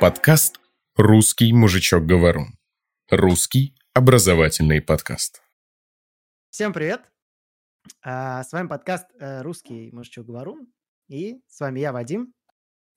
Подкаст 0.00 0.58
«Русский 0.96 1.52
мужичок-говорун». 1.52 2.56
Русский 3.10 3.76
образовательный 3.92 4.80
подкаст. 4.80 5.42
Всем 6.48 6.72
привет! 6.72 7.02
А, 8.02 8.42
С 8.42 8.50
вами 8.52 8.68
подкаст 8.68 9.08
э, 9.18 9.42
«Русский 9.42 9.90
мужичок-говорун». 9.92 10.72
И 11.08 11.42
с 11.48 11.60
вами 11.60 11.80
я, 11.80 11.92
Вадим. 11.92 12.32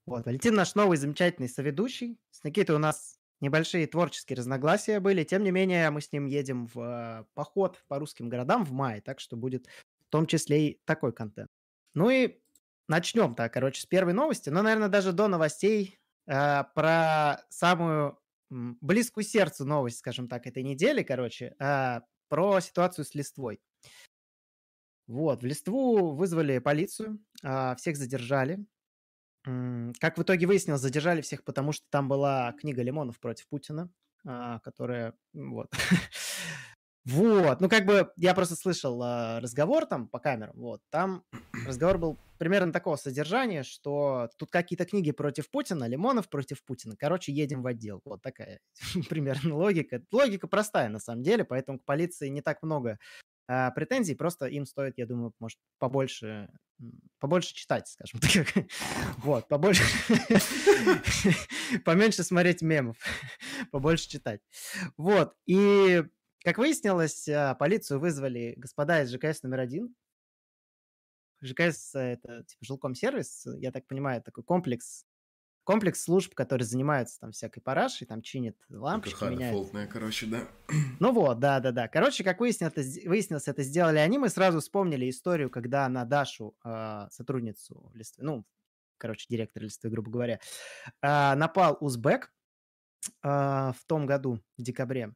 Вот, 0.06 0.26
Валентин 0.26 0.56
наш 0.56 0.76
новый 0.76 0.96
замечательный 0.96 1.50
соведущий. 1.50 2.22
С 2.32 2.42
Никитой 2.46 2.78
у 2.78 2.80
нас 2.80 3.20
небольшие 3.42 3.86
творческие 3.86 4.38
разногласия 4.38 5.02
были. 5.02 5.26
Тем 5.26 5.44
не 5.44 5.52
менее, 5.52 5.90
мы 5.90 6.00
с 6.00 6.10
ним 6.14 6.26
едем 6.26 6.68
в 6.68 6.80
э, 6.80 7.26
поход 7.34 7.84
по 7.90 8.00
русским 8.00 8.30
городам 8.30 8.64
в 8.64 8.72
мае, 8.72 9.02
так 9.02 9.20
что 9.20 9.36
будет 9.36 9.68
в 10.08 10.10
том 10.10 10.26
числе 10.26 10.70
и 10.70 10.82
такой 10.86 11.12
контент. 11.12 11.50
Ну 11.96 12.10
и 12.10 12.40
начнем 12.88 13.36
так, 13.36 13.52
короче, 13.52 13.82
с 13.82 13.86
первой 13.86 14.14
новости. 14.14 14.50
Но, 14.50 14.62
наверное, 14.62 14.88
даже 14.88 15.12
до 15.12 15.28
новостей 15.28 16.00
про 16.26 17.38
самую 17.50 18.20
близкую 18.50 19.24
сердцу 19.24 19.66
новость, 19.66 20.00
скажем 20.00 20.28
так, 20.28 20.46
этой 20.48 20.64
недели, 20.64 21.04
короче, 21.04 21.56
э, 21.60 22.02
про 22.30 22.60
ситуацию 22.62 23.06
с 23.06 23.16
листвой. 23.16 23.60
Вот, 25.08 25.44
в 25.44 25.46
Листву 25.46 26.12
вызвали 26.16 26.60
полицию, 26.60 27.20
а, 27.44 27.76
всех 27.76 27.98
задержали. 27.98 28.66
Как 29.44 30.18
в 30.18 30.22
итоге 30.24 30.48
выяснилось, 30.48 30.80
задержали 30.82 31.22
всех, 31.22 31.44
потому 31.44 31.74
что 31.74 31.86
там 31.90 32.08
была 32.08 32.54
книга 32.54 32.82
Лимонов 32.82 33.20
против 33.20 33.48
Путина, 33.50 33.90
которая, 34.24 35.14
вот. 35.34 35.70
Вот, 37.06 37.60
ну 37.60 37.68
как 37.68 37.86
бы 37.86 38.12
я 38.16 38.34
просто 38.34 38.56
слышал 38.56 39.02
а, 39.04 39.42
разговор 39.42 39.86
там 39.86 40.08
по 40.08 40.20
камерам, 40.20 40.56
вот, 40.56 40.82
там 40.90 41.24
разговор 41.68 41.98
был 41.98 42.18
примерно 42.38 42.72
такого 42.72 42.96
содержания, 42.96 43.64
что 43.64 44.30
тут 44.38 44.52
какие-то 44.52 44.86
книги 44.86 45.12
против 45.12 45.50
Путина, 45.50 45.86
Лимонов 45.86 46.30
против 46.30 46.64
Путина, 46.64 46.96
короче, 46.98 47.34
едем 47.34 47.62
в 47.62 47.68
отдел, 47.68 48.02
вот 48.06 48.22
такая 48.22 48.60
примерно 49.10 49.56
логика. 49.56 50.02
Логика 50.12 50.48
простая 50.48 50.88
на 50.88 51.00
самом 51.00 51.24
деле, 51.24 51.44
поэтому 51.44 51.80
к 51.80 51.86
полиции 51.86 52.30
не 52.30 52.42
так 52.42 52.64
много 52.64 52.98
а, 53.48 53.72
претензий, 53.72 54.16
просто 54.16 54.46
им 54.48 54.66
стоит, 54.66 54.98
я 54.98 55.06
думаю, 55.06 55.34
может, 55.40 55.60
побольше, 55.78 56.50
побольше 57.20 57.54
читать, 57.54 57.88
скажем 57.88 58.20
так. 58.22 58.66
Вот, 59.18 59.48
побольше, 59.50 59.84
поменьше 61.86 62.24
смотреть 62.24 62.62
мемов, 62.62 62.98
побольше 63.72 64.10
читать. 64.10 64.42
Вот, 64.96 65.34
и, 65.46 66.04
как 66.44 66.58
выяснилось, 66.58 67.28
а, 67.30 67.56
полицию 67.56 68.00
вызвали 68.00 68.54
господа 68.58 69.02
из 69.02 69.12
ЖКС 69.12 69.44
номер 69.44 69.62
один. 69.62 69.96
ЖКС– 71.42 71.92
это 71.96 72.44
типа 72.44 72.66
жилком-сервис, 72.66 73.46
я 73.58 73.72
так 73.72 73.86
понимаю, 73.88 74.22
такой 74.22 74.44
комплекс, 74.44 75.06
комплекс 75.64 76.02
служб, 76.02 76.34
которые 76.34 76.66
занимаются 76.66 77.20
там 77.20 77.32
всякой 77.32 77.62
парашей, 77.62 78.08
там 78.08 78.22
чинят 78.22 78.56
лампочки, 78.70 79.20
КХ 79.20 79.30
меняют 79.30 79.56
дефолтная, 79.56 79.88
короче, 79.88 80.26
да. 80.26 80.48
ну 81.00 81.12
вот, 81.14 81.40
да-да-да. 81.40 81.88
Короче, 81.88 82.24
как 82.24 82.40
выяснилось, 82.40 82.76
выяснилось, 83.06 83.48
это 83.48 83.64
сделали 83.64 83.98
они. 83.98 84.18
Мы 84.18 84.30
сразу 84.30 84.60
вспомнили 84.60 85.10
историю, 85.10 85.50
когда 85.50 85.88
на 85.90 86.06
Дашу, 86.06 86.56
а, 86.64 87.10
сотрудницу 87.10 87.92
Листвы, 87.94 88.24
ну, 88.24 88.46
короче, 88.98 89.26
директор 89.30 89.64
Листвы, 89.64 89.90
грубо 89.90 90.12
говоря, 90.12 90.40
а, 91.02 91.36
напал 91.36 91.78
узбек 91.82 92.34
а, 93.22 93.74
в 93.74 93.86
том 93.86 94.06
году, 94.06 94.40
в 94.58 94.62
декабре. 94.62 95.14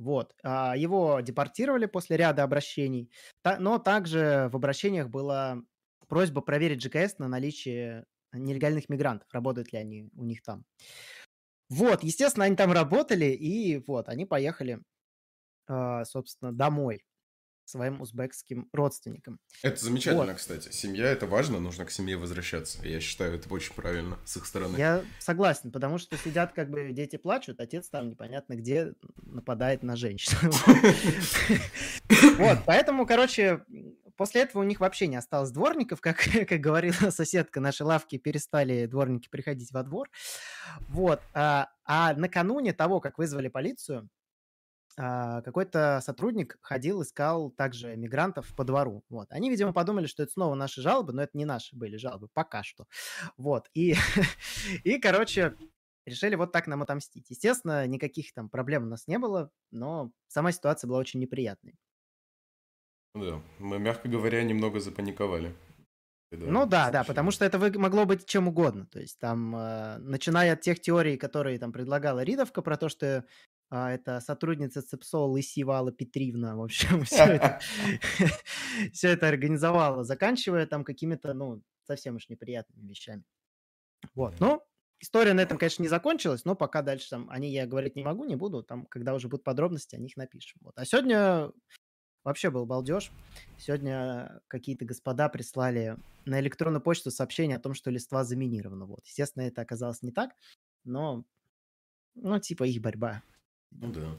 Вот. 0.00 0.34
а, 0.42 0.76
Его 0.76 1.20
депортировали 1.20 1.86
после 1.86 2.16
ряда 2.16 2.42
обращений, 2.42 3.12
но 3.58 3.78
также 3.78 4.48
в 4.52 4.56
обращениях 4.56 5.10
была 5.10 5.62
просьба 6.08 6.40
проверить 6.40 6.82
ЖКС 6.82 7.18
на 7.18 7.28
наличие 7.28 8.06
нелегальных 8.32 8.88
мигрантов, 8.88 9.28
работают 9.32 9.72
ли 9.72 9.78
они 9.78 10.08
у 10.14 10.24
них 10.24 10.42
там. 10.42 10.64
Вот, 11.68 12.02
естественно, 12.02 12.46
они 12.46 12.56
там 12.56 12.72
работали, 12.72 13.26
и 13.26 13.78
вот, 13.86 14.08
они 14.08 14.24
поехали 14.26 14.80
а, 15.68 16.04
собственно, 16.04 16.52
домой 16.52 17.04
своим 17.70 18.00
узбекским 18.00 18.68
родственникам. 18.72 19.38
Это 19.62 19.82
замечательно, 19.82 20.26
Вот. 20.26 20.36
кстати. 20.36 20.70
Семья 20.72 21.06
это 21.06 21.26
важно, 21.26 21.60
нужно 21.60 21.84
к 21.84 21.90
семье 21.90 22.16
возвращаться. 22.16 22.86
Я 22.86 23.00
считаю, 23.00 23.34
это 23.34 23.52
очень 23.52 23.74
правильно 23.74 24.18
с 24.24 24.36
их 24.36 24.46
стороны. 24.46 24.76
Я 24.76 25.04
согласен, 25.18 25.70
потому 25.72 25.98
что 25.98 26.16
сидят, 26.16 26.52
как 26.52 26.70
бы, 26.70 26.92
дети 26.92 27.16
плачут, 27.16 27.60
отец 27.60 27.88
там 27.88 28.08
непонятно 28.08 28.54
где 28.54 28.92
нападает 29.22 29.82
на 29.82 29.96
женщину. 29.96 30.52
Вот, 32.38 32.58
поэтому, 32.66 33.06
короче, 33.06 33.64
после 34.16 34.42
этого 34.42 34.60
у 34.62 34.64
них 34.64 34.80
вообще 34.80 35.06
не 35.06 35.16
осталось 35.16 35.50
дворников, 35.50 36.00
как, 36.00 36.18
как 36.48 36.60
говорила 36.60 37.10
соседка, 37.10 37.60
наши 37.60 37.84
лавки 37.84 38.18
перестали 38.18 38.86
дворники 38.86 39.28
приходить 39.28 39.72
во 39.72 39.82
двор. 39.82 40.10
Вот, 40.88 41.20
а, 41.32 41.68
а 41.84 42.14
накануне 42.14 42.72
того, 42.72 43.00
как 43.00 43.16
вызвали 43.16 43.48
полицию, 43.48 44.08
какой-то 44.96 46.00
сотрудник 46.02 46.58
ходил, 46.60 47.02
искал 47.02 47.50
также 47.50 47.96
мигрантов 47.96 48.54
по 48.56 48.64
двору. 48.64 49.04
Вот. 49.08 49.28
Они, 49.30 49.50
видимо, 49.50 49.72
подумали, 49.72 50.06
что 50.06 50.22
это 50.22 50.32
снова 50.32 50.54
наши 50.54 50.82
жалобы, 50.82 51.12
но 51.12 51.22
это 51.22 51.36
не 51.36 51.44
наши 51.44 51.76
были 51.76 51.96
жалобы, 51.96 52.28
пока 52.32 52.62
что. 52.62 52.86
Вот. 53.36 53.68
И, 53.74 53.94
и 54.84 54.98
короче, 54.98 55.56
решили 56.06 56.34
вот 56.34 56.52
так 56.52 56.66
нам 56.66 56.82
отомстить. 56.82 57.30
Естественно, 57.30 57.86
никаких 57.86 58.32
там 58.32 58.48
проблем 58.48 58.84
у 58.84 58.86
нас 58.86 59.06
не 59.06 59.18
было, 59.18 59.50
но 59.70 60.10
сама 60.28 60.52
ситуация 60.52 60.88
была 60.88 60.98
очень 60.98 61.20
неприятной. 61.20 61.74
Да, 63.14 63.42
мы, 63.58 63.78
мягко 63.78 64.08
говоря, 64.08 64.42
немного 64.42 64.78
запаниковали. 64.78 65.54
когда 66.30 66.46
Ну 66.46 66.66
да, 66.66 66.90
да, 66.90 67.02
потому 67.02 67.32
что 67.32 67.44
это 67.44 67.58
могло 67.58 68.04
быть 68.04 68.26
чем 68.26 68.48
угодно. 68.48 68.86
То 68.86 69.00
есть 69.00 69.18
там, 69.18 69.54
э, 69.56 69.98
начиная 69.98 70.52
от 70.52 70.60
тех 70.60 70.80
теорий, 70.80 71.16
которые 71.16 71.58
там 71.58 71.72
предлагала 71.72 72.22
Ридовка 72.22 72.62
про 72.62 72.76
то, 72.76 72.88
что 72.88 73.24
а, 73.70 73.92
это 73.92 74.20
сотрудница 74.20 74.82
ЦЕПСО 74.82 75.18
Лысивала 75.18 75.92
Петривна, 75.92 76.56
в 76.56 76.62
общем, 76.62 77.04
все 77.04 77.24
это, 77.24 77.60
все 78.92 79.08
это 79.08 79.28
организовала, 79.28 80.04
заканчивая 80.04 80.66
там 80.66 80.84
какими-то, 80.84 81.32
ну, 81.34 81.62
совсем 81.86 82.16
уж 82.16 82.28
неприятными 82.28 82.88
вещами. 82.88 83.24
Вот, 84.14 84.38
ну, 84.40 84.62
история 84.98 85.34
на 85.34 85.40
этом, 85.40 85.56
конечно, 85.56 85.82
не 85.82 85.88
закончилась, 85.88 86.44
но 86.44 86.54
пока 86.54 86.82
дальше 86.82 87.08
там, 87.10 87.30
они 87.30 87.50
я 87.50 87.66
говорить 87.66 87.96
не 87.96 88.02
могу, 88.02 88.24
не 88.24 88.36
буду, 88.36 88.62
там, 88.62 88.86
когда 88.86 89.14
уже 89.14 89.28
будут 89.28 89.44
подробности, 89.44 89.94
о 89.94 90.00
них 90.00 90.16
напишем. 90.16 90.60
Вот. 90.62 90.74
А 90.76 90.84
сегодня 90.84 91.52
Вообще 92.22 92.50
был 92.50 92.66
балдеж. 92.66 93.10
Сегодня 93.58 94.42
какие-то 94.48 94.84
господа 94.84 95.28
прислали 95.30 95.96
на 96.26 96.38
электронную 96.40 96.82
почту 96.82 97.10
сообщение 97.10 97.56
о 97.56 97.60
том, 97.60 97.72
что 97.72 97.90
листва 97.90 98.24
заминирована. 98.24 98.84
Вот. 98.84 99.06
Естественно, 99.06 99.44
это 99.44 99.62
оказалось 99.62 100.02
не 100.02 100.12
так, 100.12 100.32
но, 100.84 101.24
ну, 102.14 102.38
типа 102.38 102.64
их 102.64 102.82
борьба. 102.82 103.22
Ну 103.70 103.92
да. 103.92 104.16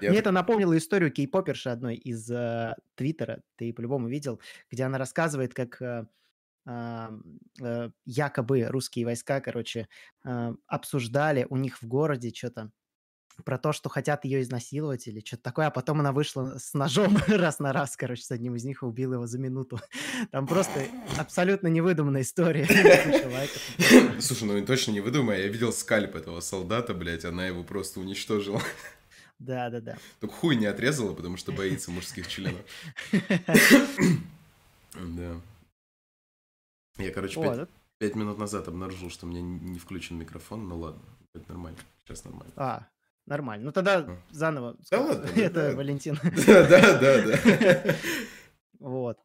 Я 0.00 0.10
Мне 0.10 0.18
это 0.18 0.30
напомнило 0.30 0.76
историю 0.76 1.10
кей-поперши 1.10 1.70
одной 1.70 1.96
из 1.96 2.30
э, 2.30 2.74
Твиттера, 2.96 3.42
ты 3.56 3.72
по-любому 3.72 4.08
видел, 4.08 4.40
где 4.70 4.84
она 4.84 4.98
рассказывает, 4.98 5.54
как 5.54 5.80
э, 5.80 6.06
э, 6.66 7.90
якобы 8.04 8.64
русские 8.64 9.06
войска, 9.06 9.40
короче, 9.40 9.88
э, 10.24 10.54
обсуждали 10.66 11.46
у 11.48 11.56
них 11.56 11.80
в 11.80 11.86
городе 11.86 12.30
что-то 12.34 12.70
про 13.44 13.58
то, 13.58 13.72
что 13.72 13.88
хотят 13.88 14.24
ее 14.24 14.42
изнасиловать 14.42 15.06
или 15.06 15.20
что-то 15.20 15.42
такое, 15.42 15.66
а 15.66 15.70
потом 15.70 16.00
она 16.00 16.12
вышла 16.12 16.58
с 16.58 16.74
ножом 16.74 17.16
раз 17.28 17.58
на 17.58 17.72
раз, 17.72 17.96
короче, 17.96 18.22
с 18.22 18.30
одним 18.30 18.56
из 18.56 18.64
них 18.64 18.82
и 18.82 18.86
убила 18.86 19.14
его 19.14 19.26
за 19.26 19.38
минуту. 19.38 19.80
Там 20.30 20.46
просто 20.46 20.86
абсолютно 21.18 21.68
невыдуманная 21.68 22.22
история. 22.22 22.66
Слушай, 24.20 24.44
ну 24.44 24.66
точно 24.66 24.92
не 24.92 25.00
выдумай, 25.00 25.42
я 25.42 25.48
видел 25.48 25.72
скальп 25.72 26.16
этого 26.16 26.40
солдата, 26.40 26.94
блядь, 26.94 27.24
она 27.24 27.46
его 27.46 27.62
просто 27.62 28.00
уничтожила. 28.00 28.60
Да-да-да. 29.38 29.98
Только 30.20 30.34
хуй 30.34 30.56
не 30.56 30.66
отрезала, 30.66 31.14
потому 31.14 31.36
что 31.36 31.52
боится 31.52 31.90
мужских 31.90 32.26
членов. 32.28 32.60
Да. 34.94 35.40
Я, 36.96 37.10
короче, 37.10 37.40
пять, 37.40 37.68
пять 37.98 38.14
минут 38.14 38.38
назад 38.38 38.68
обнаружил, 38.68 39.10
что 39.10 39.26
у 39.26 39.28
меня 39.28 39.42
не 39.42 39.78
включен 39.78 40.16
микрофон, 40.16 40.66
ну 40.66 40.78
ладно, 40.78 41.02
это 41.34 41.44
нормально, 41.50 41.78
сейчас 42.02 42.24
нормально. 42.24 42.52
А, 42.56 42.86
нормально. 43.26 43.66
Ну 43.66 43.72
тогда 43.72 44.06
заново. 44.30 44.76
Да 44.90 45.00
ладно, 45.00 45.28
Это 45.36 45.70
да. 45.70 45.76
Валентин. 45.76 46.18
Да, 46.46 46.66
да, 46.68 46.98
да, 46.98 47.22
да. 47.22 47.94
Вот. 48.78 49.18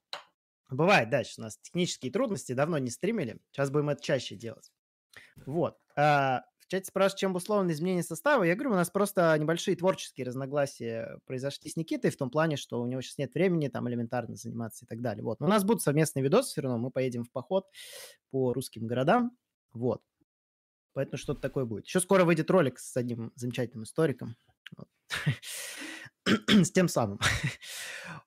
Бывает, 0.69 1.09
дальше 1.09 1.36
у 1.38 1.42
нас 1.42 1.57
технические 1.57 2.12
трудности, 2.12 2.53
давно 2.53 2.77
не 2.77 2.89
стримили, 2.89 3.39
сейчас 3.51 3.69
будем 3.69 3.89
это 3.89 4.01
чаще 4.01 4.36
делать. 4.36 4.71
Вот. 5.45 5.77
А, 5.98 6.44
в 6.59 6.68
чате 6.68 6.86
спрашивают, 6.86 7.19
чем 7.19 7.31
обусловлено 7.31 7.74
изменение 7.74 8.03
состава. 8.03 8.44
Я 8.44 8.56
говорю, 8.56 8.71
у 8.71 8.75
нас 8.75 8.89
просто 8.89 9.38
небольшие 9.38 9.75
творческие 9.75 10.25
разногласия 10.25 11.19
произошли 11.25 11.69
с 11.69 11.75
Никитой 11.75 12.09
в 12.12 12.15
том 12.18 12.30
плане, 12.30 12.56
что 12.56 12.81
у 12.81 12.86
него 12.86 13.01
сейчас 13.01 13.18
нет 13.18 13.33
времени 13.33 13.68
там 13.68 13.89
элементарно 13.89 14.36
заниматься 14.36 14.86
и 14.86 14.88
так 14.88 15.01
далее. 15.01 15.24
Вот. 15.24 15.42
Но 15.42 15.48
у 15.48 15.50
нас 15.50 15.65
будут 15.65 15.81
совместные 15.81 16.24
видосы 16.24 16.51
все 16.51 16.62
равно, 16.62 16.77
мы 16.77 16.89
поедем 16.89 17.25
в 17.25 17.31
поход 17.31 17.65
по 18.30 18.53
русским 18.53 18.88
городам. 18.88 19.36
Вот. 19.74 20.01
Поэтому 20.93 21.17
что-то 21.17 21.41
такое 21.41 21.65
будет. 21.65 21.85
Еще 21.85 21.99
скоро 21.99 22.25
выйдет 22.25 22.49
ролик 22.51 22.79
с 22.79 22.95
одним 22.97 23.31
замечательным 23.35 23.83
историком. 23.83 24.35
Вот. 24.75 24.88
С 26.47 26.71
тем 26.71 26.88
самым. 26.88 27.19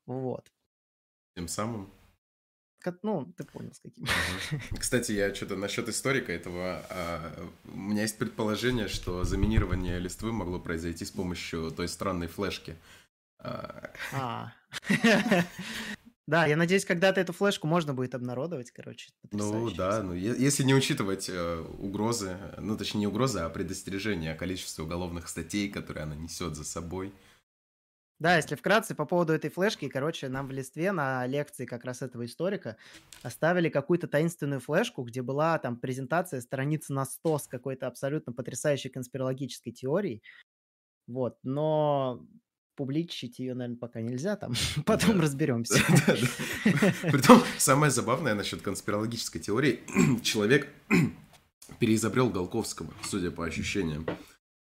Вот. 0.06 0.50
Тем 1.34 1.48
самым. 1.48 1.90
ну, 3.02 3.32
ты 3.36 3.44
понял, 3.44 3.72
с 3.72 3.80
каким. 3.80 4.06
Кстати, 4.78 5.12
я 5.12 5.34
что-то 5.34 5.56
насчет 5.56 5.88
историка 5.88 6.32
этого. 6.32 6.84
А, 6.90 7.50
у 7.64 7.76
меня 7.76 8.02
есть 8.02 8.18
предположение, 8.18 8.88
что 8.88 9.24
заминирование 9.24 9.98
листвы 9.98 10.32
могло 10.32 10.60
произойти 10.60 11.04
с 11.04 11.10
помощью 11.10 11.70
той 11.70 11.88
странной 11.88 12.28
флешки. 12.28 12.76
А. 13.40 14.52
Да, 16.26 16.46
я 16.46 16.56
надеюсь, 16.56 16.84
когда-то 16.86 17.20
эту 17.20 17.32
флешку 17.32 17.66
можно 17.66 17.92
будет 17.92 18.14
обнародовать, 18.14 18.70
короче. 18.70 19.10
Ну 19.32 19.70
да, 19.70 20.02
ну 20.02 20.14
если 20.14 20.62
не 20.62 20.74
учитывать 20.74 21.28
э, 21.28 21.60
угрозы, 21.78 22.36
ну 22.58 22.76
точнее 22.76 23.00
не 23.00 23.06
угрозы, 23.08 23.40
а 23.40 23.50
предостережения 23.50 24.32
о 24.32 24.36
количестве 24.36 24.84
уголовных 24.84 25.28
статей, 25.28 25.68
которые 25.70 26.04
она 26.04 26.14
несет 26.14 26.54
за 26.54 26.64
собой. 26.64 27.12
Да, 28.20 28.36
если 28.36 28.54
вкратце 28.54 28.94
по 28.94 29.06
поводу 29.06 29.32
этой 29.32 29.50
флешки, 29.50 29.88
короче, 29.88 30.28
нам 30.28 30.46
в 30.46 30.52
листве 30.52 30.92
на 30.92 31.26
лекции 31.26 31.66
как 31.66 31.84
раз 31.84 32.00
этого 32.00 32.24
историка 32.24 32.76
оставили 33.22 33.68
какую-то 33.68 34.06
таинственную 34.06 34.60
флешку, 34.60 35.02
где 35.02 35.20
была 35.20 35.58
там 35.58 35.76
презентация 35.78 36.40
страницы 36.40 36.92
на 36.92 37.04
100 37.06 37.38
с 37.38 37.48
какой-то 37.48 37.88
абсолютно 37.88 38.32
потрясающей 38.32 38.88
конспирологической 38.88 39.72
теорией. 39.72 40.22
Вот, 41.06 41.38
но 41.44 42.26
публичить 42.74 43.38
ее, 43.38 43.54
наверное, 43.54 43.78
пока 43.78 44.00
нельзя, 44.00 44.36
там 44.36 44.54
потом 44.86 45.16
да. 45.16 45.22
разберемся. 45.22 45.74
Притом, 47.02 47.42
самое 47.58 47.90
забавное 47.90 48.34
насчет 48.34 48.62
конспирологической 48.62 49.40
теории, 49.40 49.80
человек 50.22 50.68
переизобрел 51.78 52.30
Голковского, 52.30 52.92
судя 53.02 53.30
по 53.30 53.44
ощущениям. 53.44 54.06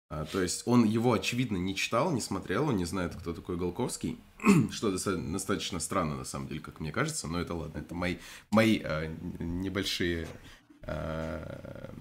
А, 0.10 0.25
то 0.25 0.42
есть 0.42 0.63
он 0.68 0.83
его, 0.83 1.13
очевидно, 1.13 1.57
не 1.57 1.75
читал, 1.75 2.12
не 2.12 2.21
смотрел, 2.21 2.69
он 2.69 2.77
не 2.77 2.86
знает, 2.86 3.15
кто 3.15 3.33
такой 3.33 3.57
Голковский, 3.57 4.19
что 4.71 4.92
достаточно 4.92 5.80
странно, 5.80 6.15
на 6.15 6.25
самом 6.25 6.48
деле, 6.48 6.60
как 6.60 6.80
мне 6.80 6.92
кажется, 6.92 7.27
но 7.27 7.39
это 7.39 7.56
ладно, 7.56 7.80
это 7.80 7.95
мои, 7.95 8.18
мои 8.51 8.80
а, 8.83 9.07
небольшие 9.39 10.27
а, 10.83 11.94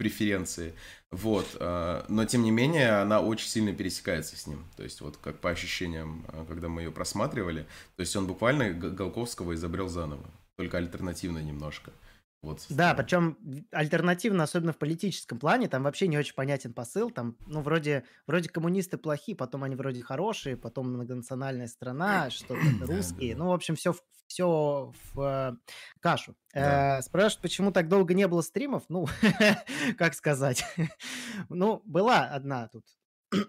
преференции. 0.00 0.72
Вот. 1.10 1.46
А, 1.60 2.06
но, 2.08 2.24
тем 2.24 2.42
не 2.42 2.50
менее, 2.50 3.02
она 3.02 3.20
очень 3.20 3.48
сильно 3.48 3.74
пересекается 3.74 4.34
с 4.34 4.46
ним. 4.46 4.64
То 4.78 4.82
есть, 4.82 5.02
вот 5.02 5.18
как 5.18 5.38
по 5.40 5.50
ощущениям, 5.50 6.24
а, 6.28 6.46
когда 6.46 6.70
мы 6.70 6.80
ее 6.80 6.90
просматривали, 6.90 7.66
то 7.96 8.00
есть 8.00 8.16
он 8.16 8.26
буквально 8.26 8.70
Голковского 8.70 9.54
изобрел 9.54 9.88
заново, 9.88 10.24
только 10.56 10.78
альтернативно 10.78 11.40
немножко. 11.40 11.92
Вот. 12.42 12.64
Да, 12.70 12.94
причем 12.94 13.36
альтернативно, 13.70 14.44
особенно 14.44 14.72
в 14.72 14.78
политическом 14.78 15.38
плане, 15.38 15.68
там 15.68 15.82
вообще 15.82 16.08
не 16.08 16.16
очень 16.16 16.34
понятен 16.34 16.72
посыл. 16.72 17.10
Там, 17.10 17.36
ну, 17.46 17.60
вроде, 17.60 18.04
вроде 18.26 18.48
коммунисты 18.48 18.96
плохие, 18.96 19.36
потом 19.36 19.62
они 19.62 19.76
вроде 19.76 20.02
хорошие, 20.02 20.56
потом 20.56 20.92
многонациональная 20.94 21.66
страна, 21.66 22.30
что-то 22.30 22.60
русские. 22.80 23.36
Ну, 23.36 23.48
в 23.48 23.52
общем, 23.52 23.76
все, 23.76 23.94
все 24.26 24.92
в 25.12 25.20
э, 25.20 25.52
кашу. 26.00 26.34
Да. 26.54 26.98
Э, 26.98 27.02
спрашивают, 27.02 27.42
почему 27.42 27.72
так 27.72 27.88
долго 27.88 28.14
не 28.14 28.26
было 28.26 28.40
стримов? 28.40 28.84
Ну, 28.88 29.06
как 29.98 30.14
сказать? 30.14 30.64
ну, 31.50 31.82
была 31.84 32.24
одна 32.24 32.68
тут 32.68 32.84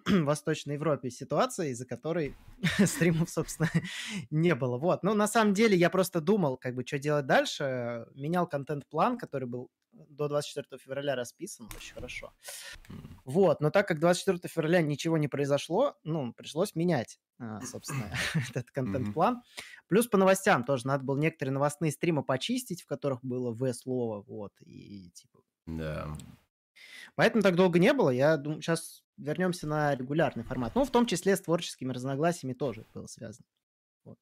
Восточной 0.08 0.76
Европе 0.76 1.10
ситуация, 1.10 1.68
из-за 1.70 1.86
которой 1.86 2.36
стримов, 2.86 3.30
собственно, 3.30 3.70
не 4.30 4.56
было. 4.56 4.78
Вот. 4.78 5.04
Ну, 5.04 5.14
на 5.14 5.28
самом 5.28 5.54
деле, 5.54 5.78
я 5.78 5.90
просто 5.90 6.22
думал, 6.22 6.58
как 6.58 6.76
бы, 6.76 6.86
что 6.86 7.00
делать 7.00 7.26
дальше. 7.26 8.08
Менял 8.14 8.48
контент-план, 8.48 9.18
который 9.18 9.48
был 9.48 9.70
до 9.92 10.28
24 10.28 10.82
февраля 10.82 11.16
расписан 11.16 11.68
очень 11.76 11.94
хорошо. 11.94 12.34
Вот, 13.26 13.60
но 13.62 13.72
так 13.72 13.88
как 13.88 14.00
24 14.00 14.40
февраля 14.48 14.82
ничего 14.82 15.18
не 15.18 15.28
произошло, 15.28 15.98
ну, 16.04 16.34
пришлось 16.34 16.76
менять, 16.76 17.20
а, 17.40 17.62
собственно, 17.62 18.06
этот 18.50 18.72
контент-план. 18.72 19.42
Плюс 19.88 20.08
по 20.08 20.18
новостям 20.18 20.64
тоже 20.64 20.88
надо 20.88 21.04
было 21.04 21.18
некоторые 21.18 21.54
новостные 21.54 21.92
стримы 21.92 22.24
почистить, 22.24 22.84
в 22.84 22.88
которых 22.88 23.24
было 23.24 23.52
В-слово, 23.52 24.22
вот, 24.22 24.54
и 24.62 25.12
типа... 25.12 25.42
Да. 25.66 26.08
Поэтому 27.16 27.44
так 27.44 27.56
долго 27.56 27.78
не 27.78 27.94
было. 27.94 28.10
Я 28.10 28.38
думаю, 28.38 28.62
сейчас 28.62 29.04
вернемся 29.22 29.68
на 29.68 29.96
регулярный 29.96 30.44
формат. 30.44 30.76
Ну, 30.76 30.84
в 30.84 30.92
том 30.92 31.06
числе 31.06 31.36
с 31.36 31.42
творческими 31.42 31.94
разногласиями 31.94 32.54
тоже 32.54 32.86
было 32.94 33.08
связано. 33.08 33.46
Вот. 34.04 34.18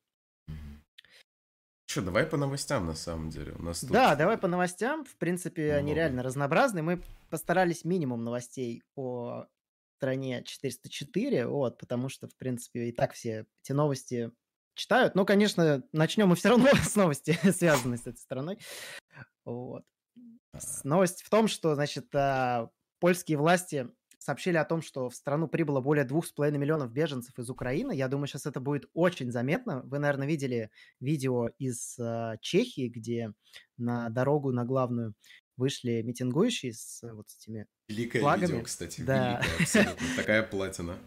Что, 1.86 2.02
давай 2.02 2.26
по 2.26 2.38
новостям, 2.38 2.86
на 2.86 2.94
самом 2.94 3.30
деле. 3.30 3.54
У 3.54 3.62
нас 3.64 3.80
тут... 3.80 3.92
Да, 3.92 4.16
давай 4.16 4.38
по 4.38 4.48
новостям. 4.48 5.06
В 5.06 5.16
принципе, 5.18 5.64
Много. 5.64 5.78
они 5.78 5.94
реально 5.94 6.24
разнообразны. 6.24 6.82
Мы 6.82 7.02
постарались 7.30 7.84
минимум 7.84 8.24
новостей 8.24 8.84
о 8.96 9.46
стране 9.98 10.44
404, 10.44 11.48
вот, 11.48 11.78
потому 11.78 12.10
что, 12.10 12.28
в 12.28 12.36
принципе, 12.36 12.90
и 12.90 12.92
так 12.92 13.14
все 13.14 13.46
эти 13.64 13.72
новости 13.72 14.32
читают. 14.76 15.16
Ну, 15.16 15.26
конечно, 15.26 15.84
начнем 15.92 16.30
мы 16.30 16.36
все 16.36 16.50
равно 16.50 16.70
с 16.84 16.96
новости, 16.96 17.38
связанной 17.52 17.98
с 17.98 18.08
этой 18.08 18.18
страной. 18.18 18.60
Вот. 19.46 19.84
Новость 20.84 21.22
в 21.22 21.30
том, 21.30 21.48
что, 21.48 21.76
значит, 21.76 22.14
а, 22.16 22.70
польские 23.00 23.38
власти 23.38 23.90
сообщили 24.20 24.58
о 24.58 24.66
том, 24.66 24.82
что 24.82 25.10
в 25.10 25.16
страну 25.16 25.48
прибыло 25.48 25.82
более 25.82 26.06
2,5 26.06 26.52
миллионов 26.58 26.92
беженцев 26.92 27.38
из 27.40 27.50
Украины. 27.50 27.94
Я 27.94 28.08
думаю, 28.08 28.28
сейчас 28.28 28.46
это 28.46 28.60
будет 28.60 28.90
очень 28.94 29.32
заметно. 29.32 29.82
Вы, 29.86 30.00
наверное, 30.00 30.28
видели 30.28 30.70
видео 31.00 31.48
из 31.58 31.98
э, 31.98 32.36
Чехии, 32.42 32.90
где 32.90 33.34
на 33.78 34.10
дорогу, 34.10 34.52
на 34.52 34.66
главную 34.66 35.16
вышли 35.58 36.02
митингующие 36.02 36.74
с 36.74 37.02
вот 37.04 37.30
с 37.30 37.38
этими 37.38 37.66
Великое 37.88 38.20
флагами. 38.20 38.52
видео, 38.52 38.64
кстати. 38.64 39.02
Да. 39.02 39.42
Великое, 39.42 39.64
абсолютно. 39.64 40.08
Такая 40.16 40.44
платина. 40.44 40.98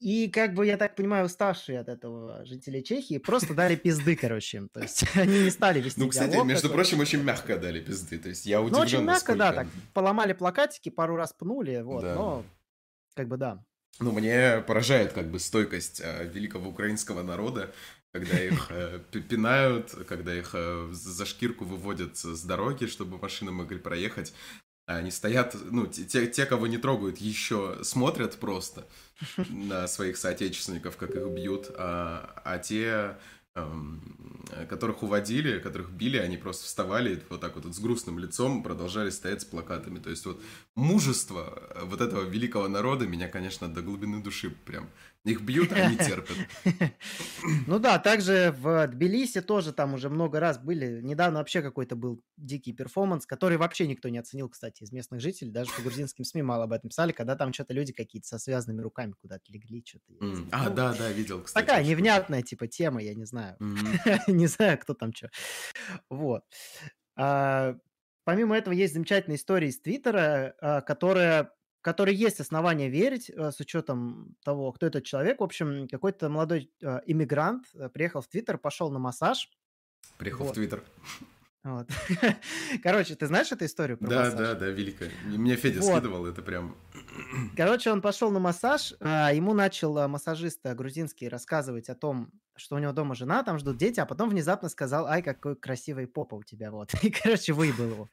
И, 0.00 0.28
как 0.28 0.54
бы, 0.54 0.66
я 0.66 0.76
так 0.76 0.94
понимаю, 0.94 1.26
уставшие 1.26 1.80
от 1.80 1.88
этого 1.88 2.44
жители 2.44 2.80
Чехии 2.80 3.18
просто 3.18 3.54
дали 3.54 3.76
пизды, 3.76 4.16
короче. 4.16 4.68
То 4.72 4.80
есть 4.80 5.04
они 5.14 5.44
не 5.44 5.50
стали 5.50 5.80
вести 5.80 6.00
Ну, 6.00 6.08
кстати, 6.08 6.36
между 6.44 6.70
прочим, 6.70 7.00
очень 7.00 7.22
мягко 7.22 7.58
дали 7.58 7.80
пизды. 7.80 8.18
То 8.18 8.28
есть 8.28 8.46
я 8.46 8.60
удивлен, 8.60 8.78
Ну, 8.78 8.86
очень 8.86 9.02
мягко, 9.02 9.34
да, 9.34 9.52
так 9.52 9.66
поломали 9.94 10.32
плакатики, 10.32 10.88
пару 10.88 11.16
раз 11.16 11.32
пнули, 11.32 11.80
вот, 11.82 12.02
но 12.02 12.44
как 13.14 13.28
бы 13.28 13.36
да. 13.36 13.64
Ну, 14.00 14.12
мне 14.12 14.60
поражает 14.60 15.12
как 15.12 15.30
бы 15.30 15.40
стойкость 15.40 16.00
э, 16.04 16.28
великого 16.32 16.70
украинского 16.70 17.22
народа, 17.22 17.74
когда 18.12 18.40
их 18.40 18.70
э, 18.70 19.00
пинают, 19.10 19.90
когда 20.06 20.34
их 20.34 20.50
э, 20.54 20.88
за 20.92 21.26
шкирку 21.26 21.64
выводят 21.64 22.16
с 22.16 22.44
дороги, 22.44 22.86
чтобы 22.86 23.18
машины 23.18 23.50
могли 23.50 23.78
проехать. 23.78 24.32
Они 24.88 25.10
стоят, 25.10 25.54
ну, 25.70 25.86
те, 25.86 26.26
те, 26.26 26.46
кого 26.46 26.66
не 26.66 26.78
трогают, 26.78 27.18
еще 27.18 27.76
смотрят 27.82 28.36
просто 28.36 28.88
на 29.50 29.86
своих 29.86 30.16
соотечественников, 30.16 30.96
как 30.96 31.14
их 31.14 31.26
бьют, 31.28 31.70
а, 31.76 32.40
а 32.42 32.58
те, 32.58 33.18
эм, 33.54 34.46
которых 34.66 35.02
уводили, 35.02 35.58
которых 35.58 35.90
били, 35.90 36.16
они 36.16 36.38
просто 36.38 36.64
вставали 36.64 37.22
вот 37.28 37.42
так 37.42 37.56
вот 37.56 37.66
с 37.74 37.78
грустным 37.78 38.18
лицом, 38.18 38.62
продолжали 38.62 39.10
стоять 39.10 39.42
с 39.42 39.44
плакатами. 39.44 39.98
То 39.98 40.08
есть 40.08 40.24
вот 40.24 40.42
мужество 40.74 41.70
вот 41.82 42.00
этого 42.00 42.22
великого 42.22 42.66
народа 42.66 43.06
меня, 43.06 43.28
конечно, 43.28 43.68
до 43.68 43.82
глубины 43.82 44.22
души 44.22 44.48
прям 44.48 44.88
их 45.24 45.42
бьют, 45.42 45.72
они 45.72 45.96
терпят. 45.98 46.36
Ну 47.66 47.78
да, 47.78 47.98
также 47.98 48.54
в 48.56 48.86
Тбилиси 48.86 49.40
тоже 49.40 49.72
там 49.72 49.94
уже 49.94 50.08
много 50.08 50.40
раз 50.40 50.58
были. 50.58 51.00
Недавно 51.02 51.38
вообще 51.38 51.60
какой-то 51.60 51.96
был 51.96 52.22
дикий 52.36 52.72
перформанс, 52.72 53.26
который 53.26 53.58
вообще 53.58 53.86
никто 53.86 54.08
не 54.08 54.18
оценил, 54.18 54.48
кстати, 54.48 54.82
из 54.82 54.92
местных 54.92 55.20
жителей. 55.20 55.50
Даже 55.50 55.70
по 55.72 55.82
грузинским 55.82 56.24
СМИ 56.24 56.42
мало 56.42 56.64
об 56.64 56.72
этом 56.72 56.88
писали, 56.90 57.12
когда 57.12 57.36
там 57.36 57.52
что-то 57.52 57.74
люди 57.74 57.92
какие-то 57.92 58.28
со 58.28 58.38
связанными 58.38 58.80
руками 58.80 59.14
куда-то 59.20 59.44
легли, 59.48 59.84
что-то. 59.84 60.14
А, 60.52 60.70
да, 60.70 60.94
да, 60.94 61.10
видел, 61.10 61.42
кстати. 61.42 61.66
Такая 61.66 61.84
невнятная 61.84 62.42
типа 62.42 62.66
тема, 62.68 63.02
я 63.02 63.14
не 63.14 63.24
знаю. 63.24 63.56
Не 64.28 64.46
знаю, 64.46 64.78
кто 64.78 64.94
там 64.94 65.12
что. 65.12 65.30
Вот. 66.08 66.44
А, 67.16 67.76
помимо 68.24 68.56
этого 68.56 68.74
есть 68.74 68.94
замечательная 68.94 69.36
история 69.36 69.68
из 69.68 69.80
Твиттера, 69.80 70.54
а, 70.60 70.80
которая 70.80 71.50
которой 71.88 72.14
есть 72.14 72.38
основания 72.38 72.90
верить, 72.90 73.30
э, 73.30 73.50
с 73.50 73.60
учетом 73.60 74.36
того, 74.44 74.72
кто 74.72 74.84
этот 74.84 75.04
человек. 75.04 75.40
В 75.40 75.42
общем, 75.42 75.88
какой-то 75.88 76.28
молодой 76.28 76.70
э, 76.82 77.00
иммигрант 77.06 77.64
э, 77.74 77.88
приехал 77.88 78.20
в 78.20 78.28
Твиттер, 78.28 78.58
пошел 78.58 78.90
на 78.90 78.98
массаж. 78.98 79.48
Приехал 80.18 80.44
вот. 80.44 80.50
в 80.50 80.54
Твиттер. 80.54 80.82
Вот. 81.64 81.88
Короче, 82.82 83.14
ты 83.14 83.26
знаешь 83.26 83.50
эту 83.52 83.64
историю 83.64 83.96
про 83.96 84.06
Да, 84.06 84.16
массаж? 84.18 84.38
да, 84.38 84.54
да, 84.54 84.66
великая. 84.66 85.10
Мне 85.24 85.56
Федя 85.56 85.80
вот. 85.80 85.92
скидывал, 85.92 86.26
это 86.26 86.42
прям... 86.42 86.76
Короче, 87.56 87.90
он 87.90 88.02
пошел 88.02 88.30
на 88.30 88.38
массаж, 88.38 88.92
а 89.00 89.32
ему 89.32 89.54
начал 89.54 90.08
массажист 90.08 90.60
грузинский 90.62 91.26
рассказывать 91.30 91.88
о 91.88 91.94
том, 91.94 92.30
что 92.58 92.76
у 92.76 92.78
него 92.78 92.92
дома 92.92 93.14
жена, 93.14 93.42
там 93.42 93.58
ждут 93.58 93.78
дети, 93.78 94.00
а 94.00 94.06
потом 94.06 94.28
внезапно 94.28 94.68
сказал, 94.68 95.06
ай, 95.06 95.22
какой 95.22 95.56
красивый 95.56 96.06
попа 96.06 96.34
у 96.34 96.42
тебя, 96.42 96.70
вот. 96.70 96.92
И, 97.02 97.10
короче, 97.10 97.52
выебал 97.52 97.86
его. 97.86 98.10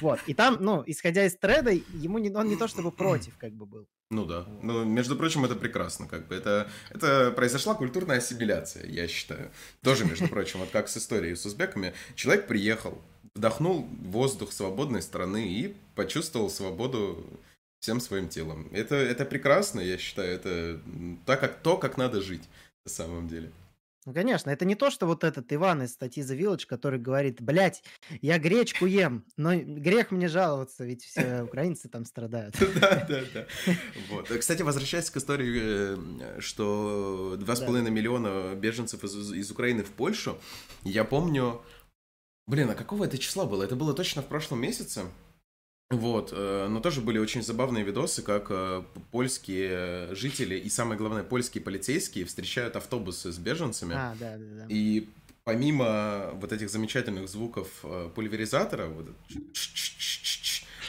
Вот. 0.00 0.20
И 0.26 0.34
там, 0.34 0.58
ну, 0.60 0.82
исходя 0.86 1.24
из 1.24 1.36
треда, 1.36 1.70
ему 1.70 2.18
не, 2.18 2.30
он 2.30 2.48
не 2.48 2.56
то 2.56 2.68
чтобы 2.68 2.92
против, 2.92 3.36
как 3.38 3.52
бы 3.52 3.66
был. 3.66 3.86
Ну 4.10 4.24
да. 4.24 4.46
Ну, 4.62 4.84
между 4.84 5.16
прочим, 5.16 5.44
это 5.44 5.56
прекрасно, 5.56 6.06
как 6.06 6.28
бы. 6.28 6.34
Это, 6.36 6.68
это 6.90 7.32
произошла 7.32 7.74
культурная 7.74 8.18
ассимиляция, 8.18 8.86
я 8.86 9.08
считаю. 9.08 9.50
Тоже, 9.82 10.04
между 10.04 10.28
прочим, 10.30 10.60
вот 10.60 10.70
как 10.70 10.88
с 10.88 10.96
историей 10.96 11.34
с 11.34 11.44
узбеками. 11.44 11.92
Человек 12.14 12.46
приехал, 12.46 13.02
вдохнул 13.34 13.88
воздух 14.02 14.52
свободной 14.52 15.02
страны 15.02 15.48
и 15.48 15.76
почувствовал 15.94 16.50
свободу 16.50 17.26
всем 17.80 18.00
своим 18.00 18.28
телом. 18.28 18.68
Это, 18.72 18.94
это 18.94 19.24
прекрасно, 19.24 19.80
я 19.80 19.98
считаю. 19.98 20.34
Это 20.34 20.80
так, 21.24 21.40
как, 21.40 21.60
то, 21.62 21.76
как 21.76 21.96
надо 21.96 22.20
жить 22.20 22.48
на 22.84 22.90
самом 22.90 23.28
деле. 23.28 23.50
Ну, 24.06 24.14
конечно, 24.14 24.50
это 24.50 24.64
не 24.64 24.76
то, 24.76 24.90
что 24.90 25.04
вот 25.06 25.24
этот 25.24 25.52
Иван 25.52 25.82
из 25.82 25.92
статьи 25.92 26.22
The 26.22 26.38
Village, 26.38 26.66
который 26.66 27.00
говорит, 27.00 27.42
блядь, 27.42 27.82
я 28.22 28.38
гречку 28.38 28.86
ем, 28.86 29.24
но 29.36 29.56
грех 29.56 30.12
мне 30.12 30.28
жаловаться, 30.28 30.84
ведь 30.84 31.02
все 31.02 31.42
украинцы 31.42 31.88
там 31.88 32.04
страдают. 32.04 32.54
Да, 32.76 33.04
да, 33.08 33.22
да. 33.34 33.46
Вот. 34.10 34.28
Кстати, 34.28 34.62
возвращаясь 34.62 35.10
к 35.10 35.16
истории, 35.16 35.96
э, 36.20 36.40
что 36.40 37.36
2,5 37.38 37.90
миллиона 37.90 38.54
беженцев 38.54 39.02
из 39.02 39.50
Украины 39.50 39.82
в 39.82 39.90
Польшу, 39.90 40.38
я 40.84 41.04
помню, 41.04 41.62
блин, 42.46 42.70
а 42.70 42.74
какого 42.74 43.04
это 43.04 43.18
числа 43.18 43.44
было? 43.44 43.64
Это 43.64 43.74
было 43.74 43.92
точно 43.92 44.22
в 44.22 44.26
прошлом 44.26 44.60
месяце? 44.60 45.02
Вот, 45.90 46.32
э, 46.32 46.66
но 46.68 46.80
тоже 46.80 47.00
были 47.00 47.18
очень 47.18 47.42
забавные 47.42 47.84
видосы, 47.84 48.22
как 48.22 48.46
э, 48.50 48.82
польские 49.12 50.12
жители 50.16 50.56
и, 50.56 50.68
самое 50.68 50.98
главное, 50.98 51.22
польские 51.22 51.62
полицейские 51.62 52.24
встречают 52.24 52.74
автобусы 52.74 53.30
с 53.30 53.38
беженцами. 53.38 53.94
А, 53.96 54.16
да, 54.18 54.36
да, 54.36 54.44
да. 54.62 54.66
И 54.68 55.08
помимо 55.44 56.30
вот 56.34 56.52
этих 56.52 56.70
замечательных 56.70 57.28
звуков 57.28 57.68
э, 57.84 58.10
пульверизатора, 58.12 58.88
вот, 58.88 59.06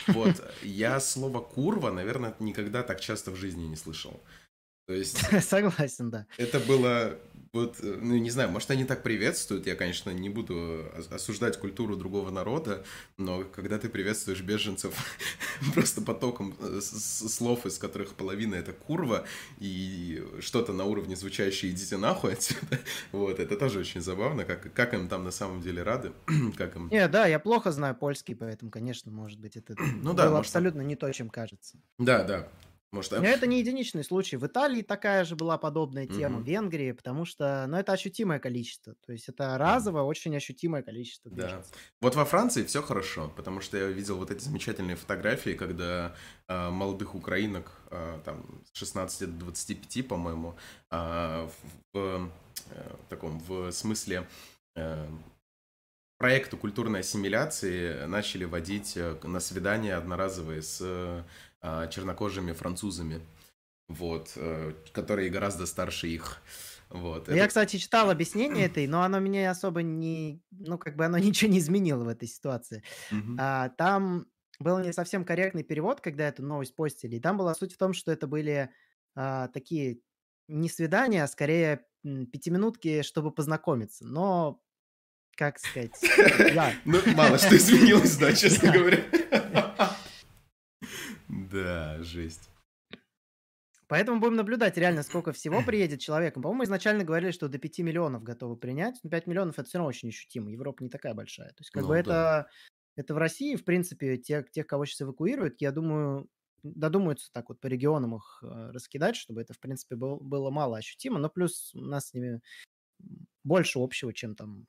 вот 0.08 0.54
я 0.64 1.00
слово 1.00 1.42
«курва», 1.42 1.92
наверное, 1.92 2.34
никогда 2.40 2.82
так 2.82 3.00
часто 3.00 3.30
в 3.30 3.36
жизни 3.36 3.66
не 3.66 3.76
слышал. 3.76 4.20
То 4.88 4.94
есть... 4.94 5.20
Согласен, 5.44 6.10
да. 6.10 6.26
Это 6.38 6.60
было 6.60 7.20
вот, 7.58 7.78
э, 7.82 7.98
ну, 8.00 8.16
не 8.18 8.30
знаю, 8.30 8.50
может, 8.50 8.70
они 8.70 8.86
так 8.86 9.02
приветствуют, 9.02 9.66
я, 9.66 9.76
конечно, 9.76 10.12
не 10.12 10.30
буду 10.30 10.86
осуждать 11.10 11.58
культуру 11.58 11.96
другого 11.96 12.30
народа, 12.30 12.84
но 13.18 13.44
когда 13.46 13.80
ты 13.80 13.90
приветствуешь 13.90 14.42
беженцев 14.42 14.94
просто 15.74 16.02
потоком 16.02 16.56
э, 16.60 16.80
слов, 16.82 17.66
из 17.66 17.80
которых 17.80 18.14
половина 18.14 18.54
это 18.54 18.74
курва, 18.74 19.26
и 19.58 20.24
что-то 20.40 20.72
на 20.72 20.86
уровне 20.86 21.16
звучащее 21.16 21.72
«идите 21.72 21.98
нахуй 21.98 22.34
отсюда», 22.34 22.80
вот, 23.12 23.40
это 23.40 23.58
тоже 23.58 23.80
очень 23.80 24.02
забавно, 24.02 24.46
как, 24.46 24.72
как 24.74 24.94
им 24.94 25.10
там 25.10 25.24
на 25.24 25.32
самом 25.32 25.62
деле 25.62 25.82
рады, 25.82 26.12
как 26.58 26.76
им... 26.76 26.90
Не, 26.90 27.08
да, 27.08 27.26
я 27.26 27.40
плохо 27.40 27.72
знаю 27.72 27.96
польский, 27.96 28.36
поэтому, 28.36 28.70
конечно, 28.70 29.12
может 29.12 29.40
быть, 29.40 29.58
это 29.58 29.76
ну, 30.04 30.14
да, 30.14 30.26
было 30.26 30.38
может... 30.38 30.50
абсолютно 30.50 30.82
не 30.82 30.96
то, 30.96 31.12
чем 31.12 31.30
кажется. 31.30 31.78
Да, 31.98 32.24
да, 32.24 32.48
может, 32.92 33.12
Но 33.12 33.26
это 33.26 33.48
не 33.48 33.60
единичный 33.60 34.04
случай. 34.04 34.38
В 34.38 34.46
Италии 34.48 34.82
такая 34.82 35.26
же 35.26 35.36
была 35.36 35.58
подобная 35.58 36.08
тема, 36.08 36.38
угу. 36.38 36.44
в 36.44 36.48
Венгрии, 36.48 36.94
потому 36.94 37.26
что, 37.26 37.66
ну, 37.68 37.78
это 37.78 37.92
ощутимое 37.92 38.40
количество. 38.40 38.96
То 39.06 39.12
есть 39.12 39.28
это 39.28 39.58
разово 39.58 40.04
очень 40.04 40.36
ощутимое 40.36 40.84
количество 40.84 41.30
Да. 41.30 41.64
Вот 42.02 42.16
во 42.16 42.24
Франции 42.24 42.64
все 42.64 42.82
хорошо, 42.82 43.32
потому 43.36 43.60
что 43.60 43.78
я 43.78 43.88
видел 43.88 44.18
вот 44.18 44.32
эти 44.32 44.42
замечательные 44.42 44.96
фотографии, 44.96 45.52
когда 45.52 46.16
э, 46.48 46.70
молодых 46.70 47.14
украинок, 47.14 47.72
э, 47.92 48.20
там, 48.24 48.62
с 48.72 48.78
16 48.78 49.38
до 49.38 49.46
25, 49.46 50.08
по-моему, 50.08 50.56
э, 50.90 51.50
в, 51.94 51.94
в 51.94 52.32
э, 52.72 52.96
таком, 53.10 53.40
в 53.40 53.72
смысле 53.72 54.28
э, 54.76 55.08
проекту 56.18 56.58
культурной 56.58 57.02
ассимиляции 57.02 58.06
начали 58.06 58.46
водить 58.46 58.94
э, 58.98 59.18
на 59.24 59.40
свидания 59.40 59.96
одноразовые 59.96 60.62
с 60.62 60.80
а, 60.82 61.24
чернокожими 61.62 62.54
французами, 62.54 63.22
вот, 63.88 64.34
э, 64.36 64.74
которые 64.92 65.30
гораздо 65.30 65.66
старше 65.66 66.08
их. 66.08 66.42
Вот, 66.90 67.28
Я, 67.28 67.38
это... 67.38 67.48
кстати, 67.48 67.78
читал 67.78 68.10
объяснение 68.10 68.66
этой, 68.66 68.88
но 68.88 69.04
оно 69.04 69.20
меня 69.20 69.52
особо 69.52 69.82
не... 69.82 70.42
Ну, 70.52 70.78
как 70.78 70.96
бы 70.96 71.06
оно 71.06 71.18
ничего 71.18 71.52
не 71.52 71.60
изменило 71.60 72.04
в 72.04 72.08
этой 72.08 72.28
ситуации. 72.28 72.84
Mm-hmm. 73.12 73.36
А, 73.40 73.70
там 73.70 74.28
был 74.60 74.80
не 74.80 74.94
совсем 74.94 75.26
корректный 75.26 75.64
перевод, 75.64 76.02
когда 76.02 76.28
эту 76.28 76.44
новость 76.44 76.76
постили. 76.76 77.18
И 77.18 77.20
там 77.20 77.38
была 77.38 77.54
суть 77.56 77.74
в 77.74 77.78
том, 77.78 77.94
что 77.94 78.12
это 78.12 78.28
были 78.28 78.70
а, 79.16 79.48
такие 79.50 80.00
не 80.48 80.70
свидания, 80.70 81.24
а 81.24 81.28
скорее 81.28 81.86
пятиминутки, 82.04 83.02
чтобы 83.02 83.32
познакомиться. 83.32 84.06
Но, 84.06 84.62
как 85.36 85.60
сказать... 85.60 85.92
Ну, 86.86 87.00
мало 87.14 87.38
что 87.38 87.56
изменилось, 87.58 88.18
да, 88.18 88.34
честно 88.36 88.72
говоря. 88.72 89.04
Да, 91.64 92.04
жесть. 92.04 92.50
Поэтому 93.88 94.20
будем 94.20 94.36
наблюдать 94.36 94.78
реально, 94.78 95.02
сколько 95.02 95.32
всего 95.32 95.62
приедет 95.64 96.02
человеком. 96.02 96.44
По-моему, 96.44 96.66
изначально 96.66 97.06
говорили, 97.06 97.32
что 97.32 97.48
до 97.48 97.58
5 97.58 97.80
миллионов 97.80 98.24
готовы 98.24 98.58
принять. 98.58 99.00
Но 99.04 99.10
5 99.10 99.28
миллионов 99.28 99.58
это 99.58 99.68
все 99.68 99.78
равно 99.78 99.90
очень 99.90 100.10
ощутимо. 100.10 100.52
Европа 100.52 100.84
не 100.84 100.90
такая 100.90 101.14
большая. 101.14 101.50
То 101.50 101.62
есть, 101.62 101.72
как 101.72 101.84
ну, 101.84 101.90
бы 101.90 101.94
да. 101.96 102.00
это, 102.00 102.50
это 102.98 103.14
в 103.14 103.18
России, 103.18 103.56
в 103.56 103.64
принципе, 103.64 104.18
тех, 104.18 104.52
тех, 104.52 104.68
кого 104.68 104.86
сейчас 104.86 105.04
эвакуируют, 105.04 105.62
я 105.62 105.72
думаю, 105.72 106.28
додумаются 106.64 107.32
так 107.32 107.48
вот 107.48 107.62
по 107.62 107.68
регионам 107.68 108.16
их 108.16 108.44
э, 108.44 108.72
раскидать, 108.72 109.16
чтобы 109.16 109.42
это, 109.42 109.54
в 109.54 109.60
принципе, 109.60 109.96
был, 109.96 110.18
было 110.18 110.50
мало 110.50 110.78
ощутимо. 110.78 111.18
Но 111.20 111.30
плюс 111.30 111.74
у 111.74 111.80
нас 111.80 112.10
с 112.10 112.14
ними 112.14 112.42
больше 113.46 113.80
общего, 113.80 114.14
чем 114.14 114.36
там 114.36 114.68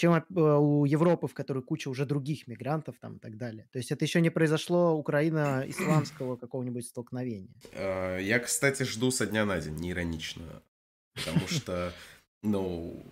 чем 0.00 0.14
э, 0.14 0.22
у 0.34 0.86
Европы, 0.86 1.26
в 1.26 1.34
которой 1.34 1.62
куча 1.62 1.88
уже 1.88 2.06
других 2.06 2.46
мигрантов 2.48 2.96
там 2.98 3.16
и 3.16 3.18
так 3.18 3.36
далее. 3.36 3.68
То 3.70 3.78
есть 3.78 3.92
это 3.92 4.04
еще 4.04 4.20
не 4.22 4.30
произошло 4.30 4.94
Украина-исламского 4.96 6.36
какого-нибудь 6.36 6.86
столкновения. 6.86 7.54
А, 7.74 8.18
я, 8.18 8.38
кстати, 8.38 8.84
жду 8.84 9.10
со 9.10 9.26
дня 9.26 9.44
на 9.44 9.60
день, 9.60 9.76
не 9.76 9.90
иронично. 9.90 10.62
Потому 11.14 11.46
что, 11.48 11.92
ну, 12.42 13.04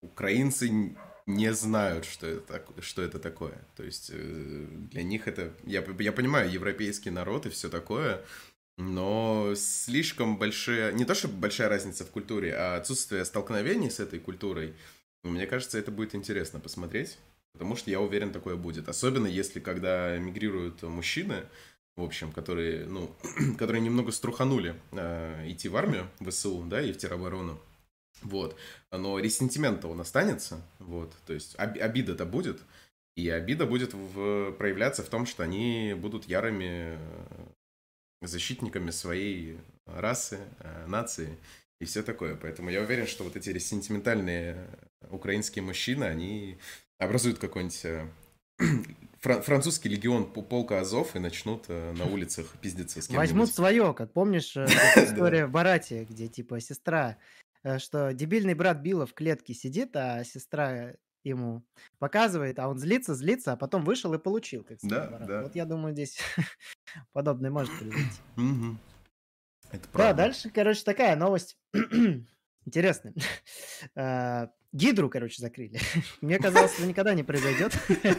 украинцы 0.00 0.94
не 1.26 1.52
знают, 1.52 2.04
что 2.04 2.26
это, 2.28 2.64
что 2.80 3.02
это 3.02 3.18
такое. 3.18 3.58
То 3.76 3.82
есть 3.82 4.10
э, 4.14 4.66
для 4.92 5.02
них 5.02 5.26
это... 5.26 5.52
Я, 5.64 5.84
я 5.98 6.12
понимаю, 6.12 6.52
европейский 6.52 7.10
народ 7.10 7.46
и 7.46 7.50
все 7.50 7.68
такое, 7.68 8.24
но 8.78 9.54
слишком 9.56 10.38
большая... 10.38 10.92
Не 10.92 11.04
то, 11.04 11.14
что 11.14 11.26
большая 11.26 11.68
разница 11.68 12.04
в 12.04 12.10
культуре, 12.10 12.54
а 12.54 12.76
отсутствие 12.76 13.24
столкновений 13.24 13.90
с 13.90 13.98
этой 13.98 14.20
культурой– 14.20 14.74
мне 15.30 15.46
кажется, 15.46 15.78
это 15.78 15.90
будет 15.90 16.14
интересно 16.14 16.60
посмотреть, 16.60 17.18
потому 17.52 17.76
что 17.76 17.90
я 17.90 18.00
уверен, 18.00 18.32
такое 18.32 18.56
будет. 18.56 18.88
Особенно 18.88 19.26
если 19.26 19.60
когда 19.60 20.16
мигрируют 20.18 20.82
мужчины, 20.82 21.44
в 21.96 22.02
общем, 22.02 22.32
которые, 22.32 22.86
ну, 22.86 23.14
которые 23.58 23.80
немного 23.80 24.12
струханули 24.12 24.74
э, 24.92 25.50
идти 25.50 25.68
в 25.68 25.76
армию, 25.76 26.08
в 26.18 26.30
СУ, 26.30 26.64
да, 26.64 26.82
и 26.82 26.92
в 26.92 26.98
тероборону. 26.98 27.60
Вот. 28.22 28.56
Но 28.90 29.18
ресентимент-то 29.18 29.88
он 29.88 30.00
останется, 30.00 30.60
вот. 30.78 31.14
То 31.26 31.32
есть 31.32 31.54
об, 31.56 31.78
обида-то 31.78 32.24
будет. 32.24 32.60
И 33.14 33.28
обида 33.28 33.66
будет 33.66 33.92
в, 33.92 34.52
проявляться 34.52 35.02
в 35.02 35.08
том, 35.08 35.26
что 35.26 35.42
они 35.42 35.94
будут 35.94 36.24
ярыми 36.24 36.96
э, 36.96 37.46
защитниками 38.22 38.90
своей 38.90 39.58
расы, 39.84 40.40
э, 40.60 40.86
нации 40.86 41.36
и 41.78 41.84
все 41.84 42.02
такое. 42.02 42.36
Поэтому 42.36 42.70
я 42.70 42.80
уверен, 42.80 43.06
что 43.06 43.24
вот 43.24 43.36
эти 43.36 43.58
сентиментальные 43.58 44.66
украинские 45.10 45.62
мужчины, 45.62 46.04
они 46.04 46.58
образуют 46.98 47.38
какой-нибудь 47.38 47.84
э, 47.84 48.08
французский 49.20 49.88
легион 49.88 50.32
полка 50.32 50.80
Азов 50.80 51.16
и 51.16 51.18
начнут 51.18 51.64
э, 51.68 51.92
на 51.92 52.04
улицах 52.04 52.54
пиздиться 52.60 53.02
с 53.02 53.08
Возьмут 53.10 53.52
свое, 53.52 53.94
как 53.94 54.12
помнишь 54.12 54.56
э, 54.56 54.66
история 54.96 55.46
в 55.46 55.50
Барате, 55.50 56.04
где 56.04 56.28
типа 56.28 56.60
сестра, 56.60 57.18
что 57.78 58.12
дебильный 58.12 58.54
брат 58.54 58.78
Билла 58.78 59.06
в 59.06 59.14
клетке 59.14 59.54
сидит, 59.54 59.94
а 59.96 60.24
сестра 60.24 60.92
ему 61.24 61.64
показывает, 61.98 62.58
а 62.58 62.68
он 62.68 62.78
злится, 62.78 63.14
злится, 63.14 63.52
а 63.52 63.56
потом 63.56 63.84
вышел 63.84 64.12
и 64.14 64.18
получил. 64.18 64.64
Как 64.64 64.78
да, 64.82 65.06
да. 65.06 65.42
Вот 65.42 65.54
я 65.54 65.64
думаю, 65.64 65.94
здесь 65.94 66.18
подобное 67.12 67.50
может 67.50 67.72
произойти. 67.78 68.20
Это 69.70 69.88
правда. 69.88 70.14
Да, 70.14 70.14
дальше, 70.14 70.50
короче, 70.50 70.82
такая 70.84 71.16
новость. 71.16 71.56
Интересная. 72.64 73.14
А, 73.94 74.50
гидру, 74.72 75.10
короче, 75.10 75.40
закрыли. 75.40 75.78
Мне 76.20 76.38
казалось, 76.38 76.74
это 76.78 76.86
никогда 76.86 77.14
не 77.14 77.22
произойдет. 77.22 77.72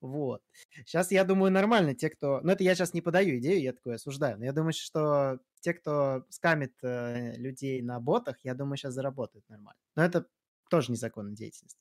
Вот. 0.00 0.42
Сейчас, 0.84 1.12
я 1.12 1.22
думаю, 1.22 1.52
нормально 1.52 1.94
те, 1.94 2.10
кто... 2.10 2.40
Ну, 2.42 2.50
это 2.50 2.64
я 2.64 2.74
сейчас 2.74 2.92
не 2.92 3.00
подаю 3.00 3.38
идею, 3.38 3.62
я 3.62 3.72
такое 3.72 3.94
осуждаю. 3.94 4.36
Но 4.36 4.44
я 4.44 4.52
думаю, 4.52 4.72
что 4.72 5.38
те, 5.60 5.74
кто 5.74 6.24
скамит 6.28 6.74
э, 6.82 7.36
людей 7.36 7.80
на 7.82 8.00
ботах, 8.00 8.36
я 8.42 8.56
думаю, 8.56 8.76
сейчас 8.78 8.94
заработают 8.94 9.48
нормально. 9.48 9.78
Но 9.94 10.04
это 10.04 10.26
тоже 10.68 10.90
незаконная 10.90 11.36
деятельность. 11.36 11.78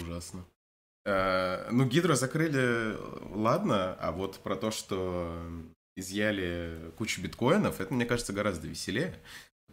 Ужасно. 0.00 0.46
Э, 1.04 1.68
ну, 1.72 1.86
гидро 1.86 2.14
закрыли, 2.14 2.94
ладно, 3.34 3.94
а 3.94 4.12
вот 4.12 4.38
про 4.38 4.54
то, 4.54 4.70
что 4.70 5.44
изъяли 5.96 6.92
кучу 6.96 7.20
биткоинов, 7.20 7.80
это, 7.80 7.92
мне 7.92 8.06
кажется, 8.06 8.32
гораздо 8.32 8.68
веселее. 8.68 9.20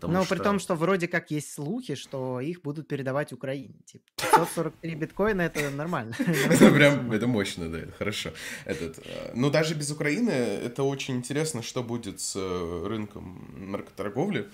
Ну, 0.02 0.26
что... 0.26 0.36
при 0.36 0.44
том, 0.44 0.60
что 0.60 0.76
вроде 0.76 1.08
как 1.08 1.32
есть 1.32 1.54
слухи, 1.54 1.96
что 1.96 2.42
их 2.42 2.62
будут 2.62 2.88
передавать 2.88 3.32
Украине. 3.32 3.76
Типа, 3.86 4.04
543 4.18 4.96
биткоина— 4.96 5.42
это 5.44 5.70
нормально. 5.70 6.16
Это 6.50 6.72
прям, 6.72 7.12
это 7.12 7.28
мощно, 7.28 7.70
да, 7.70 7.80
это 7.80 7.92
хорошо. 7.94 8.32
Этот, 8.66 9.00
э, 9.00 9.32
ну, 9.36 9.50
даже 9.50 9.74
без 9.74 9.92
Украины 9.92 10.32
это 10.32 10.84
очень 10.84 11.16
интересно, 11.16 11.62
что 11.62 11.82
будет 11.82 12.20
с 12.20 12.36
э, 12.36 12.88
рынком 12.88 13.72
наркоторговли, 13.72 14.50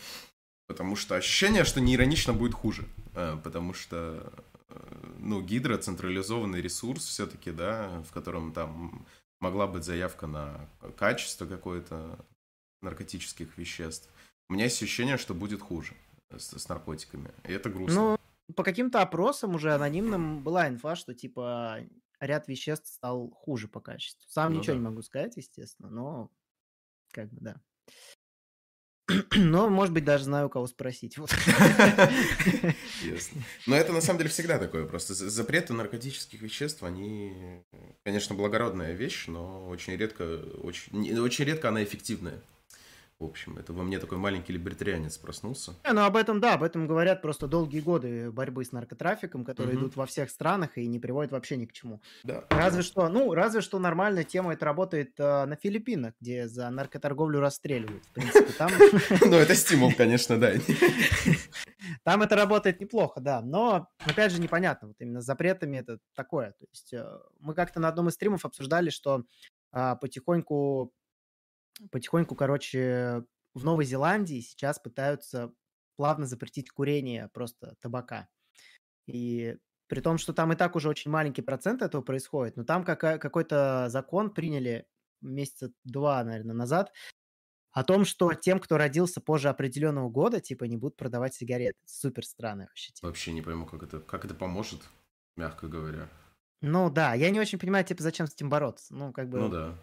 потому 0.68 0.96
что 0.96 1.16
ощущение, 1.16 1.64
что 1.64 1.82
не 1.82 1.96
иронично 1.96 2.34
будет 2.34 2.54
хуже, 2.54 2.84
э, 3.16 3.38
потому 3.44 3.74
что, 3.74 4.32
ну, 5.18 5.42
гидро— 5.42 5.78
централизованный 5.78 6.62
ресурс 6.62 7.06
все-таки, 7.06 7.52
да, 7.52 8.04
в 8.08 8.14
котором 8.14 8.54
там 8.54 9.06
могла 9.40 9.66
быть 9.66 9.84
заявка 9.84 10.28
на 10.28 10.70
качество 10.96 11.48
какое-то 11.48 12.20
наркотических 12.82 13.58
веществ. 13.58 14.11
У 14.52 14.54
меня 14.54 14.66
есть 14.66 14.84
ощущение, 14.84 15.16
что 15.16 15.34
будет 15.34 15.62
хуже. 15.62 15.94
с, 16.38 16.60
с 16.60 16.68
наркотиками. 16.68 17.32
И 17.46 17.54
это 17.54 17.70
грустно. 17.70 18.18
Ну, 18.50 18.54
по 18.54 18.66
каким-то 18.66 19.02
опросам 19.02 19.56
уже 19.56 19.74
анонимным 19.74 20.44
была 20.44 20.68
инфа, 20.68 20.98
что 20.98 21.14
типа 21.14 21.80
ряд 22.20 22.50
веществ 22.50 22.90
стал 22.94 23.32
хуже 23.32 23.70
по 23.70 23.80
качеству. 23.80 24.30
Сам 24.30 24.52
Ну 24.52 24.60
ничего 24.60 24.74
да. 24.74 24.80
не 24.80 24.86
могу 24.86 25.02
сказать, 25.04 25.38
естественно, 25.38 25.90
но 25.90 26.32
как 27.14 27.30
бы 27.32 27.40
да. 27.40 27.62
Но, 29.38 29.70
может 29.70 29.94
быть, 29.94 30.04
даже 30.04 30.26
знаю, 30.26 30.48
у 30.48 30.50
кого 30.50 30.68
спросить. 30.68 31.18
Вот. 31.18 31.32
Ясно. 33.04 33.42
Но 33.68 33.78
это 33.78 33.94
на 33.94 34.02
самом 34.02 34.18
деле 34.20 34.30
всегда 34.30 34.60
такое. 34.60 34.86
Просто 34.86 35.14
за- 35.14 35.30
запреты 35.30 35.72
наркотических 35.72 36.42
веществ, 36.42 36.84
они, 36.84 37.64
конечно, 38.04 38.36
благородная 38.36 38.92
вещь, 38.96 39.28
но 39.28 39.66
очень 39.70 39.96
редко, 39.96 40.24
очень, 40.62 41.18
очень 41.20 41.46
редко 41.46 41.70
она 41.70 41.84
эффективная. 41.86 42.42
В 43.22 43.26
общем, 43.26 43.56
это 43.60 43.72
во 43.72 43.84
мне 43.84 44.00
такой 44.00 44.18
маленький 44.18 44.52
либертарианец 44.52 45.20
проснулся. 45.20 45.76
Не, 45.86 45.94
Ну, 45.94 46.02
об 46.06 46.18
этом, 46.18 46.40
да, 46.40 46.56
об 46.56 46.64
этом 46.64 46.88
говорят 46.88 47.22
просто 47.22 47.46
долгие 47.46 47.80
годы 47.80 48.32
борьбы 48.32 48.66
с 48.66 48.72
наркотрафиком, 48.72 49.46
которые 49.46 49.76
Мгм. 49.76 49.84
идут 49.84 49.96
во 49.96 50.08
всех 50.08 50.32
странах 50.32 50.76
и 50.80 50.88
не 50.88 50.98
приводят 50.98 51.32
вообще 51.32 51.56
ни 51.56 51.68
к 51.68 51.72
чему. 51.72 52.02
Да. 52.24 52.46
Разве 52.50 52.82
что, 52.82 53.08
ну, 53.10 53.36
разве 53.36 53.62
что 53.62 53.78
нормальная 53.78 54.24
тема 54.24 54.54
это 54.54 54.66
работает 54.66 55.12
э, 55.20 55.46
на 55.46 55.56
Филиппинах, 55.56 56.16
где 56.20 56.48
за 56.48 56.68
наркоторговлю 56.72 57.40
расстреливают. 57.40 58.04
В 58.06 58.12
принципе, 58.12 58.54
там, 58.54 58.72
Ну, 59.22 59.36
это 59.36 59.54
стимул, 59.54 59.94
конечно, 59.96 60.40
да. 60.40 60.54
там 62.04 62.24
это 62.24 62.36
работает 62.36 62.82
неплохо, 62.82 63.22
да. 63.22 63.42
Но, 63.42 63.88
опять 64.00 64.32
же, 64.32 64.42
непонятно, 64.42 64.88
вот 64.88 64.98
именно 65.00 65.22
с 65.22 65.26
запретами 65.26 65.78
это 65.78 66.00
такое. 66.16 66.54
То 66.54 66.66
есть 66.72 66.92
э, 66.94 67.06
мы 67.40 67.54
как-то 67.54 67.80
на 67.80 67.88
одном 67.88 68.08
из 68.08 68.14
стримов 68.16 68.46
обсуждали, 68.46 68.90
что 68.90 69.26
а, 69.74 69.96
потихоньку, 69.96 70.92
потихоньку, 71.92 72.36
короче, 72.36 73.26
в 73.54 73.64
Новой 73.64 73.86
Зеландии 73.86 74.40
сейчас 74.42 74.80
пытаются 74.80 75.54
плавно 75.98 76.26
запретить 76.26 76.70
курение 76.70 77.30
просто 77.34 77.76
табака. 77.80 78.30
И 79.08 79.58
при 79.88 80.00
том, 80.00 80.18
что 80.18 80.34
там 80.34 80.54
и 80.54 80.56
так 80.56 80.76
уже 80.76 80.90
очень 80.90 81.12
маленький 81.12 81.42
процент 81.42 81.82
этого 81.82 82.02
происходит, 82.02 82.56
но 82.56 82.64
там 82.64 82.84
какой-то 82.84 83.88
закон 83.90 84.34
приняли 84.34 84.88
месяца 85.22 85.72
два, 85.84 86.24
наверное, 86.24 86.56
назад 86.56 86.92
о 87.72 87.84
том, 87.84 88.06
что 88.06 88.34
тем, 88.34 88.60
кто 88.60 88.78
родился 88.78 89.22
позже 89.22 89.50
определенного 89.50 90.10
года, 90.10 90.40
типа, 90.42 90.66
не 90.66 90.78
будут 90.78 90.98
продавать 90.98 91.34
сигареты. 91.36 91.78
Супер 91.86 92.26
странная 92.26 92.68
вообще 92.68 92.92
тема. 92.92 93.10
Вообще 93.10 93.32
не 93.32 93.42
пойму, 93.42 93.66
как 93.66 93.84
это, 93.84 94.00
как 94.00 94.26
это 94.26 94.34
поможет, 94.34 94.82
мягко 95.38 95.68
говоря. 95.68 96.10
Ну 96.62 96.90
да, 96.90 97.14
я 97.14 97.30
не 97.30 97.40
очень 97.40 97.60
понимаю, 97.60 97.86
типа, 97.86 98.04
зачем 98.04 98.28
с 98.28 98.34
этим 98.34 98.50
бороться. 98.50 98.94
Ну, 98.94 99.14
как 99.14 99.30
бы... 99.30 99.40
Ну 99.40 99.50
да. 99.50 99.78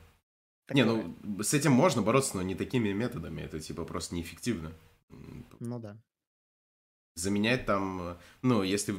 Такое. 0.68 0.84
Не, 0.84 0.84
ну, 0.84 1.42
с 1.42 1.54
этим 1.54 1.72
можно 1.72 2.02
бороться, 2.02 2.36
но 2.36 2.42
не 2.42 2.54
такими 2.54 2.92
методами. 2.92 3.40
Это, 3.40 3.58
типа, 3.58 3.84
просто 3.84 4.14
неэффективно. 4.14 4.72
Ну 5.60 5.78
да. 5.80 5.96
заменять 7.14 7.66
там, 7.66 8.18
ну, 8.42 8.62
если, 8.62 8.94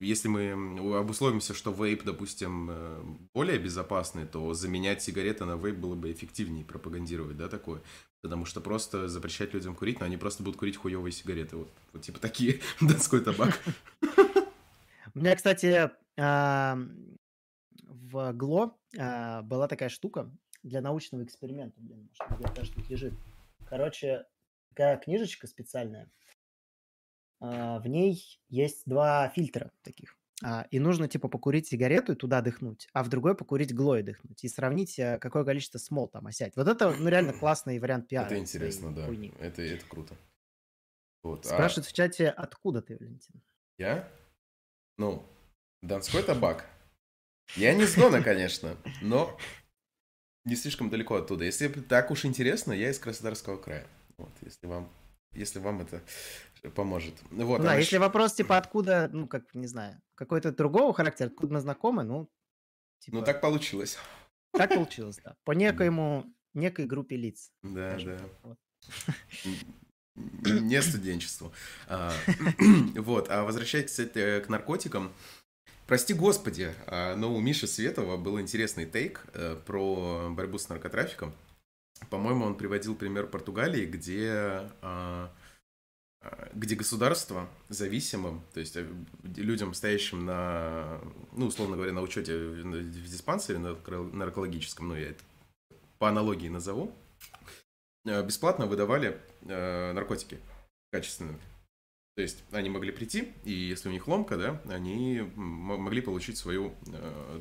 если 0.00 0.28
мы 0.28 0.96
обусловимся, 0.96 1.54
что 1.54 1.72
вейп, 1.72 2.04
допустим, 2.04 2.68
э, 2.70 3.02
более 3.34 3.58
безопасный, 3.58 4.26
то 4.26 4.54
заменять 4.54 5.02
сигареты 5.02 5.44
на 5.44 5.56
вейп 5.56 5.76
было 5.76 5.94
бы 5.94 6.12
эффективнее 6.12 6.64
пропагандировать, 6.64 7.36
да, 7.36 7.48
такое. 7.48 7.82
Потому 8.22 8.44
что 8.44 8.60
просто 8.60 9.08
запрещать 9.08 9.54
людям 9.54 9.74
курить, 9.74 10.00
но 10.00 10.06
они 10.06 10.16
просто 10.16 10.42
будут 10.42 10.58
курить 10.58 10.76
хуевые 10.76 11.12
сигареты. 11.12 11.56
Вот, 11.56 11.68
вот 11.92 12.02
типа 12.02 12.20
такие, 12.20 12.60
донской 12.80 13.20
табак. 13.20 13.60
У 15.14 15.18
меня, 15.18 15.34
кстати, 15.34 15.90
в 16.16 18.32
ГЛО 18.32 18.76
а, 18.98 19.42
была 19.42 19.68
такая 19.68 19.88
штука 19.88 20.30
для 20.68 20.80
научного 20.80 21.24
эксперимента. 21.24 21.80
Блин, 21.80 22.08
может, 22.08 22.38
где-то 22.38 22.74
тут 22.74 22.88
лежит. 22.90 23.14
Короче, 23.66 24.24
такая 24.70 24.96
книжечка 24.98 25.46
специальная. 25.46 26.10
А, 27.40 27.78
В 27.80 27.86
ней 27.86 28.40
есть 28.48 28.82
два 28.86 29.28
фильтра 29.30 29.72
таких. 29.82 30.16
А, 30.44 30.66
И 30.70 30.78
нужно, 30.78 31.08
типа, 31.08 31.28
покурить 31.28 31.66
сигарету 31.66 32.12
и 32.12 32.16
туда 32.16 32.40
дыхнуть, 32.40 32.88
а 32.92 33.02
в 33.02 33.08
другой 33.08 33.36
покурить 33.36 33.74
гло 33.74 33.98
и 33.98 34.02
дыхнуть. 34.02 34.44
И 34.44 34.48
сравнить, 34.48 34.98
а, 34.98 35.18
какое 35.18 35.44
количество 35.44 35.78
смол 35.78 36.08
там 36.08 36.26
осядет. 36.26 36.56
Вот 36.56 36.68
это, 36.68 36.90
ну, 36.90 37.08
реально 37.08 37.32
классный 37.32 37.78
вариант 37.78 38.08
пиара. 38.08 38.26
Это 38.26 38.38
интересно, 38.38 38.94
да. 38.94 39.06
хуйни. 39.06 39.32
Это, 39.40 39.62
это 39.62 39.84
круто. 39.86 40.16
Вот. 41.24 41.44
а 41.46 41.48
Спрашивают 41.48 41.86
в 41.86 41.92
чате, 41.92 42.28
откуда 42.28 42.82
ты, 42.82 42.96
Валентин? 42.96 43.42
я? 43.78 44.08
Ну, 44.96 45.24
донской 45.82 46.22
табак. 46.22 46.68
Я 47.56 47.74
не 47.74 47.86
с 47.86 47.94
Дона, 47.94 48.22
конечно, 48.22 48.76
но 49.00 49.36
не 50.44 50.56
слишком 50.56 50.90
далеко 50.90 51.16
оттуда. 51.16 51.44
Если 51.44 51.68
так 51.68 52.10
уж 52.10 52.24
интересно, 52.24 52.72
я 52.72 52.90
из 52.90 52.98
Краснодарского 52.98 53.56
края. 53.56 53.86
Вот, 54.16 54.30
если 54.42 54.66
вам, 54.66 54.88
если 55.32 55.58
вам 55.58 55.80
это 55.82 56.02
поможет. 56.74 57.14
Вот, 57.30 57.58
Ну 57.58 57.64
да, 57.64 57.72
а 57.72 57.76
если 57.78 57.96
ш- 57.96 58.00
вопрос, 58.00 58.34
типа, 58.34 58.56
откуда, 58.56 59.08
ну, 59.12 59.26
как, 59.28 59.54
не 59.54 59.66
знаю, 59.66 60.00
какой-то 60.14 60.50
другого 60.52 60.92
характера, 60.92 61.28
откуда 61.28 61.54
мы 61.54 61.60
знакомы, 61.60 62.02
ну, 62.02 62.28
типа, 63.00 63.18
Ну, 63.18 63.24
так 63.24 63.40
получилось. 63.40 63.96
так 64.52 64.74
получилось, 64.74 65.18
да. 65.24 65.36
По 65.44 65.52
некоему, 65.52 66.24
некой 66.54 66.86
группе 66.86 67.16
лиц. 67.16 67.50
Да, 67.62 67.96
да. 67.98 68.18
вот. 68.42 68.58
Не 70.16 70.82
студенчеству. 70.82 71.52
А, 71.86 72.12
Вот, 72.96 73.30
а 73.30 73.44
возвращаясь, 73.44 73.86
кстати, 73.86 74.40
к 74.40 74.48
наркотикам, 74.48 75.12
Прости 75.88 76.12
господи, 76.12 76.74
а, 76.86 77.16
но 77.16 77.34
у 77.34 77.40
Миши 77.40 77.66
Светова 77.66 78.18
был 78.18 78.38
интересный 78.38 78.84
тейк 78.84 79.24
э, 79.32 79.56
про 79.56 80.28
борьбу 80.28 80.58
с 80.58 80.68
наркотрафиком. 80.68 81.32
По-моему, 82.10 82.44
он 82.44 82.58
приводил 82.58 82.94
пример 82.94 83.26
Португалии, 83.26 83.86
где, 83.86 84.30
а, 84.82 85.32
а, 86.20 86.50
где 86.52 86.74
государство 86.74 87.48
зависимым, 87.70 88.42
то 88.52 88.60
есть 88.60 88.76
э, 88.76 88.86
людям, 89.34 89.72
стоящим 89.72 90.26
на, 90.26 91.00
ну, 91.32 91.46
условно 91.46 91.76
говоря, 91.76 91.94
на 91.94 92.02
учете 92.02 92.36
в 92.36 93.08
диспансере 93.08 93.58
нарко- 93.58 94.12
наркологическом, 94.12 94.88
ну, 94.88 94.94
я 94.94 95.12
это 95.12 95.24
по 95.98 96.10
аналогии 96.10 96.48
назову, 96.48 96.94
э, 98.04 98.22
бесплатно 98.26 98.66
выдавали 98.66 99.18
наркотики 99.40 100.38
качественные. 100.92 101.38
То 102.18 102.22
есть 102.22 102.42
они 102.50 102.68
могли 102.68 102.90
прийти, 102.90 103.32
и 103.44 103.52
если 103.52 103.88
у 103.88 103.92
них 103.92 104.08
ломка, 104.08 104.36
да, 104.36 104.60
они 104.68 105.20
могли 105.36 106.00
получить 106.00 106.36
свою 106.36 106.74
э, 106.88 107.40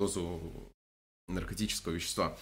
дозу 0.00 0.40
наркотического 1.28 1.92
вещества. 1.92 2.36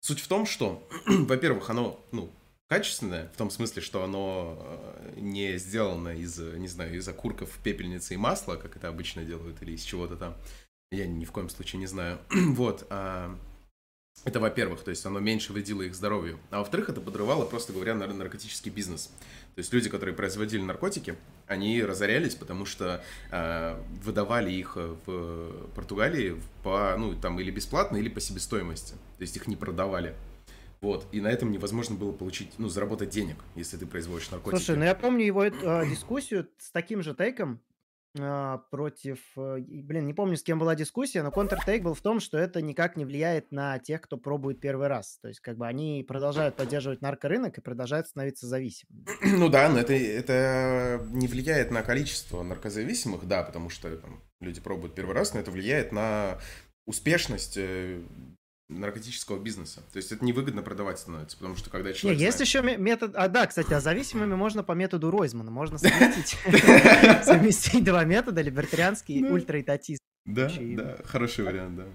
Суть 0.00 0.18
в 0.18 0.26
том, 0.26 0.44
что, 0.44 0.84
во-первых, 1.06 1.70
оно, 1.70 2.04
ну, 2.10 2.32
качественное, 2.68 3.28
в 3.28 3.36
том 3.36 3.48
смысле, 3.48 3.80
что 3.80 4.02
оно 4.02 4.58
э, 4.58 5.20
не 5.20 5.56
сделано 5.58 6.16
из, 6.16 6.36
не 6.36 6.66
знаю, 6.66 6.96
из 6.96 7.06
окурков 7.06 7.60
пепельницы 7.62 8.14
и 8.14 8.16
масла, 8.16 8.56
как 8.56 8.74
это 8.74 8.88
обычно 8.88 9.22
делают, 9.22 9.62
или 9.62 9.70
из 9.70 9.84
чего-то 9.84 10.16
там. 10.16 10.36
Я 10.90 11.06
ни 11.06 11.24
в 11.24 11.30
коем 11.30 11.48
случае 11.48 11.78
не 11.78 11.86
знаю. 11.86 12.18
вот. 12.56 12.88
а, 12.90 13.38
это, 14.24 14.38
во-первых, 14.38 14.82
то 14.82 14.90
есть 14.90 15.06
оно 15.06 15.18
меньше 15.18 15.52
вредило 15.52 15.82
их 15.82 15.94
здоровью. 15.94 16.38
А 16.50 16.58
во-вторых, 16.58 16.90
это 16.90 17.00
подрывало, 17.00 17.46
просто 17.46 17.72
говоря, 17.72 17.94
нар- 17.94 18.12
наркотический 18.12 18.70
бизнес. 18.70 19.10
То 19.54 19.60
есть 19.60 19.72
люди, 19.72 19.88
которые 19.90 20.14
производили 20.14 20.62
наркотики, 20.62 21.16
они 21.46 21.82
разорялись, 21.82 22.34
потому 22.34 22.64
что 22.64 23.02
э, 23.30 23.82
выдавали 24.02 24.50
их 24.52 24.76
в 24.76 25.70
Португалии 25.74 26.40
по, 26.62 26.96
ну, 26.96 27.14
там, 27.14 27.38
или 27.40 27.50
бесплатно, 27.50 27.96
или 27.96 28.08
по 28.08 28.20
себестоимости. 28.20 28.92
То 28.92 29.22
есть 29.22 29.36
их 29.36 29.46
не 29.48 29.56
продавали. 29.56 30.14
Вот. 30.80 31.06
И 31.12 31.20
на 31.20 31.28
этом 31.28 31.52
невозможно 31.52 31.96
было 31.96 32.12
получить, 32.12 32.52
ну, 32.58 32.68
заработать 32.68 33.10
денег, 33.10 33.36
если 33.54 33.76
ты 33.76 33.86
производишь 33.86 34.30
наркотики. 34.30 34.62
Слушай, 34.62 34.78
ну 34.78 34.84
я 34.84 34.94
помню 34.94 35.26
его 35.26 35.44
э, 35.44 35.50
дискуссию 35.86 36.48
с 36.58 36.70
таким 36.70 37.02
же 37.02 37.14
тейком 37.14 37.60
э, 38.18 38.58
против... 38.70 39.18
э, 39.36 39.58
блин, 39.60 40.06
не 40.06 40.14
помню, 40.14 40.36
с 40.36 40.42
кем 40.42 40.58
была 40.58 40.74
дискуссия, 40.74 41.22
но 41.22 41.30
контртейк 41.30 41.82
был 41.82 41.94
в 41.94 42.00
том, 42.00 42.20
что 42.20 42.38
это 42.38 42.62
никак 42.62 42.96
не 42.96 43.04
влияет 43.04 43.52
на 43.52 43.78
тех, 43.78 44.00
кто 44.00 44.16
пробует 44.16 44.60
первый 44.60 44.88
раз. 44.88 45.18
То 45.22 45.28
есть, 45.28 45.40
как 45.40 45.56
бы 45.56 45.66
они 45.66 46.04
продолжают 46.06 46.56
поддерживать 46.56 47.02
наркорынок 47.02 47.58
и 47.58 47.60
продолжают 47.60 48.06
становиться 48.06 48.46
зависимыми. 48.46 49.04
Ну 49.40 49.48
да, 49.48 49.68
но 49.68 49.78
это, 49.78 49.94
это 49.94 51.06
не 51.12 51.26
влияет 51.26 51.70
на 51.70 51.82
количество 51.82 52.42
наркозависимых, 52.42 53.26
да, 53.26 53.42
потому 53.42 53.70
что 53.70 53.96
там, 53.96 54.22
люди 54.40 54.60
пробуют 54.60 54.94
первый 54.94 55.14
раз, 55.14 55.34
но 55.34 55.40
это 55.40 55.50
влияет 55.50 55.92
на 55.92 56.38
успешность 56.86 57.56
э, 57.56 58.02
наркотического 58.70 59.38
бизнеса. 59.38 59.82
То 59.92 59.96
есть 59.98 60.12
это 60.12 60.24
невыгодно 60.24 60.62
продавать 60.62 60.98
становится, 60.98 61.36
потому 61.36 61.56
что 61.56 61.70
когда 61.70 61.90
Не, 61.90 61.94
человек... 61.96 62.20
есть 62.20 62.36
знает- 62.38 62.48
еще 62.48 62.62
ме- 62.62 62.76
метод... 62.76 63.12
А, 63.16 63.28
да, 63.28 63.46
кстати, 63.46 63.72
а 63.72 63.80
зависимыми 63.80 64.34
можно 64.34 64.62
по 64.62 64.72
методу 64.72 65.10
Ройзмана. 65.10 65.50
Можно 65.50 65.78
совместить, 67.24 67.84
два 67.84 68.04
метода, 68.04 68.40
либертарианский 68.42 69.16
и 69.16 69.22
Да. 69.22 69.28
ультраэтатизм. 69.28 70.00
Да, 70.26 70.50
да, 70.58 70.98
хороший 71.04 71.44
вариант, 71.44 71.76
да. 71.76 71.86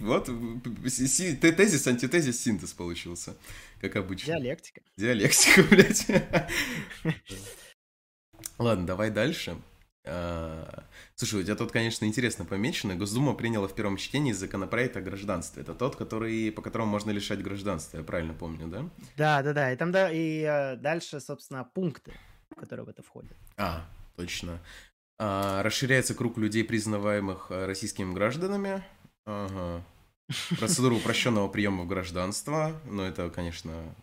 Вот 0.00 0.26
тезис, 0.26 1.86
антитезис, 1.86 2.40
синтез 2.42 2.72
получился, 2.72 3.36
как 3.80 3.94
обычно. 3.94 4.34
Диалектика. 4.34 4.80
Диалектика, 4.96 5.62
блядь. 5.70 6.06
Ладно, 8.58 8.86
давай 8.86 9.10
дальше. 9.10 9.56
А, 10.04 10.84
Слушай, 11.14 11.40
у 11.40 11.42
тебя 11.44 11.54
тут, 11.54 11.70
конечно, 11.70 12.04
интересно 12.04 12.44
помечено. 12.44 12.96
Госдума 12.96 13.34
приняла 13.34 13.68
в 13.68 13.74
первом 13.74 13.96
чтении 13.96 14.32
законопроект 14.32 14.96
о 14.96 15.00
гражданстве. 15.00 15.62
Это 15.62 15.74
тот, 15.74 15.94
который, 15.96 16.50
по 16.50 16.62
которому 16.62 16.90
можно 16.90 17.10
лишать 17.10 17.42
гражданства, 17.42 17.98
я 17.98 18.02
правильно 18.02 18.34
помню, 18.34 18.66
да? 18.66 18.88
Да, 19.16 19.42
да, 19.42 19.52
да. 19.52 19.72
И 19.72 19.76
там 19.76 19.92
да, 19.92 20.10
и 20.10 20.42
э, 20.42 20.76
дальше, 20.76 21.20
собственно, 21.20 21.64
пункты. 21.64 22.12
которые 22.58 22.84
в 22.86 22.88
это 22.88 23.02
входят. 23.02 23.36
А, 23.56 23.86
точно. 24.16 24.58
А, 25.18 25.62
расширяется 25.62 26.14
круг 26.14 26.38
людей, 26.38 26.64
признаваемых 26.64 27.46
э, 27.50 27.66
российскими 27.66 28.12
гражданами. 28.12 28.82
Ага. 29.24 29.84
Процедура 30.58 30.94
упрощенного 30.94 31.48
приема 31.48 31.84
в 31.84 31.86
гражданство. 31.86 32.80
Ну, 32.86 33.02
это, 33.02 33.30
конечно... 33.30 33.94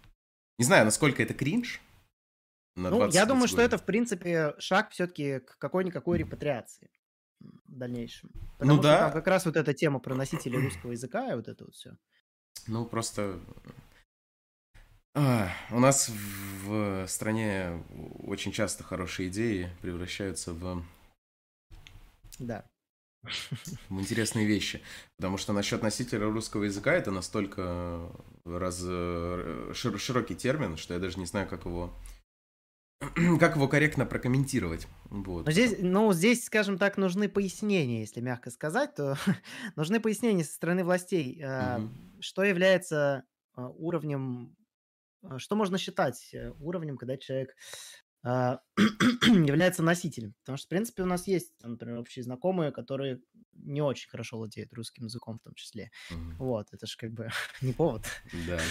Не 0.58 0.66
знаю, 0.66 0.86
насколько 0.86 1.22
это 1.24 1.34
кринж. 1.34 1.82
Ну, 2.80 3.10
я 3.10 3.26
думаю, 3.26 3.48
что 3.48 3.62
это, 3.62 3.78
в 3.78 3.86
принципе, 3.86 4.56
шаг 4.60 4.92
все-таки 4.92 5.40
к 5.40 5.58
какой-никакой 5.58 6.18
репатриации 6.18 6.90
в 7.40 7.78
дальнейшем. 7.78 8.30
Ну 8.34 8.42
Потому 8.58 8.72
ну, 8.72 8.78
что 8.78 8.84
да. 8.84 9.00
там 9.00 9.12
как 9.14 9.28
раз 9.28 9.46
вот 9.46 9.56
эта 9.56 9.74
тема 9.74 10.00
про 10.00 10.16
носителей 10.16 10.60
русского 10.60 10.92
языка 10.92 11.32
и 11.32 11.36
вот 11.36 11.48
это 11.48 11.66
вот 11.66 11.74
все. 11.74 11.98
Ну, 12.68 12.86
просто... 12.86 13.40
А, 15.16 15.50
у 15.72 15.80
нас 15.80 16.12
в 16.64 17.08
стране 17.08 17.84
очень 18.20 18.52
часто 18.52 18.84
хорошие 18.84 19.30
идеи 19.30 19.70
превращаются 19.82 20.54
в... 20.54 20.84
Да. 22.38 22.66
В 23.90 24.00
интересные 24.00 24.46
вещи. 24.46 24.82
Потому 25.18 25.38
что 25.38 25.52
насчет 25.52 25.82
носителя 25.82 26.30
русского 26.30 26.64
языка 26.64 26.94
это 26.94 27.12
настолько 27.12 28.10
раз... 28.46 28.82
Э, 28.86 29.74
широкий 29.74 30.36
термин, 30.36 30.78
что 30.78 30.94
я 30.94 31.00
даже 31.00 31.20
не 31.20 31.26
знаю, 31.26 31.48
как 31.48 31.66
его 31.66 31.94
как 33.40 33.56
его 33.56 33.68
корректно 33.68 34.06
прокомментировать. 34.06 34.88
Вот. 35.10 35.46
Но 35.46 35.52
здесь, 35.52 35.76
ну, 35.80 36.12
здесь, 36.14 36.44
скажем 36.44 36.78
так, 36.78 36.98
нужны 36.98 37.30
пояснения, 37.30 38.02
если 38.02 38.22
мягко 38.22 38.52
сказать, 38.52 38.96
то 38.96 39.18
нужны 39.76 40.00
пояснения 40.00 40.44
со 40.44 40.54
стороны 40.54 40.84
властей, 40.84 41.44
угу. 41.44 41.90
что 42.20 42.44
является 42.44 43.24
а, 43.54 43.70
уровнем, 43.70 44.56
а, 45.24 45.40
что 45.40 45.56
можно 45.56 45.78
считать 45.78 46.34
э, 46.34 46.52
уровнем, 46.60 46.98
когда 46.98 47.18
человек 47.18 47.56
является 48.26 49.84
носителем. 49.84 50.34
Потому 50.42 50.58
что, 50.58 50.66
в 50.66 50.70
принципе, 50.70 51.04
у 51.04 51.06
нас 51.06 51.28
есть, 51.28 51.54
например, 51.64 52.00
общие 52.00 52.24
знакомые, 52.24 52.72
которые 52.72 53.22
не 53.54 53.82
очень 53.82 54.10
хорошо 54.10 54.38
владеют 54.38 54.74
русским 54.74 55.06
языком 55.06 55.38
в 55.38 55.44
том 55.44 55.54
числе. 55.54 55.92
Mm-hmm. 56.12 56.36
Вот, 56.38 56.68
это 56.72 56.88
же 56.88 56.98
как 56.98 57.12
бы 57.12 57.30
не 57.62 57.74
повод. 57.74 58.04
Да. 58.48 58.60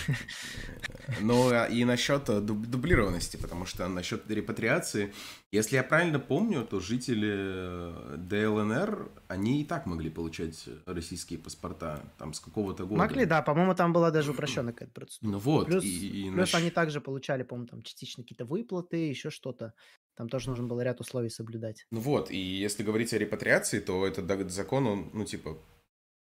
Ну 1.21 1.51
а 1.51 1.65
и 1.65 1.85
насчет 1.85 2.29
э, 2.29 2.41
дублированности, 2.41 3.37
потому 3.37 3.67
что 3.67 3.89
насчет 3.89 4.31
репатриации, 4.31 5.13
если 5.51 5.77
я 5.77 5.83
правильно 5.83 6.19
помню, 6.19 6.65
то 6.65 6.79
жители 6.79 7.35
э, 7.35 8.17
ДЛНР, 8.19 9.11
они 9.29 9.63
и 9.63 9.65
так 9.65 9.87
могли 9.87 10.11
получать 10.11 10.69
российские 10.85 11.39
паспорта 11.39 12.05
там 12.19 12.35
с 12.35 12.41
какого-то 12.41 12.85
года. 12.85 12.99
Могли, 12.99 13.25
да, 13.25 13.41
по-моему, 13.41 13.75
там 13.75 13.93
была 13.93 14.11
даже 14.11 14.33
упрощенная 14.33 14.73
какая-то 14.73 14.93
процедура. 14.93 15.33
Ну 15.33 15.39
вот. 15.39 15.67
Плюс, 15.67 15.85
и, 15.85 16.09
и 16.09 16.31
плюс 16.31 16.53
наш... 16.53 16.55
они 16.55 16.71
также 16.71 17.01
получали, 17.01 17.45
по-моему, 17.45 17.69
там 17.69 17.83
частично 17.83 18.23
какие-то 18.23 18.45
выплаты, 18.45 19.09
еще 19.09 19.31
что-то. 19.31 19.73
Там 20.17 20.29
тоже 20.29 20.51
нужно 20.51 20.67
было 20.67 20.83
ряд 20.83 21.01
условий 21.01 21.31
соблюдать. 21.31 21.87
Ну 21.91 22.01
вот, 22.01 22.31
и 22.31 22.37
если 22.37 22.83
говорить 22.83 23.15
о 23.15 23.19
репатриации, 23.19 23.81
то 23.81 24.07
этот 24.07 24.51
закон, 24.51 24.87
он, 24.87 25.11
ну, 25.15 25.25
типа, 25.25 25.57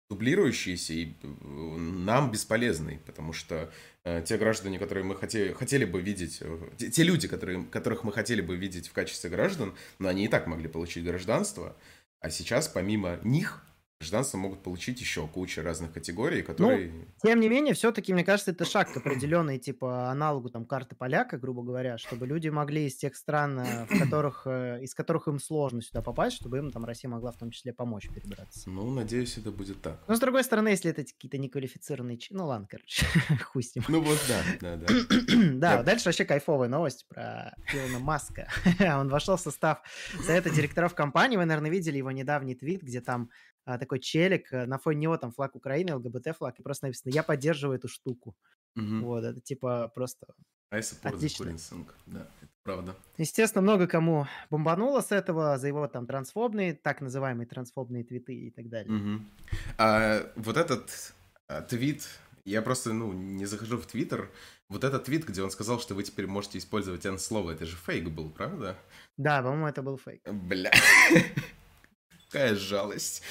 дублирующийся 0.09 0.93
и 0.93 1.13
э, 1.21 1.27
нам 1.27 2.31
бесполезный, 2.31 2.99
потому 3.05 3.33
что 3.33 3.71
э, 4.03 4.23
те 4.25 4.37
граждане, 4.37 4.77
которые 4.77 5.03
мы 5.03 5.15
хотели, 5.15 5.51
хотели 5.53 5.85
бы 5.85 6.01
видеть, 6.01 6.39
э, 6.41 6.69
те, 6.77 6.91
те 6.91 7.03
люди, 7.03 7.27
которые, 7.27 7.63
которых 7.65 8.03
мы 8.03 8.11
хотели 8.11 8.41
бы 8.41 8.55
видеть 8.55 8.87
в 8.87 8.93
качестве 8.93 9.29
граждан, 9.29 9.73
но 9.97 10.09
они 10.09 10.25
и 10.25 10.27
так 10.27 10.45
могли 10.47 10.67
получить 10.67 11.03
гражданство, 11.03 11.75
а 12.19 12.29
сейчас 12.29 12.67
помимо 12.67 13.19
них 13.23 13.63
гражданство 14.05 14.37
могут 14.37 14.61
получить 14.61 14.99
еще 14.99 15.27
куча 15.27 15.63
разных 15.63 15.91
категорий, 15.91 16.41
ну, 16.41 16.45
которые... 16.45 16.91
Ну, 16.91 17.05
тем 17.23 17.39
не 17.39 17.49
менее, 17.49 17.73
все-таки, 17.73 18.13
мне 18.13 18.23
кажется, 18.23 18.51
это 18.51 18.63
шаг 18.63 18.93
к 18.93 18.97
определенной, 18.97 19.57
типа, 19.57 20.11
аналогу 20.11 20.49
там 20.49 20.65
карты 20.65 20.95
поляка, 20.95 21.37
грубо 21.37 21.63
говоря, 21.63 21.97
чтобы 21.97 22.27
люди 22.27 22.49
могли 22.49 22.85
из 22.85 22.95
тех 22.95 23.15
стран, 23.15 23.59
э, 23.59 23.85
в 23.85 23.99
которых, 23.99 24.43
э, 24.45 24.83
из 24.83 24.93
которых 24.93 25.27
им 25.27 25.39
сложно 25.39 25.81
сюда 25.81 26.01
попасть, 26.01 26.35
чтобы 26.35 26.59
им 26.59 26.71
там 26.71 26.85
Россия 26.85 27.09
могла 27.09 27.31
в 27.31 27.37
том 27.37 27.49
числе 27.49 27.73
помочь 27.73 28.07
перебраться. 28.13 28.69
Ну, 28.69 28.89
надеюсь, 28.91 29.37
это 29.37 29.51
будет 29.51 29.81
так. 29.81 30.03
Но, 30.07 30.15
с 30.15 30.19
другой 30.19 30.43
стороны, 30.43 30.69
если 30.69 30.91
это 30.91 31.03
какие-то 31.03 31.37
неквалифицированные... 31.37 32.19
Ну, 32.29 32.45
ладно, 32.45 32.67
короче, 32.69 33.05
хуй 33.43 33.63
с 33.63 33.75
ним. 33.75 33.85
Ну, 33.87 34.01
вот 34.01 34.19
да, 34.27 34.41
да, 34.61 34.75
да. 34.77 34.93
Да, 35.55 35.83
дальше 35.83 36.05
вообще 36.05 36.25
кайфовая 36.25 36.69
новость 36.69 37.07
про 37.07 37.55
Илона 37.73 37.99
Маска. 37.99 38.47
Он 38.79 39.09
вошел 39.09 39.37
в 39.37 39.41
состав 39.41 39.81
совета 40.23 40.49
директоров 40.55 40.93
компании, 40.93 41.37
вы, 41.37 41.45
наверное, 41.45 41.71
видели 41.71 41.97
его 41.97 42.11
недавний 42.11 42.55
твит, 42.55 42.83
где 42.83 43.01
там 43.01 43.29
такой 43.65 43.99
челик, 43.99 44.53
э, 44.53 44.65
на 44.65 44.77
фоне 44.77 44.99
него 44.99 45.17
там 45.17 45.31
флаг 45.31 45.55
Украины, 45.55 45.95
ЛГБТ-флаг, 45.95 46.59
и 46.59 46.63
просто 46.63 46.85
написано 46.85 47.11
«Я 47.11 47.23
поддерживаю 47.23 47.77
эту 47.77 47.87
штуку». 47.87 48.35
Угу. 48.75 49.05
Вот, 49.05 49.23
это 49.23 49.41
типа 49.41 49.91
просто 49.93 50.27
I 50.71 50.81
support 50.81 51.15
Отлично. 51.15 51.45
the 51.45 51.85
Да, 52.05 52.27
это 52.41 52.51
правда. 52.63 52.95
Естественно, 53.17 53.61
много 53.61 53.87
кому 53.87 54.27
бомбануло 54.49 55.01
с 55.01 55.11
этого 55.11 55.57
за 55.57 55.67
его 55.67 55.87
там 55.87 56.05
трансфобные, 56.05 56.73
так 56.73 57.01
называемые 57.01 57.47
трансфобные 57.47 58.03
твиты 58.03 58.33
и 58.33 58.51
так 58.51 58.69
далее. 58.69 58.93
Угу. 58.93 59.23
А, 59.77 60.31
вот 60.35 60.57
этот 60.57 61.13
а, 61.47 61.61
твит, 61.61 62.07
я 62.43 62.61
просто, 62.61 62.93
ну, 62.93 63.13
не 63.13 63.45
захожу 63.45 63.77
в 63.77 63.85
Твиттер. 63.85 64.29
Вот 64.67 64.83
этот 64.83 65.03
твит, 65.03 65.25
где 65.25 65.43
он 65.43 65.51
сказал, 65.51 65.79
что 65.79 65.93
вы 65.93 66.03
теперь 66.03 66.25
можете 66.25 66.57
использовать 66.57 67.05
N-слово, 67.05 67.51
это 67.51 67.65
же 67.65 67.75
фейк 67.75 68.09
был, 68.09 68.31
правда? 68.31 68.75
Да, 69.15 69.43
по-моему, 69.43 69.67
это 69.67 69.83
был 69.83 69.97
фейк. 69.97 70.21
Бля. 70.27 70.71
Какая 72.35 72.55
жалость. 72.55 73.21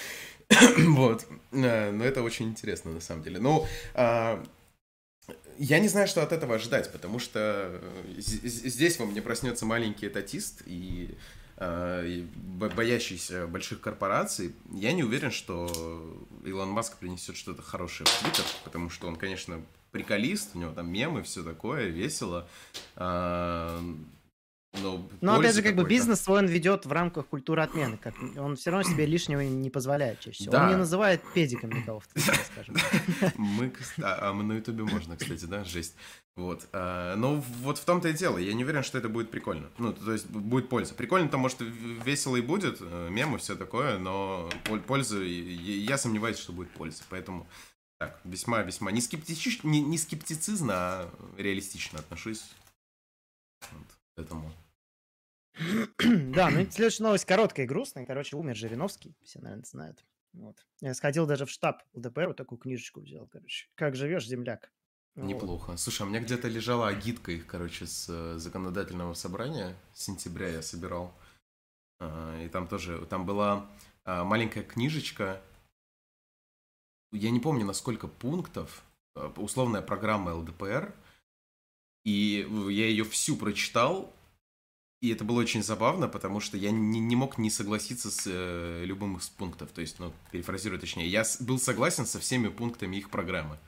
вот. 0.78 1.26
Э, 1.52 1.90
но 1.90 2.04
это 2.04 2.22
очень 2.22 2.46
интересно, 2.46 2.90
на 2.90 3.02
самом 3.02 3.22
деле. 3.22 3.38
Ну, 3.38 3.66
а, 3.92 4.42
я 5.58 5.78
не 5.78 5.88
знаю, 5.88 6.08
что 6.08 6.22
от 6.22 6.32
этого 6.32 6.54
ожидать, 6.54 6.90
потому 6.90 7.18
что 7.18 7.82
э, 7.82 8.14
здесь 8.16 8.98
во 8.98 9.04
мне 9.04 9.20
проснется 9.20 9.66
маленький 9.66 10.06
этатист 10.06 10.62
и, 10.64 11.18
а, 11.58 12.02
боящийся 12.74 13.46
больших 13.46 13.82
корпораций. 13.82 14.54
Я 14.72 14.92
не 14.92 15.04
уверен, 15.04 15.30
что 15.30 16.18
Илон 16.46 16.70
Маск 16.70 16.96
принесет 16.96 17.36
что-то 17.36 17.60
хорошее 17.60 18.06
в 18.06 18.22
Твиттер, 18.22 18.46
потому 18.64 18.88
что 18.88 19.06
он, 19.06 19.16
конечно, 19.16 19.60
приколист, 19.90 20.52
у 20.54 20.58
него 20.60 20.72
там 20.72 20.90
мемы, 20.90 21.24
все 21.24 21.42
такое, 21.42 21.88
весело. 21.88 22.48
Но, 25.24 25.32
Но 25.32 25.40
опять 25.40 25.54
же, 25.54 25.62
как 25.62 25.74
бы 25.74 25.84
бизнес 25.84 26.20
свой 26.20 26.40
он 26.40 26.46
ведет 26.46 26.84
в 26.84 26.92
рамках 26.92 27.26
культуры 27.28 27.62
отмены. 27.62 27.96
Как, 27.96 28.12
он 28.36 28.56
все 28.56 28.70
равно 28.70 28.86
себе 28.86 29.06
лишнего 29.06 29.40
не 29.40 29.70
позволяет 29.70 30.20
чаще 30.20 30.36
всего. 30.36 30.52
Да. 30.52 30.64
Он 30.64 30.68
не 30.68 30.76
называет 30.76 31.22
педиком 31.32 31.70
никого 31.70 32.00
в 32.00 32.06
Твиттере, 32.08 32.38
скажем. 32.52 32.76
Мы, 33.38 33.72
а, 34.02 34.28
а 34.28 34.34
на 34.34 34.52
Ютубе 34.52 34.84
можно, 34.84 35.16
кстати, 35.16 35.46
да, 35.46 35.64
жесть. 35.64 35.96
Вот. 36.36 36.68
А, 36.72 37.16
но 37.16 37.36
вот 37.62 37.78
в 37.78 37.86
том-то 37.86 38.08
и 38.08 38.12
дело. 38.12 38.36
Я 38.36 38.52
не 38.52 38.64
уверен, 38.64 38.82
что 38.82 38.98
это 38.98 39.08
будет 39.08 39.30
прикольно. 39.30 39.70
Ну, 39.78 39.94
то 39.94 40.12
есть 40.12 40.26
будет 40.26 40.68
польза. 40.68 40.92
Прикольно-то, 40.92 41.38
может, 41.38 41.56
весело 41.60 42.36
и 42.36 42.42
будет, 42.42 42.76
э, 42.82 43.08
мемы, 43.10 43.38
все 43.38 43.56
такое, 43.56 43.96
но 43.96 44.50
польза, 44.86 45.22
я 45.22 45.96
сомневаюсь, 45.96 46.36
что 46.36 46.52
будет 46.52 46.70
польза. 46.72 47.02
Поэтому 47.08 47.46
так, 47.98 48.20
весьма-весьма 48.24 48.92
не, 48.92 49.00
скептич... 49.00 49.62
не, 49.62 49.80
не 49.80 49.96
скептицизм, 49.96 50.68
а 50.70 51.10
реалистично 51.38 52.00
отношусь 52.00 52.44
вот, 53.72 53.86
к 54.16 54.20
этому. 54.20 54.52
Да, 56.34 56.50
ну 56.50 56.68
следующая 56.70 57.04
новость 57.04 57.24
короткая 57.24 57.66
и 57.66 57.68
грустная. 57.68 58.06
Короче, 58.06 58.36
умер 58.36 58.56
Жириновский, 58.56 59.14
все, 59.22 59.40
наверное, 59.40 59.64
знают. 59.64 60.04
Вот. 60.32 60.56
Я 60.80 60.94
сходил 60.94 61.26
даже 61.26 61.46
в 61.46 61.50
штаб 61.50 61.82
ЛДПР, 61.94 62.28
вот 62.28 62.36
такую 62.36 62.58
книжечку 62.58 63.00
взял, 63.00 63.26
короче. 63.28 63.68
Как 63.76 63.94
живешь, 63.94 64.26
земляк? 64.26 64.72
Неплохо. 65.14 65.70
Вот. 65.70 65.80
Слушай, 65.80 66.02
а 66.02 66.04
у 66.06 66.08
меня 66.08 66.20
где-то 66.20 66.48
лежала 66.48 66.88
агитка 66.88 67.30
их, 67.30 67.46
короче, 67.46 67.86
с 67.86 68.08
э, 68.08 68.38
законодательного 68.38 69.14
собрания. 69.14 69.76
С 69.92 70.04
сентября 70.04 70.48
я 70.48 70.62
собирал. 70.62 71.14
А, 72.00 72.42
и 72.42 72.48
там 72.48 72.66
тоже, 72.66 73.06
там 73.06 73.24
была 73.24 73.70
а, 74.04 74.24
маленькая 74.24 74.64
книжечка. 74.64 75.40
Я 77.12 77.30
не 77.30 77.38
помню, 77.38 77.64
на 77.64 77.74
сколько 77.74 78.08
пунктов. 78.08 78.82
А, 79.14 79.28
условная 79.36 79.82
программа 79.82 80.34
ЛДПР. 80.34 80.92
И 82.04 82.46
я 82.70 82.86
ее 82.86 83.04
всю 83.04 83.36
прочитал, 83.36 84.12
и 85.00 85.12
это 85.12 85.24
было 85.24 85.40
очень 85.40 85.62
забавно, 85.62 86.08
потому 86.08 86.40
что 86.40 86.56
я 86.56 86.70
не, 86.70 87.00
не 87.00 87.16
мог 87.16 87.36
не 87.36 87.50
согласиться 87.50 88.10
с 88.10 88.22
э, 88.26 88.84
любым 88.84 89.18
из 89.18 89.28
пунктов. 89.28 89.70
То 89.72 89.80
есть, 89.80 89.98
ну, 89.98 90.12
перефразирую 90.32 90.80
точнее, 90.80 91.08
я 91.08 91.24
был 91.40 91.58
согласен 91.58 92.06
со 92.06 92.18
всеми 92.18 92.48
пунктами 92.48 92.96
их 92.96 93.10
программы. 93.10 93.58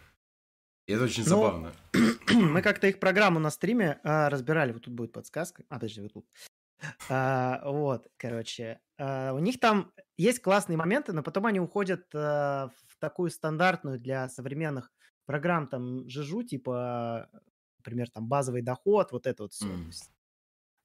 И 0.86 0.92
это 0.92 1.04
очень 1.04 1.24
ну, 1.24 1.28
забавно. 1.28 1.72
Мы 2.32 2.62
как-то 2.62 2.86
их 2.86 3.00
программу 3.00 3.38
на 3.38 3.50
стриме 3.50 4.00
а, 4.04 4.30
разбирали. 4.30 4.72
Вот 4.72 4.84
тут 4.84 4.94
будет 4.94 5.12
подсказка. 5.12 5.64
А, 5.68 5.74
подожди, 5.74 6.00
вот 6.00 6.12
тут. 6.12 6.26
А, 7.08 7.62
вот, 7.64 8.08
короче. 8.16 8.80
А, 8.98 9.32
у 9.32 9.38
них 9.38 9.58
там 9.58 9.92
есть 10.16 10.40
классные 10.40 10.76
моменты, 10.76 11.12
но 11.12 11.22
потом 11.22 11.46
они 11.46 11.60
уходят 11.60 12.06
а, 12.14 12.70
в 12.88 12.96
такую 12.98 13.30
стандартную 13.30 13.98
для 13.98 14.28
современных 14.28 14.92
программ, 15.26 15.66
там, 15.66 16.08
жижу, 16.08 16.44
типа, 16.44 17.28
например, 17.78 18.08
там, 18.10 18.28
базовый 18.28 18.62
доход, 18.62 19.12
вот 19.12 19.26
это 19.26 19.42
вот 19.42 19.52
все. 19.52 19.66
Mm. 19.66 19.90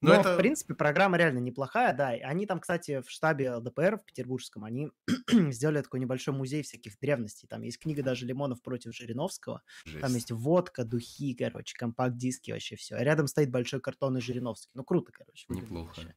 Но, 0.02 0.14
Но 0.14 0.20
это... 0.20 0.34
в 0.34 0.36
принципе, 0.36 0.74
программа 0.74 1.16
реально 1.16 1.38
неплохая, 1.38 1.94
да. 1.94 2.08
Они 2.08 2.44
там, 2.44 2.58
кстати, 2.58 3.02
в 3.02 3.10
штабе 3.10 3.54
ЛДПР 3.54 3.98
в 3.98 4.04
Петербургском, 4.04 4.64
они 4.64 4.90
сделали 5.52 5.80
такой 5.80 6.00
небольшой 6.00 6.34
музей 6.34 6.62
всяких 6.62 6.98
древностей. 6.98 7.46
Там 7.48 7.62
есть 7.62 7.78
книга 7.78 8.02
даже 8.02 8.26
Лимонов 8.26 8.60
против 8.62 8.94
Жириновского. 8.94 9.62
Жесть. 9.84 10.00
Там 10.00 10.12
есть 10.14 10.32
водка, 10.32 10.84
духи, 10.84 11.34
короче, 11.34 11.76
компакт-диски, 11.76 12.50
вообще 12.50 12.74
все. 12.74 12.96
А 12.96 13.04
рядом 13.04 13.28
стоит 13.28 13.50
большой 13.50 13.80
картонный 13.80 14.20
Жириновский. 14.20 14.72
Ну, 14.74 14.82
круто, 14.82 15.12
короче. 15.12 15.46
Неплохо. 15.48 15.94
Вообще. 15.96 16.14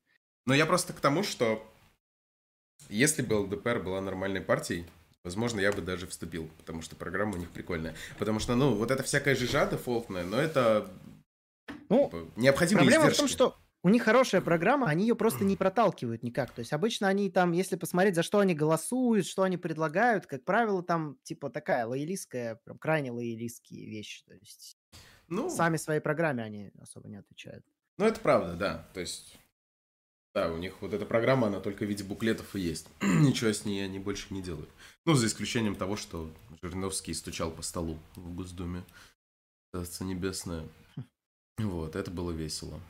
Но 0.47 0.55
я 0.55 0.65
просто 0.65 0.93
к 0.93 0.99
тому, 0.99 1.21
что 1.21 1.63
если 2.89 3.21
бы 3.21 3.35
ЛДПР 3.35 3.83
была 3.83 4.01
нормальной 4.01 4.41
партией, 4.41 4.85
Возможно, 5.23 5.59
я 5.59 5.71
бы 5.71 5.81
даже 5.81 6.05
вступил, 6.05 6.51
потому 6.55 6.83
что 6.83 6.95
программа 6.95 7.33
у 7.33 7.37
них 7.37 7.49
прикольная. 7.49 7.95
Потому 8.19 8.39
что, 8.39 8.53
ну, 8.53 8.75
вот 8.75 8.91
эта 8.91 9.01
всякая 9.01 9.33
жижа 9.33 9.65
дефолтная, 9.65 10.23
но 10.23 10.37
это 10.37 10.87
ну, 11.89 12.05
типа, 12.05 12.27
необходимые 12.35 12.83
Проблема 12.83 13.05
издержки. 13.05 13.17
в 13.17 13.19
том, 13.21 13.27
что 13.27 13.57
у 13.85 13.89
них 13.89 14.01
хорошая 14.01 14.41
программа, 14.41 14.87
они 14.87 15.05
ее 15.05 15.15
просто 15.15 15.43
не 15.43 15.55
проталкивают 15.55 16.23
никак. 16.23 16.49
То 16.49 16.61
есть 16.61 16.73
обычно 16.73 17.07
они 17.07 17.29
там, 17.29 17.51
если 17.51 17.75
посмотреть, 17.75 18.15
за 18.15 18.23
что 18.23 18.39
они 18.39 18.55
голосуют, 18.55 19.27
что 19.27 19.43
они 19.43 19.57
предлагают, 19.57 20.25
как 20.25 20.43
правило, 20.43 20.81
там 20.81 21.19
типа 21.21 21.51
такая 21.51 21.85
лоялистская, 21.85 22.55
прям 22.65 22.79
крайне 22.79 23.11
лоялистские 23.11 23.85
вещи. 23.85 24.23
То 24.25 24.33
есть 24.33 24.79
ну, 25.27 25.51
сами 25.51 25.77
своей 25.77 25.99
программе 25.99 26.41
они 26.41 26.71
особо 26.81 27.09
не 27.09 27.17
отвечают. 27.17 27.63
Ну, 27.99 28.05
это 28.05 28.19
правда, 28.19 28.55
да. 28.55 28.89
То 28.95 29.01
есть, 29.01 29.37
да, 30.33 30.51
у 30.51 30.57
них 30.57 30.81
вот 30.81 30.91
эта 30.91 31.05
программа, 31.05 31.45
она 31.45 31.59
только 31.59 31.85
в 31.85 31.87
виде 31.87 32.03
буклетов 32.03 32.55
и 32.55 32.61
есть. 32.61 32.87
Ничего 33.03 33.51
с 33.51 33.65
ней 33.65 33.85
они 33.85 33.99
больше 33.99 34.33
не 34.33 34.41
делают. 34.41 34.71
Ну, 35.05 35.13
за 35.13 35.27
исключением 35.27 35.75
того, 35.75 35.95
что 35.95 36.33
Жириновский 36.63 37.13
стучал 37.13 37.51
по 37.51 37.61
столу 37.61 37.99
в 38.15 38.33
Госдуме. 38.33 38.83
Царство 39.75 40.05
небесное. 40.05 40.67
Вот, 41.59 41.95
это 41.95 42.09
было 42.09 42.31
весело. 42.31 42.81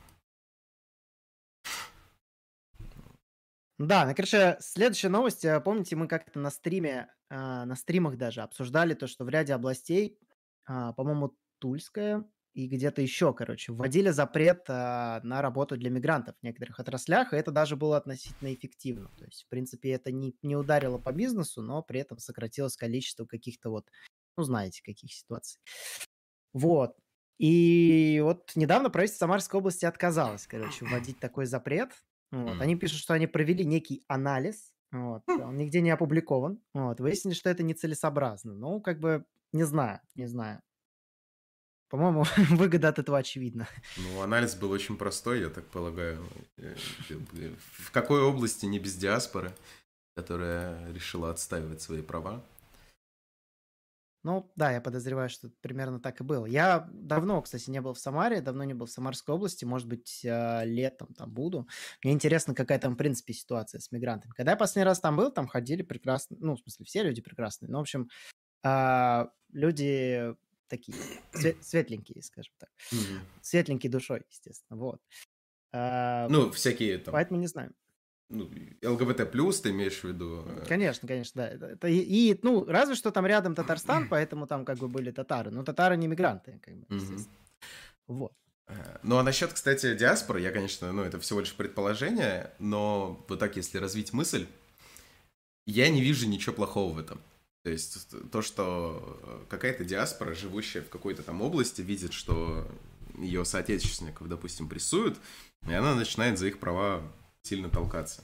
Да, 3.78 4.06
на 4.06 4.14
короче, 4.14 4.56
следующая 4.60 5.08
новость. 5.10 5.44
Э, 5.44 5.60
помните, 5.60 5.96
мы 5.96 6.08
как-то 6.08 6.38
на 6.38 6.50
стриме, 6.50 7.08
а, 7.28 7.66
на 7.66 7.74
стримах 7.76 8.16
даже 8.16 8.40
обсуждали 8.42 8.94
то, 8.94 9.06
что 9.06 9.24
в 9.24 9.28
ряде 9.28 9.52
областей, 9.54 10.18
а, 10.64 10.92
по-моему, 10.94 11.36
Тульская 11.58 12.24
и 12.54 12.68
где-то 12.68 13.02
еще, 13.02 13.34
короче, 13.34 13.72
вводили 13.72 14.08
запрет 14.10 14.64
а, 14.68 15.20
на 15.22 15.42
работу 15.42 15.76
для 15.76 15.90
мигрантов 15.90 16.36
в 16.40 16.42
некоторых 16.42 16.80
отраслях, 16.80 17.34
и 17.34 17.36
это 17.36 17.50
даже 17.50 17.76
было 17.76 17.98
относительно 17.98 18.54
эффективно. 18.54 19.10
То 19.18 19.26
есть, 19.26 19.44
в 19.44 19.48
принципе, 19.48 19.90
это 19.90 20.10
не, 20.10 20.34
не 20.42 20.56
ударило 20.56 20.96
по 20.98 21.12
бизнесу, 21.12 21.60
но 21.60 21.82
при 21.82 22.00
этом 22.00 22.16
сократилось 22.18 22.76
количество 22.76 23.26
каких-то 23.26 23.68
вот, 23.68 23.90
ну, 24.38 24.44
знаете, 24.44 24.82
каких 24.82 25.12
ситуаций. 25.12 25.60
Вот. 26.54 26.96
И 27.38 28.20
вот 28.24 28.52
недавно 28.54 28.88
правительство 28.90 29.26
Самарской 29.26 29.60
области 29.60 29.84
отказалось, 29.84 30.46
короче, 30.46 30.86
вводить 30.86 31.20
такой 31.20 31.46
запрет. 31.46 31.92
Вот. 32.32 32.60
Они 32.60 32.76
пишут, 32.76 32.98
что 32.98 33.14
они 33.14 33.26
провели 33.26 33.64
некий 33.64 34.04
анализ, 34.08 34.72
вот. 34.92 35.22
Хм. 35.26 35.40
он 35.42 35.56
нигде 35.56 35.80
не 35.80 35.90
опубликован. 35.90 36.60
Вот. 36.74 37.00
Выяснили, 37.00 37.34
что 37.34 37.50
это 37.50 37.62
нецелесообразно. 37.62 38.54
Ну, 38.54 38.80
как 38.80 39.00
бы, 39.00 39.24
не 39.52 39.64
знаю, 39.64 40.00
не 40.14 40.26
знаю. 40.26 40.62
По-моему, 41.88 42.24
выгода 42.50 42.88
от 42.88 42.98
этого 42.98 43.18
очевидна. 43.18 43.68
Ну, 43.96 44.22
анализ 44.22 44.54
был 44.54 44.70
очень 44.70 44.96
простой, 44.96 45.40
я 45.40 45.50
так 45.50 45.64
полагаю. 45.66 46.26
Э, 46.56 46.74
э, 47.10 47.54
в 47.72 47.90
какой 47.92 48.22
области 48.22 48.66
не 48.66 48.78
без 48.78 48.96
диаспоры, 48.96 49.52
которая 50.16 50.92
решила 50.92 51.30
отстаивать 51.30 51.80
свои 51.80 52.02
права? 52.02 52.42
Ну, 54.26 54.50
да, 54.56 54.72
я 54.72 54.80
подозреваю, 54.80 55.28
что 55.28 55.50
примерно 55.60 56.00
так 56.00 56.20
и 56.20 56.24
было. 56.24 56.46
Я 56.46 56.90
давно, 56.92 57.40
кстати, 57.42 57.70
не 57.70 57.80
был 57.80 57.94
в 57.94 57.98
Самаре, 58.00 58.40
давно 58.40 58.64
не 58.64 58.74
был 58.74 58.86
в 58.86 58.90
Самарской 58.90 59.32
области, 59.32 59.64
может 59.64 59.86
быть, 59.86 60.26
а, 60.28 60.64
летом 60.64 61.14
там 61.14 61.30
буду. 61.30 61.68
Мне 62.02 62.12
интересно, 62.12 62.52
какая 62.52 62.80
там, 62.80 62.94
в 62.94 62.96
принципе, 62.96 63.34
ситуация 63.34 63.78
с 63.78 63.92
мигрантами. 63.92 64.32
Когда 64.32 64.50
я 64.50 64.56
последний 64.56 64.84
раз 64.84 64.98
там 64.98 65.14
был, 65.14 65.30
там 65.30 65.46
ходили 65.46 65.82
прекрасно, 65.82 66.36
ну, 66.40 66.56
в 66.56 66.58
смысле, 66.58 66.84
все 66.86 67.04
люди 67.04 67.22
прекрасные, 67.22 67.70
ну, 67.70 67.78
в 67.78 67.82
общем, 67.82 68.08
а, 68.64 69.30
люди 69.52 70.34
такие 70.66 70.98
светленькие, 71.60 72.20
скажем 72.24 72.52
так. 72.58 72.70
Светленькие 73.42 73.92
душой, 73.92 74.24
естественно, 74.28 74.76
вот. 74.76 75.00
А, 75.70 76.26
ну, 76.30 76.50
всякие 76.50 76.98
там... 76.98 77.12
Поэтому 77.12 77.38
не 77.38 77.46
знаю 77.46 77.72
ну, 78.28 78.50
ЛГБТ 78.82 79.30
плюс 79.30 79.60
ты 79.60 79.70
имеешь 79.70 80.00
в 80.00 80.04
виду? 80.04 80.44
Э? 80.46 80.64
Конечно, 80.68 81.06
конечно, 81.06 81.42
да. 81.58 81.70
Это, 81.70 81.88
и, 81.88 81.98
и, 81.98 82.38
ну, 82.42 82.64
разве 82.64 82.94
что 82.94 83.10
там 83.10 83.26
рядом 83.26 83.54
Татарстан, 83.54 84.08
поэтому 84.10 84.46
там 84.46 84.64
как 84.64 84.78
бы 84.78 84.88
были 84.88 85.10
татары. 85.10 85.50
Но 85.50 85.62
татары 85.62 85.96
не 85.96 86.08
мигранты, 86.08 86.60
как 86.62 86.74
бы, 86.74 86.86
Вот. 88.08 88.32
Э, 88.66 88.98
ну, 89.02 89.18
а 89.18 89.22
насчет, 89.22 89.52
кстати, 89.52 89.94
диаспоры, 89.94 90.40
я, 90.40 90.50
конечно, 90.50 90.92
ну, 90.92 91.02
это 91.02 91.20
всего 91.20 91.40
лишь 91.40 91.54
предположение, 91.54 92.50
но 92.58 93.24
вот 93.28 93.38
так, 93.38 93.56
если 93.56 93.78
развить 93.78 94.12
мысль, 94.12 94.46
я 95.66 95.88
не 95.88 96.00
вижу 96.00 96.28
ничего 96.28 96.54
плохого 96.54 96.92
в 96.94 96.98
этом. 96.98 97.20
То 97.62 97.70
есть 97.70 98.08
то, 98.30 98.42
что 98.42 99.44
какая-то 99.48 99.84
диаспора, 99.84 100.34
живущая 100.34 100.82
в 100.82 100.88
какой-то 100.88 101.22
там 101.22 101.42
области, 101.42 101.80
видит, 101.80 102.12
что 102.12 102.68
ее 103.18 103.44
соотечественников, 103.44 104.28
допустим, 104.28 104.68
прессуют, 104.68 105.18
и 105.66 105.72
она 105.72 105.94
начинает 105.94 106.38
за 106.38 106.46
их 106.46 106.58
права 106.58 107.02
сильно 107.46 107.70
толкаться. 107.70 108.22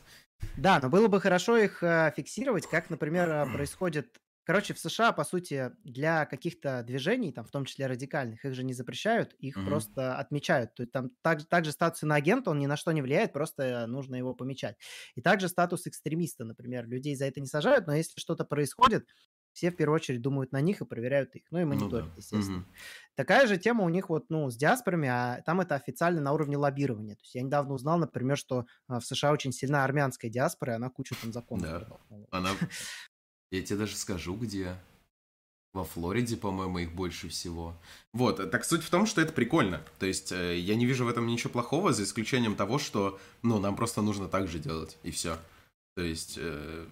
Да, 0.56 0.80
но 0.82 0.88
было 0.88 1.08
бы 1.08 1.20
хорошо 1.20 1.56
их 1.56 1.82
э, 1.82 2.12
фиксировать, 2.16 2.66
как, 2.66 2.90
например, 2.90 3.28
э, 3.28 3.46
происходит 3.52 4.18
Короче, 4.44 4.74
в 4.74 4.78
США, 4.80 5.12
по 5.12 5.22
сути, 5.22 5.70
для 5.84 6.26
каких-то 6.26 6.82
движений, 6.82 7.30
там, 7.30 7.44
в 7.44 7.52
том 7.52 7.64
числе 7.64 7.86
радикальных, 7.86 8.44
их 8.44 8.54
же 8.54 8.64
не 8.64 8.72
запрещают, 8.72 9.34
их 9.34 9.56
mm-hmm. 9.56 9.66
просто 9.66 10.16
отмечают. 10.16 10.74
То 10.74 10.82
есть 10.82 10.92
там 10.92 11.10
так, 11.22 11.44
также 11.44 11.70
статус 11.70 12.02
иноагента, 12.02 12.50
он 12.50 12.58
ни 12.58 12.66
на 12.66 12.76
что 12.76 12.90
не 12.90 13.02
влияет, 13.02 13.32
просто 13.32 13.86
нужно 13.86 14.16
его 14.16 14.34
помечать. 14.34 14.76
И 15.14 15.22
также 15.22 15.48
статус 15.48 15.86
экстремиста, 15.86 16.44
например, 16.44 16.88
людей 16.88 17.14
за 17.14 17.26
это 17.26 17.40
не 17.40 17.46
сажают, 17.46 17.86
но 17.86 17.94
если 17.94 18.18
что-то 18.18 18.44
происходит, 18.44 19.06
все 19.52 19.70
в 19.70 19.76
первую 19.76 19.96
очередь 19.96 20.22
думают 20.22 20.52
на 20.52 20.60
них 20.60 20.80
и 20.80 20.84
проверяют 20.84 21.34
их. 21.34 21.42
Ну 21.50 21.60
и 21.60 21.64
мониторят, 21.64 22.04
ну, 22.04 22.10
да. 22.10 22.16
естественно. 22.16 22.58
Угу. 22.58 22.66
Такая 23.14 23.46
же 23.46 23.58
тема 23.58 23.84
у 23.84 23.88
них 23.88 24.08
вот, 24.08 24.26
ну, 24.30 24.50
с 24.50 24.56
диаспорами, 24.56 25.08
а 25.08 25.42
там 25.44 25.60
это 25.60 25.74
официально 25.74 26.20
на 26.20 26.32
уровне 26.32 26.56
лоббирования. 26.56 27.14
То 27.14 27.22
есть 27.22 27.34
я 27.34 27.42
недавно 27.42 27.74
узнал, 27.74 27.98
например, 27.98 28.38
что 28.38 28.66
а, 28.88 29.00
в 29.00 29.04
США 29.04 29.32
очень 29.32 29.52
сильна 29.52 29.84
армянская 29.84 30.30
диаспора, 30.30 30.72
и 30.72 30.76
она 30.76 30.88
кучу 30.88 31.14
там 31.20 31.32
законов. 31.32 31.66
Да, 31.66 31.88
она... 32.30 32.50
Я 33.50 33.62
тебе 33.62 33.80
даже 33.80 33.96
скажу, 33.96 34.34
где. 34.34 34.76
Во 35.74 35.84
Флориде, 35.84 36.36
по-моему, 36.36 36.80
их 36.80 36.94
больше 36.94 37.30
всего. 37.30 37.74
Вот, 38.12 38.40
э, 38.40 38.46
так 38.46 38.62
суть 38.62 38.82
в 38.82 38.90
том, 38.90 39.06
что 39.06 39.22
это 39.22 39.32
прикольно. 39.32 39.82
То 39.98 40.04
есть 40.04 40.30
э, 40.30 40.58
я 40.58 40.74
не 40.74 40.84
вижу 40.84 41.06
в 41.06 41.08
этом 41.08 41.26
ничего 41.26 41.50
плохого, 41.50 41.94
за 41.94 42.02
исключением 42.02 42.56
того, 42.56 42.78
что, 42.78 43.18
ну, 43.40 43.58
нам 43.58 43.74
просто 43.74 44.02
нужно 44.02 44.28
так 44.28 44.48
же 44.48 44.58
делать, 44.58 44.98
и 45.02 45.10
все. 45.10 45.38
То 45.96 46.02
есть 46.02 46.34
э, 46.36 46.86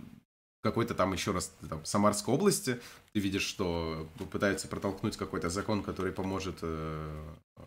какой-то 0.63 0.95
там 0.95 1.13
еще 1.13 1.33
раз 1.33 1.53
там, 1.69 1.85
Самарской 1.85 2.35
области, 2.35 2.81
ты 3.13 3.21
видишь, 3.21 3.45
что 3.45 4.09
пытаются 4.31 4.69
протолкнуть 4.69 5.17
какой-то 5.17 5.49
закон, 5.49 5.83
который 5.83 6.13
поможет, 6.13 6.59
э, 6.63 7.35
э, 7.57 7.63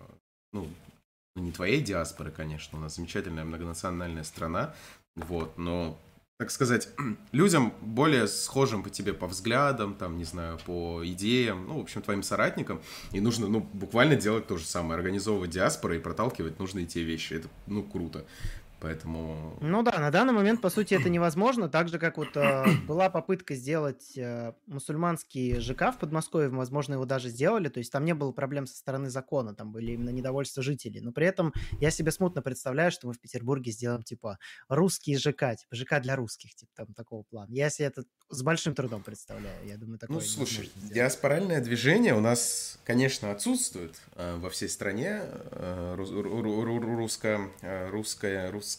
ну, 0.52 0.68
не 1.36 1.52
твоей 1.52 1.82
диаспоры, 1.82 2.32
конечно, 2.32 2.78
у 2.78 2.82
нас 2.82 2.96
замечательная 2.96 3.44
многонациональная 3.44 4.24
страна, 4.24 4.76
вот, 5.16 5.58
но, 5.58 5.98
так 6.38 6.52
сказать, 6.52 6.90
людям 7.32 7.74
более 7.82 8.28
схожим 8.28 8.84
по 8.84 8.92
тебе 8.92 9.14
по 9.14 9.26
взглядам, 9.26 9.96
там, 9.96 10.20
не 10.20 10.26
знаю, 10.26 10.60
по 10.64 11.02
идеям, 11.04 11.66
ну, 11.68 11.80
в 11.80 11.82
общем, 11.82 12.04
твоим 12.04 12.22
соратникам, 12.22 12.80
и 13.12 13.20
нужно, 13.20 13.48
ну, 13.48 13.62
буквально 13.74 14.16
делать 14.16 14.46
то 14.46 14.58
же 14.58 14.66
самое, 14.66 15.00
организовывать 15.00 15.50
диаспору 15.50 15.96
и 15.96 16.00
проталкивать 16.00 16.60
нужные 16.60 16.86
те 16.86 17.02
вещи, 17.02 17.34
это, 17.34 17.48
ну, 17.66 17.82
круто. 17.82 18.26
Поэтому... 18.84 19.58
Ну 19.62 19.82
да, 19.82 19.98
на 19.98 20.12
данный 20.12 20.34
момент, 20.34 20.60
по 20.60 20.70
сути, 20.70 20.94
это 20.94 21.08
невозможно. 21.10 21.70
Так 21.70 21.88
же, 21.88 22.00
как 22.00 22.18
вот 22.18 22.36
э, 22.36 22.66
была 22.88 23.10
попытка 23.10 23.56
сделать 23.56 24.18
э, 24.18 24.52
мусульманский 24.68 25.62
ЖК 25.62 25.94
в 25.94 26.00
Подмосковье, 26.00 26.50
возможно, 26.50 26.96
его 26.96 27.06
даже 27.06 27.30
сделали. 27.30 27.70
То 27.70 27.78
есть 27.78 27.94
там 27.94 28.04
не 28.04 28.14
было 28.14 28.34
проблем 28.34 28.68
со 28.68 28.76
стороны 28.76 29.10
закона, 29.10 29.56
там 29.56 29.72
были 29.72 29.94
именно 29.94 30.10
недовольства 30.10 30.62
жителей. 30.62 31.00
Но 31.00 31.14
при 31.14 31.26
этом 31.26 31.54
я 31.80 31.92
себе 31.92 32.12
смутно 32.12 32.42
представляю, 32.42 32.92
что 32.92 33.08
мы 33.08 33.14
в 33.14 33.22
Петербурге 33.22 33.72
сделаем, 33.72 34.04
типа, 34.04 34.38
русский 34.68 35.16
ЖК, 35.16 35.56
типа, 35.56 35.74
ЖК 35.74 36.02
для 36.02 36.18
русских, 36.18 36.54
типа, 36.54 36.72
там, 36.76 36.94
такого 36.94 37.24
плана. 37.24 37.54
Я 37.54 37.70
себе 37.70 37.88
это 37.88 38.04
с 38.30 38.44
большим 38.44 38.76
трудом 38.76 39.02
представляю. 39.02 39.66
Я 39.66 39.78
думаю, 39.78 39.98
такое 39.98 40.18
Ну, 40.18 40.22
слушай, 40.22 40.70
диаспоральное 40.76 41.62
движение 41.62 42.16
у 42.16 42.20
нас, 42.20 42.80
конечно, 42.84 43.32
отсутствует 43.32 43.96
э, 44.16 44.36
во 44.36 44.50
всей 44.50 44.68
стране. 44.68 45.22
Э, 45.24 45.96
русско, 45.96 47.50
э, 47.62 47.90
русское, 47.90 48.52
русско, 48.52 48.73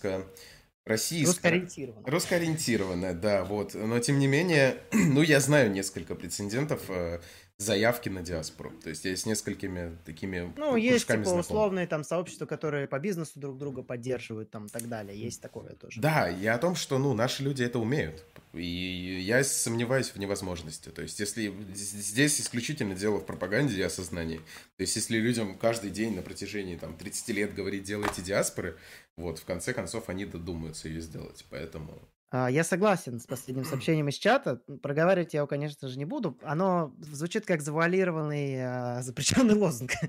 российское. 0.85 1.26
Русско-ориентированное. 1.26 2.11
Русско-ориентированное, 2.11 3.14
да, 3.14 3.44
вот. 3.44 3.74
Но, 3.74 3.98
тем 4.00 4.18
не 4.18 4.26
менее, 4.26 4.78
ну, 4.92 5.22
я 5.22 5.40
знаю 5.40 5.70
несколько 5.70 6.14
прецедентов 6.14 6.83
э, 6.88 7.20
заявки 7.59 8.09
на 8.09 8.23
диаспору. 8.23 8.73
То 8.83 8.90
есть 8.90 9.05
я 9.05 9.14
с 9.14 9.27
несколькими 9.27 9.97
такими 10.05 10.53
Ну, 10.57 10.77
есть, 10.77 11.07
типа, 11.07 11.23
знаком. 11.23 11.40
условные 11.40 11.87
там 11.87 12.03
сообщества, 12.03 12.47
которые 12.47 12.88
по 12.88 12.99
бизнесу 12.99 13.38
друг 13.38 13.59
друга 13.59 13.83
поддерживают, 13.83 14.51
там, 14.51 14.67
и 14.67 14.69
так 14.69 14.88
далее. 14.88 15.19
Есть 15.19 15.40
такое 15.40 15.75
тоже. 15.75 16.01
Да, 16.01 16.29
и 16.29 16.47
о 16.47 16.59
том, 16.59 16.75
что, 16.75 16.99
ну, 16.99 17.14
наши 17.14 17.43
люди 17.43 17.62
это 17.62 17.79
умеют 17.79 18.25
И 18.55 19.21
я 19.23 19.45
сомневаюсь 19.45 20.11
в 20.11 20.17
невозможности. 20.17 20.88
То 20.88 21.03
есть, 21.03 21.21
если 21.21 21.55
здесь 21.75 22.40
исключительно 22.40 22.95
дело 22.95 23.19
в 23.19 23.27
пропаганде 23.27 23.77
и 23.77 23.83
осознании. 23.83 24.38
То 24.77 24.83
есть, 24.83 24.97
если 24.97 25.19
людям 25.19 25.57
каждый 25.57 25.90
день 25.90 26.14
на 26.17 26.23
протяжении 26.23 26.77
там, 26.77 26.97
30 26.97 27.29
лет 27.31 27.55
говорить 27.55 27.85
«делайте 27.85 28.23
диаспоры», 28.23 28.77
вот, 29.17 29.38
в 29.38 29.45
конце 29.45 29.73
концов, 29.73 30.09
они 30.09 30.25
додумаются 30.25 30.88
ее 30.88 31.01
сделать. 31.01 31.45
Поэтому 31.51 32.03
я 32.51 32.64
согласен 32.64 33.20
с 33.20 33.27
последним 33.27 33.64
сообщением 33.64 34.09
из 34.09 34.16
чата. 34.16 34.57
Проговаривать 34.83 35.35
я 35.35 35.38
его, 35.38 35.47
конечно 35.47 35.88
же, 35.88 35.99
не 35.99 36.05
буду. 36.05 36.37
Оно 36.42 36.94
звучит 36.99 37.47
как 37.47 37.62
завуалированный 37.62 38.57
а, 38.59 39.03
запрещенный 39.03 39.55
лозунг. 39.55 39.92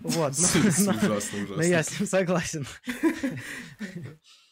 Вот. 0.00 0.32
Но, 0.38 0.60
ужасно, 0.60 0.92
ужасно. 0.92 1.56
Но 1.56 1.62
я 1.62 1.82
с 1.82 1.98
ним 1.98 2.08
согласен. 2.08 2.66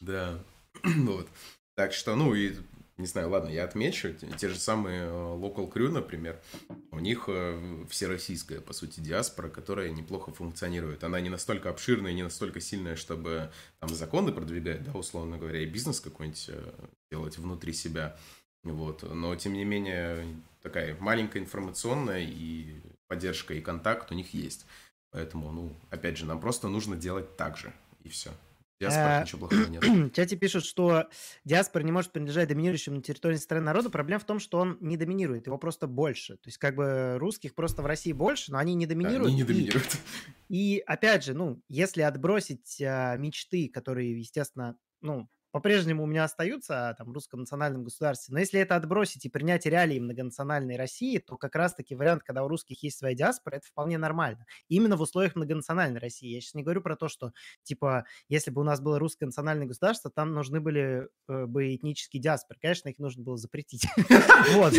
Да. 0.01 0.39
Вот. 0.83 1.27
Так 1.75 1.93
что, 1.93 2.15
ну, 2.15 2.35
и 2.35 2.53
не 2.97 3.07
знаю, 3.07 3.29
ладно, 3.29 3.49
я 3.49 3.65
отмечу, 3.65 4.13
те 4.13 4.47
же 4.47 4.57
самые 4.57 5.01
э, 5.01 5.09
Local 5.09 5.71
Crew, 5.71 5.89
например, 5.89 6.39
у 6.91 6.99
них 6.99 7.25
э, 7.27 7.85
всероссийская, 7.89 8.61
по 8.61 8.71
сути, 8.71 9.01
диаспора, 9.01 9.49
которая 9.49 9.89
неплохо 9.89 10.31
функционирует. 10.31 11.03
Она 11.03 11.19
не 11.19 11.29
настолько 11.29 11.69
обширная, 11.69 12.13
не 12.13 12.23
настолько 12.23 12.61
сильная, 12.61 12.95
чтобы 12.95 13.51
там 13.79 13.89
законы 13.89 14.31
продвигать, 14.31 14.83
да, 14.85 14.97
условно 14.97 15.37
говоря, 15.37 15.59
и 15.59 15.65
бизнес 15.65 15.99
какой-нибудь 15.99 16.45
э, 16.49 16.73
делать 17.11 17.37
внутри 17.37 17.73
себя. 17.73 18.17
Вот. 18.63 19.03
Но, 19.03 19.35
тем 19.35 19.53
не 19.53 19.65
менее, 19.65 20.25
такая 20.61 20.95
маленькая 20.99 21.39
информационная 21.39 22.21
и 22.21 22.75
поддержка, 23.07 23.53
и 23.53 23.61
контакт 23.61 24.09
у 24.11 24.15
них 24.15 24.33
есть. 24.33 24.65
Поэтому, 25.11 25.51
ну, 25.51 25.75
опять 25.89 26.17
же, 26.17 26.25
нам 26.25 26.39
просто 26.39 26.69
нужно 26.69 26.95
делать 26.95 27.35
так 27.35 27.57
же, 27.57 27.73
и 28.03 28.09
все. 28.09 28.31
Диаспора, 28.79 29.19
Э, 29.19 29.21
ничего 29.23 29.47
плохого 29.47 29.67
нет. 29.69 29.83
В 29.83 30.11
чате 30.11 30.35
пишут, 30.35 30.65
что 30.65 31.07
диаспора 31.45 31.83
не 31.83 31.91
может 31.91 32.11
принадлежать 32.11 32.49
доминирующему 32.49 32.97
на 32.97 33.01
территории 33.01 33.37
страны 33.37 33.63
народу. 33.65 33.89
Проблема 33.89 34.19
в 34.19 34.25
том, 34.25 34.39
что 34.39 34.59
он 34.59 34.77
не 34.81 34.97
доминирует, 34.97 35.47
его 35.47 35.57
просто 35.57 35.87
больше. 35.87 36.35
То 36.35 36.47
есть 36.47 36.57
как 36.57 36.75
бы 36.75 37.15
русских 37.17 37.55
просто 37.55 37.81
в 37.81 37.85
России 37.85 38.11
больше, 38.11 38.51
но 38.51 38.57
они 38.57 38.73
не 38.75 38.85
Да, 38.85 38.89
доминируют. 38.93 39.27
Они 39.27 39.35
не 39.35 39.41
И- 39.41 39.45
доминируют. 39.45 39.97
И 40.49 40.83
опять 40.85 41.23
же, 41.23 41.33
ну, 41.33 41.61
если 41.69 42.01
отбросить 42.01 42.81
а, 42.81 43.15
мечты, 43.17 43.69
которые, 43.69 44.19
естественно, 44.19 44.77
ну, 45.01 45.29
по-прежнему 45.55 46.03
у 46.03 46.05
меня 46.05 46.25
остаются 46.25 46.89
о 46.89 46.93
там, 46.95 47.13
русском 47.13 47.39
национальном 47.39 47.85
государстве, 47.85 48.33
но 48.33 48.41
если 48.41 48.59
это 48.59 48.75
отбросить 48.75 49.23
и 49.23 49.29
принять 49.29 49.65
реалии 49.65 49.99
многонациональной 49.99 50.75
России, 50.75 51.17
то 51.17 51.37
как 51.37 51.55
раз-таки 51.55 51.95
вариант, 51.95 52.23
когда 52.23 52.43
у 52.43 52.49
русских 52.49 52.83
есть 52.83 52.97
своя 52.97 53.15
диаспора, 53.15 53.55
это 53.55 53.65
вполне 53.65 53.97
нормально. 53.97 54.45
Именно 54.67 54.97
в 54.97 55.01
условиях 55.01 55.33
многонациональной 55.35 56.01
России. 56.01 56.27
Я 56.27 56.41
сейчас 56.41 56.55
не 56.55 56.63
говорю 56.63 56.81
про 56.81 56.97
то, 56.97 57.07
что, 57.07 57.31
типа, 57.63 58.03
если 58.27 58.51
бы 58.51 58.59
у 58.59 58.63
нас 58.65 58.81
было 58.81 58.99
русское 58.99 59.27
национальное 59.27 59.65
государство, 59.65 60.11
там 60.11 60.33
нужны 60.33 60.59
были 60.59 61.07
э, 61.29 61.45
бы 61.45 61.73
этнические 61.73 62.21
диаспоры. 62.21 62.59
Конечно, 62.61 62.89
их 62.89 62.99
нужно 62.99 63.23
было 63.23 63.37
запретить. 63.37 63.87
Вот. 64.55 64.73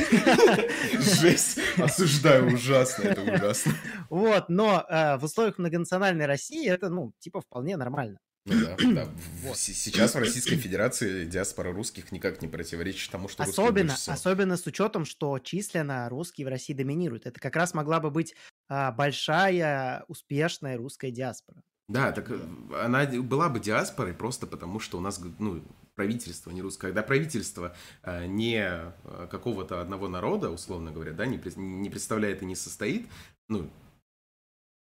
Жесть. 0.92 1.58
Осуждаю 1.78 2.52
ужасно, 2.52 3.04
это 3.04 3.22
ужасно. 3.22 3.72
Вот, 4.10 4.50
но 4.50 4.84
э, 4.86 5.16
в 5.16 5.24
условиях 5.24 5.56
многонациональной 5.56 6.26
России 6.26 6.68
это, 6.68 6.90
ну, 6.90 7.14
типа, 7.18 7.40
вполне 7.40 7.78
нормально. 7.78 8.18
Ну 8.46 8.64
да, 8.64 8.76
да. 8.94 9.08
Сейчас 9.54 10.14
в 10.14 10.18
Российской 10.18 10.56
Федерации 10.56 11.24
диаспора 11.24 11.72
русских 11.72 12.12
никак 12.12 12.40
не 12.40 12.48
противоречит 12.48 13.10
тому, 13.10 13.28
что 13.28 13.42
Особенно, 13.42 13.94
всего. 13.94 14.14
особенно 14.14 14.56
с 14.56 14.66
учетом, 14.66 15.04
что 15.04 15.38
численно 15.40 16.08
русские 16.08 16.46
в 16.46 16.50
России 16.50 16.72
доминируют. 16.72 17.26
Это 17.26 17.40
как 17.40 17.56
раз 17.56 17.74
могла 17.74 18.00
бы 18.00 18.10
быть 18.10 18.34
а, 18.68 18.92
большая, 18.92 20.04
успешная 20.06 20.76
русская 20.76 21.10
диаспора. 21.10 21.60
Да, 21.88 22.12
так 22.12 22.30
э, 22.30 22.38
она 22.82 23.06
была 23.06 23.48
бы 23.48 23.60
диаспорой 23.60 24.12
просто 24.12 24.46
потому, 24.46 24.80
что 24.80 24.98
у 24.98 25.00
нас 25.00 25.20
ну, 25.38 25.62
правительство 25.94 26.50
не 26.50 26.62
русское. 26.62 26.88
Когда 26.88 27.02
правительство 27.02 27.76
э, 28.02 28.26
не 28.26 28.60
э, 28.60 29.28
какого-то 29.30 29.80
одного 29.80 30.08
народа, 30.08 30.50
условно 30.50 30.90
говоря, 30.90 31.12
да, 31.12 31.26
не, 31.26 31.40
не 31.56 31.90
представляет 31.90 32.42
и 32.42 32.46
не 32.46 32.56
состоит, 32.56 33.08
ну, 33.48 33.70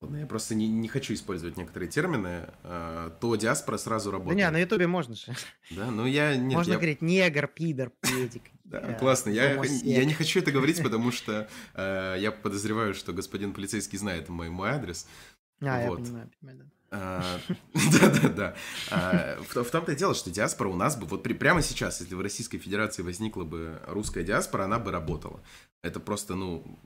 я 0.00 0.26
просто 0.26 0.54
не, 0.54 0.68
не 0.68 0.86
хочу 0.88 1.12
использовать 1.14 1.56
некоторые 1.56 1.88
термины, 1.90 2.48
э, 2.62 3.10
то 3.20 3.34
диаспора 3.36 3.78
сразу 3.78 4.10
Да 4.10 4.18
работает. 4.18 4.38
не, 4.38 4.50
на 4.50 4.58
Ютубе 4.58 4.86
можно 4.86 5.14
же. 5.14 5.34
Да, 5.70 5.90
ну 5.90 6.06
я... 6.06 6.36
Нет, 6.36 6.54
можно 6.54 6.72
я- 6.72 6.76
говорить 6.78 7.02
негр, 7.02 7.48
пидор, 7.48 7.90
педик. 8.00 8.42
Да, 8.64 8.92
классно. 8.94 9.30
Я, 9.30 9.64
я 9.64 10.04
не 10.04 10.12
хочу 10.12 10.40
это 10.40 10.52
говорить, 10.52 10.76
потому 10.82 11.10
что 11.10 11.48
э, 11.74 12.16
я 12.18 12.30
подозреваю, 12.30 12.94
что 12.94 13.12
господин 13.14 13.54
полицейский 13.54 13.98
знает 13.98 14.28
мой, 14.28 14.50
мой 14.50 14.70
адрес. 14.70 15.06
А, 15.60 15.80
я 15.82 15.88
вот. 15.88 16.00
понимаю, 16.00 16.30
понимаю, 16.38 16.58
да. 16.58 16.64
А, 16.90 17.40
Да-да-да. 17.74 18.54
А, 18.90 19.38
В 19.42 19.70
том-то 19.70 19.92
и 19.92 19.96
дело, 19.96 20.14
что 20.14 20.30
диаспора 20.30 20.68
у 20.68 20.76
нас 20.76 20.96
бы, 20.96 21.06
вот 21.06 21.22
прямо 21.22 21.62
сейчас, 21.62 22.00
если 22.00 22.14
в 22.14 22.20
Российской 22.20 22.58
Федерации 22.58 23.02
возникла 23.02 23.44
бы 23.44 23.80
русская 23.86 24.22
диаспора, 24.22 24.64
она 24.64 24.78
бы 24.78 24.90
работала. 24.92 25.40
Это 25.82 25.98
просто, 26.00 26.34
ну, 26.34 26.78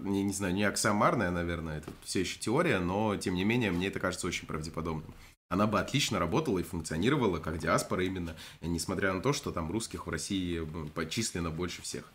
не, 0.00 0.22
не 0.22 0.32
знаю, 0.32 0.54
не 0.54 0.64
аксиомарная, 0.64 1.30
наверное, 1.30 1.78
это 1.78 1.90
все 2.04 2.20
еще 2.20 2.38
теория, 2.38 2.78
но, 2.78 3.16
тем 3.16 3.34
не 3.34 3.44
менее, 3.44 3.70
мне 3.70 3.88
это 3.88 4.00
кажется 4.00 4.26
очень 4.26 4.46
правдеподобным. 4.46 5.14
Она 5.50 5.66
бы 5.66 5.80
отлично 5.80 6.18
работала 6.18 6.58
и 6.58 6.62
функционировала 6.62 7.38
как 7.38 7.58
диаспора 7.58 8.04
именно, 8.04 8.36
несмотря 8.60 9.14
на 9.14 9.22
то, 9.22 9.32
что 9.32 9.50
там 9.50 9.70
русских 9.70 10.06
в 10.06 10.10
России 10.10 10.58
м, 10.58 10.90
почисленно 10.90 11.50
больше 11.50 11.80
всех. 11.82 12.12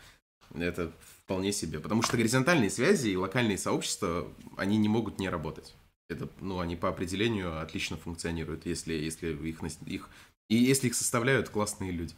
Это 0.53 0.91
вполне 1.23 1.51
себе. 1.51 1.79
Потому 1.79 2.03
что 2.03 2.15
горизонтальные 2.15 2.69
связи 2.69 3.09
и 3.09 3.17
локальные 3.17 3.57
сообщества, 3.57 4.27
они 4.55 4.77
не 4.77 4.87
могут 4.87 5.17
не 5.17 5.29
работать. 5.29 5.73
Это, 6.09 6.29
ну, 6.41 6.59
они 6.59 6.75
по 6.75 6.89
определению 6.89 7.59
отлично 7.59 7.97
функционируют, 7.97 8.67
если, 8.67 8.93
если 8.93 9.33
их, 9.33 9.63
их, 9.87 10.09
и 10.49 10.55
если 10.55 10.87
их 10.87 10.95
составляют 10.95 11.49
классные 11.49 11.91
люди. 11.91 12.13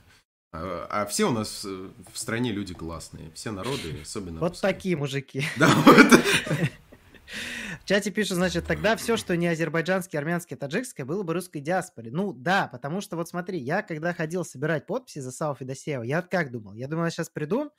А, 0.58 0.88
а 0.90 1.06
все 1.06 1.30
у 1.30 1.32
нас 1.32 1.64
э, 1.66 1.90
в 2.12 2.18
стране 2.18 2.52
люди 2.52 2.74
классные, 2.74 3.32
все 3.34 3.52
народы, 3.52 4.00
особенно 4.02 4.40
Вот 4.40 4.52
русские. 4.54 4.74
такие 4.74 4.96
мужики. 4.98 5.44
Да, 5.58 5.68
вот. 5.68 6.08
В 7.82 7.88
чате 7.88 8.10
пишут, 8.12 8.38
значит, 8.38 8.66
тогда 8.66 8.96
все, 8.96 9.18
что 9.18 9.36
не 9.36 9.48
азербайджанское, 9.48 10.20
армянское, 10.20 10.58
таджикское, 10.58 11.06
было 11.06 11.24
бы 11.24 11.34
русской 11.34 11.60
диаспоре. 11.60 12.10
Ну 12.12 12.34
да, 12.34 12.68
потому 12.68 13.02
что 13.02 13.16
вот 13.16 13.30
смотри, 13.30 13.60
я 13.60 13.84
когда 13.84 14.14
ходил 14.14 14.44
собирать 14.46 14.86
подписи 14.86 15.20
за 15.20 15.32
Сау 15.32 15.56
Федосеева, 15.56 16.04
я 16.04 16.22
как 16.22 16.52
думал? 16.52 16.74
Я 16.74 16.88
думал, 16.88 17.06
я 17.06 17.12
сейчас 17.12 17.30
приду, 17.30 17.72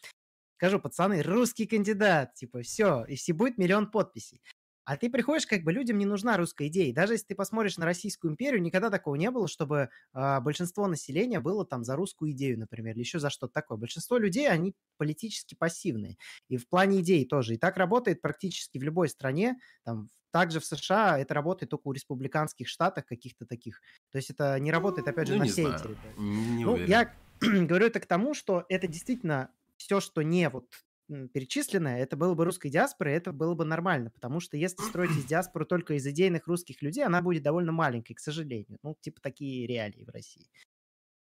скажу, 0.57 0.79
пацаны, 0.79 1.23
русский 1.23 1.67
кандидат, 1.67 2.35
типа, 2.35 2.62
все, 2.62 3.05
и 3.05 3.17
все 3.17 3.33
будет 3.33 3.59
миллион 3.59 3.91
подписей. 3.91 4.43
А 4.87 4.96
ты 4.96 5.11
приходишь, 5.11 5.46
как 5.46 5.64
бы 5.64 5.72
людям 5.72 5.99
не 5.99 6.07
нужна 6.07 6.37
русская 6.37 6.68
идея. 6.68 6.88
И 6.90 6.92
даже 6.92 7.14
если 7.14 7.27
ты 7.27 7.35
посмотришь 7.35 7.77
на 7.77 7.85
Российскую 7.85 8.33
империю, 8.33 8.62
никогда 8.62 8.88
такого 8.88 9.16
не 9.16 9.31
было, 9.33 9.49
чтобы 9.49 9.90
а, 10.12 10.40
большинство 10.40 10.87
населения 10.87 11.40
было 11.40 11.66
там 11.66 11.85
за 11.85 11.96
русскую 11.96 12.31
идею, 12.31 12.59
например, 12.59 12.94
или 12.94 13.01
еще 13.01 13.18
за 13.18 13.29
что-то 13.29 13.53
такое. 13.53 13.79
Большинство 13.79 14.16
людей, 14.16 14.49
они 14.49 14.75
политически 14.96 15.57
пассивные. 15.57 16.16
И 16.49 16.57
в 16.57 16.68
плане 16.68 17.01
идей 17.01 17.27
тоже. 17.27 17.55
И 17.55 17.59
так 17.59 17.77
работает 17.77 18.22
практически 18.22 18.79
в 18.79 18.83
любой 18.85 19.09
стране. 19.09 19.57
Там, 19.85 20.09
также 20.31 20.61
в 20.61 20.64
США 20.64 21.18
это 21.18 21.35
работает 21.35 21.70
только 21.70 21.88
у 21.88 21.92
республиканских 21.92 22.68
штатах 22.68 23.07
каких-то 23.07 23.44
таких. 23.44 23.81
То 24.12 24.18
есть 24.18 24.31
это 24.31 24.59
не 24.61 24.70
работает, 24.70 25.09
опять 25.09 25.27
же, 25.27 25.35
Ну, 25.35 25.40
на 25.40 25.46
всей 25.46 25.64
знаю. 25.66 25.83
территории. 25.83 26.14
Не 26.20 26.64
Ну, 26.64 26.72
уверен. 26.75 26.90
я 26.90 27.14
говорю 27.40 27.87
это 27.87 28.01
к 28.01 28.07
тому, 28.07 28.35
что 28.35 28.64
это 28.68 28.87
действительно 28.87 29.51
все, 29.79 30.01
что 30.01 30.22
не 30.22 30.49
вот 30.49 30.66
перечисленное, 31.09 32.03
это 32.03 32.16
было 32.16 32.35
бы 32.35 32.45
русской 32.45 32.69
диаспорой, 32.69 33.14
это 33.14 33.33
было 33.33 33.55
бы 33.55 33.64
нормально, 33.64 34.11
потому 34.11 34.40
что 34.40 34.57
если 34.57 34.83
строить 34.83 35.16
из 35.16 35.25
диаспоры 35.27 35.64
только 35.64 35.95
из 35.95 36.07
идейных 36.07 36.47
русских 36.47 36.83
людей, 36.83 37.05
она 37.05 37.23
будет 37.23 37.42
довольно 37.42 37.73
маленькой, 37.73 38.14
к 38.14 38.21
сожалению. 38.21 38.79
Ну, 38.83 38.97
типа 39.01 39.21
такие 39.21 39.66
реалии 39.66 40.05
в 40.05 40.11
России. 40.11 40.47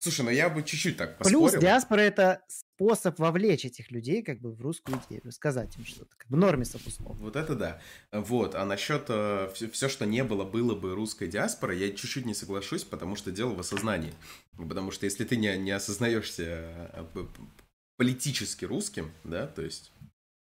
Слушай, 0.03 0.25
ну 0.25 0.31
я 0.31 0.49
бы 0.49 0.63
чуть-чуть 0.63 0.97
так 0.97 1.19
Плюс 1.19 1.51
поспорил. 1.51 1.61
диаспора 1.61 1.99
это 1.99 2.41
способ 2.47 3.19
вовлечь 3.19 3.65
этих 3.65 3.91
людей 3.91 4.23
как 4.23 4.39
бы 4.39 4.51
в 4.51 4.59
русскую 4.59 4.99
идею, 5.07 5.31
сказать 5.31 5.77
им 5.77 5.85
что-то, 5.85 6.09
как 6.17 6.27
бы 6.27 6.37
нормисов 6.37 6.81
условно. 6.87 7.23
Вот 7.23 7.35
это 7.35 7.55
да. 7.55 7.79
Вот, 8.11 8.55
а 8.55 8.65
насчет 8.65 9.03
все, 9.53 9.89
что 9.89 10.07
не 10.07 10.23
было, 10.23 10.43
было 10.43 10.73
бы 10.73 10.95
русской 10.95 11.27
диаспорой, 11.27 11.77
я 11.77 11.89
чуть-чуть 11.89 12.25
не 12.25 12.33
соглашусь, 12.33 12.83
потому 12.83 13.15
что 13.15 13.29
дело 13.29 13.53
в 13.53 13.59
осознании. 13.59 14.13
Потому 14.57 14.89
что 14.89 15.05
если 15.05 15.23
ты 15.23 15.37
не, 15.37 15.55
не 15.59 15.69
осознаешься 15.69 16.89
э, 16.93 17.05
политически 18.01 18.65
русским, 18.65 19.11
да, 19.23 19.45
то 19.45 19.61
есть 19.61 19.91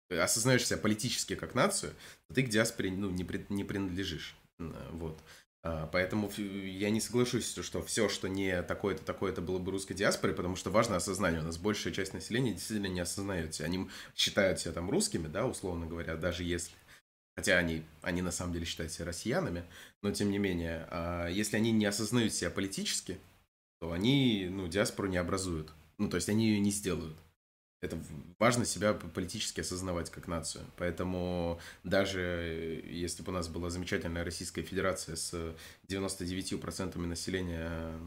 э, 0.09 0.17
осознаешь 0.17 0.65
себя 0.65 0.77
политически 0.77 1.35
как 1.35 1.53
нацию, 1.53 1.93
то 2.29 2.35
ты 2.35 2.43
к 2.43 2.49
диаспоре 2.49 2.91
ну, 2.91 3.09
не, 3.09 3.25
при- 3.25 3.45
не 3.49 3.65
принадлежишь. 3.65 4.37
Вот. 4.57 5.19
А, 5.61 5.87
Поэтому 5.87 6.31
я 6.37 6.89
не 6.91 7.01
соглашусь, 7.01 7.53
что 7.53 7.83
все, 7.83 8.07
что 8.07 8.29
не 8.29 8.63
такое-то, 8.63 9.03
такое-то 9.03 9.41
было 9.41 9.59
бы 9.59 9.73
русской 9.73 9.93
диаспорой, 9.93 10.33
потому 10.33 10.55
что 10.55 10.69
важно 10.69 10.95
осознание. 10.95 11.41
У 11.41 11.43
нас 11.43 11.57
большая 11.57 11.91
часть 11.91 12.13
населения 12.13 12.53
действительно 12.53 12.87
не 12.87 13.01
осознает 13.01 13.53
себя. 13.53 13.65
Они 13.65 13.89
считают 14.15 14.61
себя 14.61 14.71
там 14.71 14.89
русскими, 14.89 15.27
да, 15.27 15.45
условно 15.45 15.87
говоря, 15.87 16.15
даже 16.15 16.45
если... 16.45 16.73
Хотя 17.35 17.57
они, 17.57 17.83
они 18.01 18.21
на 18.21 18.31
самом 18.31 18.53
деле 18.53 18.65
считают 18.65 18.93
себя 18.93 19.07
россиянами, 19.07 19.65
но 20.01 20.11
тем 20.11 20.31
не 20.31 20.37
менее, 20.37 20.87
а, 20.89 21.27
если 21.27 21.57
они 21.57 21.73
не 21.73 21.85
осознают 21.85 22.33
себя 22.33 22.49
политически, 22.49 23.19
то 23.81 23.91
они, 23.91 24.47
ну, 24.49 24.69
диаспору 24.69 25.09
не 25.09 25.17
образуют. 25.17 25.73
Ну, 25.97 26.09
то 26.09 26.15
есть 26.15 26.29
они 26.29 26.47
ее 26.47 26.61
не 26.61 26.71
сделают. 26.71 27.17
Это 27.81 27.97
важно 28.37 28.63
себя 28.63 28.93
политически 28.93 29.61
осознавать 29.61 30.11
как 30.11 30.27
нацию. 30.27 30.63
Поэтому 30.77 31.59
даже 31.83 32.21
э, 32.21 32.81
если 32.87 33.23
бы 33.23 33.31
у 33.31 33.35
нас 33.35 33.47
была 33.47 33.71
замечательная 33.71 34.23
Российская 34.23 34.61
Федерация 34.61 35.15
с 35.15 35.55
99% 35.87 36.97
населения 36.99 37.99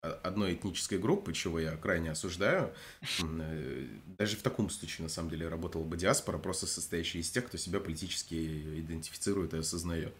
одной 0.00 0.54
этнической 0.54 0.98
группы, 0.98 1.32
чего 1.32 1.58
я 1.58 1.76
крайне 1.76 2.12
осуждаю. 2.12 2.72
Э, 3.20 3.86
даже 4.06 4.36
в 4.36 4.42
таком 4.42 4.70
случае, 4.70 5.04
на 5.04 5.08
самом 5.08 5.30
деле, 5.30 5.48
работала 5.48 5.84
бы 5.84 5.96
диаспора, 5.96 6.38
просто 6.38 6.66
состоящая 6.66 7.18
из 7.18 7.30
тех, 7.30 7.46
кто 7.46 7.58
себя 7.58 7.80
политически 7.80 8.80
идентифицирует 8.80 9.54
и 9.54 9.58
осознает. 9.58 10.14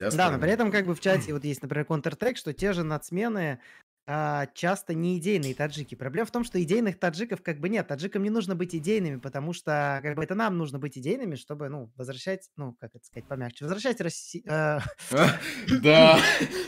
Диаспора... 0.00 0.28
Да, 0.28 0.32
но 0.32 0.40
при 0.40 0.50
этом 0.50 0.70
как 0.70 0.86
бы 0.86 0.94
в 0.94 1.00
чате 1.00 1.32
вот 1.34 1.44
есть, 1.44 1.62
например, 1.62 1.84
контртек, 1.84 2.36
что 2.36 2.52
те 2.52 2.72
же 2.72 2.84
нацмены 2.84 3.60
а, 4.06 4.46
часто 4.54 4.94
не 4.94 5.18
идейные 5.18 5.54
таджики. 5.54 5.94
Проблема 5.94 6.26
в 6.26 6.30
том, 6.30 6.44
что 6.44 6.62
идейных 6.62 6.98
таджиков 6.98 7.42
как 7.42 7.60
бы 7.60 7.68
нет. 7.68 7.86
Таджикам 7.86 8.22
не 8.22 8.30
нужно 8.30 8.54
быть 8.54 8.74
идейными, 8.74 9.20
потому 9.20 9.52
что 9.52 10.00
как 10.02 10.16
бы 10.16 10.24
это 10.24 10.34
нам 10.34 10.58
нужно 10.58 10.78
быть 10.78 10.98
идейными, 10.98 11.36
чтобы, 11.36 11.68
ну, 11.68 11.92
возвращать, 11.96 12.50
ну, 12.56 12.74
как 12.80 12.94
это 12.94 13.04
сказать 13.04 13.28
помягче, 13.28 13.64
возвращать 13.64 14.00
Россию... 14.00 14.44
Э, 14.46 14.80
да. 15.82 16.18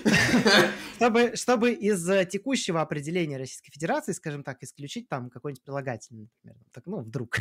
Чтобы, 0.97 1.35
чтобы 1.35 1.73
из 1.73 2.09
э, 2.09 2.25
текущего 2.27 2.81
определения 2.81 3.37
Российской 3.37 3.73
Федерации, 3.73 4.13
скажем 4.13 4.45
так, 4.45 4.63
исключить 4.63 5.09
там 5.09 5.31
какой-нибудь 5.31 5.65
прилагательный, 5.65 6.31
например. 6.45 6.65
Так, 6.71 6.87
ну, 6.87 7.01
вдруг. 7.01 7.39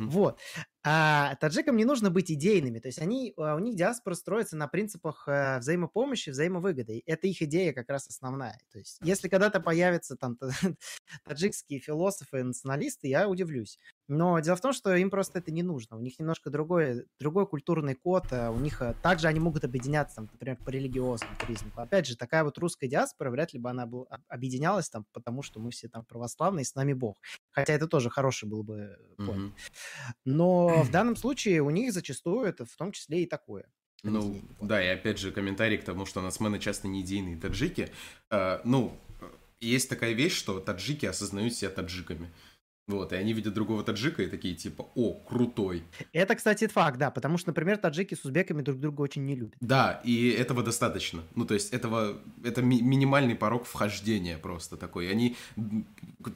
Вот. 0.00 0.40
А 0.88 1.34
таджикам 1.40 1.76
не 1.76 1.84
нужно 1.84 2.10
быть 2.10 2.30
идейными, 2.30 2.78
то 2.78 2.86
есть 2.86 3.00
они, 3.00 3.34
а, 3.36 3.56
у 3.56 3.58
них 3.58 3.74
диаспора 3.74 4.14
строится 4.14 4.56
на 4.56 4.68
принципах 4.68 5.26
э, 5.26 5.58
взаимопомощи, 5.58 6.30
взаимовыгоды. 6.30 7.02
Это 7.06 7.26
их 7.26 7.42
идея 7.42 7.72
как 7.72 7.90
раз 7.90 8.06
основная. 8.06 8.56
То 8.70 8.78
есть 8.78 8.98
если 9.02 9.28
когда-то 9.28 9.58
появятся 9.58 10.14
там 10.14 10.38
таджикские 11.24 11.80
философы, 11.80 12.44
националисты, 12.44 13.08
я 13.08 13.28
удивлюсь. 13.28 13.80
Но 14.08 14.38
дело 14.40 14.56
в 14.56 14.60
том, 14.60 14.72
что 14.72 14.94
им 14.94 15.10
просто 15.10 15.40
это 15.40 15.50
не 15.50 15.62
нужно. 15.62 15.96
У 15.96 16.00
них 16.00 16.18
немножко 16.18 16.50
другой, 16.50 17.06
другой 17.18 17.46
культурный 17.46 17.94
код. 17.94 18.26
А 18.30 18.50
у 18.50 18.58
них 18.58 18.80
э, 18.80 18.94
также 19.02 19.26
они 19.26 19.40
могут 19.40 19.64
объединяться, 19.64 20.16
там, 20.16 20.28
например, 20.32 20.56
по 20.64 20.70
религиозному 20.70 21.34
признаку. 21.44 21.80
Опять 21.80 22.06
же, 22.06 22.16
такая 22.16 22.44
вот 22.44 22.56
русская 22.58 22.88
диаспора, 22.88 23.30
вряд 23.30 23.52
ли 23.52 23.58
бы 23.58 23.68
она 23.68 23.86
был, 23.86 24.08
объединялась 24.28 24.88
там, 24.88 25.06
потому 25.12 25.42
что 25.42 25.58
мы 25.58 25.70
все 25.70 25.88
там 25.88 26.04
православные, 26.04 26.64
с 26.64 26.74
нами 26.74 26.92
Бог. 26.92 27.16
Хотя 27.50 27.72
это 27.72 27.88
тоже 27.88 28.10
хороший 28.10 28.48
был 28.48 28.62
бы 28.62 28.96
point. 29.18 29.52
Но 30.24 30.82
в 30.82 30.90
данном 30.92 31.16
случае 31.16 31.62
у 31.62 31.70
них 31.70 31.92
зачастую 31.92 32.46
это 32.46 32.64
в 32.64 32.76
том 32.76 32.92
числе 32.92 33.24
и 33.24 33.26
такое. 33.26 33.64
Ну, 34.02 34.40
да, 34.60 34.82
и 34.82 34.88
опять 34.88 35.18
же 35.18 35.32
комментарий 35.32 35.78
к 35.78 35.84
тому, 35.84 36.06
что 36.06 36.20
нацмены 36.20 36.60
часто 36.60 36.86
не 36.86 37.00
идейные 37.00 37.36
таджики. 37.36 37.90
Uh, 38.30 38.60
ну, 38.62 38.96
есть 39.60 39.88
такая 39.88 40.12
вещь, 40.12 40.36
что 40.36 40.60
таджики 40.60 41.06
осознают 41.06 41.54
себя 41.54 41.70
таджиками. 41.70 42.30
Вот, 42.88 43.12
и 43.12 43.16
они 43.16 43.32
видят 43.32 43.52
другого 43.52 43.82
таджика 43.82 44.22
и 44.22 44.28
такие 44.28 44.54
типа, 44.54 44.86
о, 44.94 45.14
крутой. 45.14 45.82
Это, 46.12 46.36
кстати, 46.36 46.68
факт, 46.68 46.98
да, 46.98 47.10
потому 47.10 47.36
что, 47.36 47.50
например, 47.50 47.78
таджики 47.78 48.14
с 48.14 48.24
узбеками 48.24 48.62
друг 48.62 48.78
друга 48.78 49.00
очень 49.02 49.24
не 49.24 49.34
любят. 49.34 49.56
Да, 49.60 50.00
и 50.04 50.30
этого 50.30 50.62
достаточно. 50.62 51.22
Ну, 51.34 51.44
то 51.44 51.54
есть 51.54 51.72
этого, 51.72 52.20
это 52.44 52.62
ми- 52.62 52.82
минимальный 52.82 53.34
порог 53.34 53.66
вхождения 53.66 54.38
просто 54.38 54.76
такой. 54.76 55.10
Они, 55.10 55.36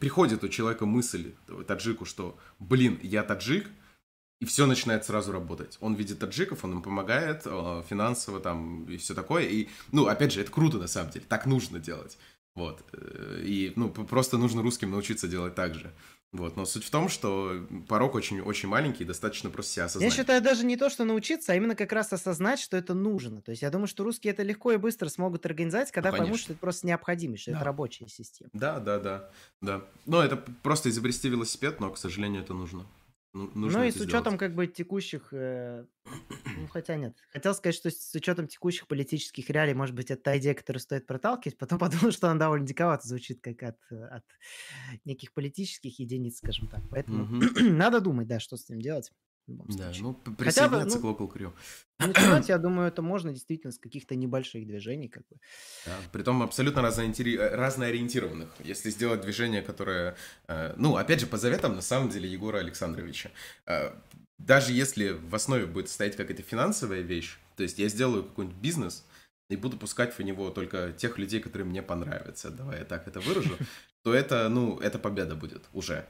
приходит 0.00 0.42
у 0.42 0.48
человека 0.48 0.86
мысль, 0.86 1.34
таджику, 1.68 2.04
что, 2.04 2.36
блин, 2.58 2.98
я 3.02 3.22
таджик, 3.22 3.68
и 4.40 4.44
все 4.44 4.66
начинает 4.66 5.04
сразу 5.04 5.30
работать. 5.30 5.78
Он 5.80 5.94
видит 5.94 6.18
таджиков, 6.18 6.64
он 6.64 6.72
им 6.72 6.82
помогает 6.82 7.42
э, 7.44 7.82
финансово 7.88 8.40
там 8.40 8.86
и 8.86 8.96
все 8.96 9.14
такое. 9.14 9.44
И, 9.44 9.68
ну, 9.92 10.06
опять 10.06 10.32
же, 10.32 10.40
это 10.40 10.50
круто 10.50 10.78
на 10.78 10.88
самом 10.88 11.10
деле. 11.12 11.26
Так 11.28 11.46
нужно 11.46 11.78
делать. 11.78 12.18
Вот. 12.56 12.82
Э, 12.92 13.42
и, 13.44 13.72
ну, 13.76 13.90
просто 13.90 14.38
нужно 14.38 14.62
русским 14.62 14.90
научиться 14.90 15.28
делать 15.28 15.54
так 15.54 15.74
же. 15.74 15.92
Вот, 16.32 16.56
но 16.56 16.64
суть 16.64 16.84
в 16.84 16.90
том, 16.90 17.08
что 17.08 17.66
порог 17.88 18.14
очень-очень 18.14 18.68
маленький, 18.68 19.04
достаточно 19.04 19.50
просто 19.50 19.72
себя 19.72 19.84
осознать. 19.86 20.12
Я 20.12 20.16
считаю, 20.16 20.40
даже 20.40 20.64
не 20.64 20.76
то, 20.76 20.88
что 20.88 21.04
научиться, 21.04 21.52
а 21.52 21.56
именно 21.56 21.74
как 21.74 21.90
раз 21.92 22.12
осознать, 22.12 22.60
что 22.60 22.76
это 22.76 22.94
нужно. 22.94 23.42
То 23.42 23.50
есть 23.50 23.62
я 23.62 23.70
думаю, 23.70 23.88
что 23.88 24.04
русские 24.04 24.32
это 24.32 24.44
легко 24.44 24.70
и 24.70 24.76
быстро 24.76 25.08
смогут 25.08 25.44
организовать, 25.44 25.90
когда 25.90 26.12
ну, 26.12 26.18
поймут, 26.18 26.38
что 26.38 26.52
это 26.52 26.60
просто 26.60 26.86
необходимость, 26.86 27.42
что 27.42 27.50
да. 27.50 27.56
это 27.56 27.64
рабочая 27.64 28.08
система. 28.08 28.50
Да, 28.52 28.78
да, 28.78 29.00
да, 29.00 29.30
да. 29.60 29.82
Но 30.06 30.22
это 30.22 30.36
просто 30.36 30.90
изобрести 30.90 31.28
велосипед, 31.28 31.80
но, 31.80 31.90
к 31.90 31.98
сожалению, 31.98 32.42
это 32.42 32.54
нужно. 32.54 32.86
Ну, 33.32 33.48
ну 33.54 33.84
и 33.84 33.92
с 33.92 34.00
учетом 34.00 34.36
как 34.36 34.56
бы 34.56 34.66
текущих, 34.66 35.28
э, 35.32 35.84
ну 36.04 36.66
хотя 36.72 36.96
нет, 36.96 37.16
хотел 37.32 37.54
сказать, 37.54 37.76
что 37.76 37.88
с 37.88 38.12
учетом 38.14 38.48
текущих 38.48 38.88
политических 38.88 39.48
реалий, 39.50 39.72
может 39.72 39.94
быть, 39.94 40.10
это 40.10 40.20
та 40.20 40.38
идея, 40.38 40.54
которую 40.54 40.80
стоит 40.80 41.06
проталкивать, 41.06 41.56
потом 41.56 41.78
подумал, 41.78 42.10
что 42.10 42.28
она 42.28 42.40
довольно 42.40 42.66
диковато 42.66 43.06
звучит, 43.06 43.40
как 43.40 43.62
от, 43.62 43.78
от 43.92 44.24
неких 45.04 45.32
политических 45.32 46.00
единиц, 46.00 46.38
скажем 46.38 46.68
так. 46.68 46.80
Поэтому 46.90 47.24
угу. 47.24 47.44
надо 47.70 48.00
думать, 48.00 48.26
да, 48.26 48.40
что 48.40 48.56
с 48.56 48.64
этим 48.64 48.80
делать 48.80 49.12
любом 49.48 49.66
да, 49.68 49.84
случае. 49.84 50.02
ну, 50.02 50.14
присоединяться 50.14 50.98
Хотя 50.98 51.12
бы, 51.12 51.16
ну, 51.16 51.16
к 51.16 51.20
Local 51.20 51.32
Crew. 51.32 51.52
Начинать, 51.98 52.48
я 52.48 52.58
думаю, 52.58 52.88
это 52.88 53.02
можно 53.02 53.32
действительно 53.32 53.72
с 53.72 53.78
каких-то 53.78 54.14
небольших 54.14 54.66
движений. 54.66 55.08
Как 55.08 55.22
бы. 55.28 55.36
Да, 55.86 55.96
притом 56.12 56.42
абсолютно 56.42 56.82
разноинтери... 56.82 57.36
Э, 57.36 57.54
разноориентированных. 57.54 58.48
Если 58.60 58.90
сделать 58.90 59.20
движение, 59.20 59.62
которое... 59.62 60.16
Э, 60.48 60.74
ну, 60.76 60.96
опять 60.96 61.20
же, 61.20 61.26
по 61.26 61.36
заветам, 61.36 61.74
на 61.74 61.82
самом 61.82 62.08
деле, 62.08 62.28
Егора 62.28 62.58
Александровича. 62.58 63.30
Э, 63.66 63.92
даже 64.38 64.72
если 64.72 65.10
в 65.10 65.34
основе 65.34 65.66
будет 65.66 65.88
стоять 65.88 66.16
какая-то 66.16 66.42
финансовая 66.42 67.00
вещь, 67.00 67.38
то 67.56 67.62
есть 67.62 67.78
я 67.78 67.88
сделаю 67.88 68.24
какой-нибудь 68.24 68.58
бизнес, 68.58 69.04
и 69.50 69.56
буду 69.56 69.76
пускать 69.76 70.16
в 70.16 70.22
него 70.22 70.50
только 70.50 70.92
тех 70.92 71.18
людей, 71.18 71.40
которые 71.40 71.66
мне 71.66 71.82
понравятся, 71.82 72.50
давай 72.50 72.78
я 72.78 72.84
так 72.84 73.08
это 73.08 73.20
выражу, 73.20 73.56
то 74.02 74.14
это, 74.14 74.48
ну, 74.48 74.78
это 74.78 74.98
победа 74.98 75.34
будет 75.34 75.68
уже. 75.72 76.06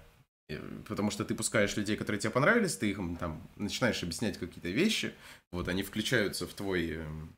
Потому 0.87 1.11
что 1.11 1.25
ты 1.25 1.35
пускаешь 1.35 1.77
людей, 1.77 1.97
которые 1.97 2.21
тебе 2.21 2.31
понравились, 2.31 2.77
ты 2.77 2.91
им 2.91 3.17
там 3.17 3.49
начинаешь 3.57 4.03
объяснять 4.03 4.39
какие-то 4.39 4.69
вещи, 4.69 5.15
вот 5.53 5.69
они 5.69 5.83
включаются 5.83 6.47
в 6.47 6.55
твой 6.55 6.93
эм, 6.93 7.35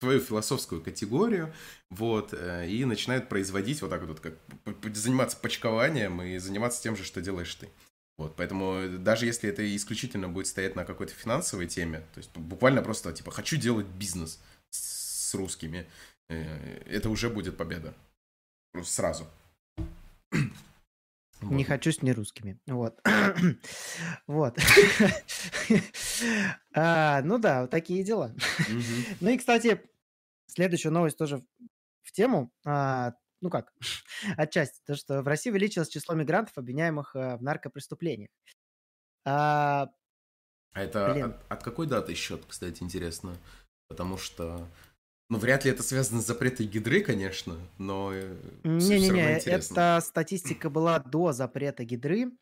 твою 0.00 0.20
философскую 0.20 0.82
категорию, 0.82 1.52
вот, 1.90 2.32
э, 2.32 2.68
и 2.68 2.84
начинают 2.84 3.28
производить 3.28 3.82
вот 3.82 3.90
так 3.90 4.02
вот, 4.04 4.20
как 4.20 4.34
заниматься 4.94 5.36
почкованием 5.36 6.22
и 6.22 6.38
заниматься 6.38 6.82
тем 6.82 6.96
же, 6.96 7.04
что 7.04 7.20
делаешь 7.20 7.54
ты. 7.54 7.68
Вот, 8.18 8.34
поэтому 8.36 8.98
даже 8.98 9.26
если 9.26 9.50
это 9.50 9.76
исключительно 9.76 10.28
будет 10.28 10.46
стоять 10.46 10.74
на 10.74 10.84
какой-то 10.84 11.12
финансовой 11.12 11.66
теме, 11.66 12.00
то 12.14 12.18
есть 12.18 12.34
буквально 12.34 12.82
просто, 12.82 13.12
типа, 13.12 13.30
хочу 13.30 13.56
делать 13.56 13.86
бизнес 13.86 14.40
с 14.70 15.34
русскими, 15.34 15.86
э, 16.28 16.82
это 16.86 17.10
уже 17.10 17.28
будет 17.28 17.56
победа. 17.56 17.94
Сразу. 18.84 19.26
Не 21.42 21.64
хочу 21.64 21.92
с 21.92 22.02
нерусскими. 22.02 22.58
Вот. 22.66 22.98
вот. 24.26 24.58
а, 26.74 27.22
ну 27.22 27.38
да, 27.38 27.62
вот 27.62 27.70
такие 27.70 28.02
дела. 28.02 28.34
ну 29.20 29.30
и, 29.30 29.36
кстати, 29.36 29.82
следующая 30.46 30.90
новость 30.90 31.18
тоже 31.18 31.44
в 32.02 32.12
тему. 32.12 32.50
А, 32.64 33.14
ну 33.40 33.50
как, 33.50 33.72
отчасти, 34.36 34.80
то, 34.86 34.96
что 34.96 35.22
в 35.22 35.28
России 35.28 35.50
увеличилось 35.50 35.88
число 35.88 36.14
мигрантов, 36.14 36.56
обвиняемых 36.56 37.14
а, 37.14 37.36
в 37.36 37.42
наркопреступлениях. 37.42 38.30
А, 39.24 39.90
а 40.72 40.82
это 40.82 41.12
от, 41.12 41.52
от 41.52 41.62
какой 41.62 41.86
даты 41.86 42.14
счет, 42.14 42.44
кстати, 42.46 42.82
интересно? 42.82 43.36
Потому 43.88 44.18
что 44.18 44.66
ну, 45.28 45.38
вряд 45.38 45.64
ли 45.64 45.70
это 45.70 45.82
связано 45.82 46.20
с 46.20 46.26
запретой 46.26 46.66
гидры, 46.66 47.00
конечно, 47.00 47.56
но... 47.78 48.12
Э, 48.12 48.36
Не-не-не, 48.64 49.38
эта 49.38 50.00
статистика 50.00 50.70
была 50.70 51.00
до 51.00 51.32
запрета 51.32 51.84
гидры. 51.84 52.32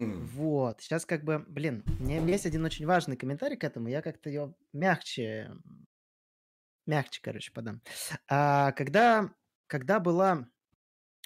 Mm. 0.00 0.24
Вот, 0.28 0.80
сейчас 0.80 1.04
как 1.04 1.24
бы, 1.24 1.44
блин, 1.46 1.84
мне 1.98 2.18
есть 2.26 2.46
один 2.46 2.64
очень 2.64 2.86
важный 2.86 3.18
комментарий 3.18 3.58
к 3.58 3.64
этому, 3.64 3.88
я 3.88 4.00
как-то 4.00 4.30
ее 4.30 4.54
мягче, 4.72 5.50
мягче, 6.86 7.20
короче, 7.22 7.52
подам. 7.52 7.82
А, 8.26 8.72
когда, 8.72 9.30
когда 9.66 10.00
была 10.00 10.48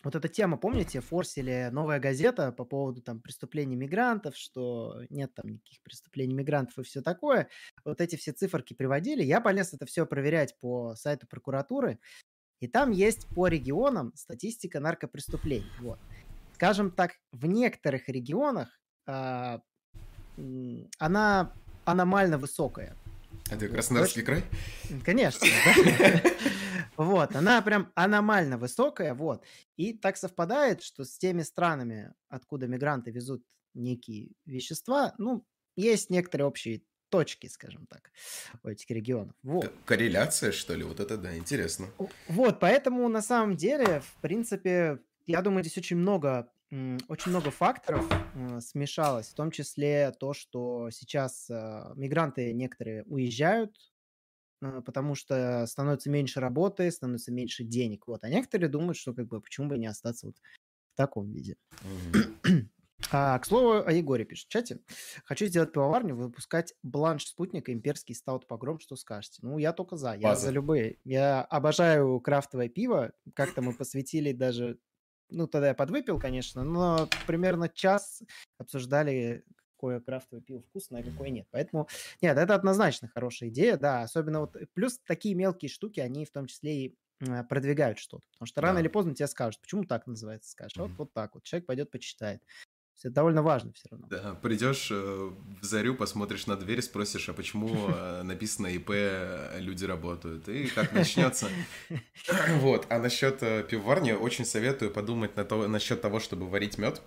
вот 0.05 0.15
эта 0.15 0.29
тема, 0.29 0.57
помните, 0.59 1.01
форсили 1.01 1.71
новая 1.73 1.99
газета 1.99 2.53
по 2.53 2.65
поводу 2.65 3.01
там 3.01 3.21
преступлений 3.21 3.75
мигрантов, 3.75 4.37
что 4.37 5.03
нет 5.09 5.35
там 5.35 5.53
никаких 5.53 5.83
преступлений 5.83 6.35
мигрантов 6.35 6.79
и 6.79 6.83
все 6.83 7.01
такое. 7.01 7.49
Вот 7.85 8.01
эти 8.01 8.17
все 8.17 8.33
циферки 8.33 8.75
приводили. 8.75 9.23
Я 9.23 9.41
полез 9.41 9.73
это 9.73 9.87
все 9.87 10.07
проверять 10.07 10.57
по 10.61 10.95
сайту 10.95 11.27
прокуратуры, 11.27 11.99
и 12.61 12.69
там 12.69 12.91
есть 12.91 13.27
по 13.29 13.49
регионам 13.49 14.13
статистика 14.15 14.79
наркопреступлений. 14.79 15.71
Вот. 15.81 15.99
Скажем 16.55 16.91
так, 16.91 17.13
в 17.33 17.47
некоторых 17.47 18.09
регионах 18.09 18.81
а, 19.07 19.61
она 20.99 21.53
аномально 21.85 22.39
высокая. 22.39 22.97
Это 23.51 23.69
Краснодарский 23.69 24.23
край? 24.23 24.45
Конечно, 25.05 25.47
Вот, 26.97 27.35
она 27.37 27.61
прям 27.63 27.93
аномально 27.95 28.59
высокая, 28.59 29.15
вот. 29.15 29.45
И 29.77 29.93
так 29.93 30.17
совпадает, 30.17 30.83
что 30.83 31.05
с 31.05 31.19
теми 31.19 31.43
странами, 31.43 32.13
откуда 32.29 32.67
мигранты 32.67 33.11
везут 33.11 33.45
некие 33.75 34.31
вещества, 34.47 35.15
ну, 35.19 35.47
есть 35.77 36.11
некоторые 36.11 36.47
общие 36.47 36.83
точки, 37.09 37.47
скажем 37.47 37.87
так, 37.87 38.11
у 38.63 38.69
этих 38.69 38.91
регионов. 38.91 39.37
Вот. 39.43 39.73
Корреляция, 39.85 40.53
что 40.53 40.75
ли? 40.75 40.83
Вот 40.83 41.01
это 41.01 41.17
да, 41.17 41.37
интересно. 41.37 41.87
Вот, 42.29 42.59
поэтому 42.59 43.09
на 43.09 43.23
самом 43.23 43.57
деле, 43.57 44.01
в 44.01 44.21
принципе, 44.21 44.99
я 45.27 45.43
думаю, 45.43 45.63
здесь 45.63 45.79
очень 45.79 45.97
много 45.97 46.51
очень 47.09 47.31
много 47.31 47.53
факторов 47.53 48.05
э, 48.35 48.61
смешалось, 48.61 49.29
в 49.29 49.35
том 49.35 49.53
числе 49.53 50.13
то, 50.19 50.33
что 50.33 50.91
сейчас 50.91 51.49
э, 51.49 51.93
мигранты 51.95 52.53
некоторые 52.53 53.05
уезжают 53.05 53.77
потому 54.85 55.15
что 55.15 55.67
становится 55.67 56.11
меньше 56.11 56.41
работы, 56.41 56.91
становится 56.91 57.33
меньше 57.33 57.65
денег. 57.65 58.07
Вот. 58.07 58.25
А 58.25 58.29
некоторые 58.29 58.69
думают, 58.69 58.97
что 58.97 59.15
как 59.15 59.29
бы 59.29 59.41
почему 59.41 59.69
бы 59.69 59.79
не 59.79 59.87
остаться 59.87 60.27
вот 60.27 60.37
в 60.37 60.97
таком 60.97 61.31
виде. 61.31 61.57
А, 63.11 63.39
к 63.39 63.45
слову, 63.45 63.85
о 63.87 63.93
Егоре 63.93 64.25
пишет 64.25 64.47
в 64.47 64.51
чате. 64.51 64.81
Хочу 65.25 65.47
сделать 65.47 65.73
пивоварню, 65.73 66.17
выпускать 66.17 66.75
бланш 66.83 67.27
спутника, 67.27 67.73
имперский 67.73 68.15
стаут 68.15 68.47
погром. 68.47 68.81
Что 68.81 68.97
скажете? 68.97 69.41
Ну, 69.43 69.59
я 69.59 69.73
только 69.73 69.97
за. 69.97 70.15
Я 70.15 70.29
База. 70.29 70.47
за 70.47 70.51
любые. 70.53 70.99
Я 71.05 71.43
обожаю 71.43 72.19
крафтовое 72.21 72.69
пиво. 72.69 73.13
Как-то 73.35 73.63
мы 73.63 73.75
посвятили 73.75 74.33
даже... 74.33 74.79
Ну, 75.29 75.47
тогда 75.47 75.69
я 75.69 75.75
подвыпил, 75.75 76.19
конечно, 76.19 76.65
но 76.65 77.09
примерно 77.27 77.69
час 77.69 78.23
обсуждали, 78.59 79.45
какое 79.75 80.01
крафтовое 80.01 80.43
пиво 80.43 80.63
вкусное, 80.63 81.03
а 81.03 81.05
какое 81.05 81.29
нет. 81.31 81.47
Поэтому, 81.51 81.89
нет, 82.23 82.39
это 82.39 82.55
однозначно 82.55 83.09
хорошая 83.09 83.49
идея, 83.51 83.77
да. 83.77 84.03
Особенно 84.03 84.41
вот... 84.41 84.57
Плюс 84.73 84.99
такие 85.07 85.35
мелкие 85.35 85.69
штуки, 85.69 86.01
они 86.01 86.25
в 86.25 86.31
том 86.31 86.47
числе 86.47 86.87
и 86.87 86.99
э, 87.21 87.45
продвигают 87.45 87.99
что-то. 87.99 88.27
Потому 88.33 88.47
что 88.47 88.61
рано 88.61 88.75
Да. 88.75 88.81
или 88.81 88.89
поздно 88.89 89.15
тебе 89.15 89.27
скажут, 89.27 89.61
почему 89.61 89.85
так 89.85 90.07
называется, 90.07 90.51
скажешь. 90.51 90.77
А 90.79 90.83
вот, 90.83 90.93
вот 90.97 91.13
так 91.13 91.35
вот. 91.35 91.45
Человек 91.45 91.67
пойдет, 91.67 91.91
почитает. 91.91 92.43
Это 93.03 93.13
довольно 93.13 93.43
важно 93.43 93.73
все 93.75 93.89
равно. 93.91 94.07
Да, 94.09 94.35
придешь 94.37 94.89
э, 94.91 94.95
в 94.95 95.65
зарю, 95.65 95.95
посмотришь 95.97 96.47
на 96.47 96.57
дверь, 96.57 96.81
спросишь, 96.81 97.29
а 97.29 97.35
почему 97.35 97.89
э, 97.91 98.23
написано 98.23 98.69
ИП 98.69 98.91
э, 98.93 99.57
люди 99.59 99.85
работают? 99.85 100.49
И 100.49 100.69
как 100.69 100.93
начнется. 100.93 101.49
Вот. 102.61 102.87
А 102.89 102.99
насчет 103.01 103.41
пивоварни 103.69 104.13
очень 104.13 104.45
советую 104.45 104.91
подумать 104.91 105.37
на 105.37 105.45
то, 105.45 105.67
насчет 105.67 106.01
того, 106.01 106.21
чтобы 106.21 106.49
варить 106.49 106.79
мед 106.79 107.03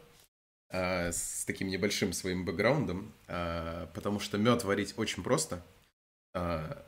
с 0.70 1.46
таким 1.46 1.70
небольшим 1.70 2.14
своим 2.14 2.46
бэкграундом, 2.46 3.14
э, 3.28 3.88
потому 3.94 4.20
что 4.20 4.38
мед 4.38 4.64
варить 4.64 4.94
очень 4.98 5.24
просто, 5.24 5.64
э, 6.34 6.84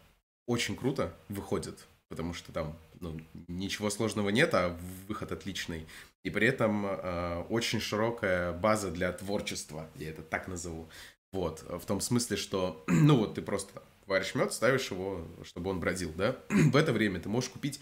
очень 0.48 0.76
круто 0.76 1.14
выходит, 1.30 1.88
потому 2.10 2.34
что 2.34 2.52
там 2.52 2.78
ну, 3.00 3.20
ничего 3.48 3.90
сложного 3.90 4.30
нет, 4.30 4.54
а 4.54 4.78
выход 5.08 5.32
отличный. 5.32 5.88
И 6.24 6.30
при 6.30 6.48
этом 6.48 6.86
э, 6.86 7.44
очень 7.50 7.80
широкая 7.80 8.52
база 8.52 8.92
для 8.92 9.12
творчества, 9.14 9.88
я 9.96 10.10
это 10.10 10.24
так 10.24 10.48
назову. 10.48 10.90
Вот, 11.32 11.62
в 11.62 11.86
том 11.86 12.02
смысле, 12.02 12.36
что, 12.36 12.84
ну 12.88 13.18
вот 13.18 13.36
ты 13.36 13.42
просто 13.42 13.82
варишь 14.06 14.36
мед, 14.36 14.52
ставишь 14.52 14.92
его, 14.92 15.26
чтобы 15.44 15.70
он 15.70 15.80
бродил, 15.80 16.12
да? 16.14 16.36
В 16.50 16.76
это 16.76 16.92
время 16.92 17.22
ты 17.22 17.30
можешь 17.30 17.50
купить 17.50 17.80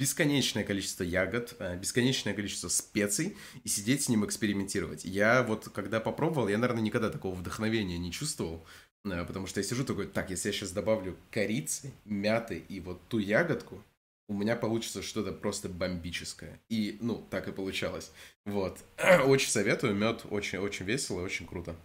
бесконечное 0.00 0.64
количество 0.64 1.04
ягод, 1.04 1.54
э, 1.58 1.76
бесконечное 1.76 2.32
количество 2.32 2.68
специй 2.68 3.36
и 3.62 3.68
сидеть 3.68 4.04
с 4.04 4.08
ним 4.08 4.24
экспериментировать. 4.24 5.04
Я 5.04 5.42
вот, 5.42 5.68
когда 5.68 6.00
попробовал, 6.00 6.48
я, 6.48 6.56
наверное, 6.56 6.82
никогда 6.82 7.10
такого 7.10 7.34
вдохновения 7.34 7.98
не 7.98 8.10
чувствовал, 8.10 8.66
э, 9.04 9.24
потому 9.26 9.46
что 9.46 9.60
я 9.60 9.64
сижу 9.64 9.84
такой, 9.84 10.06
так, 10.06 10.30
если 10.30 10.48
я 10.48 10.54
сейчас 10.54 10.72
добавлю 10.72 11.18
корицы, 11.30 11.92
мяты 12.06 12.64
и 12.66 12.80
вот 12.80 13.06
ту 13.08 13.18
ягодку, 13.18 13.84
у 14.26 14.32
меня 14.32 14.56
получится 14.56 15.02
что-то 15.02 15.32
просто 15.32 15.68
бомбическое. 15.68 16.58
И, 16.70 16.96
ну, 17.02 17.22
так 17.30 17.48
и 17.48 17.52
получалось. 17.52 18.10
Вот. 18.46 18.78
Очень 19.26 19.50
советую, 19.50 19.94
мед 19.94 20.24
очень-очень 20.30 20.86
весело, 20.86 21.20
очень 21.20 21.46
круто. 21.46 21.76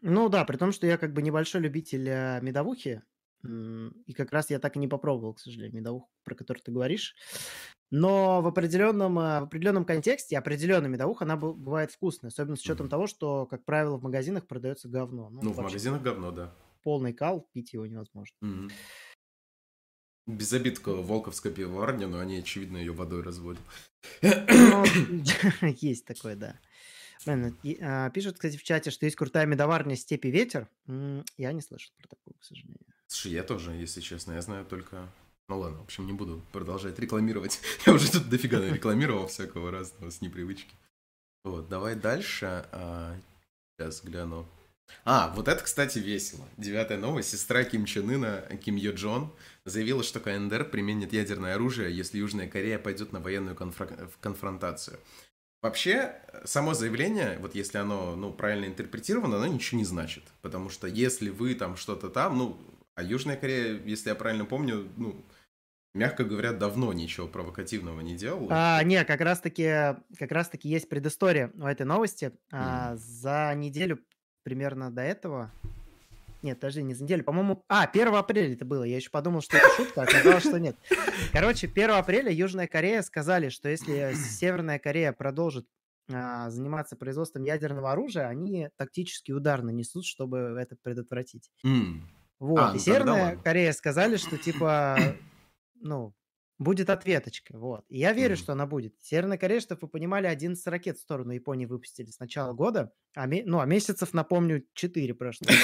Ну 0.00 0.30
да, 0.30 0.46
при 0.46 0.56
том, 0.56 0.72
что 0.72 0.86
я 0.86 0.96
как 0.96 1.12
бы 1.12 1.20
небольшой 1.20 1.60
любитель 1.60 2.08
э, 2.08 2.40
медовухи, 2.40 3.02
и 3.44 4.12
как 4.14 4.32
раз 4.32 4.50
я 4.50 4.58
так 4.58 4.76
и 4.76 4.78
не 4.78 4.88
попробовал, 4.88 5.34
к 5.34 5.40
сожалению, 5.40 5.76
медовуху, 5.80 6.10
про 6.24 6.34
которую 6.34 6.62
ты 6.62 6.72
говоришь. 6.72 7.14
Но 7.90 8.40
в 8.42 8.46
определенном, 8.46 9.18
э, 9.18 9.40
в 9.40 9.44
определенном 9.44 9.84
контексте 9.84 10.38
определенная 10.38 10.88
медовуха, 10.88 11.24
она 11.24 11.36
бывает 11.36 11.92
вкусной, 11.92 12.28
особенно 12.28 12.56
с 12.56 12.60
учетом 12.60 12.86
Мгм. 12.86 12.90
того, 12.90 13.06
что, 13.06 13.46
как 13.46 13.64
правило, 13.64 13.96
в 13.98 14.02
магазинах 14.02 14.46
продается 14.46 14.88
говно. 14.88 15.30
Ну, 15.30 15.40
в 15.52 15.56
вообще 15.56 15.62
магазинах 15.62 16.02
говно, 16.02 16.30
да. 16.30 16.54
полный 16.82 17.12
кал, 17.12 17.48
пить 17.52 17.72
его 17.72 17.86
невозможно. 17.86 18.34
Мгм. 18.40 18.70
Без 20.26 20.52
обид 20.54 20.78
к 20.78 20.88
Волковской 20.88 21.52
пивоварне, 21.52 22.06
но 22.06 22.18
они, 22.18 22.38
очевидно, 22.38 22.78
ее 22.78 22.92
водой 22.92 23.22
разводят. 23.22 23.62
Ну, 24.22 24.84
есть 25.80 26.06
такое, 26.06 26.34
да. 26.34 26.58
Блин, 27.26 27.56
а, 27.82 28.10
пишут, 28.10 28.34
кстати, 28.36 28.56
в 28.56 28.62
чате, 28.64 28.90
что 28.90 29.04
есть 29.06 29.16
крутая 29.16 29.46
медоварня 29.46 29.96
«Степи 29.96 30.28
ветер». 30.28 30.68
Я 31.36 31.52
не 31.52 31.60
слышал 31.60 31.92
про 31.98 32.08
такую, 32.08 32.34
к 32.38 32.44
сожалению. 32.44 32.93
Слушай, 33.14 33.30
я 33.34 33.44
тоже, 33.44 33.70
если 33.70 34.00
честно, 34.00 34.32
я 34.32 34.42
знаю 34.42 34.64
только... 34.64 35.08
Ну 35.48 35.60
ладно, 35.60 35.78
в 35.78 35.84
общем, 35.84 36.04
не 36.04 36.12
буду 36.12 36.42
продолжать 36.50 36.98
рекламировать. 36.98 37.60
Я 37.86 37.92
уже 37.92 38.10
тут 38.10 38.28
дофига 38.28 38.58
рекламировал 38.58 39.28
всякого 39.28 39.70
разного 39.70 40.10
с 40.10 40.20
непривычки. 40.20 40.74
Вот, 41.44 41.68
давай 41.68 41.94
дальше. 41.94 42.66
А, 42.72 43.14
Сейчас 43.78 44.02
гляну. 44.02 44.46
А, 45.04 45.32
вот 45.36 45.46
это, 45.46 45.62
кстати, 45.62 46.00
весело. 46.00 46.44
Девятая 46.56 46.98
новость. 46.98 47.30
Сестра 47.30 47.62
Ким 47.62 47.84
Чен 47.84 48.10
Ына, 48.10 48.48
Ким 48.64 48.74
Йо 48.74 48.92
Джон, 48.94 49.32
заявила, 49.64 50.02
что 50.02 50.18
КНДР 50.18 50.70
применит 50.70 51.12
ядерное 51.12 51.54
оружие, 51.54 51.96
если 51.96 52.18
Южная 52.18 52.48
Корея 52.48 52.80
пойдет 52.80 53.12
на 53.12 53.20
военную 53.20 53.54
конфра- 53.54 54.10
конфронтацию. 54.20 54.98
Вообще, 55.62 56.20
само 56.44 56.74
заявление, 56.74 57.38
вот 57.38 57.54
если 57.54 57.78
оно, 57.78 58.16
ну, 58.16 58.32
правильно 58.32 58.64
интерпретировано, 58.64 59.36
оно 59.36 59.46
ничего 59.46 59.78
не 59.78 59.84
значит. 59.84 60.24
Потому 60.42 60.68
что 60.68 60.88
если 60.88 61.30
вы 61.30 61.54
там 61.54 61.76
что-то 61.76 62.08
там, 62.08 62.36
ну, 62.36 62.58
а 62.94 63.02
Южная 63.02 63.36
Корея, 63.36 63.80
если 63.84 64.10
я 64.10 64.14
правильно 64.14 64.44
помню, 64.44 64.88
ну, 64.96 65.24
мягко 65.94 66.24
говоря, 66.24 66.52
давно 66.52 66.92
ничего 66.92 67.26
провокативного 67.26 68.00
не 68.00 68.16
делала. 68.16 68.48
А, 68.50 68.82
не, 68.82 69.04
как 69.04 69.20
раз-таки, 69.20 69.96
как 70.18 70.30
раз-таки 70.30 70.68
есть 70.68 70.88
предыстория 70.88 71.50
у 71.54 71.66
этой 71.66 71.86
новости. 71.86 72.32
А, 72.52 72.96
за 72.96 73.52
неделю 73.54 74.00
примерно 74.42 74.90
до 74.90 75.02
этого... 75.02 75.50
Нет, 76.42 76.60
подожди, 76.60 76.82
не 76.82 76.92
за 76.92 77.04
неделю, 77.04 77.24
по-моему... 77.24 77.64
А, 77.68 77.84
1 77.84 78.14
апреля 78.14 78.52
это 78.52 78.66
было. 78.66 78.84
Я 78.84 78.96
еще 78.96 79.08
подумал, 79.08 79.40
что 79.40 79.56
это 79.56 79.66
шутка, 79.76 80.02
а 80.02 80.04
оказалось, 80.04 80.44
что 80.44 80.60
нет. 80.60 80.76
Короче, 81.32 81.66
1 81.66 81.90
апреля 81.90 82.30
Южная 82.30 82.66
Корея 82.66 83.00
сказали, 83.00 83.48
что 83.48 83.70
если 83.70 84.12
Северная 84.12 84.78
Корея 84.78 85.12
продолжит 85.12 85.66
а, 86.12 86.50
заниматься 86.50 86.96
производством 86.96 87.44
ядерного 87.44 87.92
оружия, 87.92 88.28
они 88.28 88.68
тактический 88.76 89.32
удар 89.32 89.62
нанесут, 89.62 90.04
чтобы 90.04 90.54
это 90.60 90.76
предотвратить. 90.82 91.50
М. 91.64 92.06
Вот. 92.40 92.58
А, 92.58 92.70
и 92.70 92.74
ну 92.74 92.78
Северная 92.78 93.24
ладно. 93.24 93.42
Корея 93.42 93.72
сказали, 93.72 94.16
что 94.16 94.36
типа, 94.38 94.98
ну, 95.76 96.14
будет 96.58 96.88
ответочка. 96.90 97.56
Вот. 97.58 97.84
И 97.88 97.98
я 97.98 98.12
верю, 98.12 98.34
Мгм. 98.34 98.42
что 98.42 98.52
она 98.52 98.66
будет. 98.66 98.94
Северная 99.02 99.38
Корея, 99.38 99.60
чтобы 99.60 99.80
вы 99.82 99.88
понимали, 99.88 100.26
11 100.26 100.64
ракет 100.68 100.98
в 100.98 101.02
сторону 101.02 101.32
Японии 101.32 101.66
выпустили 101.66 102.10
с 102.10 102.18
начала 102.20 102.52
года. 102.52 102.92
А, 103.16 103.26
ну, 103.26 103.60
а 103.60 103.66
месяцев, 103.66 104.12
напомню, 104.14 104.64
4 104.74 105.14
прошло. 105.14 105.46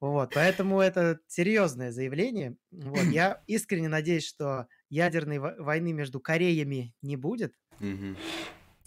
Вот. 0.00 0.32
Поэтому 0.34 0.80
это 0.80 1.20
серьезное 1.26 1.90
заявление. 1.90 2.56
Вот. 2.70 3.02
Я 3.10 3.42
искренне 3.46 3.88
надеюсь, 3.88 4.26
что 4.26 4.66
ядерной 4.90 5.38
во- 5.38 5.54
войны 5.58 5.92
между 5.92 6.20
Кореями 6.20 6.94
не 7.02 7.16
будет. 7.16 7.54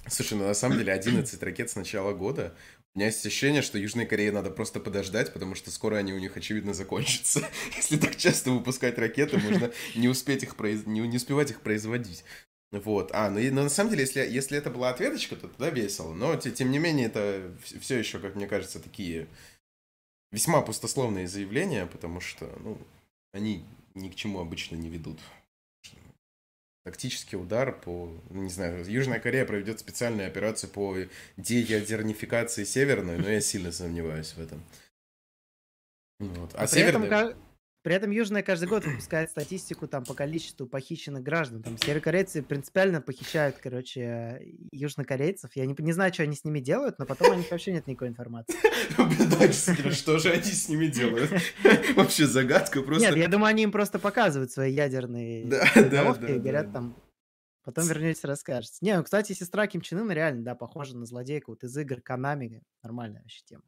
Слушай, 0.08 0.38
ну 0.38 0.46
на 0.46 0.54
самом 0.54 0.78
деле 0.78 0.94
11 0.94 1.42
ракет 1.44 1.70
с 1.70 1.76
начала 1.76 2.14
года. 2.14 2.56
У 2.98 3.00
меня 3.00 3.10
есть 3.10 3.24
ощущение, 3.24 3.62
что 3.62 3.78
Южной 3.78 4.08
Корее 4.08 4.32
надо 4.32 4.50
просто 4.50 4.80
подождать, 4.80 5.32
потому 5.32 5.54
что 5.54 5.70
скоро 5.70 5.98
они 5.98 6.14
у 6.14 6.18
них, 6.18 6.36
очевидно, 6.36 6.74
закончатся. 6.74 7.48
Если 7.76 7.96
так 7.96 8.16
часто 8.16 8.50
выпускать 8.50 8.98
ракеты, 8.98 9.38
можно 9.38 9.72
не 9.94 10.08
успеть 10.08 10.42
их 10.42 10.56
произ... 10.56 10.84
не, 10.88 11.02
не 11.02 11.18
успевать 11.18 11.52
их 11.52 11.62
производить. 11.62 12.24
Вот. 12.72 13.12
А, 13.14 13.30
ну, 13.30 13.38
и, 13.38 13.52
но 13.52 13.62
на 13.62 13.70
самом 13.70 13.92
деле, 13.92 14.02
если, 14.02 14.22
если 14.22 14.58
это 14.58 14.72
была 14.72 14.90
ответочка, 14.90 15.36
то 15.36 15.48
тогда 15.48 15.70
весело. 15.70 16.12
Но, 16.16 16.36
те- 16.38 16.50
тем 16.50 16.72
не 16.72 16.80
менее, 16.80 17.06
это 17.06 17.56
все 17.80 18.00
еще, 18.00 18.18
как 18.18 18.34
мне 18.34 18.48
кажется, 18.48 18.80
такие 18.80 19.28
весьма 20.32 20.64
пустословные 20.64 21.28
заявления, 21.28 21.86
потому 21.86 22.20
что, 22.20 22.52
ну, 22.64 22.80
они 23.32 23.64
ни 23.94 24.10
к 24.10 24.16
чему 24.16 24.40
обычно 24.40 24.76
не 24.76 24.90
ведут. 24.90 25.20
Тактический 26.88 27.38
удар 27.38 27.78
по, 27.78 28.10
ну, 28.30 28.44
не 28.44 28.50
знаю, 28.50 28.90
Южная 28.90 29.20
Корея 29.20 29.44
проведет 29.44 29.78
специальную 29.82 30.26
операцию 30.26 30.70
по 30.70 30.96
деядернификации 31.36 32.64
Северной, 32.64 33.18
но 33.18 33.30
я 33.30 33.42
сильно 33.42 33.74
сомневаюсь 33.74 34.32
в 34.32 34.40
этом. 34.40 34.64
Вот. 36.20 36.52
А 36.54 36.62
Но 36.62 36.68
при, 36.70 36.82
этом, 36.82 37.02
Северная... 37.04 37.10
ка- 37.34 37.38
при 37.84 37.96
этом 37.96 38.12
Южная 38.12 38.44
каждый 38.44 38.68
год 38.68 38.86
выпускает 38.86 39.30
статистику 39.30 39.88
там 39.88 40.04
по 40.04 40.14
количеству 40.14 40.68
похищенных 40.68 41.24
граждан. 41.24 41.64
Там 41.64 41.78
северокорейцы 41.78 42.44
принципиально 42.44 43.02
похищают, 43.02 43.58
короче, 43.58 44.42
южнокорейцев. 44.72 45.56
Я 45.56 45.66
не, 45.66 45.76
не 45.78 45.94
знаю, 45.94 46.14
что 46.14 46.24
они 46.24 46.36
с 46.36 46.44
ними 46.44 46.60
делают, 46.60 47.00
но 47.00 47.06
потом 47.06 47.32
у 47.32 47.36
них 47.36 47.50
вообще 47.50 47.72
нет 47.72 47.88
никакой 47.88 48.10
информации. 48.10 48.56
Действительно, 49.48 49.92
что 49.92 50.20
же 50.20 50.32
они 50.32 50.44
с 50.44 50.68
ними 50.68 50.88
делают? 50.88 51.32
Вообще 51.96 52.26
загадка 52.26 52.82
просто. 52.82 53.08
Нет, 53.08 53.18
я 53.18 53.28
думаю, 53.28 53.50
они 53.50 53.64
им 53.64 53.72
просто 53.72 54.00
показывают 54.00 54.52
свои 54.52 54.74
ядерные 54.74 55.46
да, 55.46 55.66
и 55.74 56.40
говорят 56.40 56.74
там, 56.74 56.96
потом 57.64 57.88
вернетесь, 57.88 58.24
расскажете. 58.24 58.78
Не, 58.82 58.98
ну, 58.98 59.04
кстати, 59.04 59.34
сестра 59.34 59.68
Ким 59.68 59.82
Чен 59.82 60.00
Ына 60.00 60.12
реально, 60.12 60.44
да, 60.44 60.56
похожа 60.56 60.98
на 60.98 61.06
злодейку 61.06 61.52
вот 61.52 61.64
из 61.64 61.78
игр 61.78 62.02
Канами. 62.02 62.64
Нормальная 62.84 63.22
вообще 63.22 63.42
тема. 63.46 63.64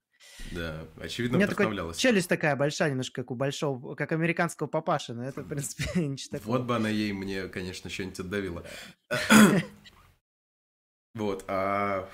Да, 0.52 0.86
У 0.98 1.02
очевидно, 1.02 1.38
меня 1.38 1.48
такой 1.48 1.66
вдохновлялась. 1.66 1.98
челюсть 1.98 2.30
такая 2.30 2.56
большая, 2.56 2.90
немножко 2.90 3.22
как 3.22 3.32
у 3.32 3.36
большого, 3.36 3.96
как 3.96 4.12
американского 4.12 4.68
папаши, 4.68 5.14
но 5.14 5.24
это, 5.24 5.42
в 5.42 5.48
принципе, 5.48 5.84
ничего 6.08 6.38
такого. 6.38 6.58
Вот 6.58 6.66
бы 6.66 6.76
она 6.76 6.90
ей 6.90 7.14
мне, 7.14 7.48
конечно, 7.48 7.90
что-нибудь 7.90 8.20
отдавила. 8.20 8.66
Вот, 11.16 11.44
а... 11.48 12.08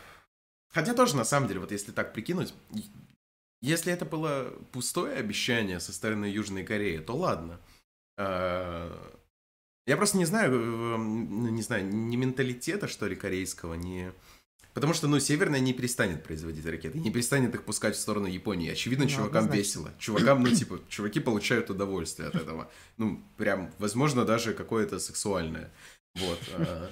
Хотя 0.70 0.94
тоже, 0.94 1.16
на 1.18 1.26
самом 1.26 1.48
деле, 1.48 1.60
вот 1.60 1.72
если 1.72 1.92
так 1.92 2.14
прикинуть, 2.14 2.54
если 3.62 3.92
это 3.92 4.06
было 4.06 4.54
пустое 4.72 5.16
обещание 5.16 5.80
со 5.80 5.92
стороны 5.92 6.26
Южной 6.26 6.64
Кореи, 6.64 7.00
то 7.00 7.16
ладно. 7.16 7.60
А, 8.18 9.16
я 9.88 9.98
просто 9.98 10.18
не 10.18 10.26
знаю, 10.26 10.52
э, 10.52 10.98
ну, 10.98 11.50
не 11.50 11.62
знаю, 11.62 11.86
ни 11.86 12.16
менталитета, 12.16 12.88
что 12.88 13.08
ли, 13.08 13.16
корейского, 13.16 13.76
ни... 13.76 14.12
Потому 14.76 14.94
что, 14.94 15.08
ну, 15.08 15.22
Северная 15.22 15.62
не 15.62 15.72
перестанет 15.74 16.22
производить 16.22 16.66
ракеты, 16.66 17.00
не 17.00 17.10
перестанет 17.10 17.56
их 17.56 17.64
пускать 17.64 17.96
в 17.96 18.00
сторону 18.00 18.28
Японии. 18.28 18.70
Очевидно, 18.70 19.06
ну, 19.06 19.10
чувакам 19.10 19.46
однозначно. 19.46 19.58
весело. 19.58 19.92
Чувакам, 19.98 20.44
ну, 20.44 20.50
типа, 20.54 20.82
чуваки 20.90 21.22
получают 21.22 21.70
удовольствие 21.70 22.28
от 22.28 22.36
этого. 22.36 22.70
Ну, 22.98 23.24
прям, 23.38 23.72
возможно, 23.80 24.26
даже 24.26 24.54
какое-то 24.54 25.00
сексуальное. 25.00 25.72
Вот. 26.16 26.40
А. 26.58 26.92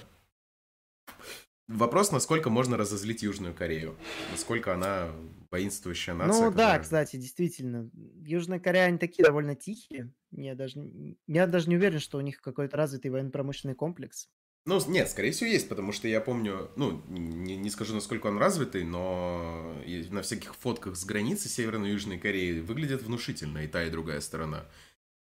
Вопрос, 1.68 2.14
насколько 2.14 2.50
можно 2.50 2.78
разозлить 2.78 3.22
Южную 3.22 3.54
Корею. 3.54 3.98
Насколько 4.32 4.74
она 4.74 5.12
воинствующая 5.52 6.14
нация. 6.14 6.42
Ну 6.42 6.52
которая... 6.52 6.78
да, 6.78 6.80
кстати, 6.80 7.18
действительно. 7.18 7.90
Южная 8.26 8.62
Корея, 8.62 8.86
они 8.86 8.98
такие 8.98 9.26
довольно 9.26 9.56
тихие. 9.56 10.10
Я 10.32 10.56
даже, 10.56 10.80
я 11.28 11.48
даже 11.48 11.68
не 11.68 11.76
уверен, 11.76 12.00
что 12.00 12.18
у 12.18 12.22
них 12.22 12.40
какой-то 12.40 12.78
развитый 12.78 13.12
военно-промышленный 13.12 13.76
комплекс. 13.76 14.30
Ну, 14.66 14.82
нет, 14.88 15.10
скорее 15.10 15.32
всего, 15.32 15.50
есть, 15.50 15.68
потому 15.68 15.92
что 15.92 16.08
я 16.08 16.22
помню, 16.22 16.72
ну, 16.78 17.04
не, 17.10 17.58
не 17.58 17.70
скажу, 17.70 17.94
насколько 17.94 18.28
он 18.28 18.38
развитый, 18.38 18.86
но 18.86 19.76
на 20.10 20.22
всяких 20.22 20.56
фотках 20.56 20.96
с 20.96 21.04
границы 21.04 21.50
Северной 21.50 21.90
и 21.90 21.92
Южной 21.92 22.18
Кореи 22.18 22.60
выглядит 22.62 23.04
внушительно 23.04 23.66
и 23.66 23.68
та, 23.68 23.84
и 23.84 23.90
другая 23.90 24.22
сторона. 24.22 24.66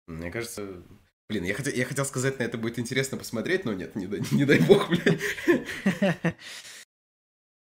Мне 0.08 0.32
кажется, 0.32 0.82
блин, 1.30 1.44
я 1.44 1.54
хотел, 1.54 1.74
я 1.74 1.86
хотел 1.86 2.06
сказать, 2.06 2.40
на 2.40 2.44
это 2.44 2.58
будет 2.58 2.80
интересно 2.80 3.20
посмотреть, 3.20 3.66
но 3.66 3.74
нет, 3.74 3.96
не, 3.96 4.08
не 4.36 4.46
дай 4.46 4.60
бог, 4.62 4.90
блин. 4.90 5.20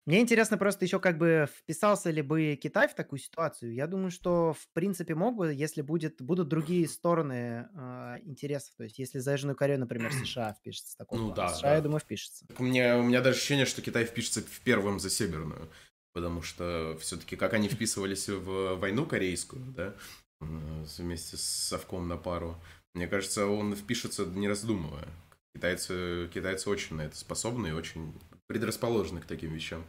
Мне 0.05 0.19
интересно 0.19 0.57
просто 0.57 0.83
еще 0.83 0.99
как 0.99 1.17
бы 1.17 1.47
вписался 1.59 2.11
ли 2.11 2.21
бы 2.21 2.59
Китай 2.61 2.89
в 2.89 2.93
такую 2.93 3.19
ситуацию. 3.19 3.73
Я 3.73 3.87
думаю, 3.87 4.11
что 4.11 4.53
в 4.53 4.67
принципе 4.73 5.15
мог 5.15 5.37
бы, 5.37 5.53
если 5.53 5.81
будет, 5.81 6.21
будут 6.21 6.49
другие 6.49 6.87
стороны 6.89 7.69
э, 7.73 8.17
интересов. 8.23 8.75
То 8.75 8.83
есть 8.83 8.99
если 8.99 9.19
за 9.19 9.31
Южную 9.31 9.55
Корею, 9.55 9.79
например, 9.79 10.11
США 10.25 10.53
впишется 10.59 10.97
такого 10.97 11.19
ну, 11.19 11.33
да, 11.33 11.49
США, 11.49 11.69
да. 11.69 11.75
я 11.75 11.81
думаю, 11.81 12.01
впишется. 12.01 12.45
У 12.57 12.63
меня, 12.63 12.97
у 12.97 13.03
меня 13.03 13.21
даже 13.21 13.37
ощущение, 13.37 13.65
что 13.65 13.81
Китай 13.81 14.03
впишется 14.03 14.41
в 14.41 14.59
первым 14.61 14.99
за 14.99 15.09
Северную. 15.09 15.69
Потому 16.11 16.41
что 16.41 16.97
все-таки 16.99 17.37
как 17.37 17.53
они 17.53 17.69
вписывались 17.69 18.27
в 18.27 18.75
войну 18.75 19.05
корейскую, 19.05 19.63
да, 19.71 19.95
вместе 20.41 21.37
с 21.37 21.41
Совком 21.41 22.09
на 22.09 22.17
пару, 22.17 22.61
мне 22.93 23.07
кажется, 23.07 23.47
он 23.47 23.73
впишется 23.75 24.25
не 24.25 24.49
раздумывая. 24.49 25.07
Китайцы, 25.55 26.29
китайцы 26.33 26.69
очень 26.69 26.95
на 26.95 27.03
это 27.03 27.15
способны 27.15 27.67
и 27.67 27.71
очень 27.71 28.13
предрасположены 28.47 29.21
к 29.21 29.25
таким 29.25 29.53
вещам. 29.53 29.83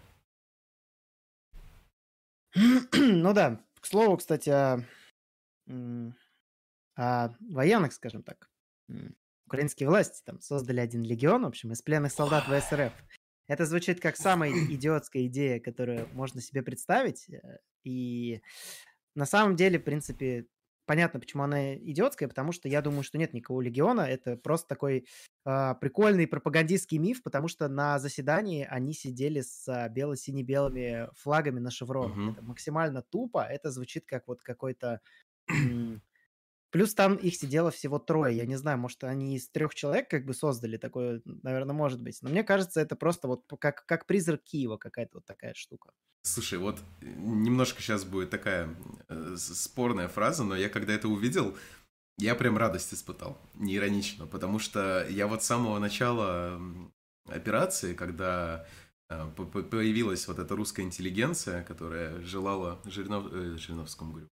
Ну 2.95 3.33
да. 3.33 3.65
К 3.81 3.87
слову, 3.87 4.17
кстати, 4.17 4.49
о, 4.49 4.87
о 6.97 7.35
военных, 7.41 7.93
скажем 7.93 8.23
так. 8.23 8.49
Украинские 9.47 9.89
власти 9.89 10.23
там 10.25 10.41
создали 10.41 10.81
один 10.81 11.03
легион, 11.03 11.43
в 11.43 11.49
общем, 11.49 11.73
из 11.73 11.83
пленных 11.83 12.13
солдат 12.13 12.45
ВСРФ. 12.45 12.93
Это 13.47 13.67
звучит 13.67 14.01
как 14.01 14.17
самая 14.17 14.51
идиотская 14.53 15.27
идея, 15.27 15.61
которую 15.61 16.09
можно 16.15 16.41
себе 16.41 16.63
представить. 16.63 17.29
Э, 17.29 17.59
и 17.83 18.41
на 19.15 19.27
самом 19.27 19.55
деле, 19.55 19.79
в 19.79 19.85
принципе, 19.85 20.47
понятно, 20.87 21.21
почему 21.21 21.43
она 21.43 21.75
идиотская, 21.75 22.29
потому 22.29 22.53
что 22.53 22.69
я 22.69 22.83
думаю, 22.83 23.03
что 23.03 23.19
нет 23.19 23.33
никакого 23.33 23.61
легиона. 23.61 24.03
Это 24.03 24.37
просто 24.37 24.69
такой 24.69 25.07
э, 25.45 25.75
прикольный 25.81 26.27
пропагандистский 26.27 26.99
миф, 26.99 27.23
потому 27.23 27.49
что 27.49 27.69
на 27.69 27.99
заседании 27.99 28.67
они 28.69 28.93
сидели 28.93 29.41
с 29.41 29.69
а, 29.69 29.89
бело-сине-белыми 29.89 31.09
флагами 31.15 31.61
на 31.61 31.71
шевронах. 31.71 32.17
Угу. 32.17 32.33
Это 32.33 32.43
максимально 32.43 33.03
тупо. 33.03 33.45
Это 33.45 33.71
звучит 33.71 34.05
как 34.07 34.29
вот 34.29 34.43
какой-то... 34.43 35.01
Плюс 36.71 36.93
там 36.93 37.15
их 37.15 37.37
сидело 37.37 37.71
всего 37.71 38.01
трое. 38.01 38.37
Я 38.37 38.47
не 38.47 38.57
знаю, 38.57 38.79
может, 38.79 39.05
они 39.05 39.37
из 39.37 39.49
трех 39.49 39.77
человек 39.77 40.11
как 40.11 40.25
бы 40.25 40.35
создали 40.35 40.77
такое, 40.77 41.23
наверное, 41.25 41.73
может 41.73 42.03
быть. 42.03 42.19
Но 42.21 42.31
мне 42.31 42.43
кажется, 42.43 42.81
это 42.81 42.97
просто 42.97 43.29
вот 43.29 43.45
как, 43.61 43.87
как 43.87 44.07
призрак 44.07 44.43
Киева 44.43 44.77
какая-то 44.77 45.19
вот 45.19 45.25
такая 45.25 45.55
штука. 45.55 45.93
Слушай, 46.27 46.59
вот 46.59 46.81
немножко 47.03 47.83
сейчас 47.83 48.05
будет 48.05 48.31
такая 48.31 48.75
э, 49.09 49.37
спорная 49.37 50.09
фраза, 50.09 50.43
но 50.43 50.57
я 50.57 50.71
когда 50.71 50.95
это 50.95 51.07
увидел, 51.07 51.55
я 52.17 52.35
прям 52.35 52.57
радость 52.57 52.95
испытал, 52.95 53.39
не 53.53 53.77
иронично, 53.77 54.27
потому 54.27 54.59
что 54.59 55.07
я 55.11 55.27
вот 55.27 55.43
с 55.43 55.47
самого 55.47 55.79
начала 55.79 56.59
операции, 57.27 57.93
когда 57.93 58.67
э, 59.11 59.31
появилась 59.37 60.27
вот 60.27 60.39
эта 60.39 60.57
русская 60.57 60.83
интеллигенция, 60.83 61.63
которая 61.63 62.19
желала 62.23 62.81
Жиринов... 62.87 63.31
э, 63.31 63.59
Жириновскому, 63.59 64.13
говорю, 64.13 64.29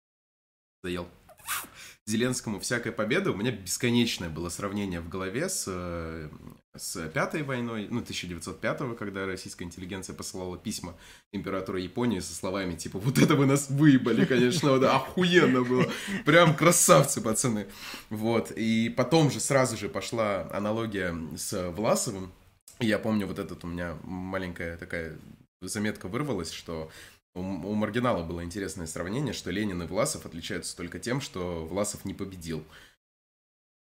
заел, 0.83 1.09
Зеленскому 2.07 2.59
всякой 2.59 2.93
победы, 2.93 3.31
у 3.31 3.35
меня 3.35 3.53
бесконечное 3.53 4.29
было 4.29 4.49
сравнение 4.49 5.01
в 5.01 5.09
голове 5.09 5.49
с, 5.49 5.65
э, 5.69 6.29
с 6.77 7.09
Пятой 7.11 7.43
войной, 7.43 7.87
ну, 7.91 8.01
1905 8.01 8.97
когда 8.97 9.27
российская 9.27 9.65
интеллигенция 9.65 10.15
посылала 10.15 10.59
письма 10.59 10.97
императору 11.31 11.79
Японии 11.79 12.19
со 12.19 12.35
словами, 12.35 12.75
типа, 12.75 12.99
вот 12.99 13.19
это 13.19 13.37
вы 13.37 13.47
нас 13.47 13.71
выебали, 13.71 14.25
конечно, 14.25 14.79
да, 14.79 14.97
охуенно 14.97 15.63
было, 15.63 15.87
прям 16.25 16.57
красавцы, 16.57 17.21
пацаны. 17.21 17.69
Вот, 18.11 18.51
и 18.51 18.89
потом 18.89 19.31
же 19.31 19.39
сразу 19.39 19.77
же 19.77 19.89
пошла 19.89 20.49
аналогия 20.53 21.17
с 21.37 21.71
Власовым, 21.71 22.33
я 22.81 22.99
помню, 22.99 23.29
вот 23.29 23.39
этот 23.39 23.63
у 23.65 23.69
меня 23.69 23.97
маленькая 24.03 24.77
такая 24.77 25.17
заметка 25.61 26.09
вырвалась, 26.09 26.53
что 26.53 26.91
у, 27.35 27.41
у 27.41 27.75
Маргинала 27.75 28.23
было 28.23 28.45
интересное 28.45 28.87
сравнение, 28.87 29.33
что 29.33 29.51
Ленин 29.51 29.83
и 29.83 29.87
Власов 29.87 30.27
отличаются 30.27 30.77
только 30.77 30.99
тем, 30.99 31.21
что 31.21 31.65
Власов 31.65 32.05
не 32.05 32.15
победил. 32.15 32.65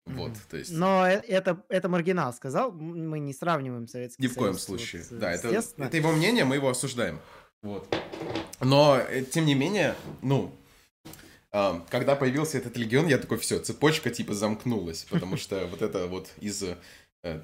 Вот, 0.06 0.34
то 0.50 0.58
есть... 0.58 0.72
Но 0.72 1.08
э, 1.08 1.22
это, 1.28 1.64
это 1.70 1.88
маргинал 1.88 2.34
сказал, 2.34 2.72
мы 2.72 3.20
не 3.20 3.34
сравниваем 3.34 3.88
Советский 3.88 4.24
Ни 4.24 4.28
в 4.28 4.36
коем 4.36 4.56
случае, 4.56 5.04
вот, 5.10 5.20
да, 5.20 5.32
это, 5.32 5.50
это 5.50 5.98
его 5.98 6.12
мнение, 6.12 6.46
мы 6.46 6.56
его 6.56 6.70
осуждаем. 6.70 7.20
Вот. 7.62 7.94
Но, 8.60 8.98
э, 8.98 9.24
тем 9.24 9.46
не 9.46 9.54
менее, 9.54 9.96
ну, 10.22 10.52
когда 11.52 12.16
появился 12.16 12.60
этот 12.60 12.78
легион, 12.78 13.08
я 13.08 13.18
такой, 13.18 13.40
все, 13.40 13.60
цепочка 13.60 14.12
типа 14.12 14.34
замкнулась, 14.34 15.06
потому 15.10 15.36
что 15.36 15.66
вот 15.68 15.82
это 15.82 16.08
вот 16.08 16.30
из 16.40 16.64
э, 17.24 17.42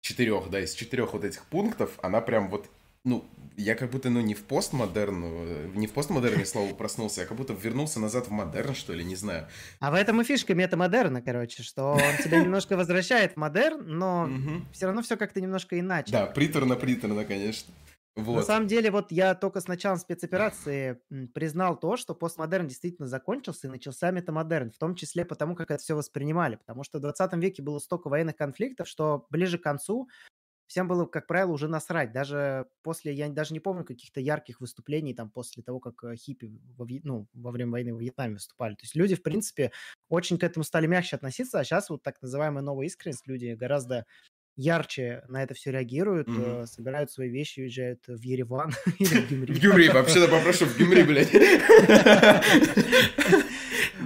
четырех, 0.00 0.50
да, 0.50 0.60
из 0.60 0.72
четырех 0.72 1.12
вот 1.12 1.24
этих 1.24 1.44
пунктов, 1.46 1.98
она 2.02 2.20
прям 2.20 2.48
вот 2.48 2.66
ну, 3.04 3.24
я 3.56 3.74
как 3.74 3.90
будто, 3.90 4.10
ну, 4.10 4.20
не 4.20 4.34
в 4.34 4.44
постмодерн, 4.44 5.24
э, 5.24 5.70
не 5.74 5.86
в 5.86 5.92
постмодерне 5.92 6.46
слово 6.46 6.72
проснулся, 6.74 7.22
я 7.22 7.26
как 7.26 7.36
будто 7.36 7.52
вернулся 7.52 8.00
назад 8.00 8.28
в 8.28 8.30
модерн, 8.30 8.74
что 8.74 8.92
ли, 8.92 9.04
не 9.04 9.16
знаю. 9.16 9.48
А 9.80 9.90
в 9.90 9.94
этом 9.94 10.20
и 10.20 10.24
фишка 10.24 10.54
метамодерна, 10.54 11.20
короче, 11.20 11.62
что 11.62 11.92
он 11.92 12.22
тебя 12.22 12.40
немножко 12.42 12.76
возвращает 12.76 13.34
в 13.34 13.36
модерн, 13.36 13.84
но 13.86 14.30
все 14.72 14.86
равно 14.86 15.02
все 15.02 15.16
как-то 15.16 15.40
немножко 15.40 15.78
иначе. 15.78 16.12
Да, 16.12 16.26
приторно-приторно, 16.26 17.24
конечно. 17.24 17.72
Вот. 18.14 18.36
На 18.36 18.42
самом 18.42 18.66
деле, 18.66 18.90
вот 18.90 19.10
я 19.10 19.34
только 19.34 19.60
с 19.60 19.68
началом 19.68 19.98
спецоперации 19.98 21.00
признал 21.32 21.80
то, 21.80 21.96
что 21.96 22.14
постмодерн 22.14 22.68
действительно 22.68 23.08
закончился 23.08 23.68
и 23.68 23.70
начался 23.70 24.10
метамодерн, 24.10 24.70
в 24.70 24.76
том 24.76 24.94
числе 24.94 25.24
потому, 25.24 25.54
как 25.54 25.70
это 25.70 25.82
все 25.82 25.96
воспринимали. 25.96 26.56
Потому 26.56 26.84
что 26.84 26.98
в 26.98 27.00
20 27.00 27.32
веке 27.34 27.62
было 27.62 27.78
столько 27.78 28.08
военных 28.08 28.36
конфликтов, 28.36 28.86
что 28.86 29.26
ближе 29.30 29.56
к 29.58 29.62
концу 29.62 30.10
всем 30.72 30.88
было, 30.88 31.04
как 31.04 31.26
правило, 31.26 31.52
уже 31.52 31.68
насрать. 31.68 32.12
Даже 32.12 32.66
после, 32.82 33.12
я 33.12 33.28
даже 33.28 33.52
не 33.52 33.60
помню 33.60 33.84
каких-то 33.84 34.20
ярких 34.20 34.60
выступлений 34.60 35.12
там 35.14 35.30
после 35.30 35.62
того, 35.62 35.80
как 35.80 36.02
э, 36.04 36.16
хиппи 36.16 36.50
во, 36.76 36.86
ну, 37.04 37.28
во 37.34 37.50
время 37.50 37.72
войны 37.72 37.94
в 37.94 38.00
Вьетнаме 38.00 38.34
выступали. 38.34 38.74
То 38.74 38.84
есть 38.84 38.94
люди, 38.94 39.14
в 39.14 39.22
принципе, 39.22 39.70
очень 40.08 40.38
к 40.38 40.44
этому 40.44 40.64
стали 40.64 40.86
мягче 40.86 41.16
относиться, 41.16 41.60
а 41.60 41.64
сейчас 41.64 41.90
вот 41.90 42.02
так 42.02 42.22
называемая 42.22 42.62
новая 42.62 42.86
искренность, 42.86 43.26
люди 43.26 43.52
гораздо 43.52 44.06
ярче 44.56 45.22
на 45.28 45.42
это 45.42 45.54
все 45.54 45.70
реагируют, 45.70 46.28
mm-hmm. 46.28 46.62
э, 46.62 46.66
собирают 46.66 47.10
свои 47.10 47.28
вещи, 47.28 47.60
уезжают 47.60 48.00
в 48.06 48.20
Ереван 48.20 48.72
или 48.98 49.20
в 49.20 49.30
Гюмри. 49.30 49.54
В 49.54 49.60
Гюмри, 49.60 49.88
вообще-то 49.88 50.28
попрошу 50.28 50.66
в 50.66 50.76
Гюмри, 50.76 51.02
блядь. 51.02 51.32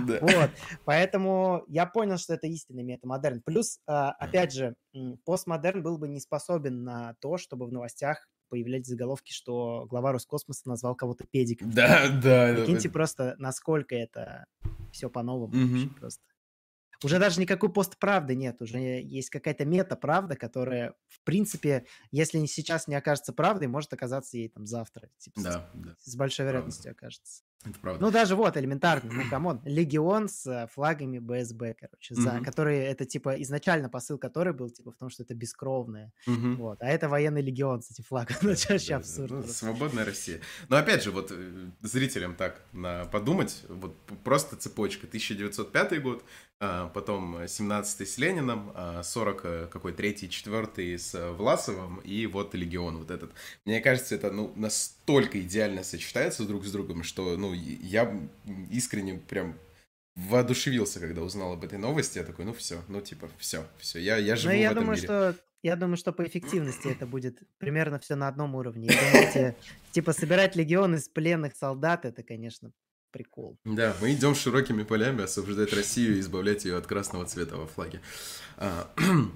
Вот, 0.06 0.50
поэтому 0.84 1.64
я 1.68 1.86
понял, 1.86 2.18
что 2.18 2.34
это 2.34 2.46
истинный 2.46 2.84
метамодерн. 2.84 3.42
Плюс, 3.42 3.80
а, 3.86 4.12
опять 4.12 4.52
же, 4.52 4.76
постмодерн 5.24 5.82
был 5.82 5.98
бы 5.98 6.06
не 6.06 6.20
способен 6.20 6.84
на 6.84 7.14
то, 7.20 7.38
чтобы 7.38 7.66
в 7.66 7.72
новостях 7.72 8.28
появлялись 8.48 8.86
заголовки, 8.86 9.32
что 9.32 9.86
глава 9.88 10.12
Роскосмоса 10.12 10.68
назвал 10.68 10.94
кого-то 10.94 11.24
педиком. 11.30 11.70
Да, 11.70 12.08
да. 12.08 12.54
Прикиньте 12.54 12.88
просто, 12.88 13.34
насколько 13.38 13.96
это 13.96 14.46
все 14.92 15.10
по-новому 15.10 15.90
просто. 15.98 16.22
Уже 17.06 17.20
даже 17.20 17.40
никакой 17.40 17.72
постправды 17.72 18.34
нет, 18.34 18.60
уже 18.60 18.78
есть 18.78 19.30
какая-то 19.30 19.64
мета-правда, 19.64 20.34
которая, 20.34 20.94
в 21.06 21.20
принципе, 21.22 21.86
если 22.10 22.44
сейчас 22.46 22.88
не 22.88 22.96
окажется 22.96 23.32
правдой, 23.32 23.68
может 23.68 23.92
оказаться 23.92 24.36
ей 24.36 24.48
там 24.48 24.66
завтра. 24.66 25.08
Типа, 25.16 25.40
да, 25.40 25.52
с, 25.52 25.78
да. 25.78 25.94
С 26.00 26.16
большой 26.16 26.46
вероятностью 26.46 26.82
Правда. 26.94 26.98
окажется. 26.98 27.42
Это 27.64 27.78
правда. 27.80 28.00
Ну, 28.04 28.10
даже 28.12 28.36
вот, 28.36 28.56
элементарно, 28.56 29.12
ну, 29.12 29.28
come 29.28 29.47
on, 29.47 29.60
легион 29.64 30.28
с 30.28 30.68
флагами 30.72 31.18
БСБ, 31.18 31.74
короче, 31.80 32.14
за, 32.14 32.34
Мгм. 32.34 32.44
которые, 32.44 32.84
это, 32.86 33.04
типа, 33.04 33.40
изначально 33.42 33.88
посыл 33.88 34.18
который 34.18 34.52
был, 34.52 34.70
типа, 34.70 34.90
в 34.92 34.96
том, 34.96 35.08
что 35.10 35.22
это 35.24 35.34
бескровное, 35.34 36.12
Мгм. 36.26 36.56
вот, 36.58 36.80
а 36.80 36.88
это 36.88 37.08
военный 37.08 37.42
легион 37.42 37.82
с 37.82 37.90
этим 37.90 38.04
флагом, 38.04 38.36
ну, 38.42 38.48
вообще 38.50 38.88
Да, 38.88 38.96
абсурд. 38.96 39.30
ну, 39.30 39.42
свободная 39.44 40.04
Россия. 40.04 40.40
Но 40.68 40.76
опять 40.76 41.02
же, 41.02 41.10
вот 41.10 41.32
э, 41.32 41.70
зрителям 41.82 42.34
так 42.36 42.62
на 42.72 43.04
подумать, 43.06 43.64
вот 43.68 43.96
просто 44.24 44.56
цепочка. 44.56 45.06
1905 45.08 46.02
год, 46.02 46.24
потом 46.58 47.46
17 47.46 48.08
с 48.08 48.18
Лениным, 48.18 48.72
а, 48.74 49.02
40 49.02 49.44
э, 49.44 49.66
какой 49.70 49.92
третий, 49.92 50.30
четвертый 50.30 50.98
с 50.98 51.14
э, 51.14 51.30
Власовым 51.32 51.98
и 51.98 52.26
вот 52.26 52.54
Легион 52.54 52.98
вот 52.98 53.10
этот. 53.10 53.32
Мне 53.64 53.80
кажется, 53.80 54.14
это 54.14 54.30
ну 54.30 54.52
настолько 54.56 55.40
идеально 55.40 55.82
сочетается 55.82 56.44
друг 56.44 56.64
с 56.64 56.72
другом, 56.72 57.02
что 57.02 57.36
ну 57.36 57.52
я 57.52 58.18
искренне 58.70 59.14
прям 59.14 59.58
воодушевился, 60.14 60.98
когда 60.98 61.22
узнал 61.22 61.52
об 61.52 61.64
этой 61.64 61.78
новости. 61.78 62.18
Я 62.18 62.24
такой, 62.24 62.46
ну 62.46 62.54
все, 62.54 62.82
ну 62.88 63.00
типа 63.02 63.28
все, 63.38 63.66
все, 63.78 63.98
я, 63.98 64.16
я 64.16 64.34
живу 64.34 64.54
Ну, 64.54 64.58
я 64.58 64.70
в 64.70 64.72
этом 64.72 64.84
думаю, 64.84 64.96
мире. 64.96 65.06
что 65.06 65.36
я 65.62 65.76
думаю, 65.76 65.96
что 65.96 66.12
по 66.12 66.24
эффективности 66.26 66.88
это 66.88 67.06
будет 67.06 67.42
примерно 67.58 67.98
все 67.98 68.14
на 68.14 68.28
одном 68.28 68.54
уровне. 68.54 68.86
И 68.86 68.90
думаете, 68.90 69.56
типа 69.92 70.12
собирать 70.12 70.56
легион 70.56 70.94
из 70.94 71.08
пленных 71.08 71.54
солдат, 71.54 72.04
это, 72.04 72.22
конечно, 72.22 72.72
прикол. 73.10 73.58
Да, 73.64 73.96
мы 74.00 74.12
идем 74.12 74.34
широкими 74.34 74.82
полями 74.82 75.24
освобождать 75.24 75.72
Россию 75.72 76.16
и 76.16 76.20
избавлять 76.20 76.64
ее 76.64 76.76
от 76.76 76.86
красного 76.86 77.26
цвета 77.26 77.56
во 77.56 77.66
флаге. 77.66 78.00
А, 78.56 78.90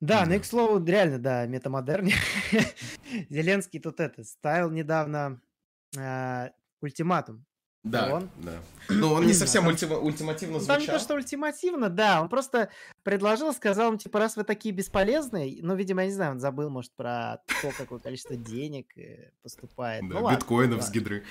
Да, 0.00 0.24
ну 0.24 0.34
и 0.34 0.38
к 0.38 0.46
слову, 0.46 0.82
реально, 0.82 1.18
да, 1.18 1.46
метамодерне. 1.46 2.14
Зеленский 3.28 3.80
тут 3.80 4.00
это 4.00 4.24
ставил 4.24 4.70
недавно 4.70 5.42
а, 5.98 6.50
ультиматум. 6.80 7.44
Да, 7.82 8.14
Он? 8.14 8.30
да. 8.38 8.60
Ну, 8.88 9.12
он 9.12 9.26
не 9.26 9.32
совсем 9.32 9.66
ультима- 9.68 9.98
ультимативно 9.98 10.58
Ну, 10.58 10.64
Там 10.66 10.80
не 10.80 10.86
то, 10.86 10.92
звучал. 10.92 11.04
что 11.04 11.14
ультимативно, 11.14 11.88
да, 11.88 12.20
он 12.22 12.28
просто 12.28 12.70
предложил, 13.04 13.52
сказал 13.54 13.92
им, 13.92 13.98
типа, 13.98 14.18
раз 14.18 14.36
вы 14.36 14.44
такие 14.44 14.74
бесполезные, 14.74 15.60
ну, 15.62 15.74
видимо, 15.76 16.02
я 16.02 16.08
не 16.08 16.12
знаю, 16.12 16.32
он 16.32 16.40
забыл, 16.40 16.70
может, 16.70 16.92
про 16.96 17.38
то, 17.62 17.70
какое 17.78 17.98
количество 18.00 18.36
денег 18.36 18.86
э, 18.98 19.30
поступает. 19.42 20.02
Да, 20.08 20.14
ну, 20.14 20.22
ладно, 20.24 20.36
биткоинов 20.38 20.80
с 20.82 20.86
ладно. 20.86 20.94
гидры. 20.98 21.24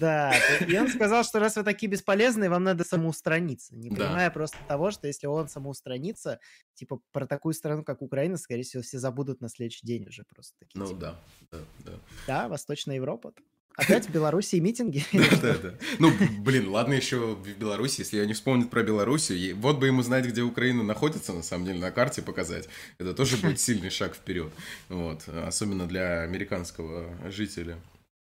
Да, 0.00 0.32
и 0.66 0.78
он 0.78 0.88
сказал, 0.88 1.22
что 1.22 1.38
раз 1.38 1.56
вы 1.56 1.62
такие 1.62 1.88
бесполезные, 1.90 2.48
вам 2.48 2.64
надо 2.64 2.82
самоустраниться, 2.82 3.76
не 3.76 3.90
Да. 3.90 3.96
понимая 4.06 4.30
просто 4.30 4.56
того, 4.66 4.90
что 4.90 5.06
если 5.06 5.26
он 5.26 5.48
самоустранится, 5.48 6.40
типа, 6.74 7.00
про 7.12 7.26
такую 7.26 7.52
страну, 7.52 7.84
как 7.84 8.00
Украина, 8.00 8.38
скорее 8.38 8.62
всего, 8.62 8.82
все 8.82 8.98
забудут 8.98 9.40
на 9.42 9.48
следующий 9.50 9.86
день 9.86 10.06
уже 10.08 10.24
просто. 10.24 10.54
Такие, 10.60 10.80
Ну 10.80 10.86
типа, 10.88 11.00
да, 11.00 11.16
да, 11.52 11.58
да. 11.84 11.92
да, 12.26 12.48
Восточная 12.48 12.96
Европа. 12.96 13.32
Опять 13.76 14.08
в 14.08 14.10
Беларуси 14.12 14.56
митинги. 14.56 15.04
Да, 15.42 15.56
да. 15.58 15.74
Ну, 15.98 16.10
блин, 16.40 16.68
ладно 16.68 16.94
еще 16.94 17.34
в 17.34 17.58
Беларуси, 17.58 18.00
если 18.00 18.16
я 18.16 18.26
не 18.26 18.32
вспомнит 18.32 18.70
про 18.70 18.82
Белоруссию, 18.82 19.56
вот 19.56 19.78
бы 19.78 19.86
ему 19.86 20.02
знать, 20.02 20.24
где 20.26 20.42
Украина 20.42 20.82
находится, 20.82 21.32
на 21.32 21.42
самом 21.42 21.66
деле, 21.66 21.78
на 21.78 21.90
карте 21.90 22.22
показать, 22.22 22.68
это 22.98 23.12
тоже 23.14 23.36
будет 23.36 23.60
сильный 23.60 23.90
шаг 23.90 24.14
вперед, 24.14 24.52
вот, 24.88 25.28
особенно 25.28 25.86
для 25.86 26.22
американского 26.22 27.10
жителя. 27.30 27.78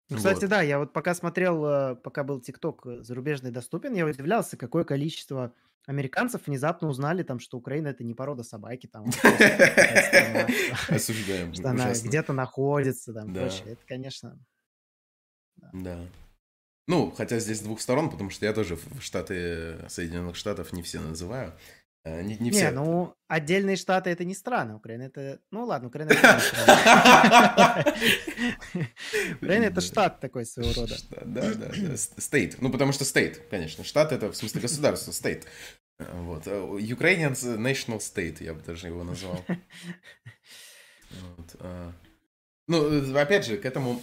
Ну, 0.09 0.17
кстати, 0.17 0.41
Вот. 0.41 0.49
да, 0.49 0.61
я 0.61 0.79
вот 0.79 0.93
пока 0.93 1.13
смотрел, 1.13 1.65
э, 1.65 1.95
пока 1.95 2.23
был 2.23 2.39
ТикТок 2.39 2.85
э, 2.85 3.03
зарубежный 3.03 3.51
доступен, 3.51 3.93
я 3.93 4.05
удивлялся, 4.05 4.55
какое 4.55 4.85
количество 4.85 5.51
американцев 5.85 6.47
внезапно 6.47 6.87
узнали, 6.87 7.23
там, 7.23 7.39
что 7.39 7.57
Украина 7.57 7.89
это 7.89 8.05
не 8.05 8.13
порода 8.13 8.43
собаки, 8.43 8.87
там, 8.87 9.05
Осуждаем, 10.89 11.53
что 11.53 11.69
она 11.69 11.91
где-то 11.91 12.33
находится, 12.33 13.13
там, 13.13 13.33
прочее. 13.33 13.73
Это, 13.73 13.81
конечно, 13.85 14.39
Да. 15.73 15.99
Ну, 16.87 17.11
хотя 17.11 17.39
здесь 17.39 17.57
с 17.57 17.61
двух 17.61 17.81
сторон, 17.81 18.09
потому 18.09 18.29
что 18.29 18.45
я 18.45 18.53
тоже 18.53 18.75
в 18.75 19.01
Штаты 19.01 19.77
Соединенных 19.89 20.35
Штатов 20.35 20.71
не 20.73 20.81
все 20.81 20.99
называю. 21.01 21.53
Э, 22.05 22.21
Не, 22.21 22.37
не 22.37 22.49
Не, 22.49 22.51
все. 22.51 22.71
ну, 22.71 23.13
отдельные 23.27 23.75
штаты 23.75 24.09
это 24.09 24.23
не 24.23 24.33
страны. 24.33 24.75
Украина 24.75 25.03
это... 25.03 25.39
Ну 25.51 25.65
ладно, 25.65 25.89
Украина 25.89 26.11
это 26.11 26.39
не. 28.75 29.33
Украина 29.35 29.65
это 29.65 29.81
штат 29.81 30.19
такой 30.21 30.45
своего 30.45 30.73
рода. 30.81 30.95
Да, 31.25 31.53
да, 31.53 31.69
да. 31.75 31.97
Стейт. 31.97 32.61
Ну, 32.61 32.69
потому 32.69 32.93
что 32.93 33.03
стейт, 33.05 33.41
конечно. 33.49 33.83
Штат 33.83 34.11
это 34.13 34.31
в 34.31 34.35
смысле 34.37 34.61
государство, 34.61 35.11
стейт. 35.11 35.45
Э, 35.99 36.05
Вот. 36.21 36.47
Э, 36.47 36.51
Ukrainian 36.51 37.33
National 37.33 37.99
State, 37.99 38.43
я 38.43 38.53
бы 38.53 38.61
даже 38.61 38.87
его 38.87 39.03
назвал. 39.03 39.43
А. 41.59 41.93
Ну, 42.67 42.83
э, 42.91 43.21
опять 43.21 43.45
же, 43.45 43.57
к 43.57 43.65
этому 43.65 44.01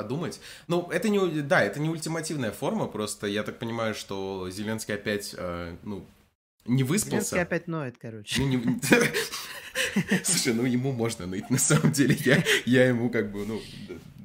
подумать. 0.00 0.40
Ну, 0.68 0.88
это 0.90 1.08
не, 1.08 1.18
да, 1.42 1.64
это 1.64 1.80
не 1.80 1.88
ультимативная 1.88 2.52
форма, 2.52 2.86
просто 2.86 3.26
я 3.26 3.42
так 3.42 3.58
понимаю, 3.58 3.94
что 3.94 4.48
Зеленский 4.50 4.94
опять, 4.94 5.34
э, 5.36 5.76
ну, 5.82 6.06
не 6.66 6.84
выспался. 6.84 7.16
Зеленский 7.30 7.40
опять 7.40 7.66
ноет, 7.66 7.96
короче. 7.98 8.40
Ну, 8.40 8.46
не- 8.48 8.80
Слушай, 10.24 10.52
ну 10.54 10.64
ему 10.64 10.92
можно 10.92 11.26
ныть, 11.26 11.48
на 11.50 11.58
самом 11.58 11.92
деле. 11.92 12.14
Я, 12.24 12.44
я 12.66 12.88
ему 12.88 13.08
как 13.10 13.32
бы, 13.32 13.46
ну, 13.46 13.60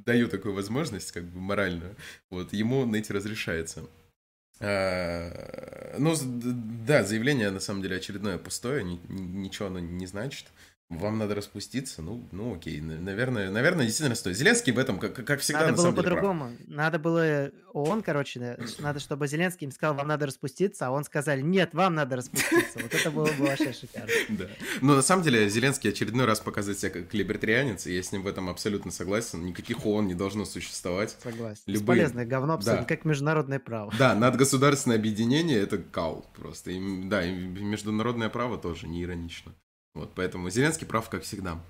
даю 0.05 0.27
такую 0.27 0.53
возможность, 0.53 1.11
как 1.13 1.23
бы 1.23 1.39
моральную. 1.39 1.95
Вот, 2.29 2.51
ему 2.53 2.85
ныть 2.85 3.09
разрешается. 3.09 3.85
А, 4.59 5.95
Ну, 5.97 6.13
да, 6.85 7.03
заявление 7.03 7.49
на 7.49 7.59
самом 7.61 7.81
деле 7.81 7.95
очередное 7.95 8.37
пустое, 8.37 8.83
ни- 8.83 8.99
ни- 9.07 9.21
ничего 9.45 9.67
оно 9.67 9.79
не 9.79 10.05
значит. 10.05 10.47
Вам 10.91 11.17
надо 11.17 11.35
распуститься, 11.35 12.01
ну, 12.01 12.27
ну 12.31 12.53
окей, 12.55 12.81
на- 12.81 12.99
наверное, 12.99 13.49
наверное, 13.49 13.85
действительно 13.85 14.15
стоит. 14.15 14.35
Зеленский 14.35 14.73
в 14.73 14.77
этом, 14.77 14.99
как, 14.99 15.13
как 15.25 15.39
всегда, 15.39 15.61
Надо 15.61 15.71
на 15.71 15.77
было 15.77 15.91
по-другому. 15.93 16.51
Надо 16.67 16.99
было... 16.99 17.51
Он, 17.73 18.01
короче, 18.01 18.57
надо, 18.79 18.99
чтобы 18.99 19.27
Зеленский 19.27 19.65
им 19.65 19.71
сказал, 19.71 19.95
вам 19.95 20.09
надо 20.09 20.25
распуститься, 20.25 20.87
а 20.87 20.91
он 20.91 21.05
сказали, 21.05 21.39
нет, 21.41 21.73
вам 21.73 21.95
надо 21.95 22.17
распуститься. 22.17 22.79
Вот 22.81 22.93
это 22.93 23.09
было 23.09 23.27
бы 23.27 23.45
вообще 23.45 23.71
шикарно. 23.71 24.11
Да. 24.29 24.47
Но 24.81 24.95
на 24.95 25.01
самом 25.01 25.23
деле 25.23 25.47
Зеленский 25.49 25.89
очередной 25.89 26.25
раз 26.25 26.41
показывает 26.41 26.79
себя 26.79 26.89
как 26.91 27.13
либертарианец, 27.13 27.87
и 27.87 27.95
я 27.95 28.03
с 28.03 28.11
ним 28.11 28.23
в 28.23 28.27
этом 28.27 28.49
абсолютно 28.49 28.91
согласен. 28.91 29.45
Никаких 29.45 29.85
ООН 29.85 30.07
не 30.07 30.13
должно 30.13 30.43
существовать. 30.43 31.15
Согласен. 31.23 31.61
Любые. 31.67 31.79
Бесполезное 31.81 32.25
говно, 32.25 32.53
абсолютно, 32.55 32.85
Да. 32.85 32.95
как 32.95 33.05
международное 33.05 33.59
право. 33.59 33.93
Да, 33.97 34.13
надгосударственное 34.15 34.97
объединение 34.97 35.59
это 35.59 35.77
кал 35.77 36.25
просто. 36.35 36.71
И, 36.71 37.03
да, 37.05 37.23
и 37.25 37.31
международное 37.31 38.27
право 38.29 38.57
тоже 38.57 38.87
не 38.87 39.03
иронично. 39.03 39.53
Вот, 39.93 40.13
поэтому 40.15 40.49
Зеленский 40.49 40.87
прав, 40.87 41.09
как 41.09 41.23
всегда. 41.23 41.61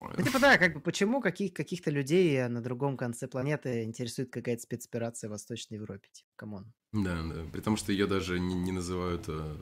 Ну, 0.00 0.22
типа, 0.22 0.38
да, 0.38 0.58
как 0.58 0.74
бы 0.74 0.80
почему 0.80 1.20
каких- 1.20 1.52
каких-то 1.52 1.90
людей 1.90 2.46
на 2.48 2.62
другом 2.62 2.96
конце 2.96 3.26
планеты 3.26 3.82
интересует 3.82 4.30
какая-то 4.30 4.62
спецоперация 4.62 5.28
в 5.28 5.32
Восточной 5.32 5.74
Европе? 5.74 6.08
Типа, 6.12 6.28
come 6.36 6.57
on. 6.57 6.72
Да, 6.92 7.20
да, 7.22 7.44
при 7.52 7.60
том, 7.60 7.76
что 7.76 7.90
ее 7.92 8.06
даже 8.06 8.38
не, 8.38 8.54
не 8.54 8.70
называют 8.72 9.24
э, 9.28 9.56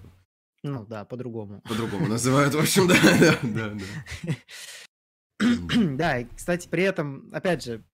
Ну 0.62 0.84
да, 0.86 1.04
по-другому. 1.06 1.62
по-другому. 1.62 2.06
Называют, 2.06 2.54
в 2.54 2.58
общем, 2.58 2.86
да, 2.86 2.94
да, 3.20 3.38
да, 3.42 3.74
да. 3.74 4.36
Да, 5.96 6.18
и, 6.20 6.24
кстати, 6.34 6.68
при 6.68 6.82
этом, 6.82 7.30
опять 7.32 7.62
же, 7.64 7.84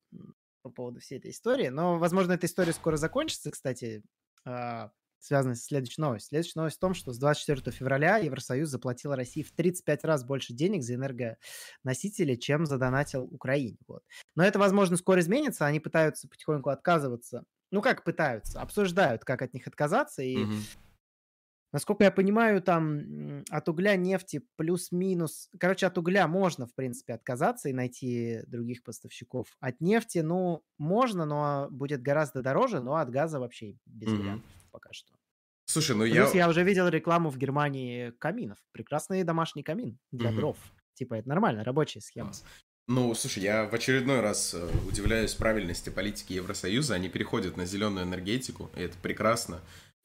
по 0.62 0.70
поводу 0.70 1.00
всей 1.00 1.18
этой 1.18 1.30
истории, 1.30 1.68
но, 1.68 1.98
возможно, 1.98 2.32
эта 2.32 2.46
история 2.46 2.72
скоро 2.72 2.96
закончится, 2.96 3.50
кстати, 3.50 4.02
а, 4.44 4.90
связанная 5.22 5.54
с 5.54 5.64
следующей 5.64 6.00
новостью. 6.00 6.30
Следующая 6.30 6.58
новость 6.60 6.76
в 6.76 6.80
том, 6.80 6.94
что 6.94 7.12
с 7.12 7.18
24 7.18 7.74
февраля 7.74 8.18
Евросоюз 8.18 8.68
заплатил 8.68 9.14
России 9.14 9.42
в 9.42 9.52
35 9.52 10.04
раз 10.04 10.24
больше 10.24 10.52
денег 10.52 10.82
за 10.82 10.94
энергоносители, 10.94 12.34
чем 12.34 12.66
задонатил 12.66 13.24
Украине. 13.24 13.78
Вот. 13.86 14.02
Но 14.34 14.44
это, 14.44 14.58
возможно, 14.58 14.96
скоро 14.96 15.20
изменится, 15.20 15.66
они 15.66 15.80
пытаются 15.80 16.28
потихоньку 16.28 16.70
отказываться. 16.70 17.44
Ну, 17.70 17.80
как 17.80 18.04
пытаются? 18.04 18.60
Обсуждают, 18.60 19.24
как 19.24 19.40
от 19.40 19.54
них 19.54 19.66
отказаться, 19.66 20.22
и 20.22 20.36
Мгм. 20.36 20.66
Насколько 21.72 22.04
я 22.04 22.10
понимаю, 22.10 22.60
там 22.60 23.44
от 23.48 23.68
угля 23.68 23.96
нефти 23.96 24.42
плюс-минус... 24.56 25.48
Короче, 25.58 25.86
от 25.86 25.96
угля 25.96 26.28
можно, 26.28 26.66
в 26.66 26.74
принципе, 26.74 27.14
отказаться 27.14 27.70
и 27.70 27.72
найти 27.72 28.42
других 28.46 28.82
поставщиков. 28.82 29.56
От 29.58 29.80
нефти, 29.80 30.18
ну, 30.18 30.64
можно, 30.76 31.24
но 31.24 31.68
будет 31.70 32.02
гораздо 32.02 32.42
дороже, 32.42 32.80
но 32.80 32.96
от 32.96 33.08
газа 33.10 33.40
вообще 33.40 33.78
без 33.86 34.08
Мгм. 34.08 34.18
вариантов 34.18 34.50
пока 34.72 34.92
что. 34.92 35.12
Слушай, 35.66 35.94
ну 35.96 36.04
я... 36.04 36.22
Плюс 36.24 36.34
я 36.34 36.48
уже 36.48 36.64
видел 36.64 36.88
рекламу 36.88 37.30
в 37.30 37.38
Германии 37.38 38.10
каминов. 38.18 38.58
Прекрасный 38.72 39.22
домашний 39.22 39.62
камин 39.62 39.98
для 40.10 40.30
Мгм. 40.30 40.38
дров. 40.38 40.56
Типа, 40.94 41.14
это 41.14 41.28
нормально, 41.28 41.62
рабочая 41.64 42.00
схема. 42.00 42.28
Класс. 42.30 42.44
Ну, 42.88 43.14
слушай, 43.14 43.42
я 43.42 43.64
в 43.68 43.74
очередной 43.74 44.20
раз 44.20 44.54
э, 44.54 44.70
удивляюсь 44.88 45.34
правильности 45.34 45.88
политики 45.90 46.32
Евросоюза. 46.32 46.94
Они 46.94 47.08
переходят 47.08 47.56
на 47.56 47.64
зеленую 47.64 48.04
энергетику, 48.06 48.70
и 48.76 48.80
это 48.80 48.96
прекрасно. 49.00 49.60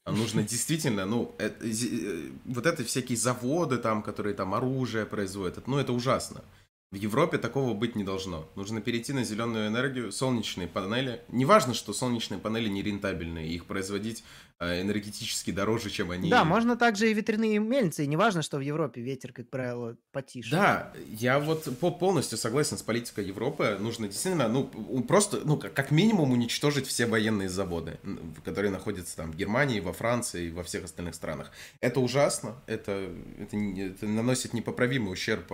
А 0.06 0.12
Нужно 0.12 0.44
действительно, 0.54 1.06
ну, 1.06 1.34
это- 1.40 1.66
э, 1.66 2.30
вот 2.46 2.66
это 2.68 2.84
всякие 2.84 3.18
заводы 3.18 3.78
там, 3.78 4.04
которые 4.04 4.36
там 4.36 4.54
оружие 4.54 5.06
производят, 5.06 5.68
ну, 5.68 5.80
это 5.80 5.92
ужасно. 5.92 6.44
В 6.90 6.96
Европе 6.96 7.38
такого 7.38 7.74
быть 7.74 7.96
не 7.98 8.06
должно. 8.06 8.48
Нужно 8.56 8.80
перейти 8.80 9.12
на 9.12 9.26
зеленую 9.26 9.68
энергию, 9.68 10.10
солнечные 10.10 10.70
панели. 10.70 11.22
Неважно, 11.28 11.74
что 11.74 11.92
солнечные 11.92 12.40
панели 12.40 12.70
не 12.70 12.82
рентабельные, 12.82 13.50
их 13.50 13.66
производить 13.66 14.24
э, 14.60 14.82
энергетически 14.82 15.52
дороже, 15.52 15.90
чем 15.90 16.12
они... 16.12 16.30
Да, 16.30 16.46
можно 16.46 16.78
также 16.78 17.12
и 17.12 17.14
ветряные 17.14 17.60
мельницы, 17.60 18.06
и 18.06 18.08
неважно, 18.08 18.42
что 18.42 18.58
в 18.58 18.62
Европе 18.62 19.02
ветер, 19.02 19.34
как 19.34 19.50
правило, 19.50 19.98
потише. 20.14 20.50
Да, 20.50 20.94
я 21.10 21.40
вот 21.40 21.68
полностью 22.00 22.38
согласен 22.38 22.78
с 22.78 22.84
политикой 22.84 23.26
Европы. 23.26 23.78
Нужно 23.82 24.08
действительно, 24.08 24.48
ну, 24.48 24.64
просто, 25.06 25.42
ну, 25.44 25.58
как 25.58 25.92
минимум 25.92 26.32
уничтожить 26.32 26.88
все 26.88 27.06
военные 27.06 27.50
заводы, 27.50 28.00
которые 28.46 28.72
находятся 28.72 29.18
там 29.18 29.34
в 29.34 29.36
Германии, 29.36 29.82
во 29.82 29.92
Франции 29.92 30.48
и 30.48 30.52
во 30.52 30.64
всех 30.64 30.86
остальных 30.86 31.16
странах. 31.16 31.52
Это 31.82 32.00
ужасно, 32.00 32.56
это, 32.66 33.12
это, 33.40 33.58
это 33.58 34.08
наносит 34.08 34.54
непоправимый 34.54 35.12
ущерб 35.12 35.52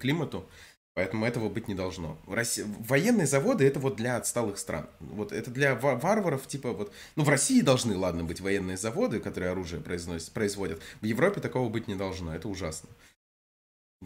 климату. 0.00 0.48
Поэтому 0.94 1.24
этого 1.24 1.48
быть 1.48 1.68
не 1.68 1.74
должно. 1.74 2.18
В 2.26 2.34
России... 2.34 2.64
Военные 2.80 3.26
заводы 3.26 3.66
это 3.66 3.80
вот 3.80 3.96
для 3.96 4.16
отсталых 4.16 4.58
стран. 4.58 4.88
Вот 5.00 5.32
это 5.32 5.50
для 5.50 5.74
варваров, 5.74 6.46
типа 6.46 6.72
вот. 6.72 6.92
Ну, 7.16 7.24
в 7.24 7.28
России 7.30 7.62
должны, 7.62 7.96
ладно, 7.96 8.24
быть 8.24 8.42
военные 8.42 8.76
заводы, 8.76 9.18
которые 9.18 9.52
оружие 9.52 9.80
произносят, 9.80 10.32
производят. 10.32 10.82
В 11.00 11.04
Европе 11.04 11.40
такого 11.40 11.70
быть 11.70 11.88
не 11.88 11.94
должно. 11.94 12.34
Это 12.34 12.48
ужасно. 12.48 12.90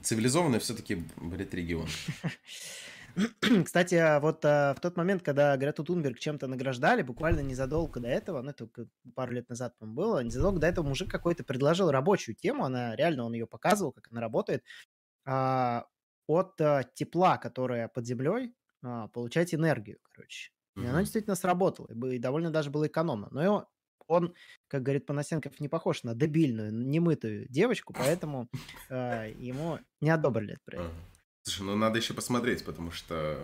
Цивилизованный 0.01 0.61
все-таки, 0.61 1.03
блядь, 1.17 1.55
регион. 1.55 1.89
Кстати, 3.65 4.21
вот 4.21 4.45
а, 4.45 4.75
в 4.75 4.81
тот 4.81 4.97
момент, 4.97 5.23
когда 5.23 5.57
Грету 5.57 5.83
Тунберг 5.83 6.19
чем-то 6.19 6.47
награждали, 6.47 7.03
буквально 7.03 7.41
незадолго 7.41 7.99
до 7.99 8.09
этого, 8.09 8.43
ну, 8.43 8.51
это 8.51 8.69
пару 9.15 9.33
лет 9.33 9.49
назад, 9.49 9.77
по 9.79 9.87
было, 9.87 10.23
незадолго 10.23 10.61
до 10.61 10.67
этого 10.67 10.87
мужик 10.87 11.11
какой-то 11.11 11.43
предложил 11.43 11.91
рабочую 11.91 12.37
тему, 12.37 12.65
она 12.65 12.95
реально, 12.95 13.25
он 13.25 13.33
ее 13.33 13.47
показывал, 13.47 13.93
как 13.93 14.09
она 14.11 14.21
работает, 14.21 14.63
а, 15.25 15.87
от 16.27 16.61
а, 16.61 16.85
тепла, 16.95 17.39
которое 17.39 17.89
под 17.89 18.07
землей, 18.07 18.55
а, 18.83 19.09
получать 19.09 19.55
энергию, 19.55 19.99
короче. 20.03 20.51
И 20.77 20.81
mm-hmm. 20.81 20.89
оно 20.89 21.01
действительно 21.01 21.37
сработало, 21.37 21.89
и 22.11 22.19
довольно 22.19 22.51
даже 22.51 22.71
было 22.71 22.87
экономно. 22.87 23.29
Но 23.31 23.69
он, 24.07 24.35
как 24.69 24.83
говорит 24.83 25.07
Панасенков, 25.07 25.59
не 25.61 25.69
похож 25.69 26.03
на 26.05 26.15
дебильную, 26.15 26.73
немытую 26.73 27.49
девочку, 27.49 27.93
поэтому 27.93 28.49
э, 28.91 29.33
ему 29.39 29.79
не 30.01 30.11
одобрили 30.11 30.55
этот 30.55 30.65
проект. 30.65 30.95
Слушай, 31.47 31.63
ну 31.63 31.77
надо 31.77 31.99
еще 31.99 32.13
посмотреть, 32.13 32.65
потому 32.65 32.91
что 32.91 33.39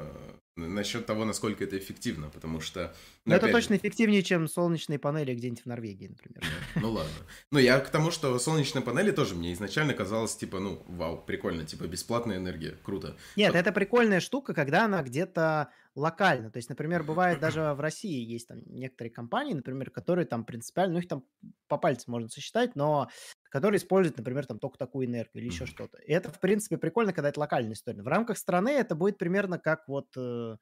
насчет 0.57 1.07
того, 1.07 1.25
насколько 1.25 1.63
это 1.63 1.79
эффективно, 1.79 2.31
потому 2.31 2.61
что... 2.61 2.93
Ну, 3.25 3.37
это 3.37 3.49
точно 3.49 3.77
же... 3.77 3.81
эффективнее, 3.81 4.25
чем 4.25 4.49
солнечные 4.49 4.99
панели 4.99 5.33
где-нибудь 5.33 5.63
в 5.63 5.67
Норвегии, 5.67 6.09
например. 6.09 6.43
Ну 6.75 6.91
ладно. 6.91 7.13
Ну 7.53 7.61
я 7.61 7.79
к 7.79 7.91
тому, 7.91 8.11
что 8.11 8.37
солнечные 8.41 8.83
панели 8.83 9.13
тоже 9.13 9.37
мне 9.37 9.53
изначально 9.53 9.95
казалось, 9.95 10.35
типа, 10.35 10.59
ну, 10.59 10.83
вау, 10.89 11.23
прикольно, 11.25 11.65
типа, 11.65 11.85
бесплатная 11.85 12.39
энергия, 12.39 12.77
круто. 12.83 13.17
Нет, 13.37 13.55
это 13.55 13.71
прикольная 13.71 14.19
штука, 14.19 14.53
когда 14.53 14.87
она 14.87 15.05
где-то 15.05 15.71
локально. 15.95 16.51
То 16.51 16.57
есть, 16.57 16.71
например, 16.71 17.05
бывает 17.05 17.39
даже 17.39 17.73
в 17.75 17.81
России 17.81 18.21
есть 18.21 18.49
там 18.49 18.59
некоторые 18.67 19.13
компании, 19.13 19.55
например, 19.55 19.91
которые 19.91 20.27
там 20.27 20.45
принципиально, 20.45 20.95
ну 20.95 20.99
их 20.99 21.07
там 21.07 21.25
по 21.69 21.79
пальцам 21.79 22.11
можно 22.13 22.29
сосчитать, 22.29 22.75
но 22.75 23.09
которые 23.53 23.79
используют, 23.79 24.17
например, 24.17 24.47
там 24.47 24.59
только 24.59 24.79
такую 24.79 25.07
энергию 25.07 25.43
или 25.43 25.51
еще 25.51 25.67
что-то. 25.67 25.99
И 25.99 26.11
это, 26.11 26.33
в 26.33 26.41
принципе, 26.41 26.79
прикольно, 26.79 27.13
когда 27.13 27.29
это 27.29 27.39
локальная 27.39 27.75
история. 27.75 28.03
В 28.03 28.09
рамках 28.09 28.39
страны 28.39 28.71
это 28.71 28.95
будет 28.95 29.19
примерно 29.19 29.59
как 29.59 29.87
вот 29.89 30.07
э, 30.17 30.57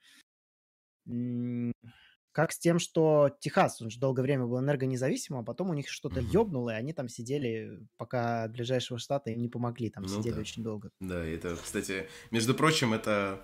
как 2.33 2.51
с 2.51 2.59
тем, 2.59 2.81
что 2.81 3.31
Техас, 3.39 3.81
он 3.81 3.91
же 3.91 4.01
долгое 4.01 4.23
время 4.23 4.47
был 4.47 4.59
энергонезависимым, 4.59 5.43
а 5.43 5.45
потом 5.45 5.71
у 5.71 5.75
них 5.75 5.89
что-то 5.89 6.19
mm-hmm. 6.19 6.33
ёбнуло, 6.33 6.71
и 6.71 6.75
они 6.75 6.93
там 6.93 7.09
сидели, 7.09 7.79
пока 7.97 8.43
от 8.43 8.53
ближайшего 8.53 8.99
штата 8.99 9.31
им 9.31 9.41
не 9.41 9.49
помогли, 9.49 9.89
там 9.89 10.03
ну, 10.03 10.09
сидели 10.09 10.35
да. 10.35 10.41
очень 10.41 10.65
долго. 10.65 10.91
Да, 11.01 11.25
это, 11.25 11.55
кстати, 11.55 12.09
между 12.33 12.55
прочим, 12.55 12.93
это 12.93 13.41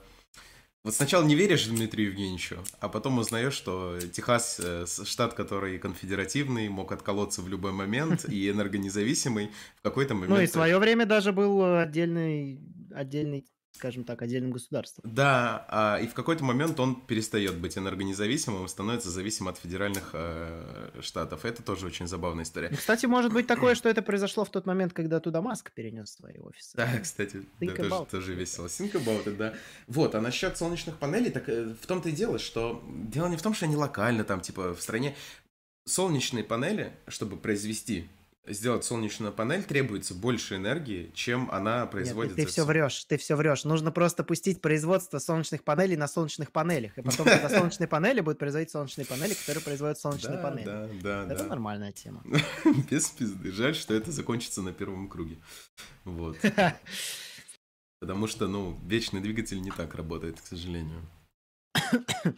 вот 0.86 0.94
сначала 0.94 1.24
не 1.24 1.34
веришь 1.34 1.66
Дмитрию 1.66 2.10
Евгеньевичу, 2.10 2.58
а 2.78 2.88
потом 2.88 3.18
узнаешь, 3.18 3.54
что 3.54 3.98
Техас, 4.12 4.60
э, 4.62 4.84
штат, 4.86 5.34
который 5.34 5.80
конфедеративный, 5.80 6.68
мог 6.68 6.92
отколоться 6.92 7.42
в 7.42 7.48
любой 7.48 7.72
момент 7.72 8.24
и 8.28 8.48
энергонезависимый 8.48 9.50
в 9.78 9.82
какой-то 9.82 10.14
момент. 10.14 10.30
Ну 10.30 10.40
и 10.40 10.46
в 10.46 10.50
свое 10.50 10.78
время 10.78 11.04
даже 11.04 11.32
был 11.32 11.80
отдельный, 11.80 12.60
отдельный 12.94 13.44
скажем 13.76 14.04
так, 14.04 14.22
отдельным 14.22 14.50
государством. 14.50 15.08
Да, 15.10 15.64
а, 15.68 15.98
и 16.00 16.06
в 16.06 16.14
какой-то 16.14 16.44
момент 16.44 16.80
он 16.80 17.00
перестает 17.00 17.56
быть 17.56 17.78
энергонезависимым 17.78 18.64
и 18.64 18.68
становится 18.68 19.10
зависимым 19.10 19.52
от 19.52 19.58
федеральных 19.58 20.10
э, 20.12 20.90
штатов. 21.00 21.44
Это 21.44 21.62
тоже 21.62 21.86
очень 21.86 22.06
забавная 22.06 22.44
история. 22.44 22.68
И, 22.68 22.76
кстати, 22.76 23.06
может 23.06 23.32
быть 23.32 23.46
такое, 23.46 23.74
что 23.74 23.88
это 23.88 24.02
произошло 24.02 24.44
в 24.44 24.50
тот 24.50 24.66
момент, 24.66 24.92
когда 24.92 25.20
туда 25.20 25.40
Маск 25.40 25.70
перенес 25.72 26.12
свои 26.12 26.38
офисы. 26.38 26.76
Да, 26.76 26.98
кстати, 26.98 27.42
да, 27.60 27.74
тоже, 27.74 28.06
тоже 28.10 28.34
весело. 28.34 28.66
Think 28.66 28.92
about 28.92 29.24
it, 29.24 29.36
да. 29.36 29.54
Вот, 29.86 30.14
а 30.14 30.20
насчет 30.20 30.56
солнечных 30.56 30.98
панелей, 30.98 31.30
так 31.30 31.48
э, 31.48 31.74
в 31.80 31.86
том-то 31.86 32.08
и 32.08 32.12
дело, 32.12 32.38
что 32.38 32.82
дело 32.88 33.28
не 33.28 33.36
в 33.36 33.42
том, 33.42 33.54
что 33.54 33.66
они 33.66 33.76
локально 33.76 34.24
там, 34.24 34.40
типа, 34.40 34.74
в 34.74 34.80
стране. 34.80 35.14
Солнечные 35.84 36.42
панели, 36.42 36.92
чтобы 37.06 37.36
произвести 37.36 38.08
сделать 38.46 38.84
солнечную 38.84 39.32
панель 39.32 39.64
требуется 39.64 40.14
больше 40.14 40.56
энергии, 40.56 41.10
чем 41.14 41.50
она 41.50 41.86
производится. 41.86 42.36
Нет, 42.36 42.36
ты, 42.36 42.42
ты 42.44 42.48
все 42.50 42.64
врешь, 42.64 43.04
ты 43.04 43.16
все 43.16 43.36
врешь. 43.36 43.64
Нужно 43.64 43.90
просто 43.90 44.24
пустить 44.24 44.60
производство 44.60 45.18
солнечных 45.18 45.64
панелей 45.64 45.96
на 45.96 46.08
солнечных 46.08 46.52
панелях, 46.52 46.96
и 46.98 47.02
потом, 47.02 47.26
когда 47.26 47.48
солнечные 47.58 47.88
панели 47.88 48.20
будут 48.20 48.38
производить 48.38 48.70
солнечные 48.70 49.06
панели, 49.06 49.34
которые 49.34 49.62
производят 49.62 49.98
солнечные 49.98 50.38
панели. 50.38 50.64
Да, 50.64 50.88
да, 51.02 51.34
Это 51.34 51.44
нормальная 51.44 51.92
тема. 51.92 52.22
Без 52.90 53.10
пизды. 53.10 53.50
Жаль, 53.52 53.74
что 53.74 53.94
это 53.94 54.12
закончится 54.12 54.62
на 54.62 54.72
первом 54.72 55.08
круге. 55.08 55.38
Вот. 56.04 56.38
Потому 58.00 58.26
что, 58.26 58.46
ну, 58.46 58.78
вечный 58.84 59.20
двигатель 59.20 59.60
не 59.60 59.70
так 59.70 59.94
работает, 59.94 60.40
к 60.40 60.46
сожалению. 60.46 61.02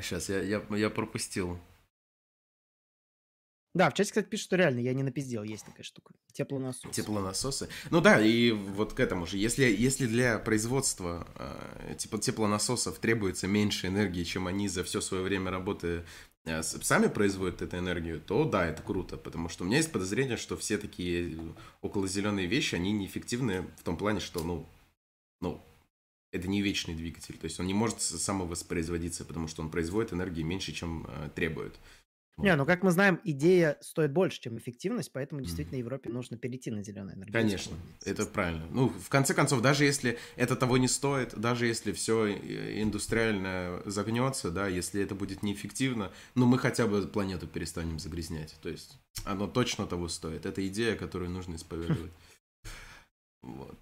Сейчас, 0.00 0.30
а, 0.30 0.32
я, 0.32 0.42
я, 0.42 0.76
я 0.76 0.90
пропустил 0.90 1.58
да, 3.78 3.90
в 3.90 3.94
чате, 3.94 4.10
кстати, 4.10 4.26
пишут, 4.26 4.46
что 4.46 4.56
реально 4.56 4.80
я 4.80 4.92
не 4.92 5.04
напиздел, 5.04 5.44
есть 5.44 5.64
такая 5.64 5.84
штука. 5.84 6.12
Теплонасосы. 6.32 6.90
Теплонасосы. 6.90 7.68
Ну 7.90 8.00
да, 8.00 8.20
и 8.20 8.50
вот 8.50 8.92
к 8.92 8.98
этому 8.98 9.24
же. 9.24 9.38
Если, 9.38 9.64
если 9.64 10.06
для 10.06 10.40
производства 10.40 11.28
э, 11.36 11.94
типа 11.96 12.18
теплонасосов 12.18 12.98
требуется 12.98 13.46
меньше 13.46 13.86
энергии, 13.86 14.24
чем 14.24 14.48
они 14.48 14.66
за 14.66 14.82
все 14.82 15.00
свое 15.00 15.22
время 15.22 15.52
работы 15.52 16.04
э, 16.44 16.64
сами 16.64 17.06
производят 17.06 17.62
эту 17.62 17.78
энергию, 17.78 18.20
то 18.20 18.44
да, 18.44 18.66
это 18.66 18.82
круто, 18.82 19.16
потому 19.16 19.48
что 19.48 19.62
у 19.62 19.68
меня 19.68 19.76
есть 19.76 19.92
подозрение, 19.92 20.36
что 20.36 20.56
все 20.56 20.76
такие 20.76 21.38
околозеленые 21.80 22.48
вещи, 22.48 22.74
они 22.74 22.90
неэффективны 22.90 23.62
в 23.78 23.84
том 23.84 23.96
плане, 23.96 24.18
что, 24.18 24.42
ну, 24.42 24.66
ну, 25.40 25.62
это 26.32 26.48
не 26.48 26.62
вечный 26.62 26.96
двигатель, 26.96 27.38
то 27.38 27.44
есть 27.44 27.60
он 27.60 27.68
не 27.68 27.74
может 27.74 28.02
самовоспроизводиться, 28.02 29.24
потому 29.24 29.46
что 29.46 29.62
он 29.62 29.70
производит 29.70 30.12
энергии 30.12 30.42
меньше, 30.42 30.72
чем 30.72 31.06
э, 31.08 31.30
требует. 31.32 31.78
Не, 32.38 32.54
ну 32.56 32.64
как 32.64 32.82
мы 32.82 32.90
знаем, 32.90 33.20
идея 33.24 33.76
стоит 33.80 34.12
больше, 34.12 34.40
чем 34.40 34.58
эффективность, 34.58 35.12
поэтому 35.12 35.40
действительно 35.40 35.76
Европе 35.78 36.08
нужно 36.10 36.36
перейти 36.36 36.70
на 36.70 36.82
зеленую 36.82 37.16
энергию. 37.16 37.32
Конечно, 37.32 37.76
это 38.04 38.26
правильно. 38.26 38.66
Ну, 38.70 38.88
в 38.88 39.08
конце 39.08 39.34
концов, 39.34 39.60
даже 39.60 39.84
если 39.84 40.18
это 40.36 40.54
того 40.56 40.78
не 40.78 40.88
стоит, 40.88 41.38
даже 41.38 41.66
если 41.66 41.92
все 41.92 42.32
индустриально 42.82 43.82
загнется, 43.86 44.50
да, 44.50 44.68
если 44.68 45.02
это 45.02 45.14
будет 45.14 45.42
неэффективно, 45.42 46.12
ну 46.34 46.46
мы 46.46 46.58
хотя 46.58 46.86
бы 46.86 47.02
планету 47.06 47.46
перестанем 47.46 47.98
загрязнять. 47.98 48.56
То 48.62 48.68
есть 48.68 48.98
оно 49.24 49.48
точно 49.48 49.86
того 49.86 50.08
стоит. 50.08 50.46
Это 50.46 50.66
идея, 50.68 50.96
которую 50.96 51.30
нужно 51.30 51.56
исповедовать. 51.56 52.12
Вот. 53.40 53.78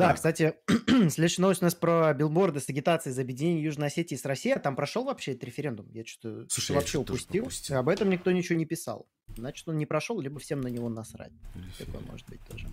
Да, 0.00 0.08
да, 0.08 0.14
кстати, 0.14 0.54
следующая 1.10 1.42
новость 1.42 1.62
у 1.62 1.64
нас 1.64 1.74
про 1.74 2.12
билборды 2.14 2.60
с 2.60 2.68
агитацией 2.68 3.14
за 3.14 3.22
объединение 3.22 3.62
Южной 3.62 3.88
Осетии 3.88 4.16
с 4.16 4.24
Россией. 4.24 4.56
А 4.56 4.58
там 4.58 4.76
прошел 4.76 5.04
вообще 5.04 5.32
этот 5.32 5.44
референдум? 5.44 5.90
Я 5.92 6.04
что-то 6.04 6.46
Слушай, 6.50 6.76
вообще 6.76 6.98
я 6.98 7.02
упустил. 7.02 7.42
упустил. 7.42 7.76
Об 7.76 7.88
этом 7.88 8.10
никто 8.10 8.30
ничего 8.30 8.58
не 8.58 8.66
писал. 8.66 9.06
Значит, 9.36 9.68
он 9.68 9.78
не 9.78 9.86
прошел, 9.86 10.20
либо 10.20 10.40
всем 10.40 10.60
на 10.60 10.68
него 10.68 10.88
насрать. 10.88 11.32
Такое 11.78 12.00
может 12.00 12.28
быть 12.28 12.40
тоже. 12.48 12.66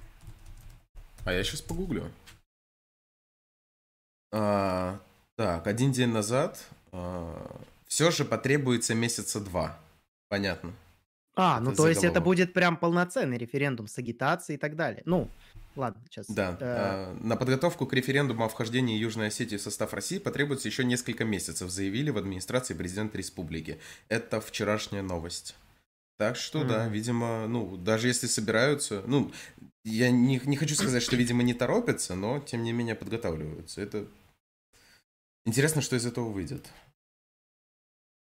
А 1.25 1.33
я 1.33 1.43
сейчас 1.43 1.61
погуглю. 1.61 2.09
А, 4.31 4.99
так, 5.35 5.67
один 5.67 5.91
день 5.91 6.09
назад 6.09 6.65
а, 6.91 7.59
все 7.87 8.11
же 8.11 8.25
потребуется 8.25 8.95
месяца 8.95 9.39
два. 9.39 9.77
Понятно. 10.29 10.73
А, 11.37 11.59
ну 11.59 11.73
то 11.73 11.87
есть 11.87 12.03
это 12.03 12.19
будет 12.19 12.53
прям 12.53 12.77
полноценный 12.77 13.37
референдум 13.37 13.87
с 13.87 13.97
агитацией 13.97 14.57
и 14.57 14.59
так 14.59 14.75
далее. 14.75 15.03
Ну, 15.05 15.29
Ладно, 15.77 16.01
сейчас. 16.09 16.25
Да. 16.27 16.57
Э... 16.59 17.13
На 17.21 17.37
подготовку 17.37 17.85
к 17.85 17.93
референдуму 17.93 18.43
о 18.43 18.49
вхождении 18.49 18.97
Южной 18.97 19.27
Осетии 19.27 19.57
в 19.57 19.61
состав 19.61 19.93
России 19.93 20.17
потребуется 20.17 20.67
еще 20.67 20.83
несколько 20.83 21.23
месяцев, 21.23 21.69
заявили 21.69 22.09
в 22.09 22.17
администрации 22.17 22.73
президента 22.73 23.17
республики. 23.19 23.79
Это 24.09 24.41
вчерашняя 24.41 25.03
новость. 25.03 25.55
Так 26.17 26.35
что, 26.35 26.63
mm. 26.63 26.67
да, 26.67 26.87
видимо, 26.87 27.47
ну, 27.47 27.77
даже 27.77 28.07
если 28.07 28.25
собираются, 28.25 29.03
ну, 29.05 29.31
я 29.83 30.09
не, 30.09 30.41
не 30.43 30.57
хочу 30.57 30.73
сказать, 30.73 31.03
что, 31.03 31.15
видимо, 31.15 31.43
не 31.43 31.53
торопятся, 31.53 32.15
но, 32.15 32.39
тем 32.39 32.63
не 32.63 32.71
менее, 32.71 32.95
подготавливаются. 32.95 33.79
Это 33.79 34.07
интересно, 35.45 35.83
что 35.83 35.95
из 35.95 36.07
этого 36.07 36.29
выйдет. 36.29 36.67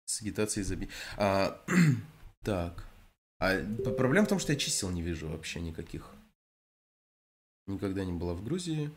С 0.03 0.21
агитацией 0.21 0.65
заби... 0.65 0.89
А, 1.15 1.63
так. 2.43 2.86
А 3.39 3.61
проблема 3.97 4.25
в 4.25 4.29
том, 4.29 4.39
что 4.39 4.53
я 4.53 4.59
чисел 4.59 4.89
не 4.89 5.01
вижу 5.01 5.27
вообще 5.27 5.59
никаких. 5.59 6.11
Никогда 7.67 8.03
не 8.05 8.13
была 8.13 8.33
в 8.33 8.43
Грузии. 8.43 8.89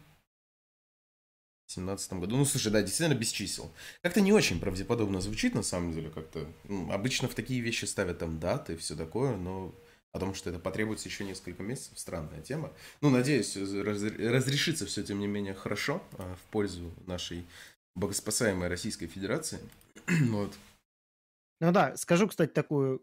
В 1.67 1.73
17 1.73 2.15
году. 2.15 2.37
Ну, 2.37 2.45
слушай, 2.45 2.73
да, 2.73 2.83
действительно 2.83 3.17
без 3.17 3.31
чисел. 3.31 3.71
Как-то 4.03 4.21
не 4.21 4.33
очень 4.33 4.59
правдеподобно 4.59 5.21
звучит, 5.21 5.55
на 5.55 5.63
самом 5.63 5.93
деле, 5.93 6.11
как-то. 6.11 6.47
Ну, 6.65 6.91
обычно 6.91 7.29
в 7.29 7.35
такие 7.35 7.61
вещи 7.61 7.85
ставят 7.85 8.19
там 8.19 8.41
даты 8.41 8.73
и 8.73 8.77
все 8.77 8.97
такое, 8.97 9.37
но 9.37 9.73
о 10.13 10.19
том, 10.19 10.35
что 10.35 10.51
это 10.51 10.59
потребуется 10.59 11.09
еще 11.09 11.25
несколько 11.25 11.63
месяцев, 11.63 11.99
странная 11.99 12.43
тема. 12.43 12.73
Ну, 13.01 13.11
надеюсь, 13.11 13.57
раз, 13.57 14.03
разрешится 14.03 14.87
все, 14.87 15.05
тем 15.05 15.21
не 15.21 15.29
менее, 15.29 15.55
хорошо 15.55 16.03
а, 16.19 16.35
в 16.35 16.51
пользу 16.51 16.93
нашей 17.07 17.47
богоспасаемой 17.95 18.69
Российской 18.69 19.07
Федерации. 19.07 19.61
вот. 20.29 20.53
Ну 21.61 21.73
да, 21.73 21.97
скажу, 21.97 22.27
кстати, 22.27 22.51
такую... 22.51 23.03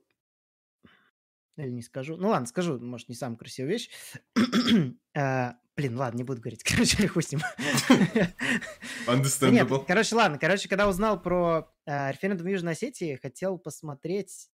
Или 1.58 1.72
не 1.72 1.82
скажу. 1.82 2.18
Ну 2.18 2.30
ладно, 2.30 2.46
скажу, 2.46 2.80
может, 2.80 3.10
не 3.10 3.16
самую 3.16 3.38
красивую 3.38 3.72
вещь. 3.72 3.90
А, 5.16 5.56
блин, 5.76 5.98
ладно, 5.98 6.18
не 6.18 6.24
буду 6.24 6.40
говорить. 6.40 6.64
Короче, 6.64 7.08
хуй 7.08 7.24
с 7.24 7.32
ним. 7.32 7.42
Understandable. 9.08 9.52
Нет, 9.52 9.86
короче, 9.88 10.16
ладно. 10.16 10.38
Короче, 10.38 10.70
когда 10.70 10.88
узнал 10.88 11.22
про 11.22 11.74
э, 11.86 12.12
референдум 12.12 12.46
в 12.46 12.50
Южной 12.50 12.74
Осетии, 12.74 13.16
хотел 13.16 13.58
посмотреть, 13.58 14.50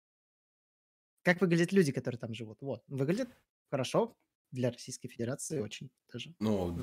как 1.23 1.41
выглядят 1.41 1.73
люди, 1.73 1.91
которые 1.91 2.21
там 2.21 2.35
живут. 2.35 2.59
Вот, 2.61 2.85
выглядит 2.87 3.31
хорошо, 3.69 4.17
для 4.53 4.71
Российской 4.71 5.09
Федерации 5.09 5.59
очень 5.59 5.91
даже. 6.13 6.35
Ну, 6.39 6.79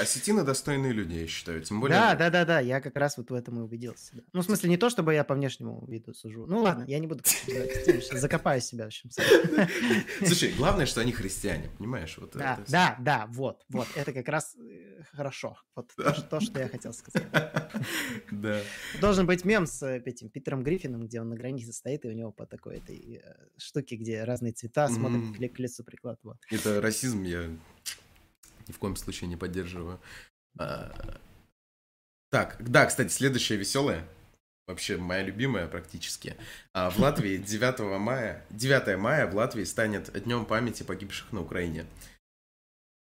осетины 0.00 0.44
достойные 0.44 0.92
люди, 0.92 1.14
я 1.14 1.26
считаю. 1.26 1.62
Тем 1.62 1.80
более... 1.80 1.98
Да, 1.98 2.14
да, 2.14 2.30
да, 2.30 2.44
да, 2.44 2.60
я 2.60 2.80
как 2.80 2.96
раз 2.96 3.16
вот 3.16 3.30
в 3.30 3.34
этом 3.34 3.58
и 3.58 3.62
убедился. 3.62 4.16
Да. 4.16 4.22
Ну, 4.32 4.40
в 4.40 4.44
смысле, 4.44 4.70
не 4.70 4.76
то, 4.76 4.88
чтобы 4.88 5.14
я 5.14 5.24
по 5.24 5.34
внешнему 5.34 5.84
виду 5.88 6.14
сужу. 6.14 6.46
Ну, 6.46 6.62
ладно, 6.62 6.84
я 6.86 6.98
не 6.98 7.06
буду 7.06 7.22
закопаю 8.12 8.60
себя. 8.60 8.84
В 8.84 8.86
общем. 8.86 9.10
Слушай, 10.26 10.52
главное, 10.56 10.86
что 10.86 11.00
они 11.00 11.12
христиане, 11.12 11.70
понимаешь? 11.78 12.16
Вот 12.18 12.32
да, 12.34 12.54
это... 12.54 12.70
да, 12.70 12.96
да, 13.00 13.26
вот, 13.30 13.64
вот, 13.68 13.88
это 13.96 14.12
как 14.12 14.28
раз 14.28 14.54
э, 14.56 15.02
хорошо. 15.12 15.58
Вот 15.74 15.90
да. 15.96 16.12
то, 16.12 16.40
что 16.40 16.60
я 16.60 16.68
хотел 16.68 16.92
сказать. 16.92 17.26
Да. 18.30 18.60
Должен 19.00 19.26
быть 19.26 19.44
мем 19.44 19.66
с 19.66 19.82
э, 19.82 20.02
этим 20.04 20.28
Питером 20.28 20.62
Гриффином, 20.62 21.06
где 21.06 21.20
он 21.20 21.28
на 21.28 21.36
границе 21.36 21.72
стоит, 21.72 22.04
и 22.04 22.08
у 22.08 22.12
него 22.12 22.32
по 22.32 22.46
такой 22.46 22.78
этой 22.78 23.20
э, 23.22 23.34
штуке, 23.56 23.96
где 23.96 24.24
разные 24.24 24.52
цвета 24.52 24.88
смотрят 24.88 25.36
к 25.52 25.58
лицу 25.58 25.84
прикладывают. 25.84 26.40
Это 26.50 26.80
расизм 26.92 27.22
я 27.24 27.48
ни 28.68 28.72
в 28.72 28.78
коем 28.78 28.96
случае 28.96 29.28
не 29.28 29.36
поддерживаю. 29.36 29.98
А... 30.58 31.18
Так, 32.30 32.56
да, 32.60 32.86
кстати, 32.86 33.10
следующая 33.10 33.56
веселая. 33.56 34.06
Вообще 34.68 34.96
моя 34.96 35.22
любимая 35.22 35.66
практически. 35.66 36.36
А 36.72 36.90
в 36.90 36.98
Латвии 36.98 37.36
9 37.36 37.98
мая, 37.98 38.44
9 38.50 38.98
мая 38.98 39.26
в 39.26 39.34
Латвии 39.34 39.64
станет 39.64 40.12
днем 40.24 40.44
памяти 40.44 40.82
погибших 40.82 41.32
на 41.32 41.40
Украине. 41.40 41.86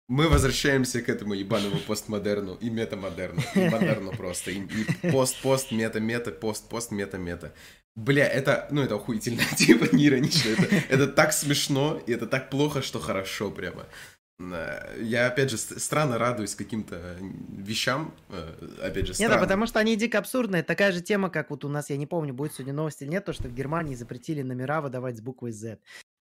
Мы 0.09 0.29
возвращаемся 0.29 1.03
к 1.03 1.09
этому 1.09 1.35
ебаному 1.35 1.79
постмодерну 1.81 2.55
и 2.55 2.71
метамодерну. 2.71 3.43
И 3.55 3.69
модерну 3.69 4.13
просто. 4.13 4.51
И, 4.51 5.11
пост-пост, 5.11 5.73
мета-мета, 5.73 6.31
пост-пост, 6.31 6.93
мета-мета. 6.93 7.53
Бля, 7.99 8.29
это, 8.29 8.69
ну, 8.71 8.81
это 8.81 8.95
охуительно, 8.95 9.43
типа, 9.57 9.93
не 9.93 10.07
иронично. 10.07 10.51
Это, 10.51 10.77
это 10.89 11.07
так 11.09 11.33
смешно, 11.33 12.01
и 12.07 12.13
это 12.13 12.29
так 12.29 12.49
плохо, 12.49 12.81
что 12.81 13.01
хорошо 13.01 13.51
прямо. 13.51 13.87
Я, 15.01 15.27
опять 15.27 15.51
же, 15.51 15.59
странно 15.59 16.17
радуюсь 16.17 16.55
каким-то 16.55 17.17
вещам, 17.51 18.15
э, 18.29 18.85
опять 18.85 19.09
же, 19.09 19.15
странно. 19.15 19.33
Нет, 19.33 19.41
да, 19.41 19.43
потому 19.45 19.67
что 19.67 19.81
они 19.81 19.97
дико 19.97 20.19
абсурдные. 20.19 20.63
Такая 20.63 20.93
же 20.93 21.01
тема, 21.01 21.29
как 21.29 21.51
вот 21.51 21.65
у 21.65 21.69
нас, 21.69 21.91
я 21.91 21.97
не 21.97 22.07
помню, 22.07 22.33
будет 22.33 22.55
сегодня 22.55 22.73
новости 22.73 23.03
или 23.03 23.11
нет, 23.11 23.25
то, 23.25 23.33
что 23.33 23.49
в 23.49 23.53
Германии 23.53 23.97
запретили 23.97 24.43
номера 24.43 24.81
выдавать 24.81 25.17
с 25.17 25.21
буквой 25.21 25.51
Z. 25.51 25.79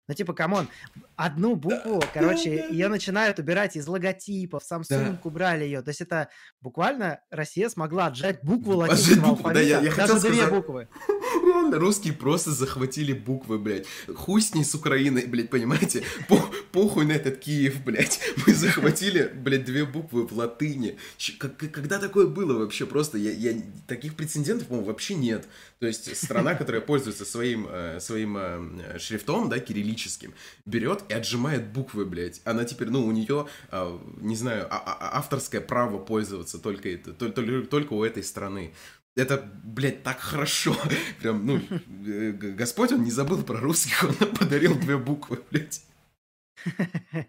Ну, 0.08 0.14
типа, 0.14 0.34
come 0.34 0.54
on, 0.54 0.70
одну 1.18 1.56
букву, 1.56 2.00
да, 2.00 2.08
короче, 2.14 2.58
да, 2.58 2.68
да. 2.68 2.74
ее 2.74 2.88
начинают 2.88 3.40
убирать 3.40 3.76
из 3.76 3.88
логотипов, 3.88 4.64
Samsung 4.64 5.12
да. 5.12 5.20
убрали 5.24 5.66
ее. 5.66 5.82
То 5.82 5.90
есть 5.90 6.00
это 6.00 6.30
буквально 6.62 7.20
Россия 7.30 7.68
смогла 7.68 8.06
отжать 8.06 8.40
букву 8.42 8.78
латинского 8.78 9.32
алфавита, 9.32 9.54
да, 9.54 9.60
я, 9.60 9.82
я 9.82 9.94
даже 9.94 10.20
две 10.22 10.36
сказать... 10.36 10.50
буквы. 10.50 10.88
Реально, 11.44 11.78
русские 11.78 12.14
просто 12.14 12.52
захватили 12.52 13.12
буквы, 13.12 13.60
блядь. 13.60 13.86
Хуй 14.16 14.42
с 14.42 14.54
ней 14.54 14.64
с 14.64 14.74
Украиной, 14.76 15.26
блядь, 15.26 15.50
понимаете? 15.50 16.04
По 16.30 16.38
похуй 16.72 17.06
на 17.06 17.12
этот 17.12 17.40
Киев, 17.40 17.84
блядь. 17.84 18.22
Мы 18.48 18.54
захватили, 18.54 19.32
блядь, 19.36 19.66
две 19.66 19.86
буквы 19.86 20.26
в 20.26 20.32
латыни. 20.32 20.98
Как, 21.38 21.58
когда 21.58 22.00
такое 22.00 22.28
было 22.28 22.58
вообще? 22.58 22.86
Просто 22.86 23.18
я, 23.18 23.32
я 23.32 23.62
таких 23.88 24.16
прецедентов, 24.16 24.68
по-моему, 24.68 24.88
вообще 24.88 25.16
нет. 25.16 25.48
То 25.80 25.86
есть 25.86 26.16
страна, 26.18 26.56
которая 26.56 26.82
пользуется 26.82 27.24
своим, 27.24 27.68
э, 27.70 28.00
своим 28.00 28.38
э, 28.38 28.98
шрифтом, 28.98 29.48
да, 29.48 29.60
кириллическим, 29.60 30.34
берет 30.66 31.04
и 31.10 31.14
отжимает 31.14 31.68
буквы, 31.68 32.06
блядь. 32.06 32.42
Она 32.46 32.66
теперь, 32.66 32.90
ну, 32.90 33.06
у 33.06 33.12
нее, 33.12 33.48
э, 33.72 34.00
не 34.18 34.36
знаю, 34.36 34.68
а, 34.72 34.78
а, 34.78 35.20
авторское 35.20 35.62
право 35.62 36.00
пользоваться 36.00 36.58
только, 36.58 36.90
это, 36.90 37.14
только, 37.14 37.62
только 37.68 37.94
у 37.94 38.04
этой 38.04 38.24
страны. 38.24 38.74
Это, 39.16 39.52
блядь, 39.64 40.02
так 40.02 40.20
хорошо. 40.20 40.76
Прям, 41.22 41.46
ну, 41.46 41.62
Господь, 42.56 42.92
он 42.92 43.04
не 43.04 43.12
забыл 43.12 43.44
про 43.44 43.60
русских, 43.60 44.04
он 44.04 44.16
подарил 44.40 44.74
две 44.80 44.98
буквы, 44.98 45.44
блядь. 45.52 45.84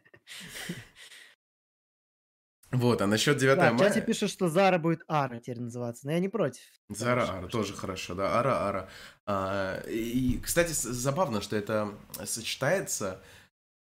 Вот, 2.71 3.01
а 3.01 3.07
насчет 3.07 3.39
9 3.39 3.57
да, 3.57 3.73
мая... 3.73 3.75
в 3.75 3.79
чате 3.79 4.03
пишут, 4.03 4.31
что 4.31 4.49
Зара 4.49 4.79
будет 4.79 5.03
Ара 5.09 5.39
теперь 5.39 5.61
называться, 5.61 6.07
но 6.07 6.13
я 6.13 6.19
не 6.19 6.29
против. 6.29 6.61
Зара 6.91 7.27
Ара, 7.29 7.47
тоже 7.47 7.75
хорошо, 7.75 8.15
да, 8.15 8.39
Ара 8.39 8.69
Ара. 8.69 8.89
А, 9.27 9.83
и, 9.89 10.39
кстати, 10.39 10.73
забавно, 10.73 11.41
что 11.41 11.57
это 11.57 11.95
сочетается... 12.25 13.21